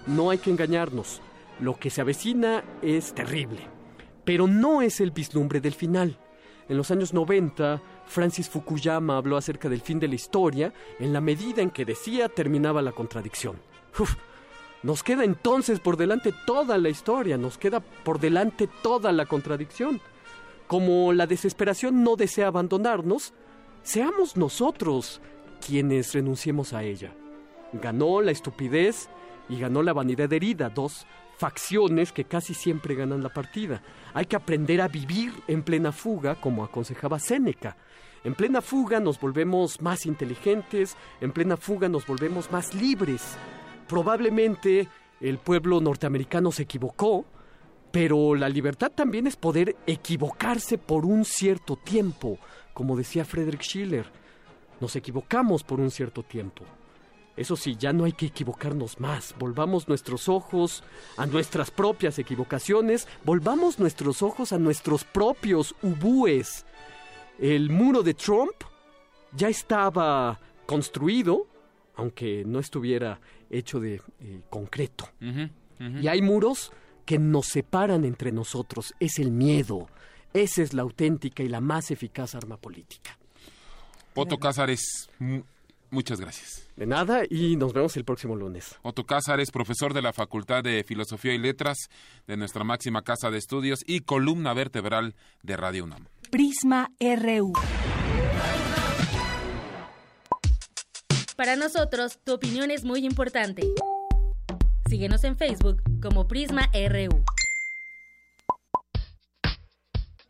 No 0.06 0.30
hay 0.30 0.38
que 0.38 0.50
engañarnos. 0.50 1.20
Lo 1.58 1.74
que 1.78 1.88
se 1.88 2.02
avecina 2.02 2.62
es 2.82 3.14
terrible, 3.14 3.60
pero 4.24 4.46
no 4.46 4.82
es 4.82 5.00
el 5.00 5.10
vislumbre 5.10 5.60
del 5.60 5.72
final. 5.72 6.18
En 6.68 6.76
los 6.76 6.90
años 6.90 7.14
90, 7.14 7.80
Francis 8.06 8.50
Fukuyama 8.50 9.16
habló 9.16 9.36
acerca 9.36 9.68
del 9.68 9.80
fin 9.80 9.98
de 9.98 10.08
la 10.08 10.16
historia 10.16 10.72
en 10.98 11.12
la 11.12 11.20
medida 11.20 11.62
en 11.62 11.70
que 11.70 11.84
decía 11.84 12.28
terminaba 12.28 12.82
la 12.82 12.92
contradicción. 12.92 13.56
nos 14.82 15.02
queda 15.02 15.24
entonces 15.24 15.80
por 15.80 15.96
delante 15.96 16.34
toda 16.44 16.76
la 16.76 16.88
historia, 16.88 17.38
nos 17.38 17.56
queda 17.56 17.80
por 17.80 18.20
delante 18.20 18.68
toda 18.82 19.12
la 19.12 19.26
contradicción. 19.26 20.00
Como 20.66 21.12
la 21.12 21.26
desesperación 21.26 22.02
no 22.02 22.16
desea 22.16 22.48
abandonarnos, 22.48 23.32
seamos 23.82 24.36
nosotros 24.36 25.20
quienes 25.64 26.12
renunciemos 26.12 26.72
a 26.72 26.82
ella. 26.82 27.12
Ganó 27.72 28.20
la 28.20 28.32
estupidez 28.32 29.08
y 29.48 29.60
ganó 29.60 29.82
la 29.82 29.92
vanidad 29.92 30.32
herida, 30.32 30.68
dos 30.68 31.06
facciones 31.38 32.12
que 32.12 32.24
casi 32.24 32.54
siempre 32.54 32.94
ganan 32.94 33.22
la 33.22 33.28
partida. 33.28 33.82
Hay 34.14 34.26
que 34.26 34.36
aprender 34.36 34.80
a 34.80 34.88
vivir 34.88 35.32
en 35.46 35.62
plena 35.62 35.92
fuga, 35.92 36.34
como 36.40 36.64
aconsejaba 36.64 37.18
Séneca. 37.18 37.76
En 38.24 38.34
plena 38.34 38.60
fuga 38.60 38.98
nos 38.98 39.20
volvemos 39.20 39.80
más 39.80 40.04
inteligentes, 40.04 40.96
en 41.20 41.30
plena 41.30 41.56
fuga 41.56 41.88
nos 41.88 42.06
volvemos 42.06 42.50
más 42.50 42.74
libres. 42.74 43.36
Probablemente 43.86 44.88
el 45.20 45.38
pueblo 45.38 45.80
norteamericano 45.80 46.50
se 46.50 46.64
equivocó, 46.64 47.24
pero 47.90 48.34
la 48.34 48.48
libertad 48.48 48.92
también 48.92 49.26
es 49.26 49.36
poder 49.36 49.76
equivocarse 49.86 50.78
por 50.78 51.06
un 51.06 51.24
cierto 51.24 51.76
tiempo, 51.76 52.38
como 52.74 52.96
decía 52.96 53.24
Friedrich 53.24 53.62
Schiller. 53.62 54.06
Nos 54.80 54.96
equivocamos 54.96 55.62
por 55.62 55.80
un 55.80 55.90
cierto 55.90 56.22
tiempo. 56.22 56.64
Eso 57.36 57.54
sí, 57.54 57.76
ya 57.78 57.92
no 57.92 58.04
hay 58.04 58.12
que 58.12 58.26
equivocarnos 58.26 58.98
más. 58.98 59.34
Volvamos 59.38 59.88
nuestros 59.88 60.28
ojos 60.28 60.82
a 61.18 61.26
nuestras 61.26 61.70
propias 61.70 62.18
equivocaciones, 62.18 63.06
volvamos 63.24 63.78
nuestros 63.78 64.22
ojos 64.22 64.52
a 64.52 64.58
nuestros 64.58 65.04
propios 65.04 65.74
ubúes. 65.82 66.64
El 67.38 67.68
muro 67.68 68.02
de 68.02 68.14
Trump 68.14 68.54
ya 69.32 69.48
estaba 69.48 70.40
construido, 70.64 71.46
aunque 71.94 72.42
no 72.46 72.58
estuviera 72.58 73.20
hecho 73.50 73.80
de 73.80 74.00
eh, 74.20 74.40
concreto. 74.48 75.08
Y 75.78 76.08
hay 76.08 76.22
muros 76.22 76.72
que 77.06 77.18
nos 77.18 77.46
separan 77.46 78.04
entre 78.04 78.32
nosotros. 78.32 78.94
Es 79.00 79.18
el 79.18 79.30
miedo. 79.30 79.88
Esa 80.34 80.62
es 80.62 80.74
la 80.74 80.82
auténtica 80.82 81.42
y 81.42 81.48
la 81.48 81.62
más 81.62 81.90
eficaz 81.90 82.34
arma 82.34 82.58
política. 82.58 83.16
Otto 84.14 84.38
Cázares, 84.38 85.08
Muchas 85.90 86.20
gracias. 86.20 86.68
De 86.76 86.86
nada 86.86 87.22
y 87.30 87.56
nos 87.56 87.72
vemos 87.72 87.96
el 87.96 88.04
próximo 88.04 88.34
lunes. 88.34 88.76
Otto 88.82 89.04
Cázares, 89.04 89.50
profesor 89.50 89.94
de 89.94 90.02
la 90.02 90.12
Facultad 90.12 90.62
de 90.62 90.82
Filosofía 90.84 91.32
y 91.32 91.38
Letras 91.38 91.88
de 92.26 92.36
nuestra 92.36 92.64
máxima 92.64 93.02
casa 93.02 93.30
de 93.30 93.38
estudios 93.38 93.80
y 93.86 94.00
columna 94.00 94.52
vertebral 94.52 95.14
de 95.42 95.56
Radio 95.56 95.84
UNAM. 95.84 96.06
Prisma 96.30 96.90
RU. 97.00 97.52
Para 101.36 101.54
nosotros, 101.56 102.18
tu 102.24 102.34
opinión 102.34 102.70
es 102.70 102.84
muy 102.84 103.04
importante. 103.04 103.62
Síguenos 104.88 105.24
en 105.24 105.36
Facebook 105.36 105.82
como 106.00 106.28
Prisma 106.28 106.70
RU. 106.72 107.24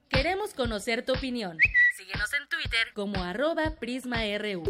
Queremos 0.08 0.54
conocer 0.54 1.04
tu 1.04 1.12
opinión. 1.12 1.58
Síguenos 1.96 2.30
en 2.32 2.48
Twitter 2.48 2.86
como 2.94 3.22
arroba 3.22 3.74
PrismaRU. 3.78 4.62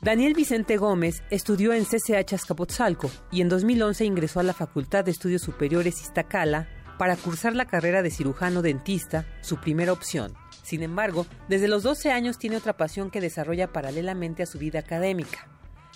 Daniel 0.00 0.34
Vicente 0.34 0.78
Gómez 0.78 1.22
estudió 1.30 1.74
en 1.74 1.84
CCH 1.84 2.32
Azcapotzalco 2.32 3.10
y 3.30 3.42
en 3.42 3.48
2011 3.50 4.04
ingresó 4.04 4.40
a 4.40 4.44
la 4.44 4.54
Facultad 4.54 5.04
de 5.04 5.10
Estudios 5.10 5.42
Superiores 5.42 6.00
Iztacala 6.00 6.68
para 6.98 7.16
cursar 7.16 7.54
la 7.54 7.66
carrera 7.66 8.02
de 8.02 8.10
cirujano 8.10 8.62
dentista, 8.62 9.26
su 9.42 9.58
primera 9.58 9.92
opción. 9.92 10.32
Sin 10.62 10.82
embargo, 10.82 11.26
desde 11.48 11.68
los 11.68 11.82
12 11.82 12.10
años 12.10 12.38
tiene 12.38 12.56
otra 12.56 12.76
pasión 12.76 13.10
que 13.10 13.20
desarrolla 13.20 13.72
paralelamente 13.72 14.42
a 14.42 14.46
su 14.46 14.58
vida 14.58 14.78
académica, 14.78 15.48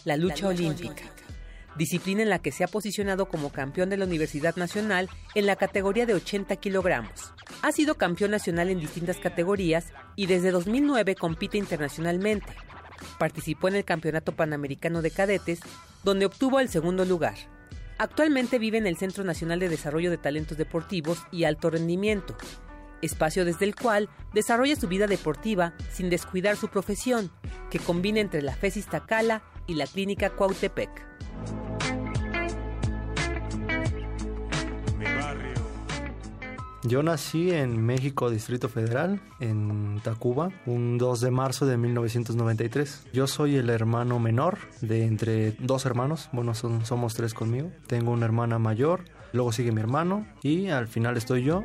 la 0.04 0.16
lucha, 0.16 0.48
olímpica, 0.48 1.04
disciplina 1.76 2.22
en 2.22 2.30
la 2.30 2.40
que 2.40 2.52
se 2.52 2.64
ha 2.64 2.68
posicionado 2.68 3.28
como 3.28 3.52
campeón 3.52 3.90
de 3.90 3.96
la 3.96 4.04
Universidad 4.04 4.56
Nacional 4.56 5.08
en 5.34 5.46
la 5.46 5.56
categoría 5.56 6.06
de 6.06 6.14
80 6.14 6.56
kilogramos. 6.56 7.32
Ha 7.62 7.72
sido 7.72 7.96
campeón 7.96 8.30
nacional 8.30 8.70
en 8.70 8.80
distintas 8.80 9.18
categorías 9.18 9.86
y 10.16 10.26
desde 10.26 10.50
2009 10.50 11.14
compite 11.14 11.58
internacionalmente, 11.58 12.54
Participó 13.18 13.68
en 13.68 13.76
el 13.76 13.84
Campeonato 13.84 14.32
Panamericano 14.32 15.02
de 15.02 15.10
Cadetes, 15.10 15.60
donde 16.04 16.26
obtuvo 16.26 16.60
el 16.60 16.68
segundo 16.68 17.04
lugar. 17.04 17.34
Actualmente 17.98 18.58
vive 18.58 18.78
en 18.78 18.86
el 18.86 18.96
Centro 18.96 19.24
Nacional 19.24 19.60
de 19.60 19.68
Desarrollo 19.68 20.10
de 20.10 20.18
Talentos 20.18 20.56
Deportivos 20.56 21.22
y 21.30 21.44
Alto 21.44 21.70
Rendimiento, 21.70 22.34
espacio 23.02 23.44
desde 23.44 23.66
el 23.66 23.74
cual 23.74 24.08
desarrolla 24.32 24.76
su 24.76 24.88
vida 24.88 25.06
deportiva 25.06 25.74
sin 25.92 26.08
descuidar 26.08 26.56
su 26.56 26.68
profesión, 26.68 27.30
que 27.70 27.78
combina 27.78 28.20
entre 28.20 28.42
la 28.42 28.54
FESIS 28.54 28.86
Tacala 28.86 29.42
y 29.70 29.74
la 29.74 29.86
Clínica 29.86 30.30
Cuautepec. 30.30 30.90
Yo 36.82 37.04
nací 37.04 37.52
en 37.52 37.80
México, 37.80 38.30
Distrito 38.30 38.68
Federal, 38.68 39.20
en 39.38 40.00
Tacuba, 40.02 40.50
un 40.66 40.98
2 40.98 41.20
de 41.20 41.30
marzo 41.30 41.66
de 41.66 41.76
1993. 41.76 43.06
Yo 43.12 43.28
soy 43.28 43.56
el 43.56 43.70
hermano 43.70 44.18
menor 44.18 44.58
de 44.80 45.04
entre 45.04 45.52
dos 45.52 45.86
hermanos, 45.86 46.28
bueno, 46.32 46.52
somos 46.54 47.14
tres 47.14 47.32
conmigo. 47.32 47.70
Tengo 47.86 48.10
una 48.10 48.24
hermana 48.26 48.58
mayor, 48.58 49.04
luego 49.32 49.52
sigue 49.52 49.70
mi 49.70 49.80
hermano 49.80 50.26
y 50.42 50.68
al 50.68 50.88
final 50.88 51.16
estoy 51.16 51.44
yo. 51.44 51.62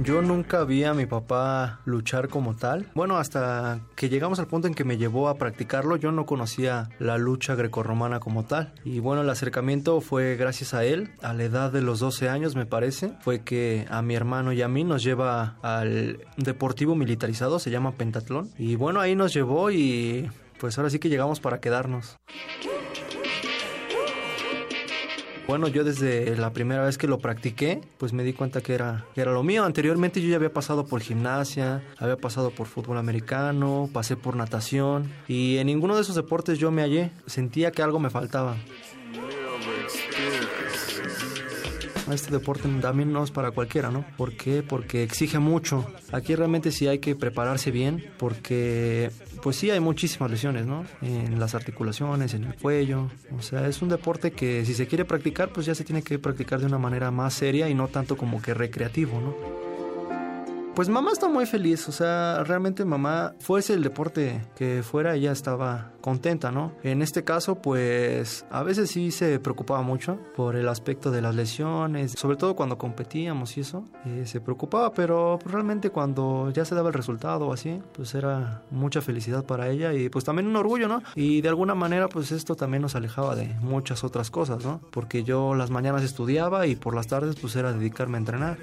Yo 0.00 0.22
nunca 0.22 0.62
vi 0.62 0.84
a 0.84 0.94
mi 0.94 1.06
papá 1.06 1.80
luchar 1.84 2.28
como 2.28 2.54
tal. 2.54 2.86
Bueno, 2.94 3.18
hasta 3.18 3.80
que 3.96 4.08
llegamos 4.08 4.38
al 4.38 4.46
punto 4.46 4.68
en 4.68 4.74
que 4.74 4.84
me 4.84 4.96
llevó 4.96 5.28
a 5.28 5.34
practicarlo, 5.34 5.96
yo 5.96 6.12
no 6.12 6.24
conocía 6.24 6.88
la 7.00 7.18
lucha 7.18 7.56
grecorromana 7.56 8.20
como 8.20 8.44
tal. 8.44 8.72
Y 8.84 9.00
bueno, 9.00 9.22
el 9.22 9.30
acercamiento 9.30 10.00
fue 10.00 10.36
gracias 10.36 10.72
a 10.72 10.84
él, 10.84 11.10
a 11.20 11.34
la 11.34 11.42
edad 11.42 11.72
de 11.72 11.82
los 11.82 11.98
12 11.98 12.28
años 12.28 12.54
me 12.54 12.64
parece, 12.64 13.12
fue 13.22 13.40
que 13.40 13.86
a 13.90 14.00
mi 14.02 14.14
hermano 14.14 14.52
y 14.52 14.62
a 14.62 14.68
mí 14.68 14.84
nos 14.84 15.02
lleva 15.02 15.56
al 15.62 16.20
deportivo 16.36 16.94
militarizado, 16.94 17.58
se 17.58 17.72
llama 17.72 17.92
Pentatlón. 17.92 18.50
Y 18.56 18.76
bueno, 18.76 19.00
ahí 19.00 19.16
nos 19.16 19.34
llevó 19.34 19.72
y 19.72 20.30
pues 20.60 20.78
ahora 20.78 20.90
sí 20.90 21.00
que 21.00 21.08
llegamos 21.08 21.40
para 21.40 21.60
quedarnos. 21.60 22.16
Bueno, 25.48 25.66
yo 25.66 25.82
desde 25.82 26.36
la 26.36 26.52
primera 26.52 26.84
vez 26.84 26.98
que 26.98 27.06
lo 27.06 27.20
practiqué, 27.20 27.80
pues 27.96 28.12
me 28.12 28.22
di 28.22 28.34
cuenta 28.34 28.60
que 28.60 28.74
era, 28.74 29.06
era 29.16 29.32
lo 29.32 29.42
mío. 29.42 29.64
Anteriormente 29.64 30.20
yo 30.20 30.28
ya 30.28 30.36
había 30.36 30.52
pasado 30.52 30.84
por 30.84 31.00
gimnasia, 31.00 31.82
había 31.96 32.16
pasado 32.18 32.50
por 32.50 32.66
fútbol 32.66 32.98
americano, 32.98 33.88
pasé 33.90 34.14
por 34.14 34.36
natación 34.36 35.10
y 35.26 35.56
en 35.56 35.68
ninguno 35.68 35.96
de 35.96 36.02
esos 36.02 36.16
deportes 36.16 36.58
yo 36.58 36.70
me 36.70 36.82
hallé. 36.82 37.12
Sentía 37.24 37.70
que 37.70 37.80
algo 37.80 37.98
me 37.98 38.10
faltaba. 38.10 38.56
Este 42.12 42.30
deporte 42.30 42.68
también 42.80 43.12
no 43.12 43.22
es 43.22 43.30
para 43.30 43.50
cualquiera, 43.50 43.90
¿no? 43.90 44.04
¿Por 44.16 44.32
qué? 44.32 44.62
Porque 44.62 45.02
exige 45.02 45.38
mucho. 45.38 45.86
Aquí 46.12 46.34
realmente 46.34 46.72
sí 46.72 46.88
hay 46.88 46.98
que 46.98 47.14
prepararse 47.14 47.70
bien 47.70 48.04
porque 48.18 49.10
pues 49.42 49.56
sí 49.56 49.70
hay 49.70 49.80
muchísimas 49.80 50.30
lesiones, 50.30 50.66
¿no? 50.66 50.84
En 51.02 51.38
las 51.38 51.54
articulaciones, 51.54 52.34
en 52.34 52.44
el 52.44 52.54
cuello. 52.54 53.08
O 53.36 53.42
sea, 53.42 53.68
es 53.68 53.82
un 53.82 53.88
deporte 53.88 54.32
que 54.32 54.64
si 54.64 54.74
se 54.74 54.86
quiere 54.86 55.04
practicar, 55.04 55.52
pues 55.52 55.66
ya 55.66 55.74
se 55.74 55.84
tiene 55.84 56.02
que 56.02 56.18
practicar 56.18 56.60
de 56.60 56.66
una 56.66 56.78
manera 56.78 57.10
más 57.10 57.34
seria 57.34 57.68
y 57.68 57.74
no 57.74 57.88
tanto 57.88 58.16
como 58.16 58.40
que 58.40 58.54
recreativo, 58.54 59.20
¿no? 59.20 59.67
Pues 60.78 60.88
mamá 60.88 61.10
está 61.10 61.26
muy 61.26 61.44
feliz, 61.44 61.88
o 61.88 61.90
sea, 61.90 62.44
realmente 62.44 62.84
mamá, 62.84 63.34
fuese 63.40 63.74
el 63.74 63.82
deporte 63.82 64.46
que 64.54 64.84
fuera, 64.84 65.16
ella 65.16 65.32
estaba 65.32 65.90
contenta, 66.00 66.52
¿no? 66.52 66.70
En 66.84 67.02
este 67.02 67.24
caso, 67.24 67.56
pues 67.56 68.46
a 68.48 68.62
veces 68.62 68.88
sí 68.88 69.10
se 69.10 69.40
preocupaba 69.40 69.82
mucho 69.82 70.20
por 70.36 70.54
el 70.54 70.68
aspecto 70.68 71.10
de 71.10 71.20
las 71.20 71.34
lesiones, 71.34 72.12
sobre 72.12 72.36
todo 72.36 72.54
cuando 72.54 72.78
competíamos 72.78 73.56
y 73.56 73.62
eso, 73.62 73.86
eh, 74.06 74.22
se 74.24 74.40
preocupaba, 74.40 74.94
pero 74.94 75.40
realmente 75.44 75.90
cuando 75.90 76.52
ya 76.52 76.64
se 76.64 76.76
daba 76.76 76.90
el 76.90 76.94
resultado 76.94 77.48
o 77.48 77.52
así, 77.52 77.82
pues 77.92 78.14
era 78.14 78.62
mucha 78.70 79.00
felicidad 79.00 79.44
para 79.44 79.68
ella 79.70 79.92
y 79.94 80.08
pues 80.08 80.24
también 80.24 80.46
un 80.46 80.54
orgullo, 80.54 80.86
¿no? 80.86 81.02
Y 81.16 81.40
de 81.40 81.48
alguna 81.48 81.74
manera, 81.74 82.08
pues 82.08 82.30
esto 82.30 82.54
también 82.54 82.82
nos 82.82 82.94
alejaba 82.94 83.34
de 83.34 83.48
muchas 83.62 84.04
otras 84.04 84.30
cosas, 84.30 84.64
¿no? 84.64 84.80
Porque 84.92 85.24
yo 85.24 85.56
las 85.56 85.70
mañanas 85.70 86.04
estudiaba 86.04 86.68
y 86.68 86.76
por 86.76 86.94
las 86.94 87.08
tardes, 87.08 87.34
pues 87.34 87.56
era 87.56 87.72
dedicarme 87.72 88.16
a 88.16 88.20
entrenar 88.20 88.58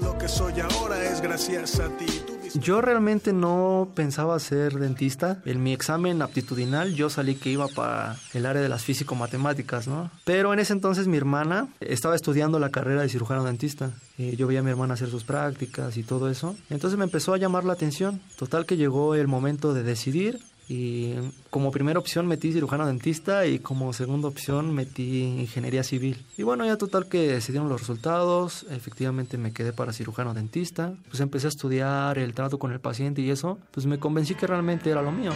lo 0.00 0.18
que 0.18 0.28
soy 0.28 0.54
ahora 0.60 1.02
es 1.04 1.20
gracias 1.20 1.80
a 1.80 1.88
ti. 1.96 2.06
Yo 2.54 2.80
realmente 2.80 3.32
no 3.32 3.88
pensaba 3.94 4.38
ser 4.38 4.74
dentista. 4.74 5.42
En 5.44 5.62
mi 5.62 5.72
examen 5.72 6.22
aptitudinal 6.22 6.94
yo 6.94 7.10
salí 7.10 7.34
que 7.34 7.50
iba 7.50 7.68
para 7.68 8.16
el 8.32 8.46
área 8.46 8.62
de 8.62 8.68
las 8.68 8.82
físico-matemáticas, 8.82 9.88
¿no? 9.88 10.10
Pero 10.24 10.52
en 10.52 10.58
ese 10.60 10.72
entonces 10.72 11.06
mi 11.06 11.16
hermana 11.16 11.68
estaba 11.80 12.14
estudiando 12.14 12.58
la 12.58 12.70
carrera 12.70 13.02
de 13.02 13.08
cirujano 13.08 13.44
dentista. 13.44 13.90
Eh, 14.18 14.36
yo 14.38 14.46
veía 14.46 14.60
a 14.60 14.62
mi 14.62 14.70
hermana 14.70 14.94
hacer 14.94 15.10
sus 15.10 15.24
prácticas 15.24 15.96
y 15.96 16.02
todo 16.02 16.30
eso. 16.30 16.56
Entonces 16.70 16.98
me 16.98 17.04
empezó 17.04 17.34
a 17.34 17.38
llamar 17.38 17.64
la 17.64 17.74
atención. 17.74 18.20
Total 18.38 18.64
que 18.64 18.76
llegó 18.76 19.14
el 19.14 19.28
momento 19.28 19.74
de 19.74 19.82
decidir 19.82 20.40
y 20.68 21.14
como 21.50 21.70
primera 21.70 21.98
opción 21.98 22.26
metí 22.26 22.52
cirujano 22.52 22.86
dentista 22.86 23.46
y 23.46 23.58
como 23.60 23.92
segunda 23.92 24.28
opción 24.28 24.74
metí 24.74 25.22
ingeniería 25.22 25.82
civil. 25.82 26.24
Y 26.36 26.42
bueno, 26.42 26.64
ya 26.66 26.76
total 26.76 27.06
que 27.06 27.40
se 27.40 27.52
dieron 27.52 27.68
los 27.68 27.80
resultados, 27.80 28.66
efectivamente 28.70 29.38
me 29.38 29.52
quedé 29.52 29.72
para 29.72 29.92
cirujano 29.92 30.34
dentista, 30.34 30.94
pues 31.08 31.20
empecé 31.20 31.46
a 31.46 31.50
estudiar 31.50 32.18
el 32.18 32.34
trato 32.34 32.58
con 32.58 32.72
el 32.72 32.80
paciente 32.80 33.22
y 33.22 33.30
eso, 33.30 33.58
pues 33.70 33.86
me 33.86 33.98
convencí 33.98 34.34
que 34.34 34.46
realmente 34.46 34.90
era 34.90 35.02
lo 35.02 35.12
mío. 35.12 35.32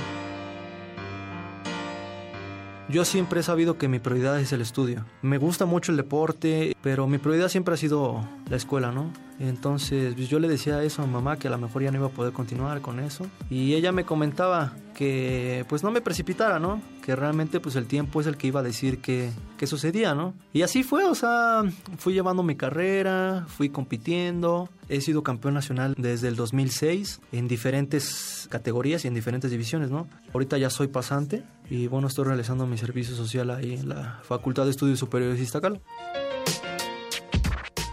Yo 2.88 3.04
siempre 3.04 3.38
he 3.38 3.42
sabido 3.44 3.78
que 3.78 3.86
mi 3.86 4.00
prioridad 4.00 4.40
es 4.40 4.52
el 4.52 4.60
estudio. 4.60 5.04
Me 5.22 5.38
gusta 5.38 5.64
mucho 5.64 5.92
el 5.92 5.96
deporte, 5.96 6.74
pero 6.82 7.06
mi 7.06 7.18
prioridad 7.18 7.48
siempre 7.48 7.74
ha 7.74 7.76
sido 7.76 8.28
la 8.48 8.56
escuela, 8.56 8.90
¿no? 8.90 9.12
Entonces 9.40 10.14
pues, 10.14 10.28
yo 10.28 10.38
le 10.38 10.48
decía 10.48 10.82
eso 10.84 11.02
a 11.02 11.06
mamá 11.06 11.38
que 11.38 11.48
a 11.48 11.50
lo 11.50 11.58
mejor 11.58 11.82
ya 11.82 11.90
no 11.90 11.96
iba 11.96 12.06
a 12.08 12.10
poder 12.10 12.32
continuar 12.32 12.80
con 12.82 13.00
eso. 13.00 13.26
Y 13.48 13.74
ella 13.74 13.90
me 13.90 14.04
comentaba 14.04 14.74
que 14.94 15.64
pues 15.66 15.82
no 15.82 15.90
me 15.90 16.02
precipitara, 16.02 16.58
¿no? 16.58 16.82
Que 17.02 17.16
realmente 17.16 17.58
pues 17.58 17.74
el 17.76 17.86
tiempo 17.86 18.20
es 18.20 18.26
el 18.26 18.36
que 18.36 18.48
iba 18.48 18.60
a 18.60 18.62
decir 18.62 19.00
qué 19.00 19.32
sucedía, 19.66 20.14
¿no? 20.14 20.34
Y 20.52 20.60
así 20.60 20.82
fue, 20.82 21.04
o 21.04 21.14
sea, 21.14 21.62
fui 21.96 22.12
llevando 22.12 22.42
mi 22.42 22.54
carrera, 22.54 23.46
fui 23.48 23.70
compitiendo. 23.70 24.68
He 24.90 25.00
sido 25.00 25.22
campeón 25.22 25.54
nacional 25.54 25.94
desde 25.96 26.28
el 26.28 26.36
2006 26.36 27.20
en 27.32 27.48
diferentes 27.48 28.46
categorías 28.50 29.06
y 29.06 29.08
en 29.08 29.14
diferentes 29.14 29.50
divisiones, 29.50 29.90
¿no? 29.90 30.06
Ahorita 30.34 30.58
ya 30.58 30.68
soy 30.68 30.88
pasante 30.88 31.44
y 31.70 31.86
bueno, 31.86 32.08
estoy 32.08 32.26
realizando 32.26 32.66
mi 32.66 32.76
servicio 32.76 33.16
social 33.16 33.48
ahí 33.50 33.74
en 33.74 33.88
la 33.88 34.20
Facultad 34.22 34.64
de 34.64 34.72
Estudios 34.72 34.98
Superiores 34.98 35.38
de 35.38 35.44
Iztacala. 35.44 35.80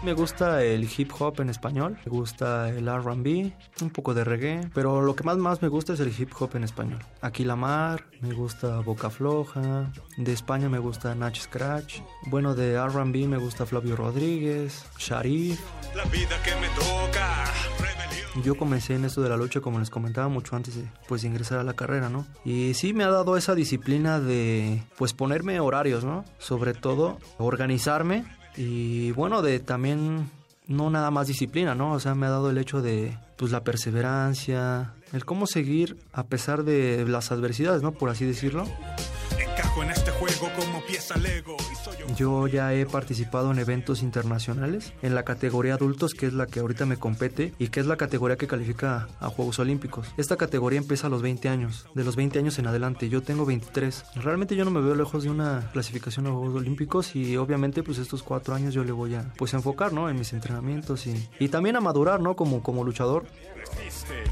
Me 0.04 0.12
gusta 0.12 0.62
el 0.62 0.88
hip 0.96 1.10
hop 1.18 1.40
en 1.40 1.50
español, 1.50 1.98
me 2.04 2.10
gusta 2.10 2.68
el 2.68 2.86
RB, 2.86 3.52
un 3.82 3.90
poco 3.90 4.14
de 4.14 4.22
reggae, 4.22 4.70
pero 4.72 5.02
lo 5.02 5.16
que 5.16 5.24
más, 5.24 5.36
más 5.38 5.60
me 5.60 5.66
gusta 5.66 5.94
es 5.94 6.00
el 6.00 6.14
hip 6.16 6.30
hop 6.38 6.54
en 6.54 6.62
español. 6.62 7.00
Aquí 7.20 7.44
La 7.44 7.56
Mar, 7.56 8.04
me 8.20 8.32
gusta 8.32 8.78
Boca 8.78 9.10
Floja, 9.10 9.90
de 10.16 10.32
España 10.32 10.68
me 10.68 10.78
gusta 10.78 11.16
Natch 11.16 11.40
Scratch, 11.40 12.00
bueno, 12.26 12.54
de 12.54 12.80
RB 12.80 13.26
me 13.26 13.38
gusta 13.38 13.66
Flavio 13.66 13.96
Rodríguez, 13.96 14.86
Sharif. 14.98 15.60
La 15.96 16.04
vida 16.04 16.40
que 16.44 16.54
me 16.60 16.68
toca. 16.68 17.44
Yo 18.44 18.56
comencé 18.56 18.94
en 18.94 19.04
esto 19.04 19.20
de 19.20 19.30
la 19.30 19.36
lucha, 19.36 19.60
como 19.60 19.80
les 19.80 19.90
comentaba 19.90 20.28
mucho 20.28 20.54
antes 20.54 20.76
de 20.76 20.84
pues, 21.08 21.24
ingresar 21.24 21.58
a 21.58 21.64
la 21.64 21.74
carrera, 21.74 22.08
¿no? 22.08 22.24
Y 22.44 22.74
sí 22.74 22.94
me 22.94 23.02
ha 23.02 23.10
dado 23.10 23.36
esa 23.36 23.56
disciplina 23.56 24.20
de, 24.20 24.84
pues, 24.96 25.12
ponerme 25.12 25.58
horarios, 25.58 26.04
¿no? 26.04 26.24
Sobre 26.38 26.72
todo, 26.72 27.18
organizarme 27.38 28.24
y 28.58 29.12
bueno, 29.12 29.40
de 29.40 29.60
también 29.60 30.30
no 30.66 30.90
nada 30.90 31.12
más 31.12 31.28
disciplina, 31.28 31.76
¿no? 31.76 31.92
O 31.92 32.00
sea, 32.00 32.16
me 32.16 32.26
ha 32.26 32.30
dado 32.30 32.50
el 32.50 32.58
hecho 32.58 32.82
de 32.82 33.16
pues 33.36 33.52
la 33.52 33.62
perseverancia, 33.62 34.94
el 35.12 35.24
cómo 35.24 35.46
seguir 35.46 35.96
a 36.12 36.24
pesar 36.24 36.64
de 36.64 37.06
las 37.06 37.30
adversidades, 37.30 37.82
¿no? 37.82 37.92
Por 37.92 38.10
así 38.10 38.24
decirlo. 38.24 38.66
Encajo 39.58 39.82
en 39.82 39.90
este 39.90 40.12
juego 40.12 40.48
como 40.54 40.80
pieza 40.86 41.16
Lego 41.16 41.56
yo 42.16 42.46
ya 42.46 42.74
he 42.74 42.86
participado 42.86 43.52
en 43.52 43.58
eventos 43.58 44.02
internacionales 44.02 44.92
en 45.02 45.14
la 45.14 45.24
categoría 45.24 45.74
adultos, 45.74 46.14
que 46.14 46.26
es 46.26 46.32
la 46.32 46.46
que 46.46 46.60
ahorita 46.60 46.86
me 46.86 46.96
compete 46.96 47.54
y 47.58 47.68
que 47.68 47.80
es 47.80 47.86
la 47.86 47.96
categoría 47.96 48.36
que 48.36 48.46
califica 48.46 49.08
a 49.20 49.28
Juegos 49.28 49.58
Olímpicos. 49.58 50.08
Esta 50.16 50.36
categoría 50.36 50.78
empieza 50.78 51.06
a 51.06 51.10
los 51.10 51.22
20 51.22 51.48
años, 51.48 51.86
de 51.94 52.04
los 52.04 52.16
20 52.16 52.38
años 52.38 52.58
en 52.58 52.66
adelante. 52.66 53.08
Yo 53.08 53.22
tengo 53.22 53.46
23. 53.46 54.04
Realmente 54.16 54.56
yo 54.56 54.64
no 54.64 54.70
me 54.70 54.80
veo 54.80 54.94
lejos 54.94 55.22
de 55.22 55.30
una 55.30 55.70
clasificación 55.72 56.26
a 56.26 56.30
Juegos 56.30 56.56
Olímpicos 56.56 57.14
y 57.14 57.36
obviamente 57.36 57.82
pues 57.82 57.98
estos 57.98 58.22
cuatro 58.22 58.54
años 58.54 58.74
yo 58.74 58.84
le 58.84 58.92
voy 58.92 59.14
a 59.14 59.32
pues 59.36 59.54
enfocar, 59.54 59.92
¿no? 59.92 60.08
En 60.08 60.18
mis 60.18 60.32
entrenamientos 60.32 61.06
y, 61.06 61.28
y 61.38 61.48
también 61.48 61.76
a 61.76 61.80
madurar, 61.80 62.20
¿no? 62.20 62.34
Como, 62.34 62.62
como 62.62 62.84
luchador. 62.84 63.26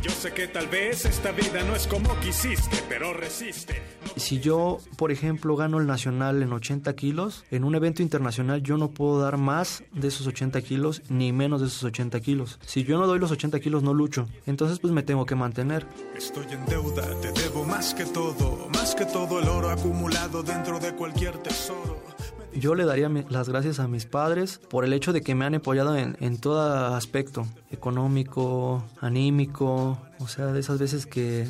Yo 0.03 0.11
sé 0.11 0.33
que 0.33 0.47
tal 0.49 0.69
vez 0.69 1.05
esta 1.05 1.33
vida 1.33 1.63
no 1.65 1.75
es 1.75 1.87
como 1.87 2.19
quisiste, 2.21 2.77
pero 2.89 3.13
resiste. 3.13 3.83
Si 4.17 4.41
yo, 4.41 4.79
por 4.97 5.11
ejemplo, 5.11 5.57
gano 5.57 5.79
el 5.81 5.87
nacional 5.87 6.43
en 6.43 6.53
80 6.53 6.95
kilos, 6.95 7.45
en 7.51 7.65
un 7.65 7.75
evento 7.75 8.03
internacional 8.03 8.63
yo 8.63 8.77
no 8.77 8.91
puedo 8.91 9.21
dar 9.21 9.37
más 9.37 9.83
de 9.93 10.09
esos 10.09 10.27
80 10.27 10.61
kilos 10.63 11.03
ni 11.09 11.33
menos 11.33 11.61
de 11.61 11.67
esos 11.67 11.85
80 11.85 12.21
kilos. 12.21 12.59
Si 12.65 12.85
yo 12.85 12.99
no 12.99 13.07
doy 13.07 13.19
los 13.19 13.31
80 13.31 13.59
kilos 13.61 13.83
no 13.83 13.95
lucho. 13.95 14.29
Entonces 14.47 14.79
pues 14.79 14.93
me 14.93 15.03
tengo 15.03 15.27
que 15.27 15.35
mantener. 15.35 15.87
Estoy 16.17 16.47
en 16.51 16.65
deuda, 16.67 17.03
te 17.21 17.33
debo 17.33 17.65
más 17.65 17.95
que 17.95 18.05
todo, 18.05 18.69
más 18.73 18.95
que 18.95 19.07
todo 19.07 19.41
el 19.41 19.49
oro 19.49 19.71
acumulado 19.71 20.43
dentro 20.43 20.79
de 20.79 20.95
cualquier 20.95 21.39
tesoro. 21.39 22.16
Yo 22.59 22.75
le 22.75 22.85
daría 22.85 23.11
las 23.29 23.49
gracias 23.49 23.81
a 23.81 23.87
mis 23.87 24.07
padres 24.07 24.61
por 24.71 24.85
el 24.85 24.95
hecho 24.95 25.13
de 25.13 25.21
que 25.21 25.35
me 25.35 25.45
han 25.45 25.55
apoyado 25.55 25.95
en, 25.97 26.17
en 26.21 26.39
todo 26.39 26.95
aspecto, 26.95 27.47
económico, 27.71 28.83
anímico, 29.01 29.99
o 30.19 30.29
sea, 30.29 30.47
de 30.47 30.61
esas 30.61 30.79
veces 30.79 31.07
que 31.07 31.47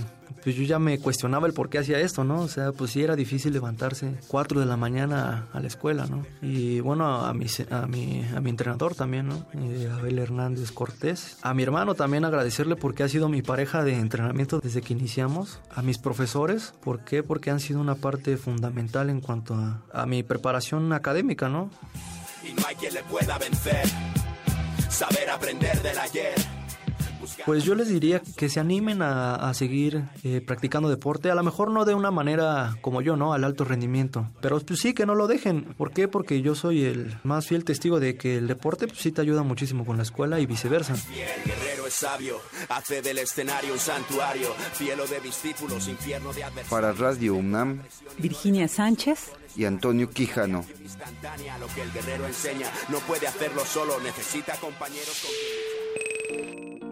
pues 0.46 0.54
yo 0.54 0.62
ya 0.62 0.78
me 0.78 1.00
cuestionaba 1.00 1.48
el 1.48 1.54
por 1.54 1.68
qué 1.68 1.78
hacía 1.78 1.98
esto, 1.98 2.22
¿no? 2.22 2.42
O 2.42 2.46
sea, 2.46 2.70
pues 2.70 2.92
sí 2.92 3.02
era 3.02 3.16
difícil 3.16 3.52
levantarse 3.52 4.14
4 4.28 4.60
de 4.60 4.66
la 4.66 4.76
mañana 4.76 5.48
a, 5.52 5.58
la 5.58 5.66
escuela, 5.66 6.06
¿no? 6.06 6.24
Y 6.40 6.78
bueno, 6.78 7.04
a 7.04 7.34
mi, 7.34 7.46
a 7.68 7.86
mi, 7.88 8.24
a 8.32 8.40
mi 8.40 8.50
entrenador 8.50 8.94
también, 8.94 9.26
¿no? 9.26 9.44
Eh, 9.54 9.90
Abel 9.92 10.20
Hernández 10.20 10.70
Cortés. 10.70 11.38
A 11.42 11.52
mi 11.52 11.64
hermano 11.64 11.96
también 11.96 12.24
agradecerle 12.24 12.76
porque 12.76 13.02
ha 13.02 13.08
sido 13.08 13.28
mi 13.28 13.42
pareja 13.42 13.82
de 13.82 13.98
entrenamiento 13.98 14.60
desde 14.60 14.82
que 14.82 14.92
iniciamos. 14.92 15.58
A 15.74 15.82
mis 15.82 15.98
profesores, 15.98 16.74
¿por 16.80 17.00
qué? 17.00 17.24
Porque 17.24 17.50
han 17.50 17.58
sido 17.58 17.80
una 17.80 17.96
parte 17.96 18.36
fundamental 18.36 19.10
en 19.10 19.20
cuanto 19.20 19.54
a, 19.54 19.82
a 19.92 20.06
mi 20.06 20.22
preparación 20.22 20.92
académica, 20.92 21.48
¿no? 21.48 21.72
Y 22.48 22.52
no 22.52 22.64
hay 22.68 22.76
quien 22.76 22.94
le 22.94 23.02
pueda 23.02 23.36
vencer, 23.38 23.82
saber 24.90 25.28
aprender 25.28 25.82
del 25.82 25.98
ayer 25.98 26.55
Pues 27.46 27.62
yo 27.62 27.76
les 27.76 27.86
diría 27.86 28.20
que 28.36 28.48
se 28.48 28.58
animen 28.58 29.02
a, 29.02 29.54
seguir 29.54 30.02
eh, 30.24 30.40
practicando 30.44 30.88
deporte, 30.88 31.30
a 31.30 31.34
lo 31.36 31.44
mejor 31.44 31.70
no 31.70 31.84
de 31.84 31.94
una 31.94 32.10
manera 32.10 32.76
como 32.80 33.02
yo, 33.02 33.14
¿no? 33.14 33.32
Al 33.32 33.44
alto 33.44 33.64
rendimiento, 33.64 34.28
pero 34.40 34.58
pues 34.58 34.80
sí 34.80 34.94
que 34.94 35.06
no 35.06 35.14
lo 35.14 35.28
dejen. 35.28 35.62
¿Por 35.78 35.92
qué? 35.92 36.08
Porque 36.08 36.42
yo 36.42 36.56
soy 36.56 36.84
el 36.84 37.16
más 37.22 37.46
fiel 37.46 37.64
testigo 37.64 38.00
de 38.00 38.16
que 38.16 38.38
el 38.38 38.48
deporte 38.48 38.88
pues, 38.88 38.98
sí 38.98 39.12
te 39.12 39.20
ayuda 39.20 39.44
muchísimo 39.44 39.86
con 39.86 39.96
la 39.96 40.02
escuela 40.02 40.40
y 40.40 40.46
viceversa. 40.46 40.94
El 40.94 41.44
guerrero 41.44 41.86
es 41.86 41.94
sabio, 41.94 42.40
hace 42.68 43.00
del 43.00 43.18
escenario 43.18 43.72
un 43.72 43.78
santuario, 43.78 44.48
cielo 44.74 45.06
de 45.06 45.20
discípulos, 45.20 45.86
infierno 45.86 46.32
de 46.32 46.44
Para 46.68 46.92
Radio 46.92 47.36
UNAM, 47.36 47.80
Virginia 48.18 48.66
Sánchez 48.66 49.30
y 49.54 49.66
Antonio 49.66 50.10
Quijano. 50.10 50.64
Lo 51.60 51.66
que 51.68 51.82
el 51.82 51.92
guerrero 51.92 52.26
enseña, 52.26 52.66
no 52.88 52.98
puede 52.98 53.28
hacerlo 53.28 53.64
solo, 53.64 54.00
necesita 54.00 54.56
compañeros 54.56 55.22
con 55.22 56.85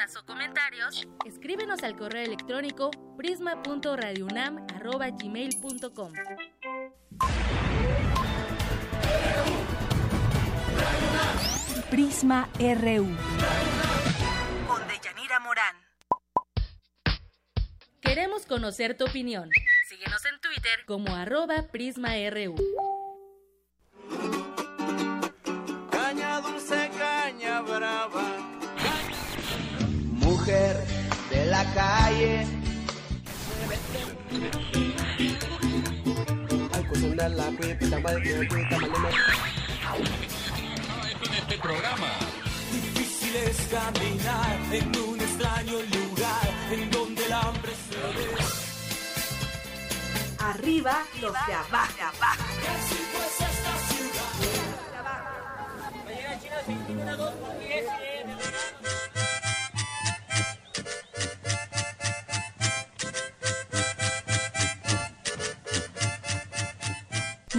dudas 0.00 0.16
o 0.16 0.24
comentarios, 0.24 1.06
escríbenos 1.26 1.82
al 1.82 1.94
correo 1.96 2.24
electrónico 2.24 2.90
prisma.radiounam@gmail.com. 3.18 6.12
Prisma 11.90 12.48
RU. 12.58 13.14
Con 14.66 14.88
Deyanira 14.88 15.38
Morán. 15.40 15.76
Queremos 18.00 18.46
conocer 18.46 18.96
tu 18.96 19.04
opinión. 19.04 19.50
Síguenos 19.88 20.24
en 20.24 20.40
Twitter 20.40 20.86
como 20.86 21.14
arroba 21.14 21.66
PrismaRU. 21.70 22.54
La 31.62 31.74
calle. 31.74 32.46
En 41.22 41.32
este 41.32 41.58
programa. 41.58 42.10
Difícil 42.72 43.36
es 43.36 43.56
caminar 43.70 44.58
en 44.72 44.96
un 44.96 45.20
extraño 45.20 45.78
lugar 45.96 46.48
en 46.72 46.90
donde 46.90 47.26
el 47.26 47.32
hambre 47.32 47.72
se 47.88 47.96
ve. 48.16 48.28
Arriba 50.38 51.02
los 51.20 51.32
de 51.32 51.54
abajo. 51.54 51.92
Así 52.80 53.00
pues 53.12 53.40
esta 53.50 53.72
ciudad. 53.88 54.20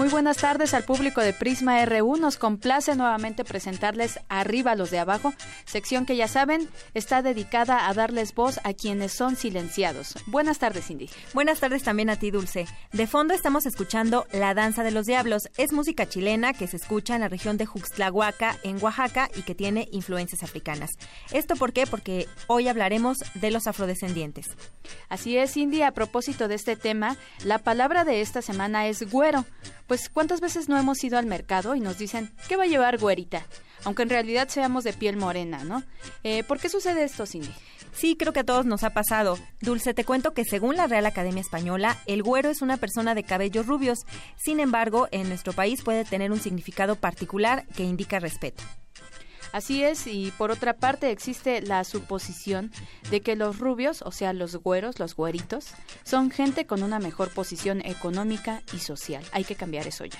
Muy 0.02 0.10
buenas 0.10 0.38
tardes 0.38 0.73
al 0.73 0.84
público 0.84 1.22
de 1.22 1.32
Prisma 1.32 1.86
RU. 1.86 2.18
Nos 2.18 2.38
complace 2.38 2.95
nuevamente 2.95 3.44
presentarles 3.44 4.19
Arriba 4.30 4.73
los 4.73 4.90
de 4.90 4.98
abajo, 4.98 5.32
sección 5.65 6.07
que 6.07 6.15
ya 6.15 6.28
saben 6.28 6.68
está 6.95 7.22
dedicada 7.22 7.88
a 7.88 7.94
darles 7.94 8.34
voz 8.34 8.60
a 8.64 8.73
quienes 8.73 9.11
son 9.11 9.36
silenciados. 9.36 10.15
Buenas 10.26 10.57
tardes, 10.57 10.88
Cindy. 10.88 11.07
Buenas 11.36 11.60
tardes 11.60 11.84
también 11.84 12.10
a 12.10 12.15
ti, 12.15 12.32
Dulce. 12.32 12.65
De 12.91 13.06
fondo 13.06 13.36
estamos 13.36 13.68
escuchando 13.68 14.26
La 14.32 14.56
Danza 14.56 14.82
de 14.82 14.90
los 14.90 15.06
Diablos. 15.06 15.52
Es 15.57 15.72
música 15.72 16.10
chilena 16.10 16.53
que 16.53 16.65
se 16.65 16.78
escucha 16.78 17.14
en 17.14 17.22
la 17.22 17.30
región 17.30 17.57
de 17.57 17.68
Juxtlahuaca, 17.68 18.57
en 18.64 18.82
Oaxaca, 18.82 19.30
y 19.36 19.44
que 19.44 19.53
tiene 19.53 19.88
influencias 19.91 20.41
africanas. 20.41 20.94
¿Esto 21.32 21.56
por 21.56 21.73
qué? 21.73 21.86
Porque 21.86 22.28
hoy 22.48 22.69
hablaremos 22.69 23.19
de 23.36 23.52
los 23.52 23.68
afrodescendientes. 23.68 24.48
Así 25.10 25.38
es, 25.38 25.53
Cindy. 25.53 25.84
A 25.84 25.91
propósito 25.91 26.48
de 26.48 26.56
este 26.56 26.76
tema, 26.76 27.18
la 27.44 27.60
palabra 27.60 28.03
de 28.03 28.22
esta 28.22 28.41
semana 28.41 28.88
es 28.88 29.07
güero. 29.11 29.45
Pues 29.91 30.07
cuántas 30.07 30.39
veces 30.39 30.69
no 30.69 30.77
hemos 30.77 31.03
ido 31.03 31.18
al 31.18 31.26
mercado 31.26 31.76
y 31.76 31.81
nos 31.81 31.97
dicen, 31.97 32.31
¿qué 32.47 32.55
va 32.55 32.63
a 32.63 32.68
llevar 32.68 32.97
güerita? 32.97 33.45
Aunque 33.84 34.03
en 34.03 34.09
realidad 34.09 34.47
seamos 34.47 34.85
de 34.85 34.93
piel 34.93 35.18
morena, 35.18 35.65
¿no? 35.65 35.84
Eh, 36.23 36.45
¿Por 36.45 36.61
qué 36.61 36.69
sucede 36.69 37.03
esto, 37.03 37.26
Cindy? 37.26 37.53
Sí, 37.91 38.15
creo 38.15 38.31
que 38.31 38.39
a 38.39 38.45
todos 38.45 38.65
nos 38.65 38.85
ha 38.85 38.91
pasado. 38.91 39.38
Dulce, 39.59 39.93
te 39.93 40.05
cuento 40.05 40.34
que 40.34 40.45
según 40.45 40.77
la 40.77 40.88
Real 40.88 41.05
Academia 41.05 41.41
Española, 41.41 41.97
el 42.05 42.23
güero 42.23 42.49
es 42.49 42.61
una 42.61 42.77
persona 42.77 43.15
de 43.15 43.26
cabellos 43.26 43.68
rubios. 43.68 43.99
Sin 44.38 44.61
embargo, 44.61 45.09
en 45.11 45.27
nuestro 45.27 45.51
país 45.51 45.81
puede 45.81 46.05
tener 46.05 46.31
un 46.31 46.39
significado 46.39 46.95
particular 46.95 47.68
que 47.76 47.84
indica 47.84 48.22
respeto. 48.22 48.63
Así 49.53 49.84
es, 49.84 50.07
y 50.07 50.32
por 50.38 50.52
otra 50.52 50.73
parte 50.73 51.11
existe 51.11 51.61
la 51.61 51.84
suposición 51.84 52.72
de 53.10 53.22
que 53.22 53.36
los 53.36 53.60
rubios, 53.60 54.02
o 54.02 54.11
sea, 54.11 54.34
los 54.34 54.56
güeros, 54.56 54.99
los 54.99 55.15
güeritos, 55.15 55.73
son 56.03 56.32
gente 56.32 56.65
con 56.65 56.84
una 56.84 56.99
mejor 56.99 57.30
posición 57.30 57.82
económica 57.82 58.61
y 58.73 58.80
social. 58.80 59.23
Hay 59.34 59.44
que 59.44 59.56
cambiar 59.56 59.88
eso 59.88 60.06
ya. 60.06 60.19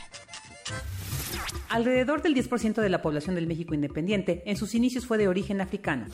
Alrededor 1.70 2.22
del 2.22 2.36
10% 2.36 2.82
de 2.82 2.90
la 2.90 3.02
población 3.02 3.36
del 3.36 3.48
México 3.48 3.74
independiente 3.74 4.44
en 4.46 4.58
sus 4.58 4.76
inicios 4.76 5.06
fue 5.06 5.18
de 5.18 5.30
origen 5.30 5.62
africano. 5.62 6.08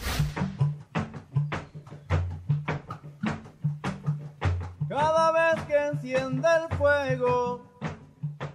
Cada 4.87 5.31
vez 5.31 5.63
que 5.65 5.75
enciende 5.75 6.47
el 6.47 6.77
fuego, 6.77 7.67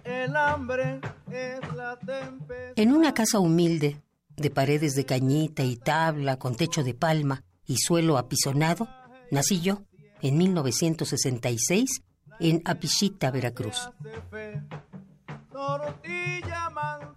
el 0.03 0.35
hambre 0.35 1.01
es 1.31 1.73
la 1.75 1.97
tempestad. 1.99 2.73
En 2.75 2.93
una 2.93 3.13
casa 3.13 3.39
humilde, 3.39 4.02
de 4.35 4.49
paredes 4.49 4.95
de 4.95 5.05
cañita 5.05 5.63
y 5.63 5.75
tabla 5.75 6.37
con 6.37 6.55
techo 6.55 6.83
de 6.83 6.93
palma 6.93 7.43
y 7.65 7.77
suelo 7.77 8.17
apisonado, 8.17 8.87
nací 9.31 9.61
yo 9.61 9.83
en 10.21 10.37
1966 10.37 12.01
en 12.39 12.61
Apichita, 12.65 13.31
Veracruz. 13.31 13.89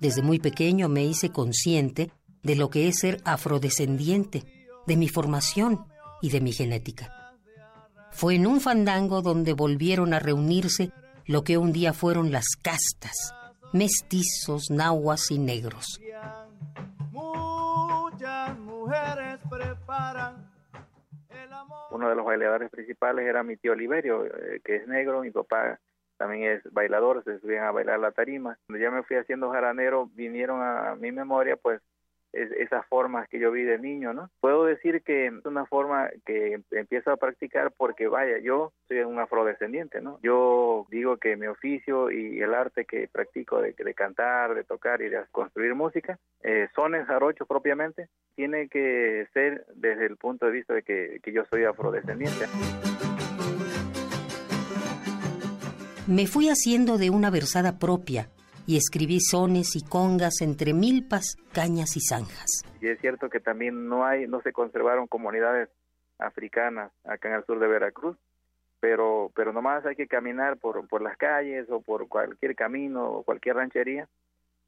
Desde 0.00 0.22
muy 0.22 0.38
pequeño 0.38 0.88
me 0.88 1.04
hice 1.04 1.30
consciente 1.30 2.10
de 2.42 2.54
lo 2.54 2.70
que 2.70 2.88
es 2.88 2.98
ser 3.00 3.20
afrodescendiente, 3.24 4.44
de 4.86 4.96
mi 4.96 5.08
formación 5.08 5.86
y 6.22 6.30
de 6.30 6.40
mi 6.40 6.52
genética. 6.52 7.34
Fue 8.12 8.34
en 8.34 8.46
un 8.46 8.60
fandango 8.60 9.20
donde 9.20 9.52
volvieron 9.52 10.14
a 10.14 10.20
reunirse 10.20 10.90
lo 11.26 11.42
que 11.42 11.58
un 11.58 11.72
día 11.72 11.92
fueron 11.92 12.30
las 12.30 12.46
castas, 12.62 13.34
mestizos, 13.72 14.70
nahuas 14.70 15.30
y 15.30 15.38
negros. 15.38 16.00
Mujeres 18.86 19.40
preparan 19.50 20.48
Uno 21.90 22.08
de 22.08 22.14
los 22.14 22.24
bailadores 22.24 22.70
principales 22.70 23.26
era 23.26 23.42
mi 23.42 23.56
tío 23.56 23.72
Oliverio, 23.72 24.24
eh, 24.26 24.60
que 24.64 24.76
es 24.76 24.86
negro, 24.86 25.22
mi 25.22 25.32
papá 25.32 25.80
también 26.16 26.52
es 26.52 26.72
bailador, 26.72 27.24
se 27.24 27.40
subían 27.40 27.64
a 27.64 27.72
bailar 27.72 27.98
la 27.98 28.12
tarima. 28.12 28.56
Cuando 28.68 28.84
ya 28.84 28.92
me 28.92 29.02
fui 29.02 29.16
haciendo 29.16 29.50
jaranero, 29.50 30.08
vinieron 30.14 30.62
a 30.62 30.94
mi 30.94 31.10
memoria, 31.10 31.56
pues, 31.56 31.82
es, 32.36 32.52
esas 32.52 32.86
formas 32.86 33.28
que 33.28 33.38
yo 33.38 33.50
vi 33.50 33.62
de 33.62 33.78
niño, 33.78 34.12
¿no? 34.12 34.30
Puedo 34.40 34.64
decir 34.64 35.02
que 35.02 35.26
es 35.26 35.44
una 35.44 35.66
forma 35.66 36.10
que 36.24 36.60
empiezo 36.70 37.10
a 37.10 37.16
practicar 37.16 37.72
porque, 37.76 38.06
vaya, 38.08 38.38
yo 38.38 38.72
soy 38.88 38.98
un 39.00 39.18
afrodescendiente, 39.18 40.00
¿no? 40.00 40.18
Yo 40.22 40.86
digo 40.90 41.16
que 41.16 41.36
mi 41.36 41.46
oficio 41.46 42.10
y 42.10 42.40
el 42.40 42.54
arte 42.54 42.84
que 42.84 43.08
practico 43.08 43.60
de, 43.60 43.72
de 43.72 43.94
cantar, 43.94 44.54
de 44.54 44.64
tocar 44.64 45.02
y 45.02 45.08
de 45.08 45.24
construir 45.32 45.74
música, 45.74 46.18
eh, 46.42 46.68
son 46.74 46.94
en 46.94 47.04
jarocho 47.04 47.46
propiamente, 47.46 48.08
tiene 48.34 48.68
que 48.68 49.26
ser 49.32 49.64
desde 49.74 50.06
el 50.06 50.16
punto 50.16 50.46
de 50.46 50.52
vista 50.52 50.74
de 50.74 50.82
que, 50.82 51.20
que 51.22 51.32
yo 51.32 51.44
soy 51.50 51.64
afrodescendiente. 51.64 52.46
Me 56.06 56.26
fui 56.26 56.48
haciendo 56.48 56.98
de 56.98 57.10
una 57.10 57.30
versada 57.30 57.78
propia 57.80 58.28
y 58.66 58.76
escribí 58.76 59.20
sones 59.20 59.76
y 59.76 59.82
congas 59.82 60.40
entre 60.40 60.74
milpas, 60.74 61.36
cañas 61.52 61.96
y 61.96 62.00
zanjas. 62.00 62.62
Y 62.80 62.88
es 62.88 63.00
cierto 63.00 63.28
que 63.28 63.40
también 63.40 63.88
no 63.88 64.04
hay, 64.04 64.26
no 64.26 64.42
se 64.42 64.52
conservaron 64.52 65.06
comunidades 65.06 65.68
africanas 66.18 66.92
acá 67.04 67.28
en 67.28 67.36
el 67.36 67.44
sur 67.44 67.58
de 67.58 67.66
Veracruz, 67.66 68.16
pero, 68.80 69.30
pero 69.34 69.52
nomás 69.52 69.84
hay 69.86 69.96
que 69.96 70.06
caminar 70.06 70.56
por, 70.58 70.86
por 70.88 71.02
las 71.02 71.16
calles 71.16 71.68
o 71.70 71.80
por 71.80 72.08
cualquier 72.08 72.54
camino 72.54 73.06
o 73.10 73.22
cualquier 73.22 73.56
ranchería 73.56 74.08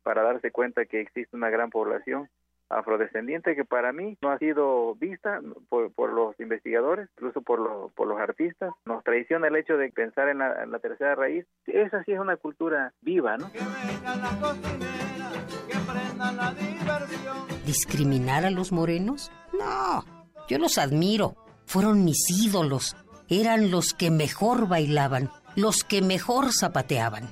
para 0.02 0.22
darse 0.22 0.50
cuenta 0.50 0.86
que 0.86 1.00
existe 1.00 1.36
una 1.36 1.50
gran 1.50 1.70
población 1.70 2.28
afrodescendiente 2.70 3.56
que 3.56 3.64
para 3.64 3.92
mí 3.92 4.16
no 4.20 4.30
ha 4.30 4.38
sido 4.38 4.94
vista 4.96 5.40
por, 5.68 5.92
por 5.92 6.12
los 6.12 6.38
investigadores, 6.40 7.08
incluso 7.16 7.42
por, 7.42 7.60
los 7.60 7.92
por 7.92 8.06
los 8.06 8.18
artistas. 8.20 8.72
Nos 8.84 9.02
traiciona 9.04 9.48
el 9.48 9.56
hecho 9.56 9.76
de 9.76 9.90
pensar 9.90 10.28
en 10.28 10.38
la, 10.38 10.62
en 10.62 10.70
la 10.70 10.78
tercera 10.78 11.14
raíz. 11.14 11.46
Esa 11.66 12.02
sí 12.04 12.12
es 12.12 12.20
una 12.20 12.36
cultura 12.36 12.92
viva, 13.00 13.36
¿no? 13.36 13.50
¿Discriminar 17.64 18.44
a 18.44 18.50
los 18.50 18.72
morenos? 18.72 19.30
No, 19.52 20.04
yo 20.48 20.58
los 20.58 20.78
admiro. 20.78 21.34
Fueron 21.66 22.04
mis 22.04 22.30
ídolos. 22.30 22.96
Eran 23.28 23.70
los 23.70 23.92
que 23.92 24.10
mejor 24.10 24.68
bailaban, 24.68 25.28
los 25.54 25.84
que 25.84 26.00
mejor 26.00 26.46
zapateaban. 26.52 27.24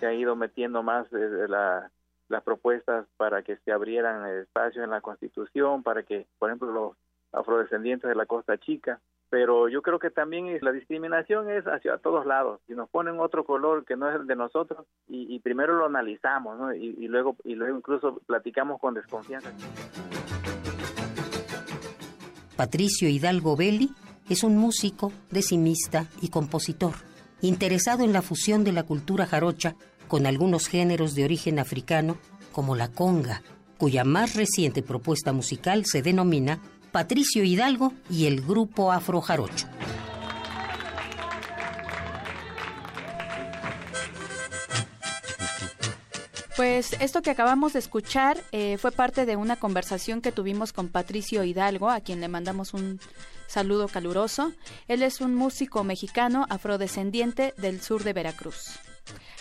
Se 0.00 0.06
ha 0.06 0.14
ido 0.14 0.36
metiendo 0.36 0.82
más 0.82 1.10
desde 1.10 1.48
la 1.48 1.90
las 2.28 2.42
propuestas 2.42 3.06
para 3.16 3.42
que 3.42 3.56
se 3.58 3.72
abrieran 3.72 4.26
espacios 4.38 4.84
en 4.84 4.90
la 4.90 5.00
Constitución, 5.00 5.82
para 5.82 6.02
que, 6.02 6.26
por 6.38 6.50
ejemplo, 6.50 6.72
los, 6.72 6.96
afrodescendientes 7.32 8.08
de 8.08 8.14
la 8.14 8.26
Costa 8.26 8.58
Chica. 8.58 9.00
Pero 9.30 9.68
yo 9.68 9.82
creo 9.82 9.98
que 9.98 10.10
también 10.10 10.58
la 10.62 10.72
discriminación 10.72 11.50
es 11.50 11.64
hacia 11.66 11.98
todos 11.98 12.24
lados. 12.24 12.60
Si 12.66 12.72
nos 12.72 12.88
ponen 12.88 13.20
otro 13.20 13.44
color 13.44 13.84
que 13.84 13.94
no 13.94 14.08
es 14.08 14.16
el 14.16 14.26
de 14.26 14.36
nosotros 14.36 14.86
y, 15.06 15.38
primero 15.40 15.74
lo 15.76 15.84
analizamos 15.84 16.74
y, 16.76 17.06
luego 17.08 17.36
y 17.44 17.54
luego 17.54 17.76
incluso 17.76 18.20
platicamos 18.26 18.80
con 18.80 18.94
desconfianza. 18.94 19.50
Patricio 22.56 23.08
Hidalgo 23.08 23.54
Belli 23.54 23.90
es 24.30 24.44
un 24.44 24.56
músico, 24.56 25.12
decimista 25.30 26.06
y 26.22 26.30
compositor, 26.30 26.94
interesado 27.42 28.04
en 28.04 28.14
la 28.14 28.22
fusión 28.22 28.64
de 28.64 28.72
la 28.72 28.84
cultura 28.84 29.26
jarocha 29.26 29.74
con 30.08 30.26
algunos 30.26 30.66
géneros 30.66 31.14
de 31.14 31.24
origen 31.24 31.58
africano, 31.58 32.16
como 32.52 32.74
la 32.74 32.88
conga, 32.88 33.42
cuya 33.76 34.04
más 34.04 34.34
reciente 34.34 34.82
propuesta 34.82 35.32
musical 35.32 35.84
se 35.86 36.02
denomina 36.02 36.60
Patricio 36.90 37.44
Hidalgo 37.44 37.92
y 38.10 38.26
el 38.26 38.40
Grupo 38.40 38.90
Afro 38.90 39.20
Jarocho. 39.20 39.68
Pues 46.56 46.96
esto 46.98 47.22
que 47.22 47.30
acabamos 47.30 47.74
de 47.74 47.78
escuchar 47.78 48.36
eh, 48.50 48.78
fue 48.78 48.90
parte 48.90 49.26
de 49.26 49.36
una 49.36 49.54
conversación 49.54 50.20
que 50.20 50.32
tuvimos 50.32 50.72
con 50.72 50.88
Patricio 50.88 51.44
Hidalgo, 51.44 51.88
a 51.88 52.00
quien 52.00 52.20
le 52.20 52.26
mandamos 52.26 52.74
un 52.74 52.98
saludo 53.46 53.86
caluroso. 53.86 54.52
Él 54.88 55.04
es 55.04 55.20
un 55.20 55.36
músico 55.36 55.84
mexicano 55.84 56.46
afrodescendiente 56.50 57.54
del 57.58 57.80
sur 57.80 58.02
de 58.02 58.12
Veracruz. 58.12 58.80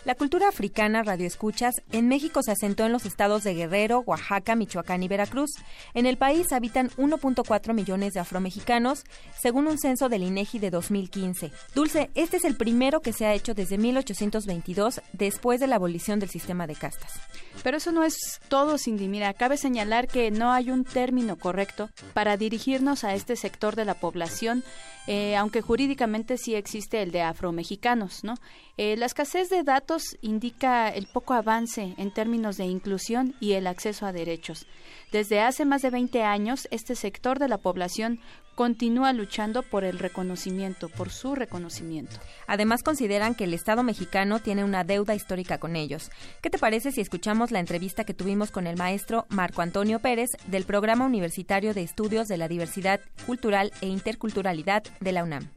La 0.06 0.16
cultura 0.16 0.48
africana 0.48 1.04
radioescuchas 1.04 1.76
en 1.92 2.08
México 2.08 2.42
se 2.44 2.52
asentó 2.52 2.86
en 2.86 2.92
los 2.92 3.06
estados 3.06 3.44
de 3.44 3.54
Guerrero, 3.54 4.04
Oaxaca, 4.06 4.56
Michoacán 4.56 5.04
y 5.04 5.08
Veracruz. 5.08 5.52
En 5.94 6.06
el 6.06 6.18
país 6.18 6.52
habitan 6.54 6.90
1.4 6.92 7.74
millones 7.74 8.14
de 8.14 8.20
afromexicanos, 8.20 9.04
según 9.42 9.68
un 9.68 9.78
censo 9.78 10.08
del 10.08 10.24
INEGI 10.24 10.60
de 10.60 10.70
2015. 10.70 11.52
Dulce, 11.76 12.10
este 12.16 12.38
es 12.38 12.46
el 12.46 12.56
primero 12.56 13.02
que 13.02 13.14
se 13.14 13.26
ha 13.26 13.34
hecho 13.34 13.54
desde 13.54 13.78
1822, 13.78 15.02
después 15.14 15.60
de 15.60 15.68
la 15.68 15.76
abolición 15.76 16.20
del 16.20 16.30
sistema 16.30 16.68
de 16.68 16.76
castas. 16.76 17.20
Pero 17.68 17.80
eso 17.80 17.92
no 17.92 18.06
es 18.06 18.40
todo, 18.48 18.78
Cindy. 18.78 19.10
Mira, 19.10 19.34
cabe 19.34 19.58
señalar 19.58 20.08
que 20.08 20.32
no 20.32 20.54
hay 20.54 20.72
un 20.72 20.86
término 20.86 21.36
correcto 21.36 21.90
para 22.14 22.38
dirigirnos 22.38 23.04
a 23.04 23.14
este 23.14 23.36
sector 23.36 23.76
de 23.76 23.84
la 23.84 23.96
población 23.96 24.64
eh, 25.08 25.38
aunque 25.38 25.62
jurídicamente 25.62 26.38
sí 26.38 26.54
existe 26.54 27.02
el 27.02 27.12
de 27.12 27.22
afromexicanos, 27.22 28.26
¿no? 28.26 28.36
Eh, 28.76 28.98
la 28.98 29.06
escasez 29.06 29.50
de 29.50 29.64
datos 29.64 30.18
indica 30.22 30.90
el 30.90 31.08
poco 31.08 31.34
avance 31.34 31.96
en 31.98 32.14
términos 32.14 32.58
de 32.58 32.66
inclusión 32.66 33.34
y 33.40 33.54
el 33.54 33.68
acceso 33.68 34.06
a 34.06 34.12
derechos. 34.12 34.68
Desde 35.14 35.40
hace 35.40 35.64
más 35.64 35.82
de 35.82 35.92
20 35.92 36.24
años, 36.24 36.68
este 36.72 36.94
sector 36.96 37.40
de 37.40 37.48
la 37.48 37.58
población 37.58 38.20
continúa 38.58 39.14
luchando 39.14 39.62
por 39.62 39.84
el 39.84 40.00
reconocimiento, 40.00 40.90
por 40.90 41.12
su 41.12 41.36
reconocimiento. 41.36 42.18
Además, 42.48 42.82
consideran 42.82 43.36
que 43.36 43.44
el 43.44 43.54
Estado 43.54 43.84
mexicano 43.84 44.40
tiene 44.40 44.64
una 44.64 44.84
deuda 44.84 45.14
histórica 45.14 45.60
con 45.60 45.76
ellos. 45.76 46.10
¿Qué 46.42 46.50
te 46.50 46.58
parece 46.58 46.92
si 46.92 47.00
escuchamos 47.00 47.52
la 47.52 47.60
entrevista 47.60 48.04
que 48.04 48.16
tuvimos 48.16 48.50
con 48.50 48.66
el 48.66 48.76
maestro 48.76 49.28
Marco 49.30 49.62
Antonio 49.62 50.00
Pérez 50.00 50.32
del 50.48 50.66
Programa 50.66 51.06
Universitario 51.06 51.76
de 51.76 51.84
Estudios 51.84 52.28
de 52.28 52.38
la 52.38 52.48
Diversidad 52.48 53.00
Cultural 53.28 53.72
e 53.82 53.90
Interculturalidad 53.90 54.84
de 55.02 55.12
la 55.12 55.24
UNAM? 55.24 55.52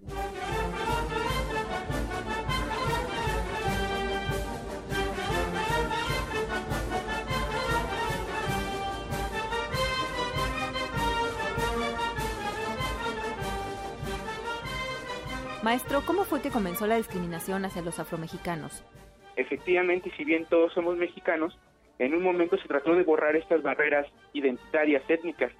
Maestro, 15.62 16.00
¿cómo 16.06 16.24
fue 16.24 16.40
que 16.40 16.50
comenzó 16.50 16.86
la 16.86 16.96
discriminación 16.96 17.66
hacia 17.66 17.82
los 17.82 17.98
afromexicanos? 17.98 18.82
Efectivamente, 19.36 20.10
si 20.16 20.24
bien 20.24 20.46
todos 20.46 20.72
somos 20.72 20.96
mexicanos, 20.96 21.58
en 21.98 22.14
un 22.14 22.22
momento 22.22 22.56
se 22.56 22.66
trató 22.66 22.94
de 22.94 23.02
borrar 23.02 23.36
estas 23.36 23.62
barreras 23.62 24.06
identitarias, 24.32 25.02
étnicas, 25.08 25.52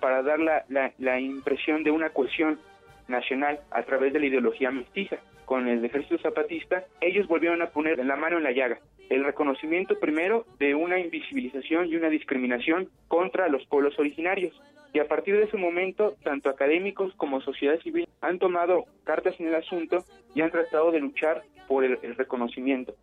para 0.00 0.22
dar 0.22 0.38
la, 0.38 0.64
la, 0.98 1.20
impresión 1.20 1.82
de 1.82 1.90
una 1.90 2.10
cohesión 2.10 2.60
nacional 3.08 3.60
a 3.70 3.82
través 3.82 4.12
de 4.12 4.20
la 4.20 4.26
ideología 4.26 4.70
mestiza. 4.70 5.16
Con 5.44 5.66
el 5.66 5.84
ejército 5.84 6.18
zapatista, 6.18 6.84
ellos 7.00 7.26
volvieron 7.26 7.62
a 7.62 7.70
poner 7.70 8.04
la 8.04 8.16
mano 8.16 8.36
en 8.36 8.44
la 8.44 8.52
llaga. 8.52 8.78
El 9.08 9.24
reconocimiento 9.24 9.98
primero 9.98 10.44
de 10.58 10.74
una 10.74 10.98
invisibilización 10.98 11.86
y 11.86 11.96
una 11.96 12.10
discriminación 12.10 12.90
contra 13.08 13.48
los 13.48 13.64
pueblos 13.66 13.98
originarios. 13.98 14.54
Y 14.92 14.98
a 14.98 15.08
partir 15.08 15.36
de 15.36 15.44
ese 15.44 15.56
momento, 15.56 16.14
tanto 16.22 16.50
académicos 16.50 17.14
como 17.16 17.40
sociedad 17.40 17.80
civil 17.80 18.08
han 18.20 18.38
tomado 18.38 18.84
cartas 19.04 19.38
en 19.40 19.48
el 19.48 19.54
asunto 19.54 20.04
y 20.34 20.42
han 20.42 20.50
tratado 20.50 20.90
de 20.90 21.00
luchar 21.00 21.42
por 21.66 21.84
el, 21.84 21.98
reconocimiento. 22.16 22.94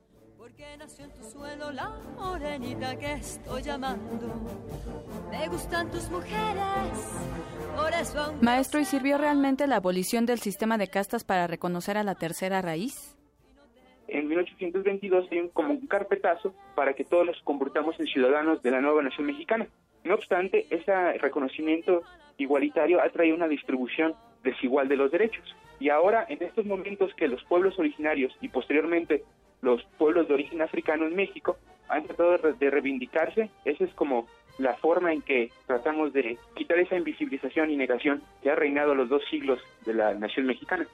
Maestro, 8.41 8.80
¿y 8.80 8.86
sirvió 8.86 9.18
realmente 9.18 9.68
la 9.68 9.77
abolición 9.77 10.26
del 10.26 10.40
sistema 10.40 10.77
de 10.77 10.88
castas 10.88 11.23
para 11.26 11.48
reconocer 11.48 11.98
a 11.98 12.03
la 12.03 12.15
tercera 12.15 12.61
raíz? 12.61 13.18
En 14.07 14.27
1822 14.30 15.27
hay 15.32 15.49
como 15.49 15.73
un 15.73 15.88
carpetazo 15.88 16.53
para 16.76 16.94
que 16.94 17.03
todos 17.03 17.26
nos 17.26 17.41
convirtamos 17.41 17.99
en 17.99 18.07
ciudadanos 18.07 18.61
de 18.61 18.72
la 18.72 18.80
nueva 18.80 19.02
nación 19.02 19.27
mexicana. 19.27 19.68
No 20.03 20.15
obstante, 20.15 20.68
ese 20.69 21.18
reconocimiento 21.18 22.03
igualitario 22.38 23.02
ha 23.02 23.10
traído 23.10 23.36
una 23.36 23.48
distribución 23.48 24.14
desigual 24.44 24.88
de 24.88 24.95
los 24.95 25.11
derechos. 25.11 25.44
Y 25.80 25.90
ahora, 25.90 26.26
en 26.30 26.41
estos 26.41 26.65
momentos 26.65 27.14
que 27.15 27.27
los 27.27 27.44
pueblos 27.44 27.77
originarios 27.77 28.34
y 28.40 28.48
posteriormente 28.48 29.23
los 29.66 29.84
pueblos 29.98 30.28
de 30.28 30.36
origen 30.36 30.62
africano 30.62 31.06
en 31.06 31.16
México 31.16 31.58
han 31.90 32.06
tratado 32.06 32.38
de 32.54 32.70
reivindicarse, 32.70 33.50
esa 33.66 33.84
es 33.84 33.94
como 33.94 34.28
la 34.58 34.76
forma 34.76 35.12
en 35.12 35.22
que 35.22 35.52
tratamos 35.68 36.14
de 36.14 36.38
quitar 36.56 36.80
esa 36.80 36.96
invisibilización 36.96 37.70
y 37.70 37.76
negación 37.76 38.24
que 38.42 38.50
ha 38.50 38.56
reinado 38.56 38.96
los 38.96 39.10
dos 39.10 39.22
siglos 39.30 39.60
de 39.86 39.94
la 39.94 40.14
nación 40.14 40.46
mexicana. 40.46 40.88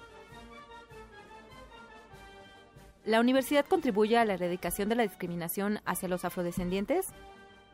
¿La 3.06 3.20
universidad 3.20 3.66
contribuye 3.66 4.18
a 4.18 4.26
la 4.26 4.34
erradicación 4.34 4.90
de 4.90 4.96
la 4.96 5.04
discriminación 5.04 5.80
hacia 5.86 6.08
los 6.08 6.26
afrodescendientes? 6.26 7.14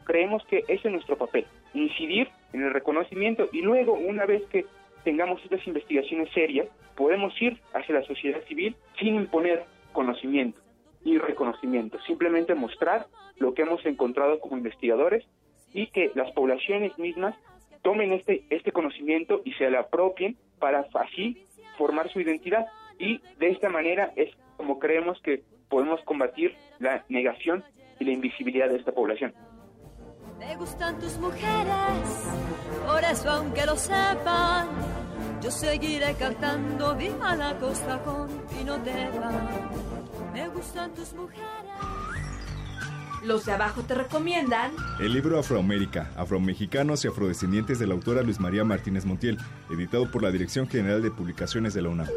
creemos 0.08 0.44
que 0.46 0.64
ese 0.70 0.88
es 0.88 0.92
nuestro 0.92 1.18
papel, 1.18 1.46
incidir 1.74 2.30
en 2.54 2.64
el 2.64 2.74
reconocimiento 2.74 3.50
y 3.52 3.62
luego, 3.62 3.94
una 3.94 4.26
vez 4.26 4.42
que 4.48 4.66
tengamos 5.04 5.44
estas 5.44 5.68
investigaciones 5.68 6.32
serias, 6.34 6.68
podemos 6.96 7.40
ir 7.42 7.60
hacia 7.74 7.96
la 7.96 8.04
sociedad 8.04 8.42
civil 8.48 8.76
sin 8.98 9.16
imponer 9.16 9.66
conocimiento 9.92 10.60
y 11.08 11.18
reconocimiento, 11.18 11.98
simplemente 12.02 12.54
mostrar 12.54 13.08
lo 13.38 13.54
que 13.54 13.62
hemos 13.62 13.84
encontrado 13.86 14.42
como 14.42 14.58
investigadores 14.58 15.26
y 15.74 15.88
que 15.88 16.12
las 16.16 16.30
poblaciones 16.34 17.00
mismas 17.00 17.34
tomen 17.82 18.12
este, 18.12 18.44
este 18.50 18.74
conocimiento 18.74 19.42
y 19.46 19.54
se 19.54 19.70
lo 19.70 19.80
apropien 19.80 20.36
para 20.60 20.86
así 20.96 21.46
formar 21.78 22.12
su 22.12 22.20
identidad. 22.20 22.66
Y 23.00 23.22
de 23.40 23.52
esta 23.52 23.70
manera 23.70 24.12
es 24.18 24.36
como 24.58 24.80
creemos 24.80 25.18
que 25.22 25.44
podemos 25.70 26.02
combatir 26.04 26.56
la 26.80 27.06
negación 27.08 27.64
y 28.02 28.04
la 28.04 28.12
invisibilidad 28.12 28.68
de 28.68 28.76
esta 28.76 28.92
población. 28.92 29.34
Me 30.40 30.58
gustan 30.58 31.00
tus 31.00 31.18
mujeres, 31.20 32.28
por 32.86 33.02
eso 33.02 33.30
aunque 33.30 33.66
lo 33.66 33.78
sepan, 33.78 34.68
yo 35.42 35.52
seguiré 35.52 36.16
cantando 36.16 36.96
viva 36.96 37.34
la 37.38 37.58
costa 37.58 37.98
con 38.04 38.28
Pinotera. 38.50 39.87
Me 40.38 40.48
gustan 40.50 40.94
tus 40.94 41.14
mujeres. 41.14 41.44
Los 43.24 43.48
de 43.48 43.54
abajo 43.54 43.82
te 43.82 43.96
recomiendan 43.96 44.72
el 45.00 45.12
libro 45.12 45.40
Afroamérica, 45.40 46.12
Afromexicanos 46.16 47.04
y 47.04 47.08
Afrodescendientes 47.08 47.80
de 47.80 47.88
la 47.88 47.96
autora 47.96 48.22
Luis 48.22 48.40
María 48.40 48.64
Martínez 48.64 49.04
Montiel, 49.04 49.40
editado 49.72 50.12
por 50.12 50.22
la 50.22 50.30
Dirección 50.30 50.70
General 50.70 51.02
de 51.02 51.10
Publicaciones 51.10 51.74
de 51.74 51.82
la 51.82 51.90
UNAM. 51.90 52.08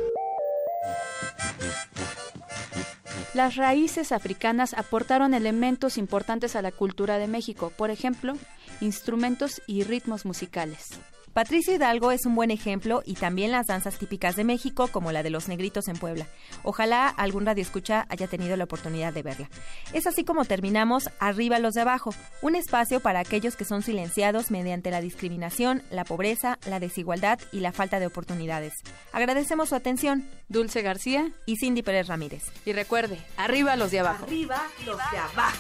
Las 3.33 3.57
raíces 3.57 4.13
africanas 4.13 4.75
aportaron 4.75 5.33
elementos 5.33 5.97
importantes 5.97 6.57
a 6.57 6.61
la 6.61 6.73
cultura 6.73 7.17
de 7.17 7.27
México, 7.27 7.73
por 7.75 7.89
ejemplo, 7.89 8.35
instrumentos 8.83 9.63
y 9.67 9.85
ritmos 9.85 10.27
musicales. 10.27 11.01
Patricio 11.41 11.75
Hidalgo 11.75 12.13
es 12.13 12.27
un 12.27 12.35
buen 12.35 12.51
ejemplo 12.51 13.03
y 13.07 13.15
también 13.15 13.51
las 13.51 13.69
danzas 13.69 13.97
típicas 13.97 14.37
de 14.37 14.45
México, 14.45 14.89
como 14.89 15.11
la 15.11 15.23
de 15.23 15.31
los 15.31 15.49
negritos 15.49 15.89
en 15.89 15.97
Puebla. 15.97 16.27
Ojalá 16.65 17.09
algún 17.09 17.47
radio 17.47 17.63
escucha 17.63 18.05
haya 18.11 18.27
tenido 18.27 18.59
la 18.59 18.65
oportunidad 18.65 19.15
de 19.15 19.23
verla. 19.23 19.49
Es 19.95 20.07
así 20.07 20.23
como 20.23 20.45
terminamos 20.45 21.09
Arriba 21.19 21.59
los 21.59 21.73
de 21.73 21.81
abajo, 21.81 22.13
un 22.43 22.57
espacio 22.57 23.01
para 23.01 23.21
aquellos 23.21 23.57
que 23.57 23.65
son 23.65 23.83
silenciados 23.83 24.51
mediante 24.51 24.91
la 24.91 25.01
discriminación, 25.01 25.83
la 25.91 26.05
pobreza, 26.05 26.59
la 26.67 26.79
desigualdad 26.79 27.41
y 27.53 27.61
la 27.61 27.73
falta 27.73 28.01
de 28.01 28.07
oportunidades. 28.07 28.75
Agradecemos 29.11 29.71
su 29.71 29.77
atención. 29.77 30.29
Dulce 30.51 30.83
García 30.83 31.33
y 31.47 31.57
Cindy 31.57 31.81
Pérez 31.81 32.09
Ramírez. 32.09 32.43
Y 32.67 32.75
recuerde, 32.75 33.19
arriba 33.39 33.77
los 33.77 33.91
de 33.91 34.01
abajo. 34.01 34.25
Arriba 34.27 34.61
los 34.85 34.99
de 35.11 35.17
abajo. 35.17 35.57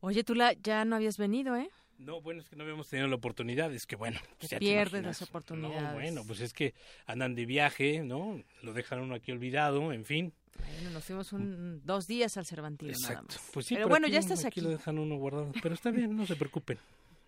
Oye, 0.00 0.24
Tula, 0.24 0.52
ya 0.54 0.84
no 0.86 0.96
habías 0.96 1.16
venido, 1.18 1.56
¿eh? 1.56 1.68
No, 1.98 2.20
bueno, 2.20 2.40
es 2.40 2.48
que 2.48 2.56
no 2.56 2.62
habíamos 2.64 2.88
tenido 2.88 3.08
la 3.08 3.16
oportunidad, 3.16 3.72
es 3.72 3.86
que 3.86 3.96
bueno. 3.96 4.18
Pues 4.38 4.50
ya 4.50 4.58
te 4.58 4.64
Pierdes 4.64 4.92
imaginas. 4.94 5.20
las 5.20 5.28
oportunidades. 5.28 5.82
No, 5.82 5.92
bueno, 5.94 6.22
pues 6.26 6.40
es 6.40 6.52
que 6.52 6.74
andan 7.06 7.34
de 7.34 7.44
viaje, 7.46 8.00
¿no? 8.02 8.42
Lo 8.62 8.72
dejan 8.72 9.00
uno 9.00 9.14
aquí 9.14 9.30
olvidado, 9.32 9.92
en 9.92 10.04
fin. 10.04 10.32
Bueno, 10.58 10.90
nos 10.90 11.04
fuimos 11.04 11.32
un, 11.32 11.80
dos 11.84 12.06
días 12.06 12.36
al 12.36 12.46
Cervantino 12.46 12.92
nada 12.92 13.14
Exacto. 13.14 13.34
más. 13.40 13.50
Pues 13.52 13.66
sí, 13.66 13.74
Pero 13.74 13.88
bueno, 13.88 14.06
aquí- 14.06 14.12
ya 14.14 14.18
estás 14.20 14.44
aquí. 14.44 14.60
lo 14.60 14.70
dejan 14.70 14.98
uno 14.98 15.16
guardado, 15.16 15.52
pero 15.62 15.74
está 15.74 15.90
bien, 15.90 16.16
no 16.16 16.26
se 16.26 16.36
preocupen. 16.36 16.78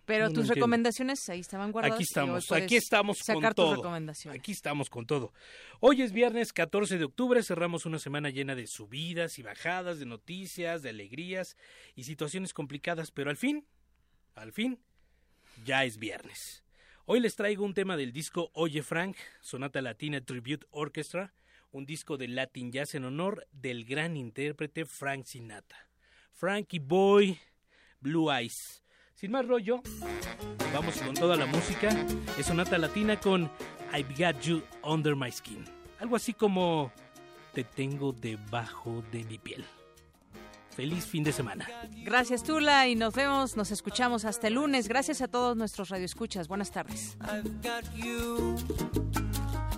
Pero 0.05 0.31
tus 0.31 0.47
recomendaciones 0.47 1.27
ahí 1.27 1.41
estaban 1.41 1.73
guardadas. 1.73 1.95
Aquí 1.95 2.03
estamos, 2.03 2.49
aquí 2.53 2.77
estamos 2.77 3.19
con 3.23 3.53
todo. 3.53 3.75
recomendaciones. 3.75 4.39
Aquí 4.39 4.53
estamos 4.53 4.89
con 4.89 5.05
todo. 5.05 5.33
Hoy 5.81 6.01
es 6.01 6.13
viernes 6.13 6.53
14 6.53 6.97
de 6.97 7.03
octubre, 7.03 7.43
cerramos 7.43 7.85
una 7.85 7.99
semana 7.99 8.29
llena 8.29 8.55
de 8.55 8.67
subidas 8.67 9.37
y 9.37 9.43
bajadas, 9.43 9.99
de 9.99 10.05
noticias, 10.05 10.81
de 10.81 10.91
alegrías 10.91 11.57
y 11.95 12.05
situaciones 12.05 12.53
complicadas, 12.53 13.11
pero 13.11 13.29
al 13.29 13.35
fin, 13.35 13.65
al 14.35 14.53
fin, 14.53 14.79
ya 15.65 15.83
es 15.83 15.97
viernes. 15.97 16.63
Hoy 17.05 17.19
les 17.19 17.35
traigo 17.35 17.65
un 17.65 17.73
tema 17.73 17.97
del 17.97 18.13
disco 18.13 18.49
Oye 18.53 18.83
Frank, 18.83 19.17
Sonata 19.41 19.81
Latina 19.81 20.21
Tribute 20.21 20.67
Orchestra, 20.71 21.33
un 21.71 21.85
disco 21.85 22.17
de 22.17 22.27
Latin 22.27 22.71
Jazz 22.71 22.95
en 22.95 23.05
honor 23.05 23.47
del 23.51 23.85
gran 23.85 24.17
intérprete 24.17 24.85
Frank 24.85 25.25
Sinatra. 25.25 25.89
Frankie 26.31 26.79
Boy, 26.79 27.37
Blue 27.99 28.31
Eyes. 28.31 28.83
Sin 29.15 29.31
más 29.31 29.47
rollo, 29.47 29.81
vamos 30.73 30.95
con 31.01 31.15
toda 31.15 31.35
la 31.35 31.47
música. 31.47 31.89
Es 32.37 32.45
Sonata 32.45 32.77
Latina 32.77 33.19
con 33.19 33.49
I've 33.93 34.13
Got 34.15 34.41
You 34.41 34.61
Under 34.83 35.15
My 35.15 35.31
Skin. 35.31 35.65
Algo 35.99 36.15
así 36.15 36.33
como 36.33 36.91
Te 37.53 37.63
tengo 37.63 38.11
debajo 38.11 39.03
de 39.11 39.23
mi 39.23 39.39
piel. 39.39 39.65
Feliz 40.75 41.07
fin 41.07 41.23
de 41.23 41.31
semana. 41.31 41.67
Gracias, 42.03 42.43
Tula, 42.43 42.87
y 42.87 42.93
nos 42.93 43.15
vemos, 43.15 43.57
nos 43.57 43.71
escuchamos 43.71 44.25
hasta 44.25 44.47
el 44.47 44.53
lunes. 44.53 44.87
Gracias 44.87 45.23
a 45.23 45.27
todos 45.27 45.57
nuestros 45.57 45.89
radioescuchas. 45.89 46.47
Buenas 46.47 46.69
tardes. 46.69 47.17
I've 47.21 47.49
got 47.63 47.83
you 47.95 48.55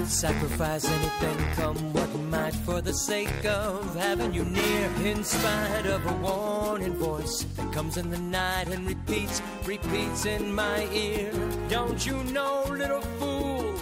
I'd 0.00 0.08
sacrifice 0.08 0.86
anything, 0.86 1.36
come 1.56 1.92
what 1.92 2.08
might, 2.30 2.54
for 2.54 2.80
the 2.80 2.94
sake 2.94 3.44
of 3.44 3.94
having 3.96 4.32
you 4.32 4.44
near. 4.44 4.90
In 5.04 5.22
spite 5.22 5.84
of 5.84 6.06
a 6.06 6.12
warning 6.22 6.94
voice 6.94 7.44
that 7.56 7.70
comes 7.70 7.98
in 7.98 8.08
the 8.08 8.18
night 8.18 8.68
and 8.68 8.88
repeats, 8.88 9.42
repeats 9.66 10.24
in 10.24 10.54
my 10.54 10.88
ear. 10.90 11.30
Don't 11.68 12.06
you 12.06 12.14
know, 12.32 12.64
little 12.70 13.02
fool, 13.18 13.74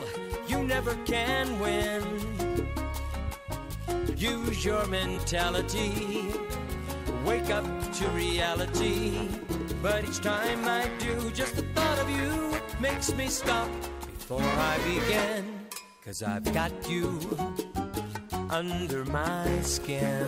you 0.49 0.65
never 0.65 0.97
can 1.05 1.57
win. 1.61 2.03
Use 4.17 4.65
your 4.65 4.89
mentality. 4.89 6.33
Wake 7.25 7.49
up 7.51 7.65
to 7.93 8.09
reality. 8.09 9.29
But 9.81 10.03
each 10.03 10.19
time 10.19 10.65
I 10.65 10.91
do, 10.99 11.31
just 11.31 11.55
the 11.55 11.63
thought 11.77 11.99
of 12.01 12.11
you 12.11 12.61
makes 12.81 13.15
me 13.15 13.29
stop 13.29 13.71
before 14.19 14.43
I 14.43 14.79
begin. 14.79 15.58
Cause 16.09 16.23
I've 16.23 16.55
got 16.55 16.73
you 16.89 17.21
under 18.49 19.05
my 19.05 19.61
skin. 19.61 20.25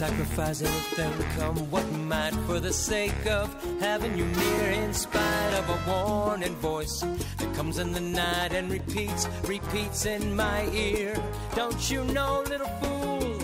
Sacrifice 0.00 0.62
anything, 0.62 1.12
come 1.36 1.54
what 1.70 1.86
might, 1.92 2.32
for 2.46 2.58
the 2.58 2.72
sake 2.72 3.26
of 3.26 3.46
having 3.80 4.16
you 4.16 4.24
near. 4.24 4.70
In 4.70 4.94
spite 4.94 5.52
of 5.60 5.68
a 5.68 5.78
warning 5.90 6.54
voice 6.54 7.00
that 7.36 7.54
comes 7.54 7.78
in 7.78 7.92
the 7.92 8.00
night 8.00 8.54
and 8.54 8.70
repeats, 8.70 9.28
repeats 9.44 10.06
in 10.06 10.34
my 10.34 10.64
ear. 10.72 11.14
Don't 11.54 11.90
you 11.90 12.02
know, 12.04 12.42
little 12.48 12.72
fool, 12.80 13.38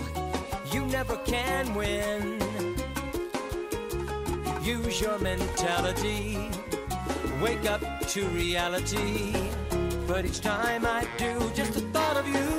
you 0.73 0.83
never 0.87 1.15
can 1.17 1.75
win. 1.75 2.41
Use 4.63 4.99
your 4.99 5.19
mentality, 5.19 6.49
wake 7.39 7.69
up 7.69 7.83
to 8.07 8.25
reality. 8.29 9.31
But 10.07 10.25
each 10.25 10.41
time 10.41 10.87
I 10.87 11.05
do, 11.19 11.51
just 11.53 11.73
the 11.73 11.81
thought 11.93 12.17
of 12.17 12.27
you 12.27 12.56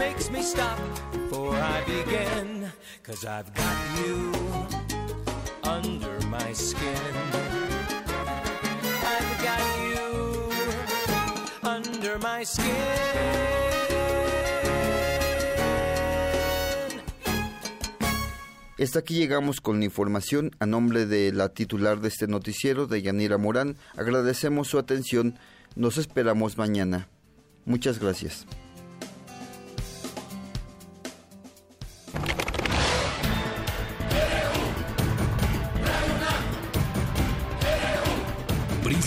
makes 0.00 0.30
me 0.30 0.42
stop 0.42 0.78
before 1.12 1.54
I 1.54 1.84
begin. 1.84 2.72
Cause 3.02 3.26
I've 3.26 3.52
got 3.54 3.76
you 4.00 4.32
under 5.62 6.16
my 6.28 6.52
skin. 6.54 7.14
I've 9.14 9.32
got 9.48 9.64
you 9.92 10.08
under 11.62 12.18
my 12.18 12.44
skin. 12.44 13.10
Hasta 18.78 19.00
aquí 19.00 19.16
llegamos 19.16 19.60
con 19.60 19.80
la 19.80 19.84
información. 19.84 20.52
A 20.58 20.64
nombre 20.64 21.04
de 21.04 21.32
la 21.32 21.50
titular 21.50 22.00
de 22.00 22.08
este 22.08 22.26
noticiero, 22.26 22.86
de 22.86 23.02
Yanira 23.02 23.36
Morán, 23.36 23.76
agradecemos 23.94 24.68
su 24.68 24.78
atención. 24.78 25.38
Nos 25.76 25.98
esperamos 25.98 26.56
mañana. 26.56 27.06
Muchas 27.66 27.98
gracias. 27.98 28.46